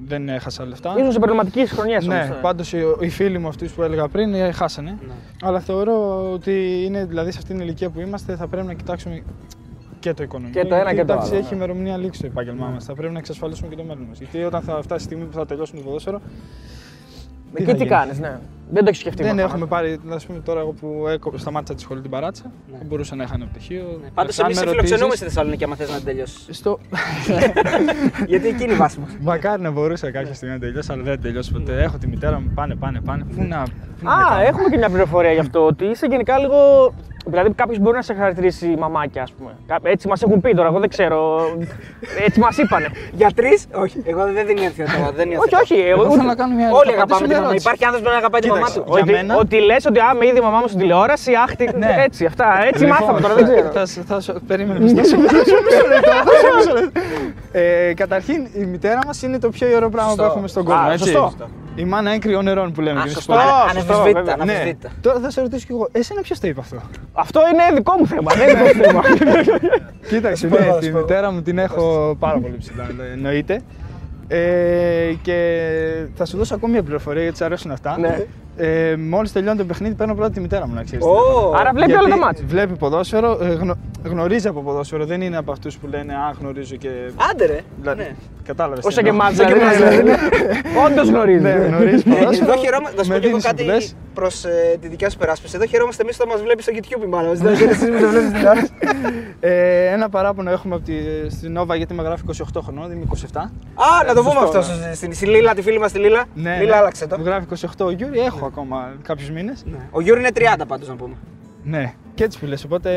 δεν 0.05 0.29
έχασα 0.29 0.65
λεφτά. 0.65 0.93
Ήσουν 0.97 1.11
σε 1.11 1.19
προβληματικέ 1.19 1.65
χρονιέ 1.65 1.97
Ναι, 2.01 2.15
όμως, 2.15 2.27
ε. 2.27 2.38
πάντως 2.41 2.73
οι, 2.73 2.79
οι 2.99 3.09
φίλοι 3.09 3.38
μου 3.39 3.47
αυτού 3.47 3.69
που 3.69 3.81
έλεγα 3.84 4.07
πριν 4.07 4.34
ε, 4.34 4.51
χάσανε. 4.51 4.97
Αλλά 5.41 5.59
θεωρώ 5.59 6.31
ότι 6.31 6.84
είναι 6.86 7.05
δηλαδή 7.05 7.31
σε 7.31 7.38
αυτήν 7.38 7.55
την 7.55 7.65
ηλικία 7.65 7.89
που 7.89 7.99
είμαστε 7.99 8.36
θα 8.36 8.47
πρέπει 8.47 8.67
να 8.67 8.73
κοιτάξουμε 8.73 9.23
και 9.99 10.13
το 10.13 10.23
οικονομικό. 10.23 10.59
Και 10.59 10.65
το 10.67 10.75
ένα 10.75 10.84
γιατί, 10.84 10.95
και 10.97 11.05
το 11.05 11.13
εντάξει, 11.13 11.31
άλλο, 11.31 11.39
Έχει 11.39 11.49
ναι. 11.49 11.55
ημερομηνία 11.55 11.97
λήξης 11.97 12.21
το 12.21 12.27
επάγγελμά 12.27 12.67
μας. 12.67 12.86
Θα 12.86 12.93
πρέπει 12.93 13.13
να 13.13 13.19
εξασφαλίσουμε 13.19 13.69
και 13.69 13.75
το 13.75 13.84
μέλλον 13.84 14.05
μας. 14.09 14.17
Γιατί 14.17 14.43
όταν 14.43 14.61
θα 14.61 14.81
φτάσει 14.81 15.03
η 15.03 15.05
στιγμή 15.05 15.25
που 15.25 15.34
θα 15.34 15.45
τελειώσουμε 15.45 15.79
το 15.79 15.86
ποδόσφαιρο. 15.86 16.21
Εκεί 17.53 17.63
θα 17.63 17.71
τι 17.71 17.77
γίνει. 17.77 17.89
κάνεις, 17.89 18.19
ναι. 18.19 18.39
Δεν 18.72 18.84
το 18.84 18.89
έχεις 18.89 18.99
σκεφτεί. 19.01 19.24
Δεν 19.24 19.32
προφανώς. 19.36 19.51
έχουμε 19.53 19.66
πάρει, 19.68 19.99
να 20.03 20.18
πούμε 20.28 20.39
τώρα 20.39 20.59
εγώ 20.59 20.72
που 20.72 21.07
έκο- 21.07 21.38
σταμάτησα 21.38 21.74
τη 21.76 21.82
σχολή 21.82 22.01
την 22.01 22.09
παράτσα, 22.09 22.43
θα 22.72 22.84
μπορούσα 22.86 23.16
να 23.16 23.24
είχα 23.24 23.34
ένα 23.36 23.45
πτυχίο. 23.45 23.99
Πάντως, 24.14 24.39
Αν 24.39 24.45
εμείς 24.45 24.57
με 24.57 24.61
σε 24.61 24.66
ρωτήσεις- 24.66 24.74
φιλοξενούμε 24.76 25.16
στη 25.16 25.24
Θεσσαλονίκη, 25.26 25.64
άμα 25.64 25.76
θες 25.76 25.89
να 25.91 26.01
τελειώσεις. 26.01 26.57
Στο... 26.57 26.80
Γιατί 28.32 28.47
εκεί 28.47 28.64
είναι 28.64 28.74
η 28.74 28.76
βάση 28.76 28.99
μας. 28.99 29.09
Μακάρι 29.22 29.61
να 29.61 29.72
μπορούσα 29.72 30.11
κάποια 30.11 30.34
στιγμή 30.34 30.53
να 30.53 30.59
τελειώσω, 30.59 30.93
αλλά 30.93 31.03
δεν 31.03 31.22
τελειώσω 31.22 31.51
ποτέ. 31.51 31.84
Έχω 31.84 31.97
τη 31.97 32.07
μητέρα 32.07 32.39
μου, 32.39 32.51
πάνε, 32.55 32.76
πάνε, 32.76 33.01
πάνε. 33.05 33.24
Πού 33.36 33.41
να. 33.43 33.64
πού 33.64 33.72
να 34.01 34.16
με 34.16 34.24
Α, 34.24 34.28
κάνω. 34.30 34.41
έχουμε 34.41 34.70
και 34.70 34.78
μια 34.78 34.89
πληροφορία 34.89 35.32
γι' 35.32 35.39
αυτό. 35.39 35.66
Ότι 35.66 35.86
είσαι 35.86 36.05
γενικά 36.05 36.38
λίγο. 36.39 36.55
Δηλαδή, 37.26 37.49
κάποιος 37.53 37.80
μπορεί 37.80 37.95
να 37.95 38.01
σε 38.01 38.13
χαρακτηρίσει 38.13 38.76
μαμάκια, 38.80 39.21
ας 39.21 39.32
πούμε. 39.32 39.51
Κά- 39.67 39.80
Έτσι 39.84 40.07
μας 40.07 40.21
έχουν 40.24 40.41
πει 40.41 40.53
τώρα, 40.53 40.67
εγώ 40.67 40.80
δεν 40.80 40.89
ξέρω. 40.89 41.39
Έτσι 42.26 42.39
μας 42.39 42.57
είπανε. 42.57 42.88
Για 43.11 43.30
τρει, 43.36 43.59
όχι. 43.74 44.01
Εγώ 44.05 44.24
δεν 44.32 44.45
την 44.47 44.57
υιοθετώ. 44.57 44.91
Δεν 45.15 45.28
όχι, 45.28 45.34
υιοθετώ. 45.36 45.57
όχι. 45.61 45.74
Εγώ, 45.80 45.91
Εγώ 45.91 46.01
ούτε- 46.03 46.15
θέλω 46.15 46.28
να 46.28 46.36
κάνω 46.36 46.55
μια 46.55 46.69
Όλοι 46.71 46.91
θα 46.91 47.03
απαντήσω 47.03 47.15
αγαπάμε 47.15 47.21
τη 47.21 47.28
μια 47.28 47.36
μαμά. 47.38 47.47
ερώτηση. 47.47 47.65
Υπάρχει 47.67 47.84
άνθρωπος 47.89 48.03
που 48.07 48.09
δεν 48.13 48.19
αγαπάει 48.21 48.41
τη 48.41 48.47
μαμά 48.47 48.59
Κοίταξε, 48.67 48.80
του. 48.80 48.93
για 48.93 49.01
Ότι, 49.03 49.11
μένα- 49.11 49.36
ότι 49.43 49.55
λες 49.69 49.86
ότι 49.91 49.99
α, 49.99 50.09
με 50.19 50.26
είδε 50.28 50.39
η 50.43 50.45
μαμά 50.47 50.59
μου 50.63 50.67
στην 50.71 50.80
τηλεόραση, 50.80 51.32
άχτη. 51.45 51.65
Ναι. 51.78 51.91
Έτσι, 52.07 52.21
αυτά. 52.32 52.47
Έτσι 52.69 52.84
Λοιπόν, 52.84 52.97
μάθαμε 52.99 53.19
τώρα, 53.26 53.34
δεν 53.39 53.43
ξέρω. 53.49 53.67
Θα, 53.78 53.84
θα, 54.11 54.17
σου- 54.26 54.41
περίμενε. 54.49 54.80
Θα 54.80 55.03
σου 55.09 55.17
θα 55.34 55.43
σου 55.49 55.57
μισό 55.65 55.86
λεπτό, 55.93 56.11
θα 56.28 56.34
σου 56.41 56.49
μισό 56.57 56.74
λεπτό. 56.80 56.99
Ε, 57.51 57.93
Καταρχήν, 58.01 58.39
η 58.61 58.63
μητέρα 58.74 58.99
μας 59.07 59.21
είναι 59.21 59.38
το 59.39 59.49
πιο 59.49 59.67
ιερό 59.67 59.89
πράγμα 59.89 60.13
που 60.15 60.24
έχουμε 60.24 60.47
στον 60.47 60.63
κόσμο. 60.63 60.88
Α, 60.88 60.91
έτσι; 60.91 61.09
σωστό. 61.09 61.47
Η 61.76 61.84
μάνα 61.86 62.11
έγκριων 62.11 62.43
νερών 62.43 62.71
που 62.71 62.82
λέμε. 62.82 62.99
Α, 62.99 63.03
και 63.03 63.09
εμείς 63.09 63.13
σωστό. 63.13 63.34
στο 63.34 63.41
σπίτι. 63.41 63.78
σωστό, 63.78 63.93
Αναμφισβήτητα. 63.93 64.21
βέβαια. 64.21 64.36
Ναι. 64.36 64.41
αναμφισβήτητα. 64.41 64.89
Τώρα 65.01 65.19
θα 65.19 65.30
σε 65.32 65.41
ρωτήσω 65.41 65.65
κι 65.65 65.71
εγώ, 65.71 65.88
εσένα 65.91 66.21
ποιος 66.21 66.39
το 66.39 66.47
είπε 66.47 66.59
αυτό; 66.59 66.82
Αυτό 67.13 67.39
είναι 67.53 67.76
δικό 67.76 67.95
μου 67.99 68.07
θέμα. 68.07 68.34
Δεν 68.34 68.49
είναι 68.49 68.71
δικό 68.71 68.91
μου 68.91 69.01
θέμα. 69.01 69.01
Κοίταξε, 70.09 70.47
πω, 70.47 70.59
ναι, 70.59 70.65
θα 70.65 70.78
τη 70.78 70.86
σου 70.86 70.91
πω. 70.91 70.97
μητέρα 70.97 71.32
μου 71.32 71.41
την 71.41 71.57
έχω 71.57 72.15
πάρα 72.19 72.39
πολύ 72.39 72.55
ψηλά, 72.59 72.88
εννοείται. 73.13 73.61
Ε, 74.28 75.13
και 75.21 76.05
θα 76.15 76.26
σου 76.26 76.38
δώσω 76.38 76.55
ακόμη 76.55 76.71
μια 76.74 76.84
πληροφορία 76.84 77.21
γιατί 77.21 77.38
σε 77.38 77.45
αρέσουν 77.45 77.71
αυτά. 77.71 77.99
Ναι. 77.99 78.26
Ε, 78.57 78.95
Μόλις 79.09 79.31
τελειώνει 79.31 79.57
το 79.57 79.65
παιχνίδι, 79.65 79.93
παίρνω 79.95 80.13
πρώτα 80.15 80.29
τη 80.31 80.39
μητέρα 80.39 80.67
μου 80.67 80.73
να 80.73 80.83
ξέρεις. 80.83 81.05
Ω, 81.05 81.53
Άρα 81.59 81.71
βλέπει 81.73 81.91
Γιατί 81.91 82.05
όλα 82.05 82.15
τα 82.15 82.21
μάτια. 82.25 82.43
Βλέπει 82.47 82.73
ποδόσφαιρο, 82.75 83.37
ε, 83.41 83.47
γνω- 83.47 83.77
γνωρίζει 84.03 84.47
από 84.47 84.61
ποδόσφαιρο. 84.61 85.05
Δεν 85.05 85.21
είναι 85.21 85.37
από 85.37 85.51
αυτούς 85.51 85.77
που 85.77 85.87
λένε 85.87 86.13
Α, 86.13 86.33
γνωρίζω 86.39 86.75
και. 86.75 86.89
Άντε 87.31 87.45
ρε. 87.45 87.59
Δηλαδή, 87.81 88.01
Ναι. 88.01 88.15
Κατάλαβες. 88.45 88.85
Όσο 88.85 89.01
και 89.01 89.11
μάτσα. 89.11 89.45
Όντως 90.85 91.09
γνωρίζεις. 91.09 91.41
Ναι, 91.41 91.49
γνωρίζεις 91.51 92.03
Ε, 92.05 92.09
ποδόσφαιρο. 92.09 92.51
Εδώ 92.51 92.61
χαιρόμαστε, 92.61 92.97
να 92.97 93.03
σου 93.03 93.09
με 93.09 93.15
πω 93.15 93.21
και 93.21 93.27
εγώ 93.27 93.37
δίνεις 93.37 93.43
κάτι 93.45 93.57
συμβουλές. 93.61 93.95
προς 94.13 94.45
τη 94.81 94.87
δικιά 94.87 95.09
σου 95.09 95.17
υπεράσπιση. 95.17 95.53
Εδώ 95.55 95.65
χαιρόμαστε 95.65 96.01
εμείς 96.03 96.15
όταν 96.15 96.27
μας 96.27 96.41
βλέπεις 96.41 96.63
στο 96.63 96.73
YouTube 96.75 97.03
η 97.03 97.07
μάνα 97.07 97.27
μας. 97.27 97.34
Δηλαδή, 97.33 97.63
εσύ 97.63 97.85
που 97.91 97.99
το 97.99 98.07
βλέπεις 98.07 98.27
στην 98.27 98.33
τηλεόραση. 98.33 98.71
Ε, 99.39 99.85
ένα 99.87 100.09
παράπονο 100.09 100.51
έχουμε 100.51 100.75
από 100.75 100.83
τη, 100.85 100.93
στην 101.29 101.59
Nova 101.59 101.75
γιατί 101.77 101.93
με 101.93 102.03
γράφει 102.03 102.23
28 102.53 102.61
χρονών, 102.63 102.91
είμαι 102.91 103.05
27. 103.33 103.37
Α, 103.39 104.05
να 104.07 104.13
το 104.13 104.21
πούμε 104.23 104.39
σωστό, 104.39 104.57
αυτό. 104.57 104.73
Στην 104.95 105.13
στη 105.13 105.25
Λίλα, 105.25 105.53
τη 105.53 105.61
φίλη 105.61 105.79
μας 105.79 105.91
τη 105.91 105.99
Λίλα. 105.99 106.23
Ναι, 106.33 106.57
Λίλα, 106.59 106.71
ναι. 106.71 106.77
άλλαξε 106.77 107.07
το. 107.07 107.17
Μου 107.17 107.25
γράφει 107.25 107.45
28 107.77 107.85
ο 107.85 107.91
Γιούρι, 107.91 108.19
έχω 108.19 108.42
ακόμα 108.45 108.93
κάποιους 109.01 109.29
μήνες. 109.31 109.63
Ο 109.91 110.01
Γιούρι 110.01 110.19
είναι 110.19 110.29
30 110.33 110.63
πάντως 110.67 110.87
να 110.87 110.95
πούμε. 110.95 111.15
Ναι, 111.63 111.93
και 112.13 112.23
έτσι 112.23 112.39
που 112.39 112.45
λες, 112.45 112.63
οπότε 112.63 112.89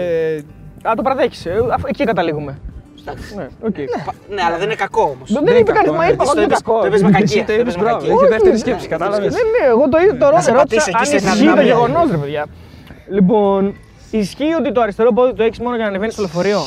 Α, 0.82 0.92
το 0.96 1.02
παραδέχεσαι. 1.02 1.46
Εκεί 1.86 2.04
καταλήγουμε. 2.04 2.58
Εντάξει. 3.00 3.34
Ναι, 3.36 3.46
οκ. 3.62 3.74
Πα- 4.06 4.14
Ναι, 4.34 4.42
αλλά 4.46 4.56
δεν 4.56 4.64
είναι 4.66 4.74
κακό 4.74 5.02
όμως. 5.02 5.32
Δεν 5.32 5.44
Δεν 5.44 5.56
είπε 5.56 5.58
είναι 5.58 5.72
κανείς, 5.72 5.84
κακό, 5.84 5.96
μα 5.96 6.04
ναι. 6.04 6.12
είπα 6.12 6.22
Εσύ 6.22 6.30
ότι 6.32 6.38
το 6.38 6.42
είναι 6.42 6.52
είπες- 6.52 6.62
κακό. 6.62 6.80
το 6.80 6.86
είπες 6.86 7.02
με 7.02 7.08
Εσύ 7.08 7.18
κακία. 7.18 7.44
το 7.44 7.52
είπες 7.52 7.62
είπες 7.62 7.76
με 7.76 7.82
μπράβο, 7.82 7.98
κακία. 7.98 8.14
έχει 8.14 8.26
δεύτερη 8.32 8.52
Ναι, 8.52 8.58
σκέψη, 8.64 8.82
ναι, 8.88 8.92
κατάλαβες. 8.96 9.32
Ναι, 9.34 9.40
ναι, 9.54 9.64
εγώ 9.74 9.84
το, 9.88 9.96
το 10.18 10.30
Να 10.30 10.40
σε 10.40 10.52
ρώτησα 10.52 10.52
πατήσει 10.60 10.88
εκεί 10.90 10.98
αν 10.98 11.06
σε 11.06 11.16
ισχύει 11.16 11.30
το 11.30 11.36
δυναμία. 11.40 11.62
γεγονός, 11.62 12.10
ρε 12.10 12.16
παιδιά. 12.16 12.44
Λοιπόν, 13.16 13.60
ισχύει 14.10 14.52
ότι 14.60 14.72
το 14.72 14.80
αριστερό 14.80 15.12
πόδι 15.12 15.32
το 15.38 15.42
έχεις 15.42 15.58
μόνο 15.58 15.74
για 15.74 15.84
να 15.84 15.90
ανεβαίνεις 15.90 16.12
στο 16.14 16.22
λεωφορείο; 16.22 16.58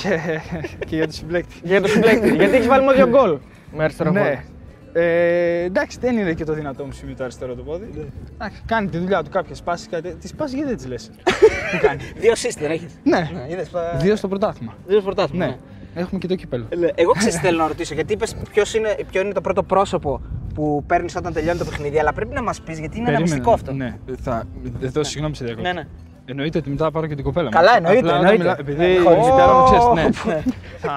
και 0.89 0.95
για 0.99 1.05
το 1.07 1.13
συμπλέκτη. 1.13 1.55
για 1.63 1.81
το 1.81 1.87
συμπλέκτη. 1.87 2.29
Γιατί 2.35 2.55
έχεις 2.55 2.67
βάλει 2.67 2.83
μόνο 2.83 2.95
δύο 2.95 3.07
γκολ 3.07 3.37
με 3.75 3.83
αριστερό 3.83 4.11
Ναι. 4.11 4.19
πόδι. 4.19 4.39
Ε, 4.93 5.63
εντάξει, 5.63 5.97
δεν 5.99 6.17
είναι 6.17 6.33
και 6.33 6.43
το 6.43 6.53
δυνατό 6.53 6.85
μου 6.85 6.91
σημείο 6.91 7.15
το 7.15 7.23
αριστερό 7.23 7.55
το 7.55 7.63
πόδι. 7.63 7.89
Εντάξει, 8.33 8.61
κάνει 8.65 8.87
τη 8.89 8.97
δουλειά 8.97 9.23
του 9.23 9.29
κάποια 9.29 9.55
σπάσει 9.55 9.87
κάτι. 9.87 10.13
Τη 10.15 10.27
σπάσει 10.27 10.55
γιατί 10.55 10.69
δεν 10.69 10.77
τη 10.77 10.87
λες; 10.87 11.09
που 11.71 11.77
κάνεις; 11.87 12.11
Δύο 12.17 12.35
σύστη 12.35 12.61
δεν 12.61 12.71
έχεις; 12.71 12.99
ναι, 13.03 13.29
είδες, 13.49 13.69
πα- 13.69 13.97
δύο 14.01 14.15
στο 14.15 14.27
πρωτάθλημα. 14.27 14.75
Δύο 14.87 15.01
πρωτάθλημα. 15.01 15.45
Ναι, 15.45 15.57
έχουμε 15.95 16.19
και 16.19 16.27
το 16.27 16.35
κύπελο. 16.35 16.65
Ε, 16.69 16.75
Εγώ 16.95 17.11
ξέρω 17.11 17.31
τι 17.31 17.37
θέλω 17.37 17.57
να 17.57 17.67
ρωτήσω, 17.67 17.93
γιατί 17.93 18.13
είπες 18.13 18.35
είναι, 18.75 18.95
ποιο 19.11 19.21
είναι 19.21 19.33
το 19.33 19.41
πρώτο 19.41 19.63
πρόσωπο 19.63 20.21
που 20.53 20.83
παίρνεις 20.87 21.15
όταν 21.15 21.33
τελειώνει 21.33 21.57
το 21.59 21.65
παιχνίδι, 21.65 21.99
αλλά 21.99 22.13
πρέπει 22.13 22.33
να 22.33 22.43
μας 22.43 22.61
πεις 22.61 22.79
γιατί 22.79 22.97
είναι 22.97 23.09
ένα 23.09 23.17
Περίμενε, 23.17 23.35
μυστικό 23.35 23.53
αυτό. 23.53 23.73
Ναι, 23.73 23.95
θα. 24.21 24.43
Εδώ, 24.81 25.03
συγγνώμη 25.03 25.35
σε 25.35 25.43
διακόπτω. 25.45 25.67
ναι. 25.69 25.73
ναι. 25.79 25.87
Εννοείται 26.29 26.57
ότι 26.57 26.69
μετά 26.69 26.83
θα 26.85 26.91
πάρω 26.91 27.07
και 27.07 27.15
την 27.15 27.23
κοπέλα 27.23 27.45
μου. 27.45 27.55
Καλά, 27.59 27.73
εννοείται, 27.77 27.99
Απλά 27.99 28.11
όταν 28.11 28.25
εννοείται. 28.25 28.43
μιλά- 28.43 28.59
Επειδή 28.59 28.85
η 28.85 28.97
Χωρίς- 29.05 29.25
μητέρα 29.29 29.53
μου 29.53 29.63
ξέρεις, 29.69 29.85
ναι. 29.97 30.03
Ναι. 30.33 30.41
Θα. 30.83 30.93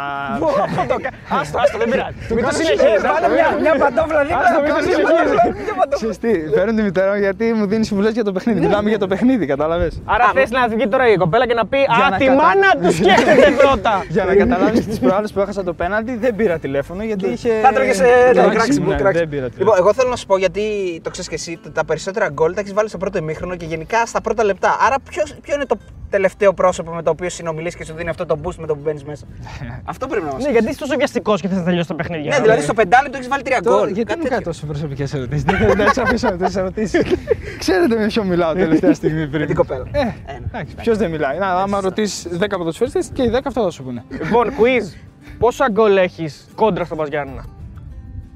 Άστο, 1.40 1.58
άστο, 1.62 1.76
δεν 1.82 1.88
πειράζει. 1.92 2.14
Μην 2.36 2.42
το 2.46 2.50
Ε, 2.52 2.56
συνεχίζεις. 2.58 3.02
Βάλε 3.12 3.28
μια, 3.36 3.46
μια 3.64 3.74
παντόφλα 3.84 4.20
δίπλα. 4.28 4.38
Άστο, 4.44 4.58
μην 4.64 4.70
το 4.70 4.74
Βάλε 4.74 4.86
συνεχίζεις. 4.86 5.40
μια 5.66 5.74
παντόφλα. 5.80 5.96
Ξέρεις 6.00 6.18
τι, 6.24 6.30
παίρνω 6.54 6.72
τη 6.78 6.82
μητέρα 6.88 7.10
μου 7.12 7.18
γιατί 7.26 7.44
μου 7.58 7.66
δίνει 7.72 7.84
συμβουλές 7.90 8.12
για 8.18 8.24
το 8.28 8.32
παιχνίδι. 8.32 8.58
Μιλάμε 8.64 8.88
για 8.88 8.98
το 9.04 9.06
παιχνίδι, 9.12 9.44
κατάλαβες. 9.52 9.92
Άρα 10.14 10.26
θες 10.34 10.50
να 10.56 10.60
βγει 10.68 10.86
τώρα 10.88 11.04
η 11.12 11.16
κοπέλα 11.16 11.44
και 11.46 11.54
να 11.60 11.64
πει 11.66 11.78
Για 11.96 12.06
Α, 12.06 12.10
να 12.10 12.16
τη 12.16 12.24
κατα- 12.24 12.40
μάνα 12.42 12.70
του 12.82 12.90
σκέφτεται 12.98 13.48
πρώτα. 13.62 13.94
Για 14.08 14.24
να 14.24 14.34
καταλάβεις 14.42 14.86
τις 14.86 14.98
προάλλες 15.04 15.32
που 15.32 15.40
έχασα 15.40 15.62
το 15.64 15.72
πέναλτι, 15.80 16.12
δεν 16.16 16.32
πήρα 16.36 16.58
τηλέφωνο 16.58 17.02
γιατί 17.10 17.26
είχε. 17.34 17.50
Θα 17.62 17.72
τρώγε 17.72 17.92
κράξιμο, 17.92 18.50
κράξιμο. 18.52 18.88
ναι, 18.90 18.96
κράξιμο. 18.96 19.18
Δεν 19.18 19.28
πήρα 19.28 19.42
Λοιπόν, 19.42 19.50
τηλέφωνο. 19.58 19.76
εγώ 19.78 19.90
θέλω 19.94 20.08
να 20.10 20.16
σου 20.16 20.26
πω 20.26 20.36
γιατί 20.38 20.62
το 21.04 21.10
ξέρεις 21.10 21.28
και 21.28 21.34
εσύ, 21.34 21.60
τα 21.72 21.84
περισσότερα 21.84 22.28
γκολ 22.28 22.54
τα 22.54 22.60
έχεις 22.60 22.72
βάλει 22.72 22.88
στο 22.88 22.98
πρώτο 22.98 23.18
ημίχρονο 23.18 23.56
και 23.56 23.64
γενικά 23.64 24.06
στα 24.06 24.20
πρώτα 24.20 24.44
λεπτά. 24.44 24.76
Άρα, 24.86 24.96
ποιος, 25.24 25.38
ποιο 25.42 25.54
είναι 25.54 25.64
το 25.66 25.76
τελευταίο 26.10 26.52
πρόσωπο 26.52 26.92
με 26.94 27.02
το 27.02 27.10
οποίο 27.10 27.30
συνομιλείς 27.30 27.76
και 27.76 27.84
σου 27.84 27.94
δίνει 27.94 28.08
αυτό 28.08 28.26
το 28.26 28.38
boost 28.42 28.54
με 28.58 28.66
το 28.66 28.74
που 28.74 28.80
μπαίνεις 28.84 29.04
μέσα; 29.04 29.26
αυτό 29.92 30.06
πρέπει 30.06 30.24
να 30.26 30.32
μας 30.32 30.38
Ναι, 30.40 30.44
πεις. 30.44 30.52
γιατί 30.52 30.68
είσαι 30.70 30.78
τόσο 30.78 30.96
βιαστικός 30.96 31.40
και 31.40 31.48
θες 31.48 31.56
να 31.56 31.64
τελειώσει 31.64 31.88
το 31.88 31.94
παιχνίδι. 31.94 32.28
Ναι, 32.28 32.40
δηλαδή 32.40 32.62
στο 32.62 32.74
πεντάλεπτο 32.74 33.16
έχεις 33.16 33.28
βάλει 33.28 33.42
τρία 33.42 33.60
Τώρα, 33.62 33.76
γκολ. 33.78 33.86
γιατί 33.90 34.04
Κάτι 34.08 34.20
μου 34.22 34.28
κάνεις 34.28 34.44
τέτοιο. 34.44 34.52
τόσο 34.52 34.66
προσωπικές 34.66 35.14
ερωτήσεις; 35.14 35.44
Δεν 35.44 35.76
θα 35.76 35.84
τις 35.84 35.98
αφήσω 35.98 36.28
με 36.30 36.36
τις 36.46 36.56
ερωτήσεις. 36.56 37.02
Ξέρετε 37.58 37.96
με 37.96 38.06
ποιο 38.06 38.24
μιλάω 38.24 38.52
τελευταία 38.54 38.94
στιγμή 38.94 39.26
πριν. 39.28 39.40
Με 39.40 39.46
την 39.46 39.54
κοπέλα. 39.56 39.84
Ε, 39.90 39.98
Ένα. 40.00 40.14
εντάξει, 40.46 40.74
ποιος 40.74 40.98
δεν 40.98 41.10
μιλάει; 41.10 41.38
Να, 41.38 41.46
άμα 41.46 41.80
ρωτήσεις 41.80 42.28
10 42.40 42.44
ποδοσφαιριστέ 42.58 43.02
και 43.12 43.22
οι 43.22 43.30
10 43.34 43.40
αυτό 43.44 43.62
θα 43.62 43.70
σου 43.70 43.82
πούνε. 43.82 44.04
Λοιπόν, 44.24 44.48
quiz. 44.48 44.96
Πόσα 45.38 45.68
γκολ 45.70 45.96
έχεις 45.96 46.48
κόντρα 46.54 46.84
στο 46.84 46.94
Παζιάννα. 46.96 47.44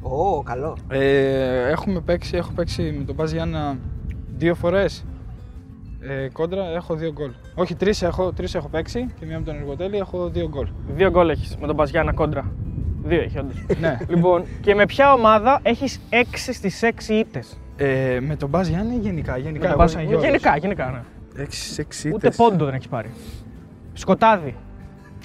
Ω, 0.00 0.42
καλό. 0.42 0.76
Ε, 0.88 1.68
έχουμε 1.68 2.00
παίξει, 2.00 2.36
έχω 2.36 2.52
παίξει 2.52 2.94
με 2.98 3.04
τον 3.04 3.14
Μπάζ 3.14 3.32
Γιάννα 3.32 3.76
δύο 4.36 4.54
φορές. 4.54 5.04
Ε, 6.08 6.28
κόντρα 6.32 6.64
έχω 6.74 6.94
δύο 6.94 7.12
γκολ. 7.12 7.30
Όχι, 7.54 7.74
τρεις 7.74 8.02
έχω, 8.02 8.32
τρεις 8.32 8.54
έχω 8.54 8.68
παίξει 8.68 9.06
και 9.20 9.26
μία 9.26 9.38
με 9.38 9.44
τον 9.44 9.54
Εργοτέλη 9.56 9.96
έχω 9.96 10.28
δύο 10.28 10.48
γκολ. 10.48 10.68
Δύο 10.94 11.10
γκολ 11.10 11.28
έχεις 11.28 11.56
με 11.60 11.66
τον 11.66 11.76
Παζιάννα 11.76 12.12
κόντρα. 12.12 12.52
Δύο 13.02 13.20
έχει 13.20 13.38
όντως. 13.38 13.64
ναι. 13.80 13.98
λοιπόν, 14.08 14.44
και 14.60 14.74
με 14.74 14.86
ποια 14.86 15.12
ομάδα 15.12 15.60
έχεις 15.62 16.00
6 16.10 16.14
στις 16.52 16.80
6 16.82 17.08
ήττες; 17.12 17.58
Ε, 17.76 18.18
με 18.20 18.36
τον 18.36 18.48
Μπάζ 18.48 18.68
Γιάννα 18.68 18.94
ή 18.94 18.98
γενικά. 18.98 19.36
Γενικά, 19.36 19.52
Με 19.52 19.58
τον 19.58 19.68
εγώ 19.68 19.76
Μπάζ- 19.78 19.92
σαν 19.92 20.02
Γιώργος. 20.02 20.24
Γενικά, 20.24 20.56
γενικά. 20.56 21.04
Ναι. 21.36 21.42
6-6 21.44 22.10
Ούτε 22.14 22.30
πόντο 22.30 22.64
δεν 22.64 22.74
έχεις 22.74 22.88
πάρει. 22.88 23.10
Σκοτάδι. 23.92 24.54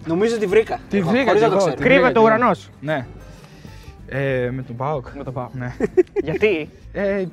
Νομίζω 0.07 0.35
ότι 0.35 0.45
βρήκα. 0.45 0.79
Τη 0.89 0.97
Εγώ, 0.97 1.09
βρήκα 1.09 1.25
χωρίς 1.25 1.41
κι 1.41 1.47
να 1.47 1.53
το 1.53 1.55
εγώ, 1.55 1.65
ξέρω. 1.65 1.75
τη 1.75 1.83
Κρύβεται 1.83 2.01
βρήκα 2.05 2.19
ο 2.19 2.23
κι 2.23 2.29
εγώ. 2.29 2.35
ουρανό. 2.37 2.51
Ναι. 2.81 3.05
Ε, 4.07 4.49
με 4.51 4.61
τον 4.61 4.75
Πάοκ. 4.75 5.07
Με 5.17 5.23
το 5.23 5.31
πάω. 5.31 5.49
Ναι. 5.53 5.75
Γιατί; 6.23 6.69
Ε, 6.93 7.23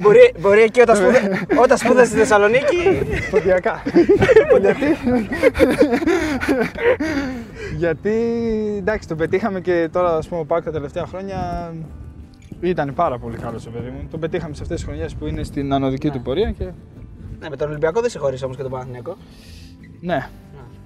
Μπορεί, 0.00 0.34
μπορεί 0.40 0.60
εκεί 0.60 0.80
όταν, 0.80 0.96
σπούδα, 0.96 1.18
όταν 1.62 1.78
σπούδασε 1.78 2.06
στη 2.10 2.16
Θεσσαλονίκη. 2.18 2.76
ποντιακά. 3.30 3.82
Γιατί; 4.60 4.96
Γιατί 7.76 8.10
εντάξει, 8.78 9.08
τον 9.08 9.16
πετύχαμε 9.16 9.60
και 9.60 9.88
τώρα 9.92 10.16
ας 10.16 10.28
πούμε, 10.28 10.40
ο 10.40 10.44
Πάοκ 10.44 10.64
τα 10.64 10.70
τελευταία 10.70 11.06
χρόνια 11.06 11.72
ήταν 12.60 12.94
πάρα 12.94 13.18
πολύ 13.18 13.36
καλός 13.36 13.66
ο 13.66 13.70
παιδί 13.70 13.88
μου. 13.88 14.06
Τον 14.10 14.20
πετύχαμε 14.20 14.54
σε 14.54 14.62
αυτές 14.62 14.76
τις 14.76 14.86
χρονιές 14.86 15.14
που 15.14 15.26
είναι 15.26 15.42
στην 15.42 15.72
ανωδική 15.72 16.10
του 16.10 16.20
πορεία 16.22 16.50
και. 16.50 16.64
ναι, 17.40 17.48
με 17.50 17.56
τον 17.56 17.68
Ολυμπιακό 17.68 18.00
δεν 18.00 18.10
σε 18.10 18.18
χωρί 18.18 18.36
όμως 18.44 18.56
και 18.56 18.62
τον 18.62 18.70
Παναθηναϊκό. 18.70 19.16
Ναι. 20.00 20.28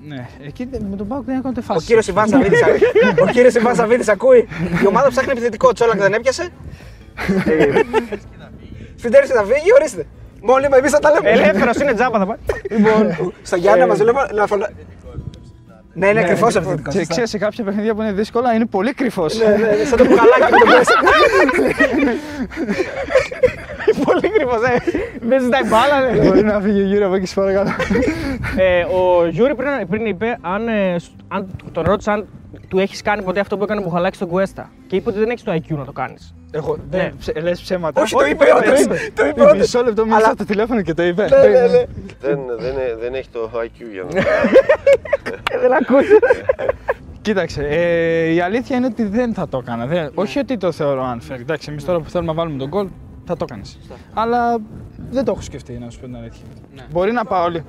Ναι, 0.06 0.26
εκεί 0.46 0.64
δεν- 0.70 0.86
με 0.90 0.96
τον 0.96 1.06
Πάοκ 1.08 1.24
δεν 1.24 1.34
έκανε 1.36 1.48
ούτε 1.48 1.60
φάση. 1.60 1.78
Ο 1.78 1.82
κύριος 1.86 2.06
Ιβάν 2.06 2.28
Σαββίδης 2.28 2.60
ο 3.22 3.26
κύριος 3.32 3.54
Ιβάν 3.54 3.74
Σαββίδης 3.74 4.08
ακούει. 4.08 4.48
Η 4.82 4.86
ομάδα 4.86 5.08
ψάχνει 5.08 5.30
επιθετικό. 5.32 5.72
Τσόλακ 5.72 5.98
δεν 5.98 6.12
έπιασε. 6.12 6.48
Σπιτέρι 9.03 9.26
θα 9.26 9.42
φύγει, 9.44 9.72
ορίστε. 9.78 10.07
Μόνιμα, 10.42 10.76
εμείς 10.76 10.90
θα 10.90 10.98
τα 10.98 11.11
λέμε. 11.11 11.30
Ελεύθερος 11.30 11.76
είναι 11.76 11.94
τζάμπα 11.94 12.18
θα 12.18 12.26
πάει. 12.26 12.36
Λοιπόν, 12.70 13.32
στα 13.42 13.57
Γιάννα 13.57 13.86
μας 13.86 14.00
λέω 14.00 14.12
να 14.34 14.46
φωνα- 14.46 14.70
Ναι, 15.94 16.07
είναι 16.07 16.22
κρυφός 16.22 16.55
επιθετικό. 16.57 16.90
Και 16.90 17.05
ξέρεις 17.07 17.30
σε 17.30 17.38
κάποια 17.38 17.64
παιχνίδια 17.64 17.94
που 17.94 18.03
είναι 18.03 18.12
δύσκολα 18.12 18.53
είναι 18.55 18.66
πολύ 18.66 18.92
κρυφός. 18.94 19.38
Ναι, 19.38 19.44
ναι, 19.46 19.84
σαν 19.84 19.98
το 19.98 20.05
μπουκαλάκι 20.05 20.40
με 20.40 20.59
τον 20.59 20.68
Πέσα. 20.68 20.98
Πολύ 24.05 24.28
κρυφός, 24.30 24.62
ε. 24.62 24.76
Δεν 25.20 25.40
ζητάει 25.42 25.62
μπάλα, 25.64 26.00
ναι. 26.11 26.26
Μπορεί 26.26 26.42
να 26.42 26.61
φύγει 26.61 26.82
γύρω 26.82 27.07
από 27.07 27.14
εκεί, 27.14 27.26
σε 27.26 27.34
παρακαλώ. 27.34 27.70
Ε, 28.57 28.82
ο 28.82 29.26
Γιούρι 29.26 29.55
πριν, 29.55 29.70
πριν 29.90 30.07
είπε 30.07 30.38
αν, 30.40 30.68
ε, 30.68 30.98
σ- 30.98 31.11
αν 31.28 31.46
τον 31.72 31.84
ρώτησε 31.84 32.11
αν 32.11 32.26
του 32.68 32.78
έχεις 32.78 33.03
κάνει 33.03 33.22
ποτέ 33.22 33.40
αυτό 33.40 33.57
που 33.57 33.62
έκανε 33.64 33.80
ο 33.80 33.82
Μπουχαλάκης 33.82 34.16
στον 34.16 34.28
Κουέστα; 34.28 34.70
Και 34.86 34.96
είπε 34.96 35.09
ότι 35.11 35.18
δεν 35.18 35.28
έχεις 35.30 35.42
το 35.42 35.53
IQ 35.53 35.76
να 35.76 35.84
το 35.84 35.92
κάνεις. 35.92 36.34
Εγώ 36.50 36.76
Ναι. 36.76 36.98
δεν 36.98 37.14
ψε- 37.18 37.40
λες 37.42 37.61
ψέματα. 37.61 38.03
Όχι, 38.03 38.14
το 38.14 38.24
είπε 38.26 38.44
όντως. 38.57 38.86
Το 39.14 39.26
είπες 39.26 39.44
όντως. 39.44 39.59
Μισό 39.59 39.82
λεπτό 39.82 40.03
μίλησα 40.03 40.24
Αλλά- 40.24 40.32
στο 40.34 40.44
τηλέφωνο 40.44 40.82
και 40.82 40.94
το 40.94 41.03
είπε. 41.03 41.22
Ναι, 41.28 41.48
ναι, 41.48 41.61
ναι. 41.61 41.84
Δεν, 42.20 42.38
δεν, 42.59 42.74
δεν 43.00 43.14
έχει 43.14 43.28
το 43.28 43.50
IQ 43.64 43.82
για 43.92 44.03
να. 44.03 44.09
δεν 45.61 45.72
ακούει. 45.72 46.05
Κοίταξε, 47.22 47.66
ε, 47.68 48.32
η 48.32 48.40
αλήθεια 48.40 48.76
είναι 48.76 48.86
ότι 48.86 49.05
δεν 49.05 49.34
θα 49.34 49.48
το 49.48 49.59
έκανα. 49.62 49.86
Δεν- 49.86 50.11
όχι 50.14 50.38
ότι 50.38 50.57
το 50.57 50.72
θεωρώ 50.72 51.16
unfair. 51.16 51.38
Εντάξει, 51.40 51.70
εμείς 51.70 51.84
τώρα 51.84 52.00
που 52.00 52.11
θέλουμε 52.11 52.32
να 52.32 52.38
βάλουμε 52.38 52.59
τον 52.59 52.68
γκολ, 52.68 52.86
θα 53.24 53.36
το 53.36 53.44
έκανε. 53.48 53.62
Αλλά 54.14 54.58
δεν 55.10 55.24
το 55.24 55.30
έχω 55.32 55.40
σκεφτεί, 55.40 55.72
να 55.78 55.90
σου 55.90 56.00
πω 56.00 56.06
την 56.06 56.16
αλήθεια. 56.16 56.44
Μπορεί 56.90 57.12
να 57.12 57.24
πάω 57.24 57.44
όλοι. 57.44 57.64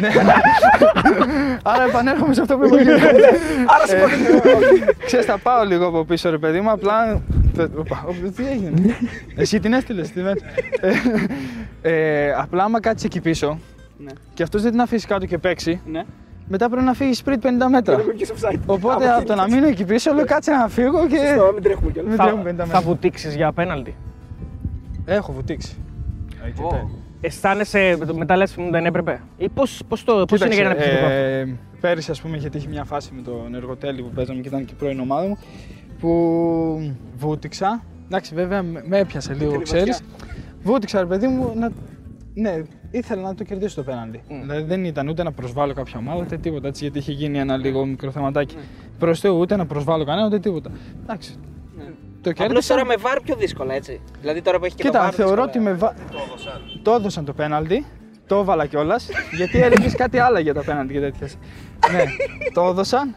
Ναι. 0.00 0.08
Άρα 1.72 1.82
επανέρχομαι 1.84 2.34
σε 2.34 2.40
αυτό 2.40 2.56
που 2.58 2.64
είπα. 2.66 2.76
και 2.76 2.82
πριν. 2.84 3.00
Άρα 3.74 3.86
συμφωνεί. 3.86 4.14
Ξέρεις, 5.06 5.26
θα 5.26 5.38
πάω 5.38 5.64
λίγο 5.64 5.86
από 5.86 6.04
πίσω, 6.04 6.30
ρε 6.30 6.38
παιδί 6.38 6.60
μου, 6.60 6.70
απλά... 6.70 7.22
Οπα, 7.76 8.04
οπα, 8.06 8.28
Τι 8.36 8.46
έγινε; 8.46 8.96
Εσύ 9.36 9.60
την 9.60 9.72
έστειλες, 9.72 10.10
τι 10.10 10.20
δεν. 10.20 10.36
Ε, 11.82 12.24
ε, 12.26 12.32
Απλά 12.32 12.64
άμα 12.64 12.80
κάτσεις 12.80 13.04
εκεί 13.04 13.20
πίσω 13.20 13.58
Ναι. 13.98 14.10
και 14.34 14.42
αυτός 14.42 14.62
δεν 14.62 14.70
την 14.70 14.80
αφήσεις 14.80 15.06
κάτω 15.06 15.26
και 15.26 15.38
παίξει, 15.38 15.80
Ναι. 15.86 16.02
μετά 16.48 16.68
πρέπει 16.68 16.84
να 16.84 16.92
φύγεις 16.94 17.22
sprint 17.24 17.30
50 17.42 17.68
μέτρα. 17.70 17.96
Δεν 17.96 18.04
βγήκε 18.14 18.32
offside. 18.34 18.58
Οπότε 18.66 19.08
Από 19.08 19.16
από 19.18 19.26
το 19.26 19.34
να 19.34 19.48
μείνω 19.48 19.66
εκεί 19.66 19.84
πίσω, 19.84 20.12
λέω 20.14 20.24
κάτσε 20.24 20.50
να 20.52 20.68
φύγω 20.68 21.06
και... 21.06 21.16
Σωστό, 21.16 21.50
μην 21.54 21.62
τρέχουμε 21.62 21.90
κιόλας. 21.90 22.08
Μην 22.10 22.18
θα, 22.18 22.24
τρέχουμε 22.24 22.50
50 22.50 22.54
θα 22.56 22.64
μέτρα. 22.66 22.80
βουτήξεις 22.80 23.34
για 23.34 23.46
απέναντι. 23.46 23.94
Έχω 25.14 25.32
βουτήξει. 25.32 25.76
Αρκετά. 26.44 26.90
Αισθάνεσαι 27.20 27.98
μετά 28.12 28.36
λες 28.36 28.52
που 28.52 28.68
δεν 28.70 28.86
έπρεπε; 28.86 29.20
Ή 29.36 29.48
πώς 29.48 29.82
πώς 29.88 30.04
το 30.04 30.24
πώς 30.24 30.40
είναι 30.40 30.54
για 30.54 30.64
να 30.64 30.70
Κοίταξε, 30.70 30.90
επιθετικό 30.90 31.06
αυτό. 31.06 31.24
ε, 31.24 31.56
πέρυσι, 31.80 32.10
ας 32.10 32.20
πούμε, 32.20 32.36
είχε 32.36 32.48
τύχει 32.48 32.68
μια 32.68 32.84
φάση 32.84 33.12
με 33.14 33.22
τον 33.22 33.54
Εργοτέλη 33.54 34.02
που 34.02 34.10
παίζαμε 34.14 34.40
και 34.40 34.48
ήταν 34.48 34.64
και 34.64 34.72
η 34.72 34.76
πρώην 34.78 35.00
ομάδα 35.00 35.26
μου, 35.28 35.38
που 36.00 36.92
βούτυξα. 37.16 37.82
Εντάξει, 38.06 38.34
βέβαια 38.34 38.62
με 38.62 38.82
με 38.86 38.98
έπιασε 38.98 39.34
λίγο, 39.34 39.50
Την 39.50 39.62
ξέρεις. 39.62 40.02
βαθιά. 40.02 40.28
Βούτυξα, 40.62 41.00
ρε 41.00 41.06
παιδί 41.06 41.26
μου, 41.26 41.52
να... 41.56 41.70
ναι, 42.34 42.62
ήθελα 42.90 43.22
να 43.22 43.34
το 43.34 43.44
κερδίσω 43.44 43.74
το 43.74 43.82
πέναντι. 43.82 44.20
Δηλαδή 44.40 44.62
δεν 44.62 44.84
ήταν 44.84 45.08
ούτε 45.08 45.22
να 45.22 45.32
προσβάλλω 45.32 45.72
κάποια 45.72 45.98
ομάδα, 45.98 46.20
ούτε 46.22 46.36
τίποτα 46.36 46.68
έτσι, 46.68 46.82
γιατί 46.84 46.98
είχε 46.98 47.12
γίνει 47.12 47.38
ένα 47.38 47.56
λίγο 47.56 47.84
μικρό 47.84 48.10
θεματάκι. 48.10 48.56
Προς 48.98 49.20
Θεού, 49.20 49.38
ούτε 49.38 49.56
να 49.56 49.66
προσβάλλω 49.66 50.04
κανένα, 50.04 50.26
ούτε 50.26 50.38
τίποτα. 50.38 50.70
Εντάξει. 51.02 51.34
Το 52.22 52.30
Απλώς 52.30 52.48
κέρδισα. 52.48 52.74
τώρα 52.74 52.86
με 52.86 52.94
βάρ 52.96 53.20
πιο 53.20 53.34
δύσκολα, 53.36 53.74
έτσι. 53.74 54.00
Δηλαδή 54.20 54.42
τώρα 54.42 54.58
που 54.58 54.64
έχει 54.64 54.74
και 54.74 54.82
το 54.82 54.88
Κοίτα, 54.88 55.02
βάρ. 55.04 55.14
θεωρώ 55.14 55.44
δύσκολα. 55.44 55.50
ότι 55.50 55.58
με 55.58 55.72
βα... 55.72 55.94
το 56.82 56.92
έδωσαν 56.94 57.24
το 57.24 57.32
πέναλτι, 57.32 57.84
το 58.26 58.36
έβαλα 58.38 58.66
κιόλας, 58.66 59.08
γιατί 59.32 59.62
έλεγες 59.62 59.94
κάτι 59.94 60.18
άλλο 60.18 60.38
για 60.38 60.54
τα 60.54 60.62
πέναλτι 60.64 60.92
και 60.92 61.00
τέτοια. 61.00 61.28
ναι, 61.92 62.04
το 62.52 62.62
έδωσαν. 62.66 63.14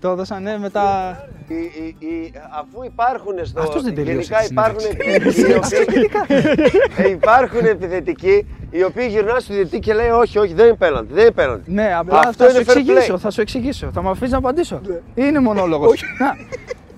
Το 0.00 0.08
έδωσαν, 0.10 0.42
ναι, 0.42 0.58
μετά. 0.58 1.16
Οι- 1.48 1.54
οι- 1.54 2.06
οι- 2.06 2.32
αφού 2.60 2.82
υπάρχουν 2.84 3.34
στο. 3.42 3.60
Αυτός 3.60 3.82
δεν 3.82 3.94
τελείωσε 3.94 4.12
γενικά 4.14 4.38
τη 4.38 4.46
υπάρχουν 4.50 4.80
συνέντευξη. 4.80 5.40
επιθετικοί. 5.40 5.98
οι 5.98 6.06
οποίοι- 6.06 7.06
ε, 7.06 7.10
υπάρχουν 7.10 7.64
επιθετικοί 7.66 8.46
οι 8.70 8.82
οποίοι 8.84 9.06
γυρνάνε 9.10 9.40
στο 9.40 9.54
διαιτητή 9.54 9.78
και 9.78 9.94
λέει: 9.94 10.08
Όχι, 10.08 10.38
όχι, 10.38 10.54
δεν 10.54 10.66
είναι 10.66 10.74
πέναλτι. 10.76 11.12
Δεν 11.12 11.22
είναι 11.22 11.32
πέναλτι. 11.32 11.72
Ναι, 11.72 11.94
απλά 11.94 12.18
Αυτό 12.18 12.44
θα 12.44 12.50
σου 12.50 12.56
είναι 12.56 12.64
fair 12.66 12.76
εξηγήσω. 12.76 13.14
play. 13.14 13.18
Θα 13.18 13.30
σου 13.30 13.40
εξηγήσω. 13.40 13.90
Θα 13.94 14.02
μου 14.02 14.08
αφήσεις 14.08 14.30
να 14.32 14.38
απαντήσω. 14.38 14.80
Είναι 15.14 15.38
μονόλογος. 15.40 16.02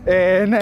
Ε, 0.05 0.45
ναι. 0.49 0.59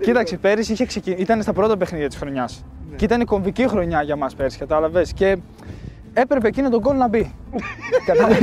Κοίταξε, 0.00 0.36
πέρυσι 0.36 0.72
είχε 0.72 0.86
ξεκι... 0.86 1.10
ήταν 1.10 1.42
στα 1.42 1.52
πρώτα 1.52 1.76
παιχνίδια 1.76 2.08
της 2.08 2.16
χρονιάς. 2.16 2.64
Και 2.96 3.04
ήταν 3.04 3.20
η 3.20 3.24
κομβική 3.24 3.68
χρονιά 3.68 4.02
για 4.02 4.16
μας 4.16 4.34
πέρυσι, 4.34 4.58
κατάλαβες. 4.58 5.12
Και 5.12 5.36
έπρεπε 6.12 6.48
εκείνο 6.48 6.70
τον 6.70 6.80
γκολ 6.80 6.96
να 6.96 7.08
μπει. 7.08 7.34
Κατάλαβες. 8.06 8.38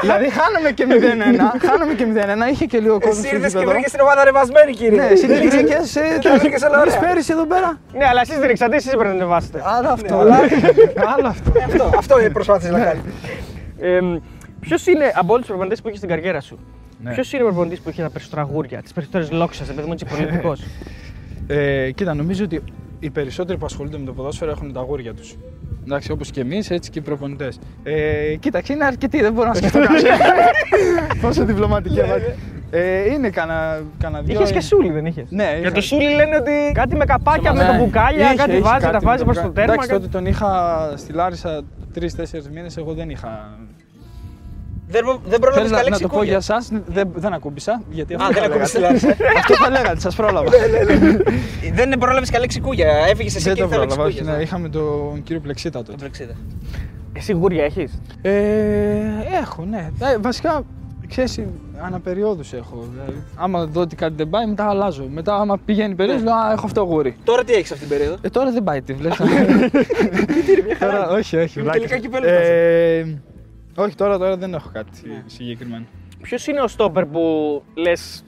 δηλαδή 0.00 0.28
χάναμε 0.30 0.70
και 0.74 0.86
0-1. 0.88 1.66
χάναμε 1.66 1.94
και 1.94 2.06
0-1. 2.48 2.50
Είχε 2.52 2.64
και 2.64 2.78
λίγο 2.80 2.98
κόσμο. 3.00 3.20
Εσύ 3.24 3.26
στο 3.26 3.34
ήρθε 3.36 3.48
και 3.48 3.58
γήπεδο. 3.58 3.70
βρήκες 3.70 3.90
την 3.90 4.00
ομάδα 4.00 4.24
ρεβασμένη, 4.24 4.72
κύριε. 4.72 5.00
Ναι, 5.00 5.06
εσύ 5.06 5.26
την 5.26 5.50
βρήκες, 5.50 5.96
ε, 5.96 6.18
Και 6.20 6.28
βρήκες 6.40 6.62
όλα 6.62 6.80
ωραία. 6.80 6.98
πέρυσι 6.98 7.32
εδώ 7.32 7.46
πέρα. 7.46 7.80
Ναι, 7.92 8.04
αλλά 8.10 8.20
εσείς 8.20 8.38
δεν 8.38 8.46
ρίξατε, 8.48 8.76
εσείς 8.76 8.90
πρέπει 8.90 9.04
να 9.04 9.10
ανεβάσετε. 9.10 9.62
Άλλο 9.64 9.88
αυτό. 9.88 10.18
αλλά- 10.18 10.40
Άλλο 11.16 11.26
αυτό. 11.28 11.52
Αυτό, 11.66 11.90
αυτό 11.98 12.14
προσπάθησε 12.32 12.70
να 12.70 12.78
κάνει. 12.78 13.00
Ε, 13.80 14.00
Ποιος 14.60 14.86
είναι 14.86 15.04
από 15.14 15.26
όλους 15.32 15.38
τους 15.38 15.46
προπονητές 15.48 15.80
που 15.82 15.88
είχε 15.88 15.96
στην 15.96 16.08
καριέρα 16.08 16.40
σου, 16.40 16.58
Ναι. 17.02 17.12
ποιος 17.12 17.32
είναι 17.32 17.42
ο 17.42 17.46
προπονητής 17.46 17.80
που 17.80 17.90
είχε 17.90 18.02
τα 18.02 18.10
περισσότερα 18.10 18.40
αγούρια, 18.42 18.82
τις 18.82 18.92
περισσότερες 18.92 19.30
λόξε, 19.30 19.62
επειδή 19.70 19.86
μου 19.86 19.92
έτσι 19.92 20.04
πολιτικός; 20.04 20.60
Ε, 21.48 21.90
κοίτα, 21.90 22.14
νομίζω 22.14 22.44
ότι 22.44 22.62
οι 22.98 23.10
περισσότεροι 23.10 23.58
που 23.58 23.64
ασχολούνται 23.64 23.98
με 23.98 24.04
το 24.04 24.12
ποδόσφαιρο 24.12 24.50
έχουν 24.50 24.72
τα 24.72 24.80
αγούρια 24.80 25.14
τους. 25.14 25.34
Εντάξει, 25.84 26.10
όπως 26.12 26.30
και 26.30 26.40
εμείς, 26.40 26.70
έτσι 26.70 26.90
και 26.90 26.98
οι 26.98 27.02
προπονητές. 27.02 27.58
Ε, 27.82 28.34
κοίταξε, 28.40 28.72
είναι 28.72 28.84
αρκετοί, 28.84 29.20
δεν 29.20 29.32
μπορώ 29.32 29.48
να 29.48 29.54
σκεφτώ 29.54 29.78
κάποιον. 29.86 30.12
Πόσο 31.20 31.44
διπλωματική 31.44 32.00
απάντηση. 32.00 32.34
Ε, 32.70 33.12
είναι 33.12 33.30
κανένα 33.30 33.80
κανένα 33.98 34.22
δυο. 34.22 34.34
Είχες 34.34 34.50
και 34.52 34.60
σούλι, 34.60 34.90
δεν 34.90 35.06
είχες; 35.06 35.26
Ναι, 35.30 35.42
Για 35.44 35.58
είχα. 35.58 35.72
το 35.72 35.80
σούλι 35.80 36.14
λένε 36.14 36.36
ότι 36.36 36.50
κάτι 36.74 36.96
με 36.96 37.04
καπάκια, 37.04 37.52
με 37.54 37.62
Ναι. 37.62 37.68
το 37.78 37.84
μπουκάλια, 37.84 38.26
Είχε, 38.26 38.34
κάτι 38.34 38.50
είχε 38.50 38.60
βάζει, 38.60 38.84
τα 38.84 38.90
κάτι 38.90 39.04
βάζει 39.04 39.24
με 39.24 39.32
προς 39.32 39.36
το 39.42 39.48
μπουκάλια. 39.48 39.66
τέρμα. 39.66 39.72
Εντάξει, 39.72 39.88
κάτι- 39.88 40.00
τότε 40.02 40.18
τον 40.18 40.26
είχα 40.26 40.92
στη 40.96 41.12
Λάρισα 41.12 41.62
τρει-τέσσερι 41.92 42.42
μήνες. 42.52 42.76
Εγώ 42.76 42.92
δεν 42.92 43.10
είχα. 43.10 43.58
Δεν, 44.88 45.04
δεν 45.26 45.38
πρόλαβε 45.40 45.60
Θέλω 45.62 45.70
να, 45.74 45.76
καλή 45.76 45.90
να 45.90 45.98
το 45.98 46.08
πω 46.08 46.22
για 46.22 46.38
ξεκούγια. 46.38 46.56
εσάς, 46.56 46.68
δεν, 46.86 47.08
δεν 47.14 47.32
ακούμπησα. 47.32 47.82
Γιατί 47.90 48.14
αυτό 48.14 48.26
Α, 48.26 48.30
δεν 48.32 48.42
θα 48.42 48.48
ακούμπησε 48.48 48.78
λέγατε. 48.78 48.98
τη 48.98 49.04
Λάρισα. 49.06 49.24
Αυτό 49.38 49.54
θα 49.54 49.70
λέγατε, 49.70 50.00
σας 50.00 50.14
πρόλαβα. 50.16 50.50
Δεν 51.72 51.98
πρόλαβες 51.98 52.30
καλή 52.30 52.46
ξεκούγια. 52.46 52.88
Έφυγες 53.10 53.34
εσύ 53.34 53.44
Δεν 53.44 53.54
και 53.54 53.60
το 53.60 53.66
ήρθε 53.66 53.76
πρόλαβα. 53.78 54.02
όχι, 54.04 54.12
ξεκούγια. 54.14 54.36
ναι, 54.36 54.42
Είχαμε 54.42 54.68
τον 54.68 55.22
κύριο 55.22 55.40
Πλεξίτα 55.42 55.78
τότε. 55.78 55.90
Τον 55.90 56.00
Πλεξίδα. 56.00 56.32
Εσύ 57.12 57.32
γούρια 57.32 57.64
έχεις; 57.64 58.00
Ε, 58.22 58.32
έχω, 59.42 59.64
ναι. 59.70 59.90
Ε, 60.00 60.18
βασικά, 60.18 60.62
ξέρεις, 61.08 61.40
αναπεριόδους 61.80 62.52
έχω. 62.52 62.84
Δηλαδή, 62.92 63.22
άμα 63.36 63.66
δω 63.66 63.80
ότι 63.80 63.96
κάτι 63.96 64.14
δεν 64.16 64.28
πάει, 64.28 64.46
μετά 64.46 64.68
αλλάζω. 64.68 65.06
Μετά, 65.10 65.36
άμα 65.36 65.58
πηγαίνει 65.64 65.92
η 65.92 65.94
περίοδος, 65.94 66.22
λέω 66.22 66.34
Α, 66.34 66.52
έχω 66.52 66.66
αυτό 66.66 66.80
γούρι. 66.82 67.16
Τώρα 67.24 67.44
τι 67.44 67.52
έχεις 67.52 67.70
αυτή 67.72 67.86
την 67.86 67.96
περίοδο; 67.96 68.16
Ε, 68.22 68.28
τώρα 68.28 68.50
δεν 68.52 68.62
πάει 68.64 68.82
τι 68.82 68.92
βλέπεις. 68.92 69.18
τώρα, 70.80 71.08
όχι, 71.10 71.36
όχι. 71.36 71.60
Είναι 71.60 71.70
βλάκα. 71.70 71.70
τελικά 71.78 71.98
κυπέλλου 71.98 72.26
ε, 72.26 73.04
Όχι, 73.76 73.94
τώρα, 73.94 74.18
τώρα 74.18 74.36
δεν 74.36 74.54
έχω 74.54 74.68
κάτι 74.72 75.22
συγκεκριμένο. 75.26 75.84
Ποιος 76.22 76.46
είναι 76.46 76.60
ο 76.60 76.68
στόπερ 76.68 77.04
που 77.06 77.20
λες 77.74 78.24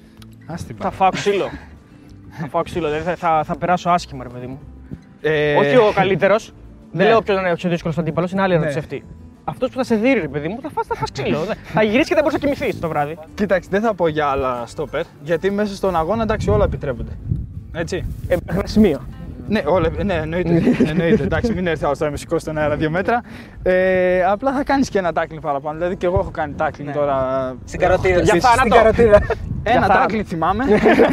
Ας 0.46 0.64
την 0.64 0.76
θα 0.76 0.82
πάω. 0.82 0.90
φάω 0.90 1.10
ξύλο. 1.10 1.48
θα 2.30 2.46
φάω 2.46 2.62
ξύλο, 2.62 2.86
δηλαδή 2.88 3.04
θα, 3.04 3.16
θα, 3.16 3.44
θα 3.44 3.56
περάσω 3.58 3.90
άσχημα, 3.90 4.22
ρε 4.22 4.28
παιδί 4.28 4.46
μου. 4.46 4.58
Ε, 5.20 5.54
Όχι 5.56 5.76
ο 5.76 5.92
καλύτερος. 5.94 6.46
ναι. 6.92 6.98
Δεν 7.02 7.06
λέω 7.06 7.22
ποιος 7.22 7.38
είναι 7.38 7.52
ο 7.52 7.54
πιο 7.54 7.70
δύσκολος 7.70 7.98
αντίπαλο, 7.98 8.28
είναι 8.32 8.42
άλλη 8.42 8.54
ερώτηση 8.54 8.74
Ναι. 8.74 8.80
αυτή. 8.80 9.04
Αυτός 9.44 9.70
που 9.70 9.76
θα 9.76 9.84
σε 9.84 9.94
δει, 9.96 10.12
ρε 10.12 10.28
παιδί 10.28 10.48
μου, 10.48 10.58
θα 10.62 10.70
φας, 10.70 10.86
θα 10.86 10.94
φας 10.94 11.12
ξύλο. 11.12 11.44
Δε- 11.44 11.54
θα 11.74 11.82
γυρίσεις 11.82 12.08
και 12.08 12.14
δεν 12.14 12.22
μπορείς 12.24 12.38
να 12.42 12.48
κοιμηθείς 12.48 12.80
το 12.80 12.88
βράδυ. 12.88 13.18
Κοίταξε, 13.34 13.68
δεν 13.72 13.80
θα 13.80 13.94
πω 13.94 14.08
για 14.08 14.26
άλλα 14.26 14.62
στόπερ, 14.66 15.04
γιατί 15.22 15.50
μέσα 15.50 15.74
στον 15.74 15.96
αγώνα 15.96 16.22
εντάξει 16.22 16.50
όλα 16.50 16.64
επιτρέπονται. 16.64 17.12
Έτσι. 17.72 17.96
Ε, 18.28 18.36
μέχρι 18.44 18.58
ένα 18.58 18.66
σημείο. 18.66 19.00
Ναι, 19.48 19.62
όλα, 19.66 19.88
ναι 20.04 20.14
εννοείται. 20.14 20.62
εννοείται. 20.86 21.22
Εντάξει, 21.22 21.52
μην 21.52 21.66
έρθει 21.66 21.84
άλλο 21.84 21.96
τώρα 21.96 22.10
με 22.10 22.16
σηκώσει 22.16 22.40
στον 22.40 22.58
αέρα 22.58 22.76
δύο 22.76 22.90
μέτρα. 22.90 23.20
Ε, 23.62 24.24
απλά 24.24 24.52
θα 24.52 24.64
κάνεις 24.64 24.88
και 24.88 24.98
ένα 24.98 25.12
τάκλινγκ 25.12 25.42
παραπάνω. 25.42 25.78
Δηλαδή 25.78 25.96
και 25.96 26.06
εγώ 26.06 26.18
έχω 26.18 26.30
κάνει 26.30 26.54
τάκλινγκ 26.56 26.90
τώρα. 26.94 27.16
Στην 27.64 27.80
καροτίδα. 27.80 28.14
Για 28.20 28.24
Στην- 28.24 28.40
θάνατο. 28.40 28.60
Στην 28.60 28.70
καροτίδα. 28.72 29.20
Ένα 29.62 29.80
θάνατο. 29.80 29.92
τάκλινγκ 30.00 30.24
θυμάμαι. 30.28 30.64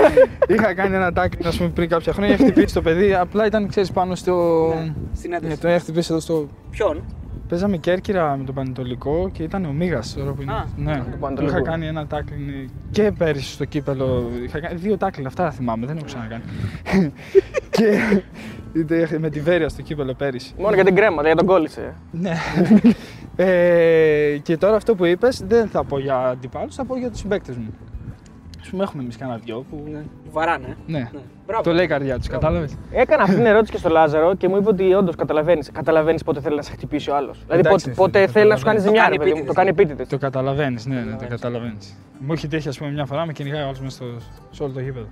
Είχα 0.55 0.73
κάνει 0.73 0.95
ένα 0.95 1.13
τάκλινγκ 1.13 1.45
ας 1.47 1.57
πούμε, 1.57 1.69
πριν 1.69 1.89
κάποια 1.89 2.13
χρόνια. 2.13 2.33
Είχε 2.33 2.43
χτυπήσει 2.43 2.73
το 2.73 2.81
παιδί. 2.81 3.13
Απλά 3.13 3.45
ήταν, 3.45 3.67
ξέρεις, 3.67 3.91
πάνω 3.91 4.15
στο. 4.15 4.73
Στην 5.15 5.29
Ναι, 5.29 5.35
ένταση. 5.35 5.57
το 5.59 5.67
είχε 5.67 5.77
χτυπήσει 5.77 6.07
εδώ 6.11 6.19
στο. 6.21 6.47
Ποιον; 6.71 7.03
Παίζαμε 7.47 7.77
Κέρκυρα 7.77 8.37
με 8.37 8.43
τον 8.43 8.55
Πανετολικό 8.55 9.29
και 9.33 9.43
ήταν 9.43 9.65
ο 9.65 9.71
Μίγας 9.71 10.13
τώρα 10.13 10.31
που 10.31 10.41
είναι. 10.41 10.51
Α, 10.51 10.65
ναι, 10.77 11.03
τον 11.09 11.19
Πανετολικό. 11.19 11.57
είχα 11.57 11.65
κάνει 11.65 11.87
ένα 11.87 12.07
τάκλινγκ 12.07 12.69
και 12.91 13.11
πέρυσι 13.17 13.51
στο 13.51 13.65
κύπελο. 13.65 14.31
Είχα 14.43 14.59
κάνει 14.59 14.79
δύο 14.79 14.97
τάκλινγκ, 14.97 15.27
αυτά 15.27 15.51
θυμάμαι, 15.51 15.85
δεν 15.85 15.95
έχω 15.97 16.05
ξανακάνει. 16.05 16.43
και 17.69 17.99
είτε 18.73 19.17
με 19.19 19.29
τη 19.29 19.39
Βέρεια 19.39 19.69
στο 19.69 19.81
κύπελο 19.81 20.13
πέρυσι. 20.13 20.53
Μόνο 20.57 20.75
για 20.75 20.83
την 20.83 20.95
κρέμα, 20.95 21.21
για 21.21 21.35
τον 21.35 21.45
κόλλησε. 21.45 21.93
Ναι. 22.11 22.33
ε, 23.35 24.37
και 24.41 24.57
τώρα 24.57 24.75
αυτό 24.75 24.95
που 24.95 25.05
είπες 25.05 25.43
δεν 25.47 25.67
θα 25.67 25.83
πω 25.83 25.99
για 25.99 26.17
αντιπάλους, 26.17 26.75
θα 26.75 26.85
πω 26.85 26.97
για 26.97 27.09
τους 27.09 27.19
συμπαίκτες 27.19 27.55
μου. 27.55 27.73
Α 28.67 28.69
πούμε, 28.69 28.83
έχουμε 28.83 29.03
εμείς 29.03 29.17
κανένα 29.17 29.37
δυο 29.45 29.65
που. 29.69 29.83
Ναι. 29.91 30.03
Βαράνε. 30.31 30.77
ναι. 30.87 31.09
Μπράβο. 31.47 31.63
Το 31.63 31.71
λέει 31.73 31.85
η 31.85 31.87
καρδιά 31.87 32.17
τους, 32.17 32.27
κατάλαβες; 32.27 32.77
Έκανα 32.91 33.23
αυτή 33.23 33.35
την 33.35 33.45
ερώτηση 33.45 33.71
και 33.71 33.77
στο 33.77 33.89
Λάζαρο 33.89 34.35
και 34.35 34.47
μου 34.47 34.57
είπε 34.57 34.69
ότι 34.69 34.93
όντως 34.93 35.15
καταλαβαίνει. 35.15 35.63
Καταλαβαίνεις 35.73 36.23
πότε 36.23 36.39
θέλει 36.41 36.55
να 36.55 36.61
σε 36.61 36.71
χτυπήσει 36.71 37.09
ο 37.09 37.15
άλλος. 37.15 37.39
Δηλαδή 37.43 37.59
Εντάξει, 37.67 37.85
πότε, 37.85 37.95
πότε 37.95 38.19
φίλε, 38.19 38.31
θέλει 38.31 38.49
να 38.49 38.55
σου 38.55 38.65
κάνει 38.65 38.77
Το 38.77 38.83
ζημιά, 38.83 39.01
κάνει 39.01 39.11
ρε 39.17 39.23
παιδί 39.23 39.29
μου. 39.31 39.35
επίτηδες. 39.37 39.55
Το 39.55 39.61
κάνει 39.61 39.69
επίτηδες. 39.69 40.07
Το 40.07 40.17
καταλαβαίνεις, 40.17 40.85
ναι, 40.85 40.99
ναι, 41.01 41.15
το 41.15 41.25
καταλαβαίνεις. 41.29 41.95
Μου 42.19 42.33
έχει 42.33 42.47
τύχει, 42.47 42.67
ας 42.67 42.77
πούμε, 42.77 42.91
μια 42.91 43.05
φορά 43.05 43.25
με 43.25 43.33
κυνηγάει 43.33 43.61
ο 43.61 43.65
άλλος 43.65 43.79
μέσα 43.81 43.95
στο, 43.95 44.05
σε 44.51 44.63
όλο 44.63 44.71
το 44.73 44.79
γήπεδο. 44.79 45.05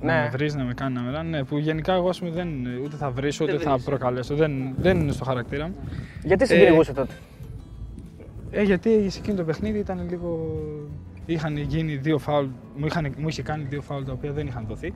να 0.00 0.14
Ναι. 0.14 0.20
με 0.22 0.28
βρεις, 0.32 0.54
να 0.54 0.64
με 0.64 0.74
κάνει 0.74 0.94
να 0.94 1.00
με 1.00 1.10
ράνει. 1.10 1.28
Ναι, 1.30 1.44
που 1.44 1.58
γενικά 1.58 1.92
εγώ 1.94 2.08
ας 2.08 2.18
πούμε, 2.18 2.30
δεν, 2.30 2.48
ούτε 2.84 2.96
θα 2.96 3.10
βρίσω 3.10 3.44
ούτε 3.44 3.52
Δεν 3.52 3.62
θα 3.62 3.70
βρίζεις. 3.70 3.86
προκαλέσω. 3.88 4.34
Δεν, 4.34 4.52
δεν 4.76 5.00
είναι 5.00 5.12
στο 5.12 5.24
χαρακτήρα 5.24 5.66
μου. 5.66 5.74
Γιατί 6.24 6.46
σε 6.46 6.58
κυνηγούσε 6.58 6.92
τότε; 6.92 7.12
Ε, 8.50 8.62
γιατί 8.62 9.10
σε 9.10 9.18
εκείνο 9.18 9.36
το 9.36 9.44
παιχνίδι 9.44 9.78
ήταν 9.78 10.06
λίγο. 10.10 10.48
Είχαν 11.26 11.56
γίνει 11.56 11.96
δύο 11.96 12.18
φάουλ, 12.18 12.46
μου, 12.76 12.86
είχαν, 12.86 13.14
μου 13.18 13.28
είχε 13.28 13.42
κάνει 13.42 13.64
δύο 13.64 13.82
φάουλ 13.82 14.02
τα 14.04 14.12
οποία 14.12 14.32
δεν 14.32 14.46
είχαν 14.46 14.64
δοθεί. 14.68 14.94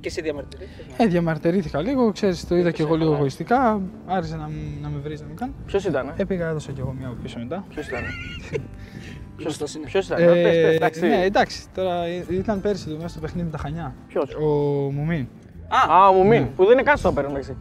Και 0.00 0.08
εσύ 0.08 0.20
διαμαρτυρήθηκες. 0.22 0.84
Ε, 0.96 1.06
διαμαρτυρήθηκα 1.06 1.80
λίγο, 1.80 2.12
ξέρεις, 2.12 2.46
το 2.46 2.56
είδα 2.56 2.70
και 2.70 2.82
εγώ 2.82 2.94
λίγο 2.96 3.12
εγωιστικά. 3.14 3.80
Άρχισε 4.06 4.36
να, 4.36 4.48
μ- 4.48 4.82
να 4.82 4.88
με 4.88 4.98
βρει, 5.02 5.18
να 5.20 5.26
με 5.26 5.34
κάνει. 5.34 5.52
Ποιος 5.66 5.84
ήταν, 5.84 6.08
ε; 6.08 6.12
Έπηγα, 6.16 6.48
έδωσα 6.48 6.72
κι 6.72 6.80
εγώ 6.80 6.94
μια 6.98 7.06
από 7.06 7.16
πίσω 7.22 7.38
μετά. 7.38 7.64
Ποιος 7.68 7.88
ήταν. 7.88 8.00
Γνωστός 9.38 9.74
είναι; 9.74 9.86
Ποιος 9.86 10.06
ήταν. 10.06 10.22
Ε, 10.22 10.26
πες, 10.26 10.42
πες, 10.42 10.74
εντάξει. 10.74 11.00
ναι, 11.00 11.24
εντάξει, 11.24 11.64
τώρα 11.74 12.04
ε, 12.04 12.24
ήταν 12.30 12.60
πέρσι 12.60 12.86
το 12.88 12.94
μέσα 12.96 13.08
στο 13.08 13.20
παιχνίδι 13.20 13.44
με 13.46 13.52
τα 13.52 13.58
Χανιά. 13.58 13.94
Ποιος; 14.08 14.34
Ο 14.34 14.44
Μουμίν. 14.92 15.26
Α, 15.68 16.12
μου 16.12 16.26
μην. 16.26 16.46
Που 16.56 16.64
δεν 16.64 16.72
είναι 16.72 16.82
καν 16.82 16.96
στο 16.96 17.12
παίρνω 17.12 17.28
μεταξύ. 17.30 17.56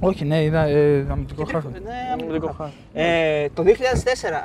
Όχι, 0.00 0.24
ναι, 0.24 0.42
είδα 0.42 0.62
ε, 0.64 1.06
αμυντικό 1.10 1.44
χάφο. 1.44 1.68
Ναι, 1.68 1.78
Αμυντικό 2.12 2.46
χάφο. 2.46 2.72
Ε, 2.92 3.48
το 3.54 3.62
2004 3.62 3.68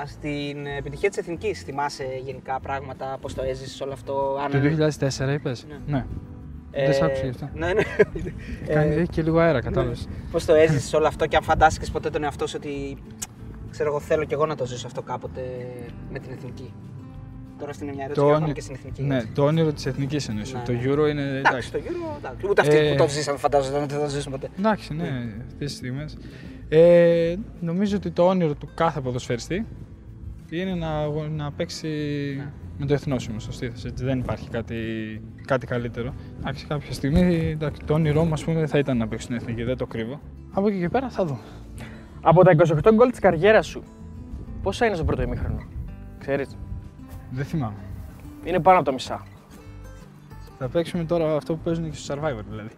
στην 0.05 0.65
επιτυχία 0.77 1.09
της 1.09 1.17
Εθνικής 1.17 1.61
θυμάσαι 1.61 2.05
γενικά 2.25 2.59
πράγματα, 2.59 3.17
πώς 3.21 3.33
το 3.33 3.43
έζησες 3.43 3.81
όλο 3.81 3.93
αυτό. 3.93 4.37
αν- 4.43 4.51
Το 4.51 4.59
2004 4.59 5.33
είπες; 5.33 5.65
Ναι. 5.87 6.05
Ε, 6.71 6.85
Δεν 6.85 6.93
σ' 6.93 7.01
άκουσα 7.01 7.23
γι' 7.23 7.29
αυτό. 7.29 7.49
Ναι, 7.53 7.73
ναι. 7.73 7.81
Κάνει, 8.73 8.93
Ε, 8.93 8.99
έχει 8.99 9.09
και 9.09 9.21
λίγο 9.21 9.39
αέρα, 9.39 9.61
κατάλαβες. 9.61 10.07
Πώς 10.31 10.45
το 10.45 10.53
έζησες 10.53 10.93
όλο 10.93 11.07
αυτό 11.07 11.25
και 11.27 11.35
αν 11.35 11.43
φαντάστηκες 11.43 11.91
ποτέ 11.91 12.09
τον 12.09 12.23
εαυτό 12.23 12.47
σου 12.47 12.55
ότι 12.59 12.97
ξέρω 13.71 13.89
εγώ 13.89 13.99
θέλω 13.99 14.23
και 14.23 14.33
εγώ 14.33 14.45
να 14.45 14.55
το 14.55 14.65
ζήσω 14.65 14.87
αυτό 14.87 15.01
κάποτε 15.01 15.41
με 16.11 16.19
την 16.19 16.31
Εθνική; 16.31 16.73
Τώρα 17.59 17.71
αυτή 17.71 17.83
είναι 17.83 17.93
μια 17.93 18.03
ερώτηση 18.03 18.25
Το 18.25 18.27
και 18.27 18.33
όνει- 18.33 18.41
ακόμα 18.41 18.53
και 18.53 18.61
στην 18.61 18.75
Εθνική. 18.75 19.01
Ναι, 19.01 19.15
έτσι. 19.15 19.27
το 19.33 19.43
όνειρο 19.43 19.73
της 19.73 19.85
εθνικής 19.85 20.27
εννοείς. 20.29 20.53
Ναι, 20.53 20.61
Το 20.65 20.71
ναι. 20.71 20.79
Euro 20.83 21.09
είναι 21.09 21.21
Εντάξει, 21.21 21.47
εντάξει. 21.49 21.71
το 21.71 21.77
Euro, 21.79 22.17
εντάξει. 22.17 22.47
Ούτε 22.49 22.61
αυτοί 22.61 22.75
Ε, 22.77 22.91
που 22.91 22.95
το 23.03 23.09
ζήσαμε 23.09 23.37
φαντάζομαι 23.37 23.77
ότι 23.77 23.93
δεν 23.93 24.03
το 24.03 24.09
ζήσουν 24.09 24.31
ποτέ. 24.31 24.47
Εντάξει, 24.59 24.93
ναι, 24.93 25.07
αυτές 25.51 25.55
τις 25.57 25.71
στιγμές. 25.75 26.17
Ε, 26.69 27.35
νομίζω 27.59 27.95
ότι 27.97 28.11
το 28.11 28.27
όνειρο 28.27 28.53
του 28.53 28.69
κάθε 28.75 29.01
ποδοσφαιριστή 29.01 29.65
είναι 30.49 30.73
να, 30.75 30.89
αγω- 30.99 31.27
να 31.27 31.51
παίξει 31.51 31.87
Ναι. 32.37 32.51
με 32.77 32.85
το 32.85 32.93
εθνόσημο 32.93 33.39
σωστή 33.39 33.69
θέση. 33.69 33.87
Έτσι, 33.87 34.03
δεν 34.03 34.19
υπάρχει 34.19 34.49
κάτι, 34.49 34.75
κάτι 35.45 35.65
καλύτερο. 35.65 36.13
Εντάξει, 36.39 36.65
κάποια 36.65 36.93
στιγμή 36.93 37.49
εντάξει, 37.51 37.81
το 37.85 37.93
όνειρό 37.93 38.23
μου 38.23 38.33
ας 38.33 38.43
πούμε, 38.43 38.67
θα 38.67 38.77
ήταν 38.77 38.97
να 38.97 39.07
παίξω 39.07 39.23
στην 39.25 39.35
εθνική, 39.37 39.63
δεν 39.63 39.77
το 39.77 39.85
κρύβω. 39.85 40.19
Από 40.51 40.67
εκεί 40.67 40.79
και 40.79 40.89
πέρα 40.89 41.09
θα 41.09 41.25
δω. 41.25 41.39
Από 42.21 42.43
τα 42.43 42.51
28 42.51 42.91
γκολ 42.93 43.09
της 43.09 43.19
καριέρας 43.19 43.65
σου, 43.67 43.83
πόσα 44.61 44.85
είναι 44.85 44.95
στο 44.95 45.03
πρώτο 45.03 45.21
ημίχρονο. 45.21 45.59
Ξέρεις; 46.19 46.57
Δεν 47.31 47.45
θυμάμαι. 47.45 47.73
Είναι 48.43 48.59
πάνω 48.59 48.77
από 48.77 48.85
τα 48.85 48.91
μισά. 48.93 49.25
Θα 50.59 50.67
παίξουμε 50.67 51.03
τώρα 51.03 51.35
αυτό 51.35 51.53
που 51.53 51.59
παίζουν 51.63 51.91
και 51.91 51.97
στο 51.97 52.13
Survivor 52.15 52.43
δηλαδή. 52.49 52.69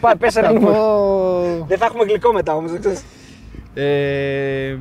Πα- 0.00 0.16
Πες 0.16 0.36
ένα 0.36 0.46
Θα 0.46 0.52
νούμερο. 0.52 0.72
πω... 0.74 1.64
Δεν 1.68 1.78
θα 1.78 1.84
έχουμε 1.84 2.04
γλυκό 2.04 2.32
μετά 2.32 2.54
όμως, 2.54 2.70
δεν 2.70 2.80
ξέρεις. 2.80 3.04
Ε, 3.74 4.76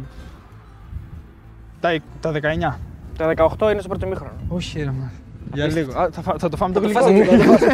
τα, 1.79 1.97
τα 2.19 2.31
19. 2.31 2.77
Τα 3.17 3.33
18 3.59 3.71
είναι 3.71 3.79
στο 3.79 3.87
πρώτο 3.89 4.05
ημίχρονο. 4.05 4.33
Όχι 4.47 4.79
ρε 4.79 4.85
μα. 4.91 5.11
Για 5.53 5.67
λίγο. 5.67 5.99
Α, 5.99 6.09
θα, 6.11 6.21
φά- 6.21 6.39
θα 6.39 6.49
το 6.49 6.57
φάμε 6.57 6.73
το 6.73 6.79
γλυκό. 6.79 6.99
φας 6.99 7.05
το 7.11 7.11
γλυκό, 7.17 7.35
το 7.37 7.65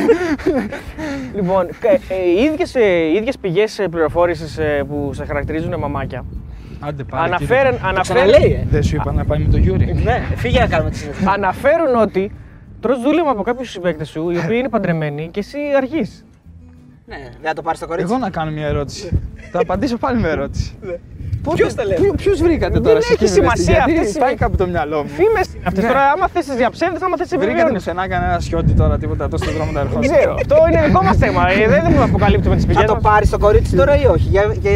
Λοιπόν, 1.35 1.67
κα- 1.79 1.89
ε, 1.91 2.29
οι 2.37 2.43
ίδιες, 2.43 2.75
ε, 2.75 2.85
οι 2.85 3.13
ίδιες 3.15 3.37
πηγές 3.37 3.79
ε, 3.79 3.87
πληροφόρησης 3.87 4.57
ε, 4.57 4.83
που 4.87 5.11
σε 5.13 5.25
χαρακτηρίζουν 5.25 5.79
μαμάκια 5.79 6.25
Άντε 6.79 7.03
πάλι. 7.03 7.27
αναφέρουν, 7.27 7.79
Το 7.79 7.87
αναφέρουν, 7.87 8.23
ξαναλέει, 8.29 8.51
ε. 8.53 8.65
Δεν 8.69 8.83
σου 8.83 8.95
είπα 8.95 9.11
να 9.11 9.25
πάει 9.25 9.39
με 9.39 9.51
το 9.51 9.57
Γιούρι. 9.57 9.93
Ναι, 10.03 10.23
φύγε 10.35 10.59
να 10.59 10.67
κάνουμε 10.67 10.89
τη 10.89 10.97
συνέντευξη. 10.97 11.27
αναφέρουν 11.33 11.95
ότι 11.95 12.31
τρως 12.79 13.01
δούλευμα 13.01 13.31
από 13.31 13.43
κάποιους 13.43 13.69
συμπαίκτες 13.71 14.09
σου 14.09 14.29
οι 14.29 14.37
οποίοι 14.37 14.55
είναι 14.59 14.69
παντρεμένοι 14.69 15.27
και 15.31 15.39
εσύ 15.39 15.57
εργένης. 15.77 16.25
Ναι, 17.05 17.15
δεν 17.15 17.41
θα 17.43 17.53
το 17.53 17.61
πάρεις 17.61 17.77
στο 17.79 17.87
κορίτσι. 17.87 18.11
Εγώ 18.13 18.21
να 18.21 18.29
κάνω 18.29 18.51
μια 18.51 18.67
ερώτηση. 18.67 19.19
θα 19.51 19.59
απαντήσω 19.59 19.97
πάλι 19.97 20.19
με 20.19 20.29
ερώτηση. 20.29 20.77
Ποιος 21.55 21.73
τα 21.75 21.83
λέει; 21.85 21.97
Ποιου 22.21 22.33
βρήκατε 22.45 22.73
Δεν 22.73 22.83
τώρα 22.83 22.97
έχει 22.97 23.05
σε 23.07 23.13
εκείνη 23.13 23.29
τη 23.29 23.35
σημασία, 23.35 23.73
γιατί 23.73 23.91
αυτές 23.99 24.15
οι- 24.15 24.19
πάει 24.19 24.35
κάπου 24.35 24.55
το 24.61 24.67
μυαλό 24.67 24.97
μου. 25.03 25.09
Φήμες 25.19 25.47
είναι 25.53 25.63
αυτές. 25.69 25.83
Ναι. 25.83 25.89
Τώρα 25.89 26.03
άμα 26.13 26.25
θες 26.33 26.45
τις 26.45 26.55
διαψεύδεις, 26.61 27.01
άμα 27.05 27.15
θες 27.17 27.27
τις 27.27 27.37
Βρήκατε 27.37 27.51
επιβεβαιώνεις. 27.53 27.83
πουθενά 27.83 28.07
κανένα 28.13 28.39
σιώτη 28.39 28.71
τώρα 28.81 28.95
τίποτα 28.97 29.23
τόσο 29.27 29.43
στον 29.43 29.55
δρόμο 29.57 29.71
τα 29.71 29.79
Δεν 29.79 29.87
ερχόσαστε. 29.87 30.17
ξέρω. 30.17 30.33
Αυτό 30.41 30.55
είναι 30.69 30.81
δικό 30.87 31.01
μας 31.07 31.17
θέμα. 31.23 31.41
Ε, 31.51 31.67
Δεν 31.73 31.81
δεν 31.85 32.01
αποκαλύπτουμε 32.07 32.55
τις 32.55 32.65
Θα 32.65 32.69
πηγές 32.71 32.85
το 32.91 32.93
μας. 32.93 33.03
πάρεις 33.09 33.27
στο 33.31 33.37
κορίτσι 33.45 33.71
τώρα 33.79 33.93
ή 34.01 34.05
όχι; 34.15 34.27
Για, 34.33 34.43
για... 34.63 34.71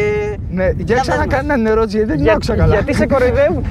Ναι, 0.57 0.65
για 0.77 0.83
Για 0.89 0.95
ξανά 1.05 1.23
πες 1.23 1.25
μας. 1.25 1.35
κάνει 1.47 1.61
μια 1.61 1.71
ερώτηση 1.75 1.95
γιατί 1.97 2.09
δεν 2.11 2.19
την 2.21 2.25
Για- 2.27 2.35
άκουσα 2.37 2.53
καλά. 2.61 2.73
Γιατί 2.77 2.91
σε 3.01 3.05
κοροϊδεύουν; 3.13 3.63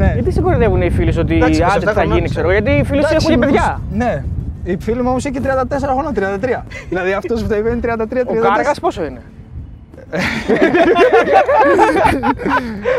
Ναι. 0.00 0.10
Γιατί 0.14 0.30
σε 0.32 0.40
κοροϊδεύουν 0.40 0.80
οι 0.82 0.90
φίλοι 0.90 1.12
σου 1.12 1.20
ότι 1.22 1.34
Εντάξει, 1.36 1.62
άντε 1.62 1.72
27 1.72 1.78
τι 1.78 1.84
θα 1.86 1.92
χρονών 1.92 2.12
γίνει, 2.12 2.24
είσαι. 2.24 2.34
ξέρω. 2.34 2.50
Γιατί 2.50 2.70
οι 2.70 2.84
φίλοι 2.84 3.00
σου 3.02 3.08
Εντάξει, 3.10 3.16
έχουν 3.16 3.40
και 3.40 3.46
μήπως- 3.46 3.62
παιδιά. 3.62 3.80
Ναι. 4.04 4.24
Η 4.72 4.76
φίλη 4.80 5.02
μου 5.02 5.08
όμως 5.08 5.24
έχει 5.24 5.40
34 5.40 5.92
χρόνια, 5.92 6.12
33. 6.12 6.64
δηλαδή 6.90 7.12
αυτός 7.12 7.42
που 7.42 7.48
τα 7.48 7.56
είπε 7.56 7.68
είναι 7.70 7.80
33-34. 7.82 8.36
Ο 8.36 8.40
Κάργας 8.54 8.80
πόσο 8.80 9.04
είναι; 9.04 9.20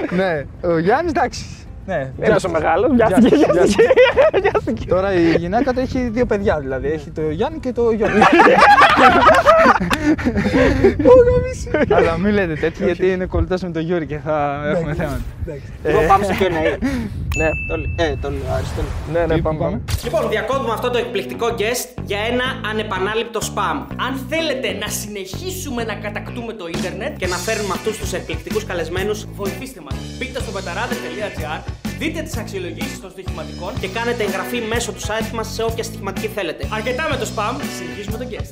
Ναι, 0.09 0.45
ο 0.61 0.77
Γιάννης 0.77 1.11
εντάξει. 1.11 1.56
Ναι, 1.87 2.11
Είναι 2.17 2.33
τόσο 2.33 2.49
μεγάλος. 2.49 2.91
Βιάστηκε, 2.95 3.19
Βιάστηκε. 3.35 3.51
βιάστηκε. 3.51 3.83
βιάστηκε. 3.83 4.49
Βιάστηκε. 4.49 4.85
Τώρα 4.87 5.13
η 5.13 5.35
γυναίκα 5.37 5.73
του 5.73 5.79
έχει 5.79 5.99
δύο 6.09 6.25
παιδιά, 6.25 6.59
δηλαδή 6.59 6.87
έχει 6.91 7.09
το 7.09 7.21
Γιάννη 7.29 7.59
και 7.59 7.71
το 7.71 7.91
Γιώργο. 7.91 8.17
Αλλά 11.95 12.17
μην 12.17 12.33
λέτε 12.33 12.53
τέτοιο 12.53 12.85
γιατί 12.85 13.11
είναι 13.11 13.25
κολλητός 13.25 13.61
με 13.61 13.69
τον 13.69 13.81
Γιώργο 13.81 14.05
και 14.05 14.17
θα 14.17 14.61
έχουμε 14.75 14.93
θέματα. 14.93 15.21
Εγώ 15.83 15.99
πάμε 16.07 16.23
στο 16.23 16.33
Q&A. 16.39 16.77
Ναι, 17.37 17.49
Το 17.69 17.75
λέει- 17.77 17.95
Ε, 18.11 18.15
το 18.21 18.29
λέω, 18.29 18.53
Αριστοτέλη. 18.55 18.87
ναι, 19.13 19.19
ναι, 19.25 19.33
Τι, 19.35 19.41
πάμε. 19.41 19.59
πάμε. 19.59 19.81
Λοιπόν, 20.03 20.29
διακόπτουμε 20.29 20.73
αυτό 20.73 20.89
το 20.89 20.97
εκπληκτικό 20.97 21.47
guest 21.59 22.01
για 22.03 22.17
ένα 22.31 22.43
ανεπανάληπτο 22.71 23.39
spam. 23.49 23.77
Αν 24.07 24.13
θέλετε 24.29 24.67
να 24.83 24.87
συνεχίσουμε 24.87 25.83
να 25.83 25.93
κατακτούμε 25.93 26.53
το 26.53 26.65
ίντερνετ 26.75 27.17
και 27.17 27.27
να 27.27 27.35
φέρνουμε 27.35 27.73
αυτούς 27.77 27.97
τους 27.97 28.13
εκπληκτικούς 28.13 28.65
καλεσμένους, 28.65 29.27
βοηθήστε 29.35 29.79
μας. 29.85 29.95
Μπείτε 30.19 30.39
στο 30.41 30.51
πεταράδε.gr, 30.51 31.59
δείτε 31.97 32.21
τις 32.21 32.37
αξιολογήσεις 32.37 32.99
των 33.01 33.09
στοιχηματικών 33.09 33.79
και 33.79 33.87
κάνετε 33.87 34.23
εγγραφή 34.23 34.61
μέσω 34.61 34.91
του 34.91 35.01
site 35.01 35.31
μας 35.33 35.53
σε 35.53 35.63
όποια 35.63 35.83
στοιχηματική 35.83 36.27
θέλετε. 36.27 36.67
Αρκετά 36.71 37.07
με 37.09 37.15
το 37.17 37.27
spam, 37.35 37.61
συνεχίζουμε 37.77 38.17
τον 38.17 38.27
guest. 38.29 38.51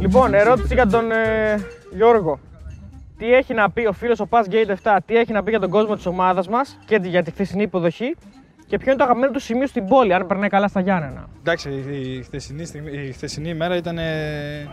Λοιπόν, 0.00 0.34
ερώτηση 0.34 0.74
για 0.74 0.86
τον 0.86 1.10
ε, 1.10 1.66
Γιώργο. 1.94 2.38
Τι 3.18 3.34
έχει 3.34 3.54
να 3.54 3.70
πει 3.70 3.86
ο 3.86 3.92
φίλος 3.92 4.20
ο 4.20 4.26
Pass 4.30 4.42
Gate 4.50 4.74
7, 4.82 4.96
τι 5.06 5.16
έχει 5.16 5.32
να 5.32 5.42
πει 5.42 5.50
για 5.50 5.60
τον 5.60 5.70
κόσμο 5.70 5.94
της 5.94 6.06
ομάδας 6.06 6.48
μας 6.48 6.78
και 6.86 7.00
για 7.02 7.22
τη 7.22 7.30
χθεσινή 7.30 7.62
υποδοχή; 7.62 8.16
Και 8.66 8.78
ποιο 8.78 8.86
είναι 8.90 8.98
το 8.98 9.04
αγαπημένο 9.04 9.32
του 9.32 9.40
σημείο 9.40 9.66
στην 9.66 9.86
πόλη, 9.86 10.14
αν 10.14 10.26
περνάει 10.26 10.48
καλά 10.48 10.68
στα 10.68 10.80
Γιάννενα; 10.80 11.28
Εντάξει, 11.40 11.70
η 11.70 12.22
χθεσινή, 12.22 12.64
στιγμή- 12.64 12.92
η 13.08 13.12
χθεσινή 13.12 13.48
ημέρα 13.48 13.76
ήταν 13.76 13.98
ε, 13.98 14.68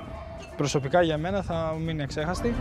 προσωπικά 0.60 1.02
για 1.02 1.18
μένα, 1.18 1.42
θα 1.42 1.74
μου 1.78 1.84
μείνει 1.84 2.04
εξέχαστη. 2.04 2.54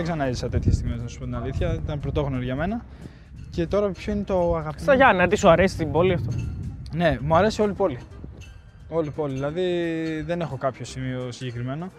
Δεν 0.00 0.08
ξανά 0.08 0.28
έζησα 0.28 0.48
τέτοιες 0.48 0.74
στιγμές, 0.74 1.02
να 1.02 1.08
σου 1.08 1.18
πω 1.18 1.24
την 1.24 1.34
αλήθεια. 1.34 1.74
Ήταν 1.74 2.00
πρωτόγνωρο 2.00 2.42
για 2.42 2.54
μένα. 2.54 2.84
Και 3.50 3.66
τώρα 3.66 3.90
ποιο 3.90 4.12
είναι 4.12 4.22
το 4.22 4.34
αγαπημένο. 4.34 4.78
Στα 4.78 4.94
Γιάννενα, 4.94 5.28
τι 5.28 5.36
σου 5.36 5.48
αρέσει 5.48 5.74
στην 5.74 5.90
πόλη 5.90 6.12
αυτό. 6.12 6.30
Ναι, 6.92 7.18
μου 7.20 7.36
αρέσει 7.36 7.62
όλη 7.62 7.70
η 7.70 7.74
πόλη. 7.74 7.98
Όλη 8.88 9.08
η 9.08 9.10
πόλη. 9.10 9.32
Δηλαδή 9.32 9.62
δεν 10.26 10.40
έχω 10.40 10.56
κάποιο 10.56 10.84
σημείο 10.84 11.32
συγκεκριμένο. 11.32 11.90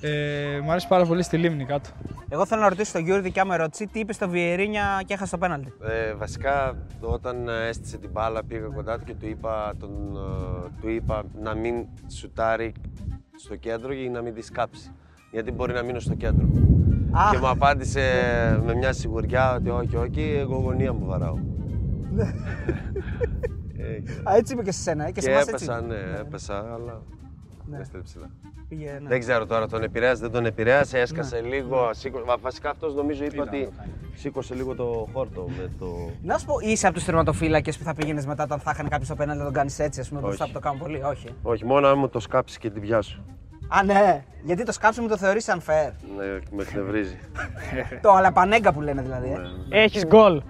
Ε, 0.00 0.60
μου 0.62 0.70
αρέσει 0.70 0.88
πάρα 0.88 1.04
πολύ 1.04 1.22
στη 1.22 1.36
λίμνη 1.36 1.64
κάτω. 1.64 1.88
Εγώ 2.28 2.46
θέλω 2.46 2.60
να 2.60 2.68
ρωτήσω 2.68 2.92
τον 2.92 3.04
Γιώργο 3.04 3.22
δικιά 3.22 3.46
μου 3.46 3.52
ερώτηση. 3.52 3.86
Τι 3.86 3.98
είπε 3.98 4.12
στο 4.12 4.28
Βιερίνια 4.28 5.02
και 5.06 5.14
έχασε 5.14 5.30
το 5.30 5.38
πέναλτι; 5.38 5.72
Ε, 5.82 6.14
βασικά 6.14 6.76
όταν 7.00 7.48
ε, 7.48 7.68
έστησε 7.68 7.98
την 7.98 8.10
μπάλα 8.10 8.44
πήγα 8.44 8.66
κοντά 8.66 8.98
του 8.98 9.04
και 9.04 9.14
του 9.14 9.26
είπα, 9.26 9.74
τον, 9.78 10.16
ε, 10.16 10.70
του 10.80 10.88
είπα 10.88 11.24
να 11.42 11.54
μην 11.54 11.74
σουτάρει 12.06 12.72
στο 13.36 13.56
κέντρο 13.56 13.92
ή 13.92 14.08
να 14.08 14.22
μην 14.22 14.34
τη 14.34 14.42
σκάψει. 14.42 14.90
Γιατί 15.30 15.50
μπορεί 15.50 15.72
να 15.72 15.82
μείνω 15.82 15.98
στο 15.98 16.14
κέντρο. 16.14 16.73
Α. 17.16 17.30
Και 17.30 17.38
μου 17.38 17.48
απάντησε 17.48 18.02
με 18.64 18.74
μια 18.74 18.92
σιγουριά 18.92 19.54
ότι 19.54 19.70
όχι, 19.70 19.96
όχι, 19.96 20.34
εγώ 20.38 20.56
γωνία 20.56 20.92
μου 20.92 21.06
βαράω. 21.06 21.36
Ε, 23.78 24.30
Α, 24.30 24.36
έτσι 24.36 24.52
είπε 24.52 24.62
και 24.62 24.72
σε 24.72 24.80
σένα, 24.80 25.02
ε, 25.04 25.06
και, 25.06 25.12
και 25.12 25.20
σε 25.20 25.30
εμάς 25.30 25.46
έτσι. 25.46 25.64
έπεσα, 25.64 25.80
ναι, 25.80 25.94
έπεσα, 26.20 26.56
αλλά 26.58 27.02
Ναι. 27.66 27.76
δεν 27.76 27.84
στέλνει 27.84 28.04
ψηλά. 28.04 28.30
Πήγε, 28.68 28.98
ναι. 29.02 29.08
Δεν 29.08 29.18
ξέρω 29.20 29.46
τώρα, 29.46 29.66
τον 29.68 29.82
επηρέασε, 29.82 30.20
δεν 30.20 30.30
τον 30.30 30.46
επηρέασε, 30.46 30.98
έσκασε 30.98 31.40
λίγο. 31.40 31.90
σήκω- 31.92 32.24
Βα- 32.24 32.38
Βασικά 32.38 32.70
αυτός 32.70 32.94
νομίζω 32.94 33.24
είπε 33.24 33.40
ότι 33.40 33.68
σήκωσε 34.14 34.54
λίγο 34.54 34.74
το 34.74 35.08
χόρτο 35.12 35.46
με 35.58 35.70
το. 35.78 35.86
Να 36.22 36.38
σου 36.38 36.46
πω, 36.46 36.54
είσαι 36.62 36.86
από 36.86 36.94
τους 36.94 37.04
τερματοφύλακε 37.04 37.70
που 37.72 37.84
θα 37.84 37.94
πήγαινες 37.94 38.26
μετά 38.26 38.42
όταν 38.44 38.58
θα 38.58 38.70
είχαν 38.74 38.88
κάποιος 38.88 39.06
στο 39.06 39.16
πέναλτι 39.16 39.38
να 39.38 39.44
τον 39.44 39.54
κάνεις 39.54 39.78
έτσι, 39.78 40.00
ας 40.00 40.08
πούμε, 40.08 40.20
μπροστά 40.20 40.44
Όχι. 40.44 40.52
που 40.52 40.58
το 40.60 40.64
κάνουν 40.64 40.80
πολύ. 40.80 41.02
Όχι. 41.02 41.28
Όχι, 41.42 41.64
μόνο 41.64 41.86
αν 41.86 41.98
μου 41.98 42.08
το 42.08 42.20
σκάψεις 42.20 42.58
και 42.58 42.70
την 42.70 42.80
πιάσω. 42.82 43.24
Α, 43.68 43.82
ναι. 43.84 44.24
Γιατί 44.42 44.62
το 44.64 44.72
σκάψιμο 44.72 45.08
το 45.08 45.16
θεωρείς 45.16 45.46
unfair. 45.48 45.90
Ναι, 46.18 46.24
με 46.50 46.62
εκνευρίζει. 46.62 47.18
το 48.02 48.10
αλαπανέγκα 48.12 48.72
που 48.72 48.80
λένε 48.80 49.02
δηλαδή. 49.02 49.36
Ε. 49.70 49.82
Έχεις 49.82 50.06
γκολ. 50.06 50.42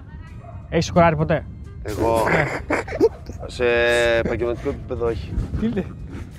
Έχεις 0.69 0.87
σκοράρει 0.87 1.17
ποτέ; 1.17 1.45
Εγώ 1.83 2.23
σε 3.47 3.65
επαγγελματικό 4.25 4.69
επίπεδο 4.69 5.07
όχι. 5.07 5.33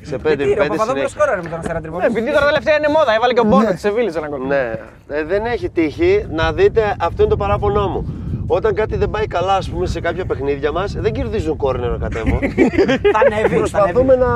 Σε 0.01 0.15
5 0.15 0.21
Γιατί 0.23 0.43
ρε, 0.43 0.51
ο 0.51 0.55
πέντε 0.55 0.55
Παπαδόπουλος 0.55 0.87
συνέχεια. 0.87 1.07
σκόραρε 1.07 1.41
με 1.41 1.49
τον 1.49 1.59
Αστέρα 1.59 1.73
Ναι, 1.73 1.81
Τρίπολη. 1.81 2.05
επειδή 2.05 2.31
τώρα 2.31 2.45
τελευταία 2.45 2.77
είναι 2.77 2.87
μόδα, 2.89 3.13
έβαλε 3.15 3.33
και 3.33 3.39
ο 3.39 3.43
Μπόνο 3.43 3.69
τη 3.69 3.77
Σεβίλη 3.79 4.11
ένα 4.17 4.27
γκολ. 4.27 4.47
Ναι, 4.47 4.71
Ε, 5.07 5.23
δεν 5.23 5.45
έχει 5.45 5.69
τύχει 5.69 6.25
να 6.29 6.53
δείτε, 6.53 6.95
αυτό 6.99 7.21
είναι 7.21 7.31
το 7.31 7.37
παράπονό 7.37 7.87
μου. 7.87 8.13
Όταν 8.47 8.73
κάτι 8.75 8.95
δεν 8.97 9.09
πάει 9.09 9.27
καλά, 9.27 9.55
ας 9.55 9.69
πούμε, 9.69 9.85
σε 9.85 9.99
κάποια 9.99 10.25
παιχνίδια 10.25 10.71
μας, 10.71 10.93
δεν 10.93 11.11
κερδίζουν 11.11 11.55
κόρνερ 11.55 11.89
να 11.91 11.97
κατέβω. 11.97 12.39
Θα 13.13 13.19
ανέβεις. 13.25 13.57
Προσπαθούμε 13.57 14.15
να. 14.15 14.27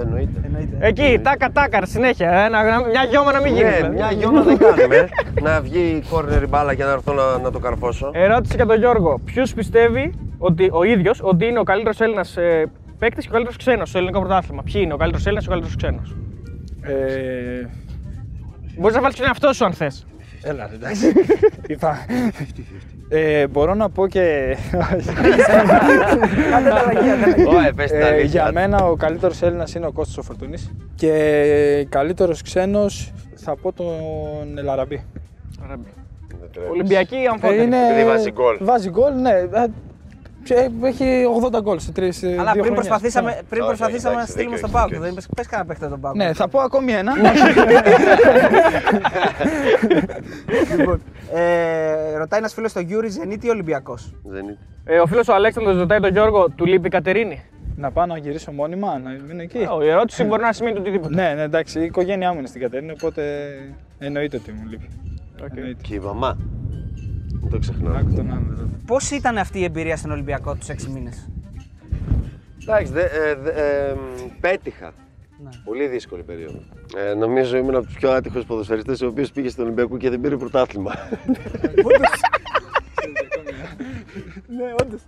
Εννοείται. 0.00 0.40
Εννοείται. 0.44 0.76
Εκεί, 0.80 1.20
τάκα 1.22 1.50
τάκα, 1.52 1.86
συνέχεια. 1.86 2.30
ε, 2.32 2.48
να- 2.48 2.62
μια 2.62 3.04
γιώμα 3.10 3.32
να 3.32 3.40
μην 3.40 3.52
γίνει. 3.54 3.68
Ναι, 3.68 3.74
δηλαδή. 3.76 3.94
μια 3.94 4.10
γιώμα 4.12 4.42
δεν 4.42 4.58
κάνουμε. 4.58 5.08
να 5.46 5.60
βγει 5.60 6.02
κόρνερ 6.10 6.42
η 6.42 6.46
μπάλα 6.46 6.72
για 6.72 6.84
να 6.86 6.92
έρθω 6.92 7.12
να, 7.12 7.38
να 7.38 7.50
το 7.50 7.58
καρφώσω. 7.58 8.10
Ερώτηση 8.14 8.56
για 8.56 8.66
τον 8.66 8.78
Γιώργο. 8.78 9.20
Ποιος 9.24 9.54
πιστεύει 9.54 10.12
ότι 10.38 10.68
ο 10.72 10.82
ίδιος 10.82 11.20
ότι 11.22 11.46
είναι 11.46 11.58
ο 11.58 11.62
καλύτερος 11.62 12.00
Έλληνας 12.00 12.36
ε, 12.36 12.70
παίκτης 12.98 13.22
και 13.24 13.30
ο 13.30 13.32
καλύτερος 13.32 13.56
ξένος 13.58 13.88
στο 13.88 13.98
ελληνικό 13.98 14.20
πρωτάθλημα; 14.20 14.62
Ποιοι 14.62 14.80
είναι 14.84 14.92
ο 14.92 14.96
καλύτερος 14.96 15.26
Έλληνας 15.26 15.46
και 15.46 15.52
ο 15.52 15.58
καλύτερος 15.58 15.76
ξένος; 15.76 16.16
Ε, 16.82 17.66
Μπορείς 18.78 18.94
να 18.96 19.00
βάλεις 19.02 19.14
και 19.16 19.20
τον 19.22 19.28
εαυτό 19.30 19.52
σου 19.52 19.64
αν 19.64 19.72
θες. 19.72 20.06
έλα, 20.42 20.66
ρε, 20.70 20.74
εντάξει. 20.74 21.12
Είπα. 23.10 23.16
Ε, 23.18 23.46
μπορώ 23.46 23.74
να 23.74 23.88
πω 23.90 24.06
και. 24.08 24.56
Κάντε 26.50 26.68
τα 26.70 26.84
λαγεία, 26.86 27.16
κάντε 27.16 27.42
τα 27.44 27.50
Ω, 27.50 27.60
ε, 27.66 27.72
πες 27.76 27.90
την 27.90 28.00
Ε, 28.00 28.04
αλήθεια. 28.04 28.24
για 28.24 28.50
μένα 28.52 28.84
ο 28.84 28.94
καλύτερος 28.96 29.42
Έλληνας 29.42 29.74
είναι 29.74 29.86
ο 29.86 29.92
Κώστας 29.92 30.18
ο 30.18 30.22
Φορτούνης 30.22 30.72
και 30.94 31.86
καλύτερος 31.88 32.42
ξένος 32.42 33.12
θα 33.34 33.56
πω 33.56 33.72
τον 33.72 34.58
Ελ 34.58 34.68
Αραμπί. 34.68 35.04
Δεν 36.40 36.48
ντρέπεσαι. 36.52 36.70
Ολυμπιακή 36.70 37.14
Ε, 37.14 37.26
αμφότερη. 37.32 37.60
Επειδή 37.60 38.04
βάζει 38.04 38.30
γκολ. 38.32 38.56
Βάζει 38.60 38.90
γκολ, 38.90 39.12
ναι. 39.20 39.30
Ε, 40.48 40.54
ε, 40.54 40.70
Έχει 40.82 41.24
80 41.52 41.60
γκολ 41.62 41.78
σε 41.78 41.92
τρεις. 41.92 42.22
Αλλά 42.38 42.52
πριν 42.52 42.74
προσπαθήσαμε, 42.74 43.40
πριν 43.48 43.60
Όχι, 43.60 43.68
προσπαθήσαμε 43.68 44.14
να 44.14 44.20
εντάξει, 44.20 44.32
στείλουμε 44.32 44.56
δίκιο 44.56 44.68
στον 44.68 44.80
έχεις, 44.80 44.90
Πάουκ. 44.90 45.04
δίκιο 45.04 45.24
Δεν 45.24 45.34
πες 45.36 45.46
κανένα 45.46 45.68
παίχτη 45.68 45.88
τον 45.88 46.00
ΠΑΟΚ. 46.00 46.16
Ναι, 46.16 46.32
θα 46.32 46.48
πω 46.48 46.58
ακόμη 46.60 46.92
ένα. 46.92 47.12
Λοιπόν, 50.78 51.00
ε, 51.34 52.16
ρωτάει 52.16 52.38
ένας 52.38 52.54
φίλος 52.54 52.70
στο 52.70 52.80
Γιούρι 52.80 53.08
Ζενίτ 53.08 53.41
ή 53.41 53.48
Ολυμπιακός; 53.50 54.14
Δεν 54.24 54.44
είναι. 54.44 54.58
Ε, 54.84 54.98
ο 54.98 55.06
φίλος 55.06 55.28
ο 55.28 55.34
Αλέξανδρος 55.34 55.76
ρωτάει 55.76 56.00
τον 56.00 56.10
Γιώργο, 56.12 56.48
του 56.48 56.64
λείπει 56.66 56.86
η 56.86 56.90
Κατερίνη; 56.90 57.42
να 57.76 57.90
πάω 57.90 58.06
να 58.06 58.18
γυρίσω 58.18 58.52
μόνιμα, 58.52 58.98
να 58.98 59.10
μείνω 59.28 59.42
εκεί. 59.42 59.58
Ε, 59.58 59.84
η 59.84 59.88
ερώτησης 59.88 60.26
μπορεί 60.26 60.42
να 60.42 60.52
σημαίνει 60.52 60.74
το 60.74 60.80
οτιδήποτε. 60.80 61.14
Ναι, 61.14 61.34
ναι, 61.34 61.42
εντάξει, 61.42 61.80
η 61.80 61.84
οικογένειά 61.84 62.32
μου 62.32 62.38
είναι 62.38 62.48
στην 62.48 62.60
Κατερίνα, 62.60 62.92
οπότε 62.92 63.22
εννοείται 63.98 64.36
ότι 64.36 64.52
μου 64.52 64.68
λείπει. 64.70 64.88
Εννοείται. 65.54 65.82
Και 65.82 65.94
η 65.94 65.98
μαμά. 65.98 66.36
Δεν 67.40 67.50
το 67.50 67.58
ξεχνάω. 67.58 67.94
Άκου 67.94 68.12
τον 68.14 68.30
άλλο 68.30 68.46
εδώ. 68.50 68.68
Πώς 68.86 69.10
ήταν 69.10 69.38
αυτή 69.38 69.58
η 69.58 69.64
εμπειρία 69.64 69.96
στον 69.96 70.10
Ολυμπιακό 70.10 70.54
τους 70.54 70.68
6 70.68 70.86
μήνες; 70.92 71.28
Εντάξει, 72.62 72.92
δε, 72.92 73.02
ε, 73.02 73.34
δε, 73.34 73.50
ε, 73.50 73.94
μ, 73.94 73.98
πέτυχα. 74.40 74.92
Ναι. 75.42 75.50
Πολύ 75.64 75.86
δύσκολη 75.86 76.22
περίοδο. 76.22 76.58
Ε, 76.96 77.14
νομίζω 77.14 77.56
ήμουν 77.56 77.74
από 77.74 77.84
τους 77.86 77.94
πιο 77.94 78.10
άτυχους 78.10 78.44
ποδοσφαιριστές 78.44 79.00
ο 79.00 79.06
οποίος 79.06 79.32
πήγε 79.32 79.48
στον 79.48 79.64
Ολυμπιακό 79.64 79.96
και 79.96 80.10
δεν 80.10 80.20
πήρε 80.20 80.36
πρωτάθλημα. 80.36 80.94
Ναι, 84.48 84.74
όντως. 84.82 85.00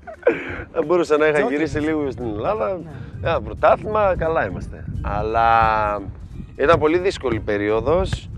Δεν 0.72 0.84
μπορούσα 0.86 1.16
να 1.16 1.26
είχα 1.26 1.40
γυρίσει 1.40 1.78
λίγο 1.78 2.10
στην 2.10 2.24
Ελλάδα. 2.24 2.80
Ένα 3.22 3.40
πρωτάθλημα, 3.40 4.14
καλά 4.18 4.46
είμαστε. 4.48 4.84
Αλλά 5.02 5.48
ήταν 6.56 6.78
πολύ 6.78 6.98
δύσκολη 6.98 7.40
περίοδος. 7.40 8.30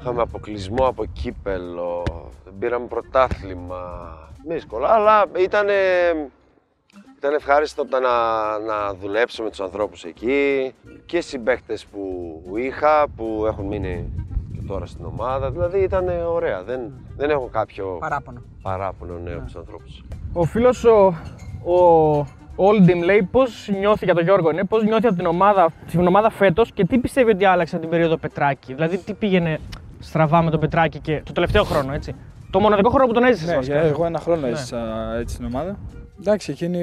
Είχαμε 0.00 0.22
αποκλεισμό 0.22 0.86
από 0.86 1.04
κύπελο, 1.04 2.02
δεν 2.44 2.52
πήραμε 2.58 2.86
πρωτάθλημα. 2.86 3.78
Δύσκολα, 4.48 4.88
αλλά 4.88 5.24
ήταν, 5.38 5.66
ήταν 7.16 7.34
ευχάριστο 7.34 7.82
από 7.82 7.90
τα 7.90 8.00
να, 8.00 8.58
να 8.58 8.94
δουλέψω 8.94 9.42
με 9.42 9.50
τους 9.50 9.60
ανθρώπους 9.60 10.04
εκεί 10.04 10.74
και 11.06 11.20
συμπαίχτες 11.20 11.86
που 11.86 12.42
είχα, 12.56 13.06
που 13.16 13.44
έχουν 13.46 13.66
μείνει 13.66 14.12
και 14.52 14.60
τώρα 14.66 14.86
στην 14.86 15.04
ομάδα. 15.04 15.50
Δηλαδή 15.50 15.78
ήταν 15.78 16.08
ωραία, 16.08 16.62
δεν, 16.62 16.80
δεν 17.16 17.30
έχω 17.30 17.48
κάποιο 17.52 17.96
Παράπονο. 18.00 18.42
παράπονο 18.62 19.18
ναι, 19.18 19.32
από 19.32 19.44
τους 19.44 19.56
ανθρώπους. 19.56 20.04
Ο 20.32 20.44
φίλος 20.44 20.84
ο, 20.84 21.14
ο 21.72 22.26
Όλντιμ 22.56 23.02
λέει 23.02 23.28
πώς 23.30 23.68
νιώθει 23.78 24.04
για 24.04 24.14
τον 24.14 24.24
Γιώργο, 24.24 24.52
ναι, 24.52 24.64
πώς 24.64 24.82
νιώθει 24.82 25.06
από 25.06 25.16
την 25.16 25.26
ομάδα, 25.26 25.72
την 25.90 26.06
ομάδα 26.06 26.30
φέτος 26.30 26.72
και 26.72 26.84
τι 26.84 26.98
πιστεύει 26.98 27.30
ότι 27.30 27.44
άλλαξε 27.44 27.74
από 27.74 27.84
την 27.84 27.94
περίοδο 27.94 28.16
Πετράκη. 28.16 28.74
Δηλαδή, 28.74 28.98
τι 28.98 29.14
πήγαινε 29.14 29.60
στραβά 30.00 30.42
με 30.42 30.50
τον 30.50 30.60
Πετράκη 30.60 30.98
και 30.98 31.22
το 31.24 31.32
τελευταίο 31.32 31.64
χρόνο, 31.64 31.92
έτσι. 31.92 32.14
Το 32.50 32.60
μοναδικό 32.60 32.90
χρόνο 32.90 33.06
που 33.06 33.12
τον 33.12 33.24
έζησες. 33.24 33.48
Ναι, 33.56 33.58
για- 33.64 33.80
εγώ 33.80 34.04
ένα 34.04 34.18
χρόνο 34.18 34.46
έζησα 34.46 34.78
έτσι 35.18 35.34
στην 35.34 35.46
ομάδα. 35.46 35.78
Εντάξει, 36.20 36.50
εκείνη 36.50 36.78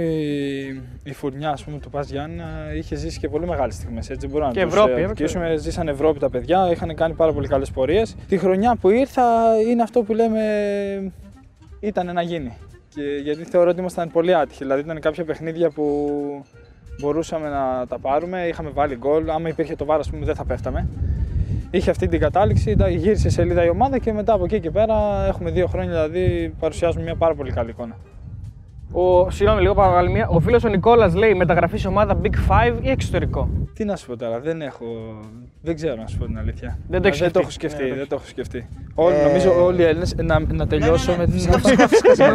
η 1.04 1.14
φουρνιά 1.14 1.50
ας 1.50 1.64
πούμε, 1.64 1.78
του 1.80 1.90
Πας 1.90 2.10
Γιάννα 2.10 2.46
είχε 2.76 2.96
ζήσει 2.96 3.20
και 3.20 3.30
πολύ 3.30 3.48
μεγάλες 3.48 3.74
στιγμές. 3.76 4.10
Έτσι 4.10 4.28
μπορούμε 4.28 4.52
Και 4.52 4.60
να 4.60 4.66
τους, 4.66 4.76
Ευρώπη, 4.78 5.00
ε, 5.02 5.04
ε, 5.04 5.08
δικήσουμε. 5.08 5.56
Ζήσαν 5.58 5.88
Ευρώπη 5.88 6.20
τα 6.20 6.30
παιδιά, 6.30 6.72
είχαν 6.72 6.96
κάνει 6.96 7.14
πάρα 7.14 7.34
πολύ 7.34 7.48
καλές 7.48 7.72
πορείες. 7.72 8.16
Τη 8.28 8.38
χρονιά 8.38 8.76
που 8.82 8.90
ήρθα 8.90 9.24
είναι 9.70 9.82
αυτό 9.82 10.02
που 10.02 10.14
λέμε 10.14 10.42
ήταν 11.80 12.14
να 12.14 12.22
γίνει. 12.22 12.58
Και 12.96 13.02
γιατί 13.24 13.44
θεωρώ 13.44 13.70
ότι 13.70 13.80
ήμασταν 13.80 14.12
πολύ 14.12 14.36
άτυχοι. 14.36 14.64
Δηλαδή 14.64 14.82
ήταν 14.82 15.00
κάποια 15.00 15.24
παιχνίδια 15.26 15.70
που 15.70 16.10
μπορούσαμε 17.02 17.50
να 17.50 17.86
τα 17.88 18.00
πάρουμε, 18.00 18.48
είχαμε 18.48 18.70
βάλει 18.70 18.96
γκολ. 18.96 19.30
Άμα 19.30 19.50
υπήρχε 19.50 19.76
το 19.76 19.86
βάρος, 19.86 20.10
πούμε, 20.10 20.26
δεν 20.26 20.36
θα 20.36 20.46
πέφταμε. 20.46 20.88
Είχε 21.72 21.90
αυτή 21.90 22.08
την 22.08 22.20
κατάληξη, 22.20 22.76
τα- 22.76 22.90
γύρισε 22.90 23.30
σελίδα 23.30 23.66
η 23.66 23.70
ομάδα 23.70 23.98
και 23.98 24.14
μετά 24.14 24.34
από 24.34 24.44
εκεί 24.46 24.60
και 24.60 24.72
πέρα 24.72 25.26
έχουμε 25.28 25.52
δύο 25.52 25.68
χρόνια 25.68 26.08
δηλαδή 26.10 26.54
παρουσιάζουμε 26.60 27.04
μια 27.04 27.16
πάρα 27.16 27.36
πολύ 27.36 27.52
καλή 27.52 27.70
εικόνα. 27.70 27.96
Ο, 28.92 29.30
συγγνώμη, 29.30 29.62
λίγο 29.62 29.74
παρακαλώ 29.74 30.12
μία. 30.12 30.28
Ο 30.28 30.40
φίλος 30.40 30.64
ο 30.64 30.68
Νικόλας 30.68 31.16
λέει 31.16 31.34
μεταγραφής 31.34 31.82
σε 31.82 31.88
ομάδα 31.88 32.20
Big 32.24 32.52
Five 32.52 32.74
ή 32.82 32.90
εξωτερικό; 32.90 33.50
Τι 33.74 33.86
να 33.86 33.96
σου 33.96 34.08
πω 34.08 34.18
τώρα, 34.18 34.40
δεν 34.40 34.62
έχω. 34.62 34.86
Δεν 35.62 35.76
ξέρω 35.76 35.96
να 35.96 36.08
σου 36.08 36.18
πω 36.18 36.26
την 36.26 36.38
αλήθεια. 36.38 36.78
Δεν 36.88 37.02
το 37.02 37.08
έχεις 37.08 37.20
δεν 37.20 37.32
το 37.32 37.40
έχω 37.40 37.50
σκεφτεί. 37.50 37.76
σκεφτεί. 37.76 37.94
Ναι, 37.94 37.98
δεν 37.98 38.08
το 38.08 38.16
έχω 38.16 38.26
σκεφτεί. 38.28 38.68
Όλοι, 38.96 39.16
νομίζω 39.24 39.64
όλοι 39.64 39.82
οι 39.82 39.86
Έλληνες. 39.86 40.16
Να, 40.16 40.40
να 40.40 40.68
τελειώσω 40.68 41.12
ναι, 41.12 41.18
ναι. 41.18 41.26
με 41.26 41.32
την. 41.32 41.34
Φυσικά, 41.40 41.58
φυσικά, 41.58 41.88
φυσικά. 41.88 42.26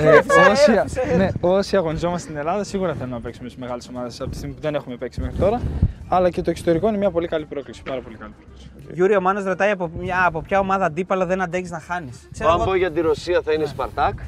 Ε, 0.00 0.16
όσοι, 0.50 0.70
έλα, 0.70 0.82
φυσικά, 0.82 1.08
έλα. 1.08 1.16
ναι, 1.16 1.28
όσοι 1.40 1.76
αγωνιζόμαστε 1.76 2.26
στην 2.28 2.36
Ελλάδα 2.36 2.64
σίγουρα 2.64 2.94
θέλουμε 2.94 3.14
να 3.14 3.20
παίξουμε 3.20 3.48
στις 3.48 3.60
μεγάλες 3.60 3.88
ομάδες 3.88 4.20
από 4.20 4.30
τη 4.30 4.36
στιγμή 4.36 4.54
που 4.54 4.60
δεν 4.60 4.74
έχουμε 4.74 4.96
παίξει 4.96 5.20
μέχρι 5.20 5.36
τώρα. 5.36 5.60
Αλλά 6.08 6.30
και 6.30 6.42
το 6.42 6.50
εξωτερικό 6.50 6.88
είναι 6.88 6.96
μια 6.96 7.10
πολύ 7.10 7.26
καλή 7.26 7.44
πρόκληση. 7.44 7.82
Πάρα 7.82 8.00
πολύ 8.00 8.16
καλή 8.16 8.32
πρόκληση. 8.38 8.70
Γιούρι, 8.92 9.16
ο 9.16 9.20
Μάνος 9.20 9.44
ρωτάει 9.44 9.70
από, 9.70 9.90
μια, 10.00 10.24
από 10.26 10.40
ποια 10.42 10.58
ομάδα 10.58 10.84
αντίπαλο 10.84 11.26
δεν 11.26 11.42
αντέχεις 11.42 11.70
να 11.70 11.78
χάνεις. 11.78 12.28
Αν 12.40 12.64
πω 12.64 12.74
για 12.74 12.90
τη 12.90 13.00
Ρωσία 13.00 13.40
θα 13.44 13.52
είναι 13.52 13.64
Σπαρτάκ. 13.64 14.18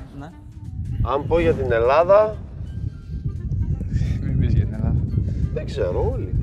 Ναι. 1.02 1.10
Αν 1.12 1.26
πω 1.26 1.38
για 1.40 1.52
την 1.52 1.72
Ελλάδα, 1.72 2.36
Μην 4.22 4.38
πεις 4.40 4.52
για 4.54 4.64
την 4.64 4.74
Ελλάδα. 4.74 5.00
δεν 5.54 5.64
ξέρω 5.66 6.10
όλοι. 6.14 6.34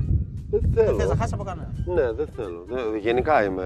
Δεν 0.50 0.60
Δεν 0.70 0.84
θες 0.84 0.96
να 0.96 1.02
θέλω. 1.02 1.14
χάσει 1.18 1.34
από 1.34 1.42
κανένα. 1.44 1.68
Ναι, 1.86 2.12
δεν 2.12 2.26
θέλω. 2.36 2.64
Δεν- 2.68 2.96
γενικά 3.02 3.44
είμαι 3.44 3.64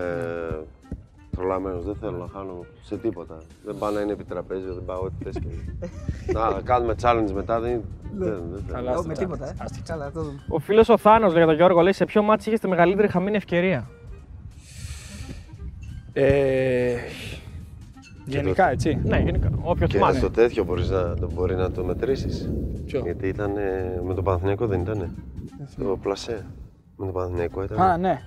τρολαμένος. 1.36 1.84
Δεν 1.84 1.94
θέλω 2.00 2.16
να 2.16 2.26
χάνω 2.32 2.64
σε 2.82 2.96
τίποτα. 2.96 3.38
Δεν 3.64 3.74
πάω 3.78 3.90
να 3.90 4.00
είναι 4.00 4.12
επί 4.12 4.24
τραπέζιο, 4.24 4.74
δεν 4.74 4.84
πάω 4.84 5.00
ό,τι 5.00 5.24
θες 5.24 5.34
και. 5.38 5.48
να 6.32 6.60
κάνουμε 6.64 6.94
challenge 7.02 7.30
μετά, 7.34 7.60
δεν, 7.60 7.80
δεν, 8.18 8.28
δεν 8.52 8.62
θέλω. 8.66 8.72
Καλά. 8.74 8.90
Ω, 8.90 8.94
άστα, 8.94 9.06
με 9.08 9.14
τίποτα, 9.14 9.46
ε. 9.48 9.54
άστα. 9.58 9.78
Καλά, 9.86 10.10
το 10.12 10.20
δούμε. 10.22 10.40
Ο 10.48 10.58
φίλος 10.58 10.88
ο 10.88 10.98
Θάνος 10.98 11.32
για 11.32 11.46
τον 11.46 11.54
Γιώργο 11.54 11.80
λέει 11.80 11.92
σε 11.92 12.04
ποιο 12.04 12.22
μάτσο 12.22 12.44
είχες 12.50 12.60
τη 12.60 12.68
μεγαλύτερη 12.68 13.08
χαμένη 13.08 13.36
ευκαιρία; 13.36 13.88
Ε, 16.12 16.94
γενικά 18.24 18.70
έτσι. 18.70 19.00
Ναι, 19.04 19.18
γενικά. 19.18 19.50
Όποιος 19.62 19.90
Και 19.90 19.96
θυμάσαι. 19.96 20.20
το 20.20 20.30
τέτοιο 20.30 20.64
μπορείς 20.64 20.90
να, 20.90 21.14
το 21.14 21.30
μπορεί 21.34 21.54
να 21.54 21.70
το 21.70 21.84
μετρήσεις. 21.84 22.50
Ποιο; 22.86 23.00
Γιατί 23.00 23.28
ήταν 23.28 23.50
με 24.06 24.14
τον 24.14 24.24
Παναθηναϊκό 24.24 24.66
δεν 24.66 24.80
ήτανε. 24.80 25.10
Το 25.78 25.98
πλασέ. 26.02 26.46
Με 26.96 27.04
τον 27.04 27.14
Παναθηναϊκό 27.14 27.62
ήταν. 27.62 27.80
Α, 27.80 27.96
ναι. 27.96 28.20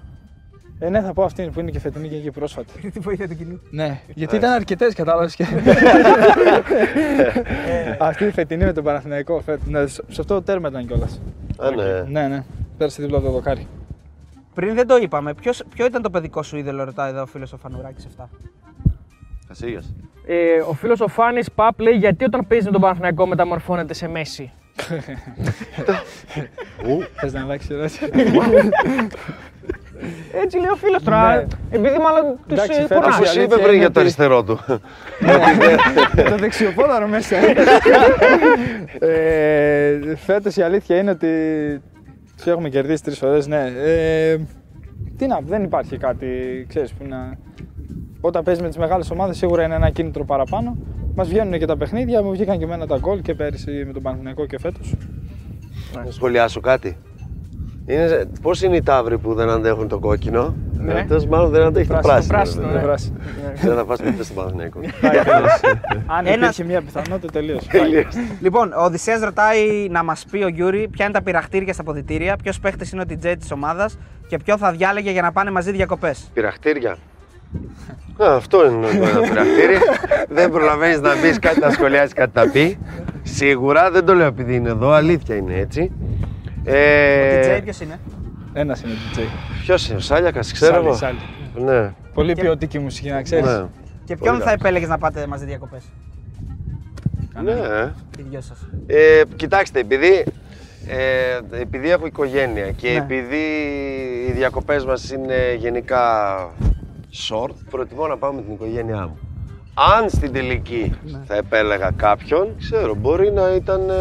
Ε, 0.80 0.90
ναι, 0.90 1.02
θα 1.02 1.14
πω 1.14 1.24
αυτή 1.24 1.50
που 1.54 1.60
είναι 1.60 1.72
και 1.72 1.80
φετινή 1.80 2.10
και 2.10 2.16
εκεί 2.16 2.32
πρόσφατη. 2.32 2.80
Τι 2.94 3.00
βοήθεια 3.00 3.28
του 3.28 3.36
κοινού. 3.36 3.60
Ναι, 3.70 4.00
γιατί 4.14 4.36
ήταν 4.36 4.52
αρκετές, 4.52 4.94
κατάλαβες. 4.94 5.36
Και... 5.36 5.46
Αυτή 8.00 8.26
η 8.26 8.32
φετινή 8.32 8.66
με 8.66 8.74
τον 8.74 8.84
Παναθηναϊκό. 8.84 9.42
φέτος. 9.42 9.68
Ναι, 9.68 9.88
σε 9.88 10.02
σε 10.08 10.22
αυτό 10.22 10.34
το 10.34 10.42
τέρμα 10.42 10.70
ήταν 10.70 10.88
κιόλας. 10.88 11.22
Α, 11.58 11.72
ναι. 11.72 12.02
Ναι, 12.22 12.28
ναι. 12.28 12.44
Πέρασε 12.78 13.02
δίπλα 13.02 13.18
από 13.18 13.26
το 13.26 13.32
δοκάρι. 13.32 13.68
Πριν 14.54 14.76
δεν 14.76 14.88
το 14.88 14.96
είπαμε, 14.96 15.34
ποιος, 15.34 15.64
ποιο 15.70 15.86
ήταν 15.86 16.02
το 16.02 16.10
παιδικό 16.10 16.44
σου 16.44 16.58
είδωλο, 16.58 16.84
ρωτάει 16.84 17.10
εδώ 17.10 17.22
ο 17.22 17.26
φίλος 17.26 17.54
ο 17.54 17.58
Φανουράκης 17.58 18.08
7. 18.18 18.24
Κασίγιας. 19.48 19.94
Ε, 20.26 20.60
ο 20.70 20.74
φίλος 20.74 21.00
ο 21.02 21.08
Φάνης 21.08 21.52
Παπ 21.52 21.80
λέει 21.80 21.94
γιατί 21.94 22.24
όταν 22.24 22.48
παίζεις 22.48 22.66
με 22.66 22.72
τον 22.72 22.82
Παναθηναϊκό 22.82 23.28
μεταμορφώνεται 23.28 23.94
σε 23.94 24.08
Μέση; 24.08 24.52
Θες 27.14 27.34
να 27.34 27.42
αλλάξει 27.42 27.68
ερώτηση; 27.72 28.00
Έτσι 30.44 30.58
λέει 30.58 30.70
ο 30.72 30.76
φίλος 30.76 31.04
τώρα. 31.04 31.36
Ναι. 31.36 31.46
Επειδή 31.72 31.98
μάλλον 31.98 32.36
τους 32.48 32.58
Εντάξει, 32.58 32.82
φέτος 32.82 32.88
πονάει. 32.88 33.10
η 33.10 33.14
Όπως 33.16 33.30
αλήθεια 33.30 33.44
είπε 33.44 33.56
πριν 33.56 33.68
είναι 33.68 33.76
για 33.78 33.86
το 33.86 33.90
ότι- 33.92 34.00
αριστερό 34.00 34.44
του. 34.44 34.60
το 36.30 36.36
δεξιοπόδαρο 36.38 37.08
μέσα. 37.08 37.36
ε, 39.00 40.16
φέτος 40.16 40.56
η 40.56 40.62
αλήθεια 40.62 40.98
είναι 40.98 41.12
ότι 41.12 41.28
τους 42.38 42.46
έχουμε 42.48 42.70
κερδίσει 42.70 43.04
τρεις 43.04 43.18
φορές, 43.18 43.48
ναι. 43.48 43.72
Ε, 43.86 44.38
τι 45.18 45.28
να, 45.28 45.40
δεν 45.44 45.64
υπάρχει 45.64 45.98
κάτι, 45.98 46.28
ξέρεις, 46.70 46.94
που 46.94 47.06
να... 47.08 47.38
Όταν 48.28 48.44
παίζει 48.44 48.62
με 48.62 48.68
τις 48.68 48.78
μεγάλες 48.78 49.12
ομάδες 49.12 49.38
σίγουρα 49.38 49.64
είναι 49.64 49.76
ένα 49.76 49.90
κίνητρο 49.90 50.26
παραπάνω. 50.26 50.78
Μας 51.16 51.28
βγαίνουν 51.28 51.60
και 51.60 51.66
τα 51.66 51.78
παιχνίδια, 51.78 52.24
μου 52.24 52.32
βγήκαν 52.32 52.58
και 52.58 52.64
εμένα 52.64 52.88
τα 52.88 52.98
γκολ 52.98 53.22
και 53.22 53.34
πέρυσι 53.34 53.84
με 53.86 53.94
τον 53.94 54.02
Παναθηναϊκό 54.02 54.46
και 54.46 54.60
φέτος. 54.60 54.94
Να 56.06 56.12
σχολιάσω 56.12 56.60
κάτι. 56.60 56.98
Είναι, 57.86 58.30
πώς 58.42 58.62
είναι 58.62 58.76
οι 58.76 58.82
ταύροι 58.84 59.18
που 59.18 59.34
δεν 59.34 59.50
αντέχουν 59.50 59.88
το 59.88 60.00
κόκκινο; 60.00 60.56
Ναι. 60.74 60.94
Αυτός 60.94 61.26
μάλλον 61.26 61.50
δεν 61.50 61.62
αντέχει 61.62 61.88
το 61.88 62.00
Πράσινο, 62.02 62.28
πράσινο. 62.28 62.34
πράσινο, 62.38 62.64
βέβαια. 62.66 62.80
ναι. 62.82 62.86
Πράσινο. 62.88 63.18
Δεν 63.62 63.76
θα 63.76 63.86
πας 63.86 64.02
ποτέ 64.02 64.24
στον 64.24 64.36
Παναθηναϊκό. 64.36 64.80
Αν 66.18 66.26
Ένας- 66.26 66.36
υπήρχε 66.58 66.64
μια 66.64 66.82
πιθανότητα 66.82 67.32
τελείως. 67.32 67.68
Λοιπόν, 68.42 68.74
ο 68.74 68.84
Οδυσσέας 68.84 69.22
ρωτάει 69.22 69.88
να 69.90 70.04
μας 70.04 70.26
πει 70.32 70.44
ο 70.44 70.48
Γιούρι 70.48 70.88
ποια 70.92 71.06
είναι 71.06 71.14
τα 71.14 71.22
πειραχτήρια 71.22 71.74
στα 71.74 71.84
αποδυτήρια, 71.84 72.36
ποιος 72.44 72.60
παίχτης 72.60 72.92
είναι 72.92 73.02
ο 73.02 73.06
DJ 73.10 73.36
της 73.40 73.52
ομάδας 73.52 73.98
και 74.28 74.38
ποιο 74.38 74.58
θα 74.58 74.72
διάλεγε 74.72 75.12
για 75.12 75.22
να 75.22 75.32
πάνε 75.32 75.52
μαζί 75.52 75.72
διακοπές. 75.72 76.30
Πειραχτήρια. 76.34 76.98
Α, 78.24 78.36
αυτό 78.36 78.66
είναι 78.66 78.88
το 79.00 79.06
ένα 79.08 79.20
πειραχτήρι. 79.20 79.78
δεν 80.30 80.52
προλαβαίνεις 80.52 81.00
να 81.02 81.20
μπεις 81.22 81.40
κάτι 81.40 81.60
να 81.60 81.70
σχολιάσεις, 81.70 82.14
κάτι 82.14 82.32
να 82.34 82.50
πει. 82.50 82.78
Σίγουρα 83.24 83.92
δεν 83.92 84.06
το 84.06 84.14
λέω 84.14 84.26
επειδή 84.28 84.56
είναι 84.56 84.70
εδώ, 84.70 84.92
αλήθεια 84.92 85.36
είναι 85.36 85.54
έτσι. 85.54 85.92
Ο 86.68 86.72
Ε, 86.72 87.58
DJ 87.58 87.64
ποιος 87.64 87.80
είναι; 87.80 88.00
Ένας 88.54 88.82
είναι 88.82 88.94
DJ. 89.16 89.20
Ποιος 89.62 89.88
είναι, 89.88 89.98
ο 89.98 90.00
Σάλιακας, 90.02 90.52
ξέρω 90.52 90.74
Σάλι, 90.74 90.86
εγώ. 90.88 90.96
Σάλι. 90.96 91.18
Ναι, 91.56 91.94
Πολύ 92.14 92.34
Και- 92.34 92.42
ποιοτική 92.42 92.80
μουσική 92.80 93.10
να 93.10 93.22
ξέρεις. 93.22 93.46
ναι. 93.46 93.66
Και 94.06 94.16
ποιον 94.16 94.18
Πολύ 94.30 94.38
θα 94.40 94.44
καλά. 94.44 94.52
επέλεγες 94.52 94.90
να 94.90 94.98
πάτε 94.98 95.28
μαζί 95.28 95.46
διακοπές; 95.46 95.84
ναι. 97.44 97.52
Οι 98.20 98.22
δυο 98.30 98.42
σας. 98.42 98.68
Ε, 98.88 99.22
κοιτάξτε, 99.36 99.80
επειδή, 99.80 100.24
ε, 100.88 101.60
επειδή 101.62 101.90
έχω 101.90 102.06
οικογένεια 102.06 102.72
και 102.72 102.90
Ναι. 102.90 102.96
επειδή 102.98 103.44
οι 104.28 104.32
διακοπές 104.32 104.86
μας 104.86 105.12
είναι 105.12 105.56
γενικά 105.58 106.02
short, 107.14 107.54
προτιμώ 107.70 108.08
να 108.08 108.18
πάω 108.18 108.32
με 108.34 108.42
την 108.42 108.54
οικογένειά 108.54 109.08
μου. 109.08 109.18
Αν 110.00 110.10
στην 110.10 110.34
τελική 110.34 110.94
Ναι. 111.04 111.20
θα 111.28 111.36
επέλεγα 111.36 111.92
κάποιον, 111.96 112.56
ξέρω, 112.60 112.96
μπορεί 112.96 113.32
να 113.32 113.54
ήταν, 113.56 113.90
ε, 113.90 113.94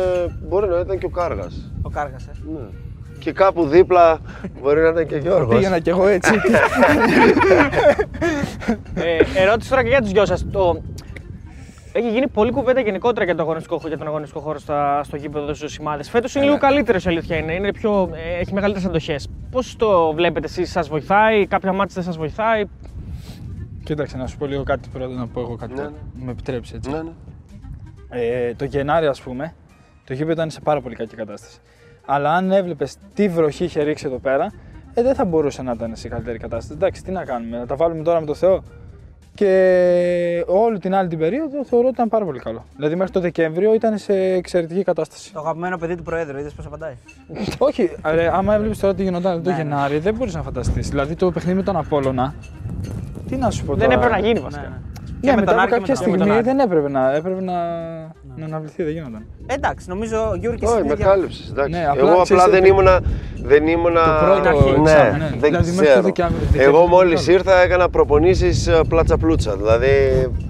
μπορεί 0.48 0.68
να 0.68 0.78
ήταν 0.78 0.98
και 0.98 1.07
ο 1.07 1.09
Κάργας. 1.11 1.72
Ο 1.82 1.88
Κάργας, 1.90 2.26
ε. 2.26 2.30
Ναι. 2.52 2.61
Και 3.18 3.32
κάπου 3.32 3.66
δίπλα 3.66 4.18
μπορεί 4.62 4.80
να 4.80 4.88
ήταν 4.88 5.07
και 5.07 5.14
ο 5.14 5.18
Γιώργος. 5.18 5.54
Πήγαινα 5.54 5.78
κι 5.78 5.88
εγώ 5.88 6.07
έτσι. 6.07 6.32
Ε, 8.94 9.40
ερώτηση 9.42 9.70
τώρα 9.70 9.82
και 9.82 9.88
για 9.88 10.00
τους 10.00 10.11
δυο 10.12 10.26
σας. 10.26 10.46
Το... 10.50 10.82
Έχει 11.92 12.11
γίνει 12.11 12.28
πολλή 12.28 12.50
κουβέντα 12.50 12.80
γενικότερα 12.80 13.24
για, 13.24 13.34
το 13.34 13.42
αγωνιστικό, 13.42 13.74
χώρο- 13.76 13.88
για 13.88 13.98
τον 13.98 14.07
αγωνιστικό 14.07 14.40
χώρο 14.40 14.59
στα, 14.59 15.00
στο 15.04 15.16
γήπεδο 15.16 15.54
στους 15.54 15.78
ομάδε. 15.78 16.02
Φέτος 16.02 16.34
είναι 16.34 16.44
λίγο 16.44 16.59
καλύτερος 16.59 17.04
η 17.04 17.09
αλήθεια 17.09 17.36
είναι. 17.36 17.52
είναι 17.54 17.72
πιο, 17.72 18.11
ε, 18.12 18.40
έχει 18.40 18.52
μεγαλύτερες 18.52 18.88
αντοχές. 18.88 19.28
Πώς 19.50 19.76
το 19.76 20.12
βλέπετε 20.12 20.46
εσείς, 20.46 20.70
σας 20.70 20.88
βοηθάει, 20.88 21.46
κάποια 21.46 21.72
μάτια 21.72 21.94
δεν 21.94 22.04
σας 22.04 22.16
βοηθάει; 22.16 22.64
Κοίταξε 23.87 24.16
να 24.16 24.26
σου 24.26 24.37
πω 24.37 24.47
λίγο 24.47 24.62
κάτι 24.62 24.89
πρώτα 24.93 25.14
να 25.14 25.26
πω 25.26 25.41
εγώ 25.41 25.57
κάτι. 25.57 25.74
Ναι, 25.74 25.80
πρώτα. 25.80 25.97
Με 26.14 26.30
επιτρέψει 26.30 26.74
έτσι. 26.76 26.91
Ναι, 26.91 27.03
ναι. 27.03 27.11
Ε, 28.09 28.55
το 28.55 28.64
Γενάρη, 28.64 29.07
ας 29.07 29.20
πούμε, 29.20 29.55
το 30.05 30.12
γήπεδο 30.12 30.32
ήταν 30.32 30.51
σε 30.51 30.61
πάρα 30.61 30.80
πολύ 30.80 30.95
κακή 30.95 31.16
κατάσταση. 31.16 31.59
Αλλά 32.07 32.32
αν 32.32 32.53
έβλεπες 32.53 32.97
τι 33.14 33.28
βροχή 33.28 33.64
είχε 33.64 33.82
ρίξει 33.82 34.07
εδώ 34.07 34.18
πέρα, 34.18 34.53
ε, 34.95 35.03
δεν 35.03 35.14
θα 35.14 35.24
μπορούσε 35.24 35.62
να 35.62 35.72
ήταν 35.72 35.97
σε 35.97 36.09
καλύτερη 36.09 36.39
κατάσταση. 36.39 36.72
Εντάξει, 36.72 37.03
τι 37.05 37.11
να 37.11 37.24
κάνουμε, 37.24 37.59
να 37.59 37.66
τα 37.66 37.76
βάλουμε 37.76 38.03
τώρα 38.03 38.20
με 38.20 38.26
το 38.26 38.34
Θεό. 38.34 38.62
Και 39.34 40.45
όλη 40.47 40.78
την 40.78 40.95
άλλη 40.95 41.09
την 41.09 41.18
περίοδο 41.18 41.64
θεωρώ 41.64 41.87
ότι 41.87 41.95
ήταν 41.95 42.09
πάρα 42.09 42.24
πολύ 42.24 42.39
καλό. 42.39 42.64
Δηλαδή 42.76 42.95
μέχρι 42.95 43.12
το 43.12 43.20
Δεκέμβριο 43.20 43.74
ήταν 43.74 43.99
σε 43.99 44.14
εξαιρετική 44.14 44.82
κατάσταση. 44.82 45.32
Το 45.32 45.41
αγαπημένο 45.41 45.78
παιδί 45.78 45.95
του 45.95 46.03
Προέδρου, 46.03 46.39
είδες 46.39 46.53
πώς 46.53 46.66
απαντάει; 46.66 46.95
Όχι, 47.59 47.91
ρε, 48.05 48.30
άμα 48.37 48.55
έβλεπες 48.55 48.78
τώρα 48.78 48.95
τι 48.95 49.03
γινόταν 49.03 49.43
το 49.43 49.51
Ναι, 49.51 49.57
ναι. 49.57 49.62
Γενάρη, 49.62 49.99
δεν 49.99 50.14
μπορείς 50.14 50.34
να 50.34 50.43
φανταστείς. 50.43 50.89
Δηλαδή 50.89 51.14
το 51.14 51.30
παιχνίδι 51.30 51.57
με 51.57 51.62
τον 51.62 51.76
Απόλλωνα. 51.76 52.34
Τι 53.29 53.37
να 53.37 53.51
σου 53.51 53.64
πω 53.64 53.74
Δεν 53.74 53.89
τώρα; 53.89 53.95
έπρεπε 54.01 54.14
να 54.14 54.27
γίνει 54.27 54.33
Ναι, 54.39 54.41
βασικά. 54.41 54.62
ναι. 54.62 54.77
Ναι, 55.20 55.31
με 55.33 55.41
μετά 55.41 55.51
τον 55.53 55.61
από 55.61 55.62
Άρη 55.62 55.70
και 55.70 55.81
με 55.81 55.87
κάποια 55.87 55.95
τον- 55.95 56.11
με 56.11 56.16
τον 56.16 56.27
στιγμή 56.27 56.39
Άρη. 56.39 56.45
δεν 56.49 56.59
έπρεπε 56.59 56.89
να, 56.89 57.14
έπρεπε 57.14 57.43
να, 57.43 57.53
να 58.37 58.45
αναβληθεί, 58.45 58.83
δεν 58.83 58.93
γινόταν. 58.93 59.22
Εντάξει, 59.47 59.89
νομίζω 59.89 60.16
ο 60.31 60.35
Γιούρι 60.35 60.57
και 60.57 60.64
εσύ. 60.64 60.72
Όχι, 60.74 60.83
την 60.83 60.91
με 60.91 60.95
ίδια- 60.97 61.07
κάλυψες, 61.07 61.49
εντάξει. 61.51 61.70
Ναι, 61.70 61.87
απλά 61.87 62.01
Εγώ 62.01 62.11
απλά 62.11 62.22
ξέρεις, 62.22 62.45
δεν 62.45 62.61
το- 62.62 62.66
ήμουνα, 62.68 63.01
δεν 63.43 63.66
ήμουνα... 63.66 64.03
Το 64.05 64.24
πρώτο 64.24 64.49
αρχή. 64.49 64.70
ναι, 64.81 64.91
εξάμηνο, 64.91 65.16
ναι. 65.24 65.29
δεν 65.31 65.39
Δηλαδή 65.41 65.70
μέχρι 65.70 65.77
το 65.77 65.83
ξέρω. 65.83 66.03
Δεκέμβριο- 66.03 66.41
Εγώ 66.41 66.53
Δεκέμβριο 66.53 66.87
μόλις 66.87 67.22
ήταν 67.22 67.35
ήρθα 67.35 67.55
έκανα 67.62 67.89
προπονήσεις 67.89 68.66
ε, 68.66 68.81
πλάτσα-πλούτσα, 68.89 69.57
δηλαδή 69.57 69.91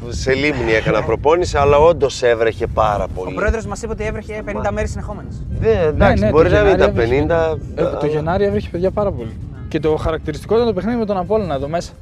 σε 0.08 0.32
λίμνη 0.34 0.72
έκανα 0.72 1.02
προπόνηση, 1.02 1.56
αλλά 1.56 1.76
όντως 1.78 2.22
έβρεχε 2.22 2.66
πάρα 2.66 3.04
Ο 3.04 3.08
πολύ. 3.14 3.34
Πρόεδρος 3.34 3.66
μας 3.66 3.82
είπε 3.82 3.92
ότι 3.92 4.04
έβρεχε 4.04 4.42
50 4.46 4.70
μέρες 4.72 4.90
συνεχόμενες. 4.90 5.42
Δεν, 5.60 5.76
εντάξει, 5.88 6.20
Ναι, 6.20 6.26
ναι, 6.26 6.32
μπορεί 6.32 6.48
το 6.48 6.54
να 6.54 6.60
μην 6.62 6.70
Γενάρη 6.70 6.90
ήταν 6.92 7.02
έβρεχε. 7.02 7.22
50. 7.22 7.56
Ε, 7.74 7.82
το 7.82 7.98
αλλά- 7.98 8.06
Γενάρη 8.06 8.44
έβρεχε 8.44 8.68
παιδιά 8.70 8.90
πάρα 8.90 9.10
πολύ. 9.12 9.36
Και 9.68 9.80
το 9.80 9.96
χαρακτηριστικό 9.96 10.54
ήταν 10.54 10.66
το 10.66 10.72
παιχνίδι 10.72 10.98
με 10.98 11.04
τον 11.04 11.16
Απόλλωνα 11.16 11.54
εδώ 11.54 11.68
μέσα. 11.68 11.92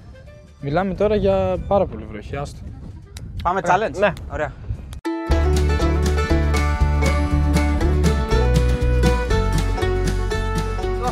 Μιλάμε 0.65 0.95
τώρα 0.95 1.17
για 1.17 1.57
πάρα 1.69 1.87
πολύ 1.87 2.05
βροχή. 2.05 2.37
Άστο. 2.37 2.59
Πάμε 3.43 3.61
challenge. 3.65 3.99
ναι. 3.99 4.13
Ωραία. 4.33 4.53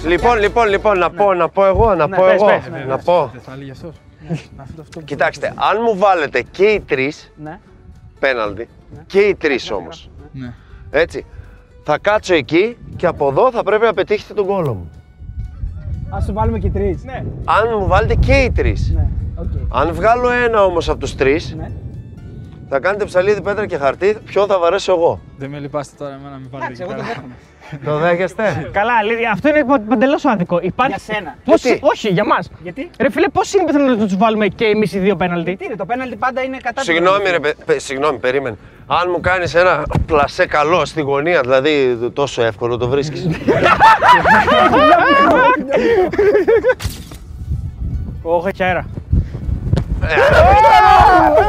Λοιπόν, 0.06 0.38
λοιπόν, 0.38 0.68
λοιπόν, 0.68 0.98
να 0.98 1.10
πω, 1.10 1.34
να 1.34 1.48
πω 1.48 1.66
εγώ, 1.66 1.94
να 1.94 2.06
Ναι, 2.06 2.16
πω 2.16 2.22
πες, 2.24 2.34
εγώ, 2.34 2.46
πες, 2.46 2.68
ναι, 2.70 2.84
να 2.84 2.98
πω. 2.98 3.30
Δεν 3.32 3.40
θα 3.40 3.52
έλεγε 3.52 3.70
αυτό. 3.70 3.92
αυτό, 4.56 4.80
αυτό 4.80 5.00
Κοιτάξτε, 5.00 5.46
αν 5.46 5.78
μου 5.84 5.96
βάλετε 5.98 6.42
και 6.42 6.64
οι 6.64 6.80
τρεις 6.80 7.32
Ναι. 7.42 7.58
πέναλτι, 8.18 8.68
και 9.06 9.20
οι 9.20 9.34
τρεις 9.34 9.70
όμως, 9.70 10.10
Ναι. 10.32 10.52
έτσι, 10.90 11.26
θα 11.84 11.98
κάτσω 11.98 12.34
εκεί 12.34 12.76
και 12.96 13.06
από 13.06 13.28
εδώ 13.28 13.50
θα 13.50 13.62
πρέπει 13.62 13.84
να 13.84 13.94
πετύχετε 13.94 14.34
τον 14.34 14.46
κώλο 14.46 14.74
μου. 14.74 14.90
Α 16.14 16.20
σου 16.20 16.32
βάλουμε 16.32 16.58
και 16.58 16.70
τρεις. 16.70 17.04
Ναι. 17.04 17.24
Αν 17.44 17.78
μου 17.80 17.86
βάλετε 17.86 18.14
και 18.14 18.32
οι 18.32 18.50
τρεις. 18.50 18.92
Ναι. 18.94 19.06
οκ. 19.34 19.78
Αν 19.82 19.94
βγάλω 19.94 20.30
ένα 20.30 20.64
όμως 20.64 20.88
από 20.88 20.98
τους 21.00 21.14
τρεις, 21.14 21.54
Ναι. 21.58 21.70
Θα 22.74 22.80
κάνετε 22.80 23.04
ψαλίδι, 23.04 23.40
πέτρα 23.42 23.66
και 23.66 23.76
χαρτί, 23.76 24.16
ποιον 24.24 24.46
θα 24.46 24.58
βαρέσω 24.58 24.92
εγώ; 24.92 25.20
Δεν 25.38 25.50
με 25.50 25.58
λυπάστε 25.58 25.94
τώρα 25.98 26.12
εμένα, 26.20 26.36
μην 26.36 26.48
βάλετε 26.50 26.72
Εντάξει, 26.72 26.82
εκεί 26.82 26.92
εγώ 26.92 27.00
το 27.00 27.06
πέρα. 27.06 27.14
δέχομαι. 27.14 27.34
Το 27.84 27.98
δέχεστε; 27.98 28.70
Καλά, 28.72 28.92
αλήθεια, 29.00 29.30
αυτό 29.30 29.48
είναι 29.48 29.64
παντελώς 29.88 30.24
άδικο. 30.24 30.58
Υπάρχει... 30.62 30.94
Για 31.04 31.14
σένα. 31.14 31.36
Πώς... 31.44 31.62
Γιατί; 31.62 31.80
Όχι, 31.82 32.08
για 32.08 32.24
μας. 32.24 32.50
Γιατί; 32.62 32.90
Ρε 32.98 33.10
φίλε, 33.10 33.28
πώς 33.28 33.54
είναι 33.54 33.64
πιθανό 33.64 33.84
να 33.84 33.96
τους 33.96 34.16
βάλουμε 34.16 34.46
και 34.48 34.64
εμείς 34.64 34.92
οι 34.92 34.98
δύο 34.98 35.16
πέναλτι; 35.16 35.56
Τι 35.56 35.64
είναι, 35.64 35.76
το 35.76 35.84
πέναλτι 35.86 36.16
πάντα 36.16 36.42
είναι 36.42 36.56
κατά 36.62 36.80
τη 36.80 36.86
Συγγνώμη, 36.86 37.16
γραμμή. 37.24 37.30
ρε, 37.30 37.38
παι- 37.40 37.64
παι- 37.64 37.80
συγγνώμη, 37.80 38.18
περίμενε. 38.18 38.56
Αν 38.86 39.08
μου 39.12 39.20
κάνεις 39.20 39.54
ένα 39.54 39.82
πλασέ 40.06 40.46
καλό 40.46 40.84
στη 40.84 41.00
γωνία, 41.00 41.40
δηλαδή 41.40 41.96
τόσο 42.12 42.42
εύκολο 42.42 42.76
το 42.76 42.88
βρίσκεις. 42.88 43.28
Όχι, 48.22 48.48
έχει 48.48 48.62
αέρα. 48.62 48.86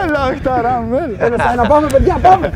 Έλα, 0.04 0.28
οχταρά 0.32 0.82
μου, 0.82 0.96
έλα. 0.96 1.26
Έλα, 1.26 1.56
να 1.56 1.68
πάμε, 1.68 1.88
παιδιά, 1.88 2.18
πάμε. 2.22 2.54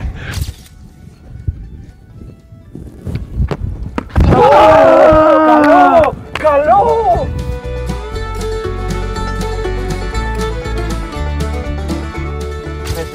Καλό! 4.31 6.13
Καλό! 6.39 7.27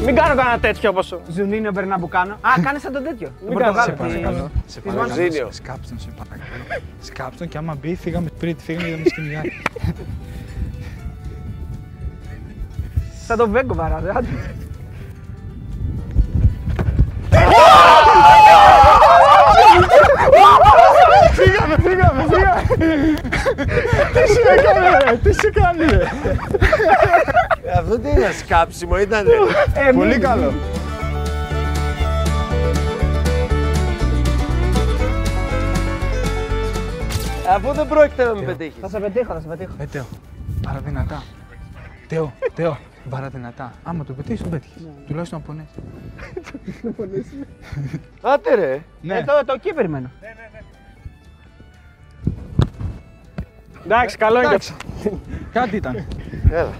Μην 0.04 0.14
κάνω 0.14 0.34
κανένα 0.34 0.58
τέτοιο 0.58 0.90
όπω. 0.90 1.00
Ζουνίνιο 1.28 1.70
Μπερναμπουκάνο. 1.72 2.32
Α, 2.32 2.50
κάνε 2.62 2.78
σαν 2.78 2.92
τον 2.92 3.04
τέτοιο. 3.04 3.28
Τον 3.46 3.56
κάνω, 3.56 3.72
Πορτογάλο. 3.72 3.84
Σε 3.84 3.92
παρακαλώ. 3.92 4.50
Σε 4.66 4.80
παρακαλώ. 4.80 5.08
Μανζίνιο. 5.08 5.48
Σκάψτε 5.50 5.88
τον, 5.88 5.98
σε 5.98 6.08
παρακαλώ. 6.16 6.52
Σκάψτε 7.00 7.38
τον 7.38 7.48
και 7.48 7.58
άμα 7.58 7.74
μπει, 7.80 7.94
φύγαμε 7.94 8.28
πριν, 8.38 8.56
φύγαμε 8.58 8.86
για 8.86 8.96
να 8.96 9.02
μην 9.02 9.10
σκηνιάρει. 9.10 9.52
Σαν 13.32 13.40
τον 13.40 13.50
Βέγκο 13.50 13.74
βαράδε. 13.74 14.12
άντε. 14.16 14.28
Φύγαμε, 21.32 21.76
φύγαμε, 21.82 22.24
φύγαμε. 22.28 22.62
Τι 24.12 24.32
σου 24.32 24.40
έκανε, 24.56 24.88
ρε, 25.04 25.16
τι 25.16 25.32
σου 25.32 25.50
κάνει, 25.52 25.84
ρε. 25.90 26.04
Αυτό 27.78 27.98
τι 27.98 28.08
είναι 28.08 28.30
σκάψιμο, 28.44 28.98
ήταν. 28.98 29.26
Πολύ 29.94 30.18
καλό. 30.18 30.52
Αφού 37.48 37.72
δεν 37.72 37.88
πρόκειται 37.88 38.24
να 38.24 38.34
με 38.34 38.42
πετύχεις. 38.42 38.80
Θα 38.80 38.88
σε 38.88 38.98
πετύχω, 38.98 39.32
θα 39.32 39.40
σε 39.40 39.46
πετύχω. 39.46 39.72
Ε, 39.78 39.84
Τέο, 39.84 40.04
παραδυνατά. 40.66 41.22
Τέο, 42.08 42.32
Τέο, 42.54 42.78
παραδυνατά. 43.10 43.72
Άμα 43.82 44.04
το 44.04 44.12
πετύχεις, 44.12 44.40
τον 44.40 44.50
πέτυχες. 44.50 44.82
Τουλάχιστον 45.06 45.42
να 46.82 46.90
πονέσει. 46.90 47.46
Άτε 48.32 48.54
ρε. 48.54 48.82
Ναι. 49.00 49.18
Ε, 49.18 49.24
το, 49.24 49.32
το 49.46 49.52
εκεί 49.52 49.72
περιμένω. 49.72 50.10
Εντάξει, 53.84 54.16
καλό 54.16 54.38
είναι. 54.38 54.48
και 54.48 54.54
Εντάξει. 54.54 54.74
αυτό. 54.96 55.18
Κάτι 55.52 55.76
ήταν. 55.76 56.06
Έλα. 56.50 56.72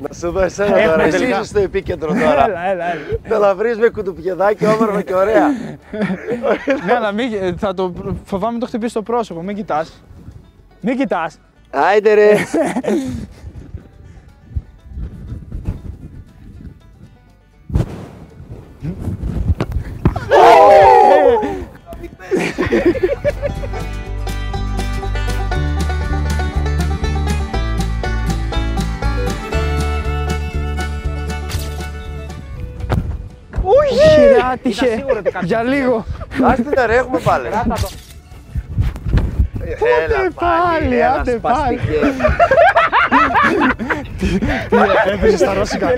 Να 0.00 0.14
σου 0.14 0.30
δω 0.30 0.40
εσένα 0.40 0.84
τώρα, 0.84 1.02
εσύ 1.02 1.24
είσαι 1.26 1.44
στο 1.44 1.58
επίκεντρο 1.58 2.08
τώρα. 2.08 2.44
Έλα, 2.44 2.66
έλα, 2.66 2.92
έλα. 2.92 3.00
Θα 3.22 3.38
τα 3.40 3.54
βρεις 3.54 3.78
με 3.78 3.88
κουτουπιεδάκι 3.88 4.66
όμορφα 4.66 5.02
και 5.02 5.14
ωραία. 5.14 5.48
Ναι, 6.86 6.94
αλλά 6.96 7.12
μην, 7.12 7.58
θα 7.58 7.74
το, 7.74 7.92
φοβάμαι 8.24 8.58
το 8.58 8.66
χτυπήσεις 8.66 8.90
στο 8.90 9.02
πρόσωπο. 9.02 9.42
Μην 9.42 9.56
κοιτάς. 9.56 10.02
Μην 10.80 10.96
κοιτάς. 10.96 11.38
Άιντε 11.70 12.14
ρε. 12.14 12.32
Όχι, 33.62 34.26
ρε, 34.26 34.36
άτυχε. 34.52 35.04
Για 35.42 35.62
λίγο. 35.62 36.06
Άστε 36.42 36.70
τα 36.70 36.86
ρε, 36.86 36.96
έχουμε 36.96 37.18
πάλι. 37.18 37.46
Έλα 37.46 37.64
πάλι, 40.34 40.98
έλα, 40.98 41.12
άντε 41.12 41.38
πάλι. 41.38 41.80
σπαστικέ. 44.66 45.10
Έπαιζε 45.12 45.36
στα 45.36 45.54
ρώσικα. 45.54 45.88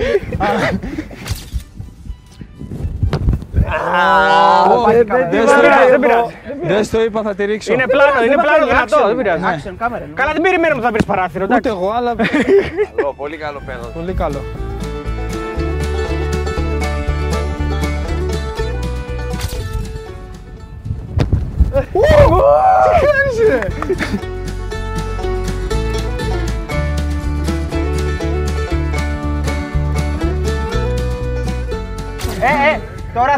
δεν- 4.87 5.05
δεν 5.07 5.29
τη 5.29 5.37
Δεν 5.37 5.47
στο 5.47 5.55
βαράει, 5.55 5.89
δεν 5.89 6.01
είπα- 6.01 6.07
πειράζει. 6.07 6.35
Δεν 6.73 6.83
στο 6.83 7.01
είπα, 7.03 7.21
θα 7.21 7.35
τη 7.35 7.45
ρίξω. 7.45 7.73
Είναι 7.73 7.85
πλάνο, 7.87 8.23
είναι 8.23 8.35
πλάνο 8.41 8.65
δυνατό. 8.65 9.07
Δεν 9.07 9.15
πειράζει. 9.15 9.43
Action, 9.43 9.73
κάμερα. 9.77 10.05
Καλά, 10.13 10.31
δεν 10.31 10.41
περιμένουμε 10.41 10.79
που 10.79 10.85
θα 10.85 10.91
βρεις 10.91 11.05
παράθυρο. 11.05 11.43
Ούτε 11.43 11.55
εντάξει. 11.55 11.77
εγώ, 11.77 11.91
αλλά 11.97 12.15
Καλό, 12.95 13.13
πολύ 13.17 13.37
καλό 13.37 13.61
πέναλτι. 13.65 13.91
πολύ 13.93 14.13
καλό. 14.13 14.41
Τι 21.71 23.05
κάνεις 23.05 23.37
ρε! 23.49 23.59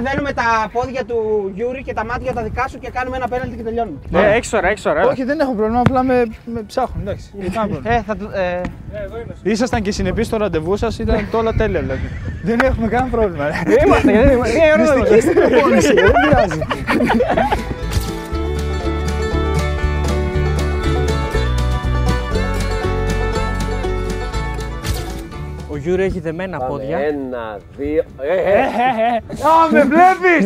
Τώρα 0.03 0.09
δένουμε 0.11 0.33
τα 0.33 0.69
πόδια 0.71 1.03
του 1.05 1.51
Γιούρι 1.55 1.83
και 1.83 1.93
τα 1.93 2.05
μάτια 2.05 2.33
τα 2.33 2.43
δικά 2.43 2.67
σου 2.67 2.79
και 2.79 2.89
κάνουμε 2.89 3.15
ένα 3.17 3.27
πέναλτι 3.27 3.55
και 3.55 3.63
τελειώνουμε. 3.63 3.97
Ε, 4.13 4.35
Έξι 4.35 4.55
ώρα, 4.55 4.67
έξι 4.67 4.89
ώρα. 4.89 4.99
έλα. 4.99 5.09
Όχι, 5.11 5.23
δεν 5.23 5.39
έχω 5.39 5.53
πρόβλημα, 5.53 5.79
απλά 5.79 6.03
με, 6.03 6.25
με 6.45 6.61
ψάχνουν, 6.67 7.01
εντάξει. 7.07 7.31
Κανένα 7.53 7.67
πρόβλημα. 7.67 7.95
Ε, 7.95 8.01
θα 8.07 8.15
του. 8.15 8.29
Ε, 8.33 8.61
Ήσασταν 9.51 9.81
και 9.81 9.91
συνεπείς 9.91 10.27
στο 10.27 10.37
ραντεβού 10.37 10.75
σας, 10.77 10.99
ήταν 10.99 11.27
το 11.31 11.37
όλα 11.37 11.53
τέλεια 11.53 11.79
δηλαδή. 11.79 12.09
δεν 12.43 12.59
έχουμε 12.63 12.87
κανένα 12.87 13.09
πρόβλημα. 13.11 13.45
ρε. 13.47 13.53
Είμαστε, 13.85 14.11
γιατί 14.11 14.27
δεν 14.27 14.35
είμαστε. 14.35 14.57
Μία 14.59 14.73
ώρα 14.73 14.83
δεν 14.85 14.99
Μυστική 14.99 15.21
στην 15.21 15.33
προπόνηση, 15.33 15.93
δεν 15.93 16.11
πειράζει. 16.29 16.59
Γιούρι 25.83 26.03
έχει 26.03 26.19
δεμένα 26.19 26.57
πόδια. 26.59 26.97
Ένα, 26.97 27.57
δύο. 27.77 28.03
Ε, 28.21 28.35
ε. 28.51 28.57
Α, 29.47 29.71
με 29.71 29.81
βλέπεις! 29.83 30.45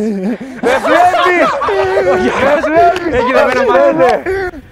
Με 0.62 0.74
βλέπεις! 0.86 1.48
Έχει 3.12 3.32
δεμένα 3.32 3.62
πόδια. 3.64 4.22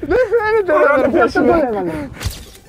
Δεν 0.00 0.18
φαίνεται 0.32 0.72
ρε 0.78 0.92
αδερφέ 0.94 1.28
σου. 1.30 1.44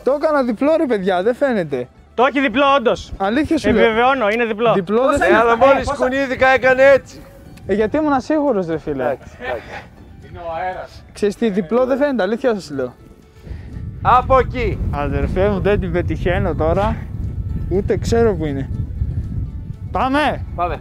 Το 0.04 0.18
έκανα 0.22 0.43
διπλό 0.43 0.76
ρε 0.78 0.86
παιδιά, 0.86 1.24
δεν 1.24 1.36
φαίνεται. 1.36 1.88
Το 2.14 2.26
έχει 2.26 2.39
διπλό, 2.39 2.64
όντως. 2.78 3.14
Αλήθεια 3.18 3.58
σου 3.58 3.70
λέω. 3.72 3.84
Επιβεβαιώνω, 3.84 4.30
είναι 4.30 4.45
διπλό. 4.45 4.74
Διπλό 4.74 5.02
δεν 5.02 5.14
Ε, 5.14 5.18
φαίνεται. 5.18 5.36
αλλά 5.38 5.58
μόλις 5.58 5.91
κουνήθηκα 5.91 6.48
έκανε 6.48 6.84
έτσι. 6.84 7.22
Ε, 7.68 7.74
γιατί 7.74 7.98
ήμουν 7.98 8.20
σίγουρος 8.22 8.68
ρε 8.68 8.78
φίλε. 8.78 9.04
Εντάξει, 9.04 9.28
εντάξει. 9.41 11.04
Ξέρεις 11.14 11.36
τι, 11.36 11.50
διπλό 11.50 11.86
δεν 11.86 11.98
φαίνεται, 11.98 12.24
αλήθεια 12.24 12.54
σας 12.54 12.70
λέω. 12.72 12.93
Από 14.02 14.38
εκεί. 14.38 14.80
Αδερφέ 14.91 15.48
μου 15.50 15.60
δεν 15.60 15.80
την 15.80 15.91
πετυχαίνω 15.91 16.56
τώρα. 16.56 16.95
Ούτε 17.70 17.97
ξέρω 17.97 18.36
που 18.36 18.45
είναι. 18.45 18.70
Πάμε! 19.91 20.45
Πάμε. 20.55 20.80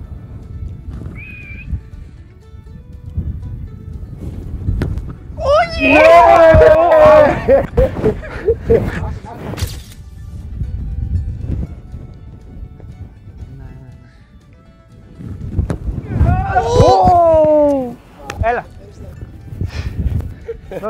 έλα. 18.43 18.65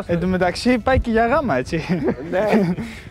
Εν 0.06 0.20
τω 0.20 0.26
μεταξύ 0.26 0.78
πάει 0.78 0.98
και 0.98 1.10
για 1.10 1.26
γάμα 1.26 1.56
έτσι. 1.56 1.84
Ναι. 2.30 2.38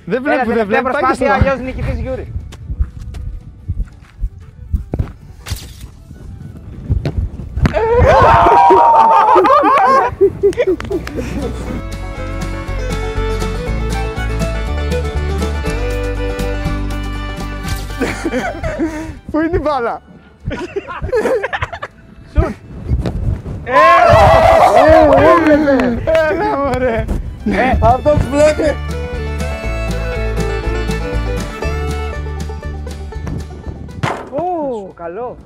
δεν 0.06 0.26
Έλα, 0.26 0.44
βλέπω, 0.44 0.46
δεν 0.46 0.46
τελευταία 0.46 0.66
βλέπω. 0.66 0.90
Πάει 0.90 1.02
και 1.02 1.14
στο 1.14 1.26
προσπάθεια, 1.26 1.34
αλλιώς 1.34 1.60
νικητής 1.60 2.00
Γιούρι. 2.00 2.34
Πού 19.32 19.40
είναι 19.40 19.56
η 19.56 19.60
μπάλα; 19.64 20.02
Σουτ. 22.34 22.54
Έλα 26.30 26.58
μωρέ. 26.58 27.06
Αυτό 27.80 28.18
βλέπει. 28.32 28.76
Ου, 34.32 34.94
καλό. 34.94 35.38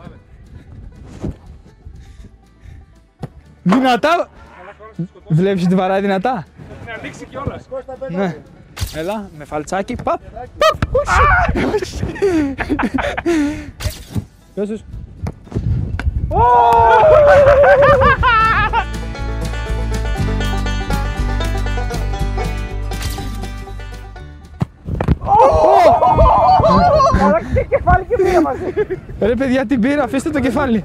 Δυνατά. 3.69 4.29
Βλέπεις 5.27 5.63
ότι 5.63 5.75
βαράει 5.75 6.01
δυνατά. 6.01 6.45
Ναι. 8.09 8.35
Έλα, 8.95 9.29
με 9.37 9.45
φαλτσάκι. 9.45 9.95
Παπ. 10.03 10.19
Παπ. 10.57 10.95
Όχι. 11.73 12.03
Δώσ' 14.55 14.83
Ρε 29.19 29.35
παιδιά 29.35 29.65
την 29.65 29.79
πήρα, 29.79 30.03
αφήστε 30.03 30.29
το 30.29 30.39
κεφάλι. 30.39 30.83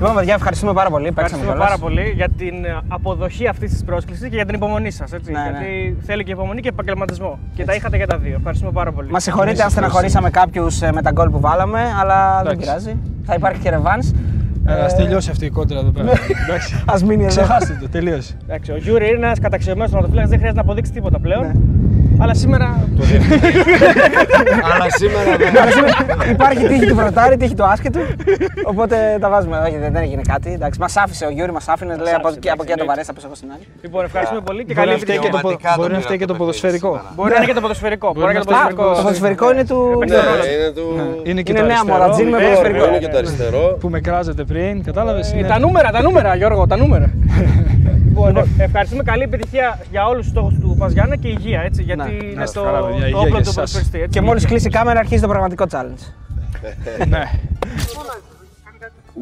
Λοιπόν, 0.00 0.14
παιδιά, 0.14 0.34
ευχαριστούμε 0.34 0.72
πάρα 0.72 0.90
πολύ. 0.90 1.12
Παίξαμε 1.12 1.42
Ευχαριστούμε 1.42 1.52
κιόλας. 1.52 1.68
πάρα 1.68 1.94
πολύ 2.04 2.12
για 2.16 2.28
την 2.28 2.64
ε, 2.64 2.78
αποδοχή 2.88 3.46
αυτής 3.46 3.70
της 3.72 3.84
πρόσκλησης 3.84 4.28
και 4.28 4.34
για 4.36 4.46
την 4.46 4.54
υπομονή 4.54 4.90
σας. 4.90 5.10
Ναι, 5.10 5.18
Γιατί 5.30 5.96
θέλει 6.06 6.24
και 6.24 6.30
υπομονή 6.30 6.60
και 6.60 6.68
επαγγελματισμό. 6.68 7.38
Και 7.54 7.64
τα 7.64 7.74
είχατε 7.74 7.96
για 7.96 8.06
τα 8.06 8.16
δύο. 8.18 8.34
Ευχαριστούμε 8.36 8.72
πάρα 8.72 8.92
πολύ. 8.92 9.10
Μα 9.10 9.20
συγχωρείτε 9.20 9.62
αν 9.62 9.70
στεναχωρήσαμε 9.70 10.30
κάποιους 10.30 10.80
με 10.80 11.02
τα 11.02 11.10
γκολ 11.10 11.30
που 11.30 11.40
βάλαμε, 11.40 11.80
αλλά 12.00 12.42
δεν 12.42 12.52
Εντάξει. 12.52 12.66
πειράζει. 12.66 12.96
Θα 13.24 13.34
υπάρχει 13.34 13.60
και 13.60 13.70
ρεβάνς. 13.70 14.10
Ε, 14.66 14.72
Ας 14.72 14.96
τελειώσει 14.96 15.30
αυτή 15.30 15.44
η 15.44 15.50
κόντρα 15.50 15.78
εδώ 15.78 15.90
πέρα. 15.90 16.10
Εντάξει. 16.46 16.74
Α 16.74 16.94
μείνει 17.06 17.22
εδώ. 17.24 17.28
Ξεχάστε 17.28 17.78
το, 17.80 17.88
τελείωσε. 17.88 18.36
Εντάξει, 18.44 18.72
ο 18.72 18.76
Γιούρι 18.76 19.06
είναι 19.08 19.26
ένας 19.26 19.38
καταξιωμένος 19.38 19.90
τερματοφύλακα, 19.90 20.28
δεν 20.28 20.38
χρειάζεται 20.38 20.60
να 20.62 20.66
αποδείξει 20.68 20.92
τίποτα 20.92 21.18
πλέον. 21.18 21.52
Ναι. 22.20 22.24
Αλλά 22.24 22.34
σήμερα. 22.34 22.68
Αλλά 24.74 24.86
σήμερα 25.00 25.24
δεν. 25.38 25.48
Αλλά 25.62 25.70
σήμερα 25.70 25.92
Υπάρχει 26.30 26.66
τύχη 26.66 26.86
του 26.86 26.94
πρωτάρη, 26.94 27.36
τύχη 27.36 27.54
του 27.54 27.64
άσκετου. 27.64 28.00
Οπότε 28.64 28.96
τα 29.20 29.28
βάζουμε. 29.28 29.56
Όχι, 29.66 29.76
δεν 29.76 29.92
δεν 29.92 30.02
έγινε 30.02 30.22
κάτι. 30.32 30.52
Εντάξει, 30.52 30.80
μας 30.80 30.96
άφησε 30.96 31.24
ο 31.26 31.30
Γιούρι, 31.30 31.52
μας 31.52 31.68
άφηνε. 31.68 31.94
Λέει 31.94 32.14
από 32.14 32.26
άφησε, 32.26 32.36
εκεί 32.38 32.48
από 32.50 32.62
εκεί 32.62 32.72
εντάξει, 32.72 32.78
το 32.78 32.86
βαρέσει, 32.86 33.06
θα 33.06 33.12
πέσω 33.12 33.26
εγώ 33.26 33.34
στην 33.34 33.48
άλλη. 33.54 33.64
λοιπόν, 33.82 34.04
ευχαριστούμε 34.04 34.40
πολύ 34.40 34.64
και 34.64 34.72
Μπορεί 34.74 34.78
καλή 34.86 34.92
να 34.92 34.98
φταίει 35.04 35.18
και 35.18 35.28
το, 35.28 35.36
επιτυχία. 35.36 35.40
πο- 35.40 35.48
Πραγματικά 35.48 35.70
το 35.74 35.80
μπορεί 35.80 35.92
να 35.92 35.98
πήρα 35.98 36.06
φταίει 36.08 36.18
και 36.22 36.26
το 36.30 36.32
το 36.32 36.38
παιχνίδι 36.38 36.60
ποδοσφαιρικό. 36.60 36.90
σήμερα. 36.96 37.12
Μπορεί 37.16 37.30
να 37.30 37.36
είναι 37.36 37.46
και 37.50 37.56
το 37.58 37.62
ποδοσφαιρικό. 37.64 38.08
Μπορεί 38.14 38.26
να 38.26 38.30
είναι 38.32 38.40
και 38.40 38.46
το 38.46 38.54
να 38.54 38.60
ποδοσφαιρικό. 38.60 38.94
Το 38.96 39.02
ποδοσφαιρικό 39.02 39.44
είναι 39.52 39.64
του. 39.70 39.78
Παίξει 40.00 40.14
το 40.18 40.22
ρόλο. 40.28 40.42
Ναι, 40.44 40.50
είναι 40.56 40.70
του. 40.78 40.86
Είναι 41.30 41.42
και 41.46 41.50
Είναι 41.52 41.60
το 41.62 41.66
νέα 41.72 41.80
αριστερό, 41.82 41.98
μόδα, 42.00 42.06
τζιν 42.14 42.26
με 42.32 42.36
Ναι, 42.38 42.42
ποδοσφαιρικό. 42.44 42.84
Είναι 42.90 43.00
και 43.04 43.12
το 43.14 43.18
αριστερό. 43.22 43.64
που 43.80 43.88
με 43.94 43.98
κράζατε 44.06 44.42
πριν, 44.50 44.74
κατάλαβες. 44.88 45.26
Ε, 45.32 45.36
είναι- 45.38 45.48
Τα 45.52 45.58
νούμερα, 45.64 45.88
τα 45.96 46.00
νούμερα, 46.06 46.30
Γιώργο, 46.40 46.62
τα 46.72 46.76
νούμερα. 46.82 47.08
Λοιπόν, 48.10 48.28
λοιπόν. 48.28 48.48
Ε, 48.58 48.64
ευχαριστούμε. 48.64 49.02
Καλή 49.02 49.22
επιτυχία 49.22 49.80
για 49.90 50.06
όλους 50.06 50.22
τους 50.22 50.30
στόχους 50.30 50.58
του 50.58 50.76
Παζιάννα 50.78 51.16
και 51.16 51.28
υγεία. 51.28 51.60
Έτσι, 51.60 51.82
γιατί 51.82 52.10
ναι. 52.10 52.26
είναι 52.26 52.46
στο 52.46 52.62
το 53.10 53.18
όπλο 53.18 53.38
του 53.38 53.52
ποδοσφαιριστή. 53.54 54.08
Και 54.10 54.20
μόλις 54.20 54.46
κλείσει 54.46 54.66
η 54.66 54.70
κάμερα 54.70 54.98
αρχίζει 54.98 55.20
το 55.20 55.28
πραγματικό 55.28 55.64
challenge. 55.70 56.02
Ναι. 57.08 57.24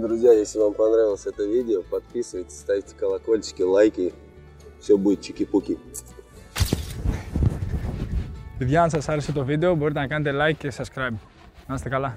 Друзья, 0.06 0.32
если 0.42 0.58
вам 0.64 0.74
понравилось 0.84 1.24
это 1.30 1.42
видео, 1.54 1.80
подписывайтесь, 1.94 2.58
ставьте 2.64 2.92
колокольчики, 3.02 3.62
лайки. 3.62 4.06
Все 4.80 4.94
αν 8.76 8.90
σας 8.90 9.08
άρεσε 9.08 9.32
το 9.32 9.44
βίντεο, 9.44 9.74
μπορείτε 9.74 10.00
να 10.00 10.06
κάνετε 10.06 10.36
like 10.42 10.56
και 10.58 10.72
subscribe. 10.76 11.14
Να 11.66 11.74
είστε 11.74 11.88
καλά. 11.88 12.16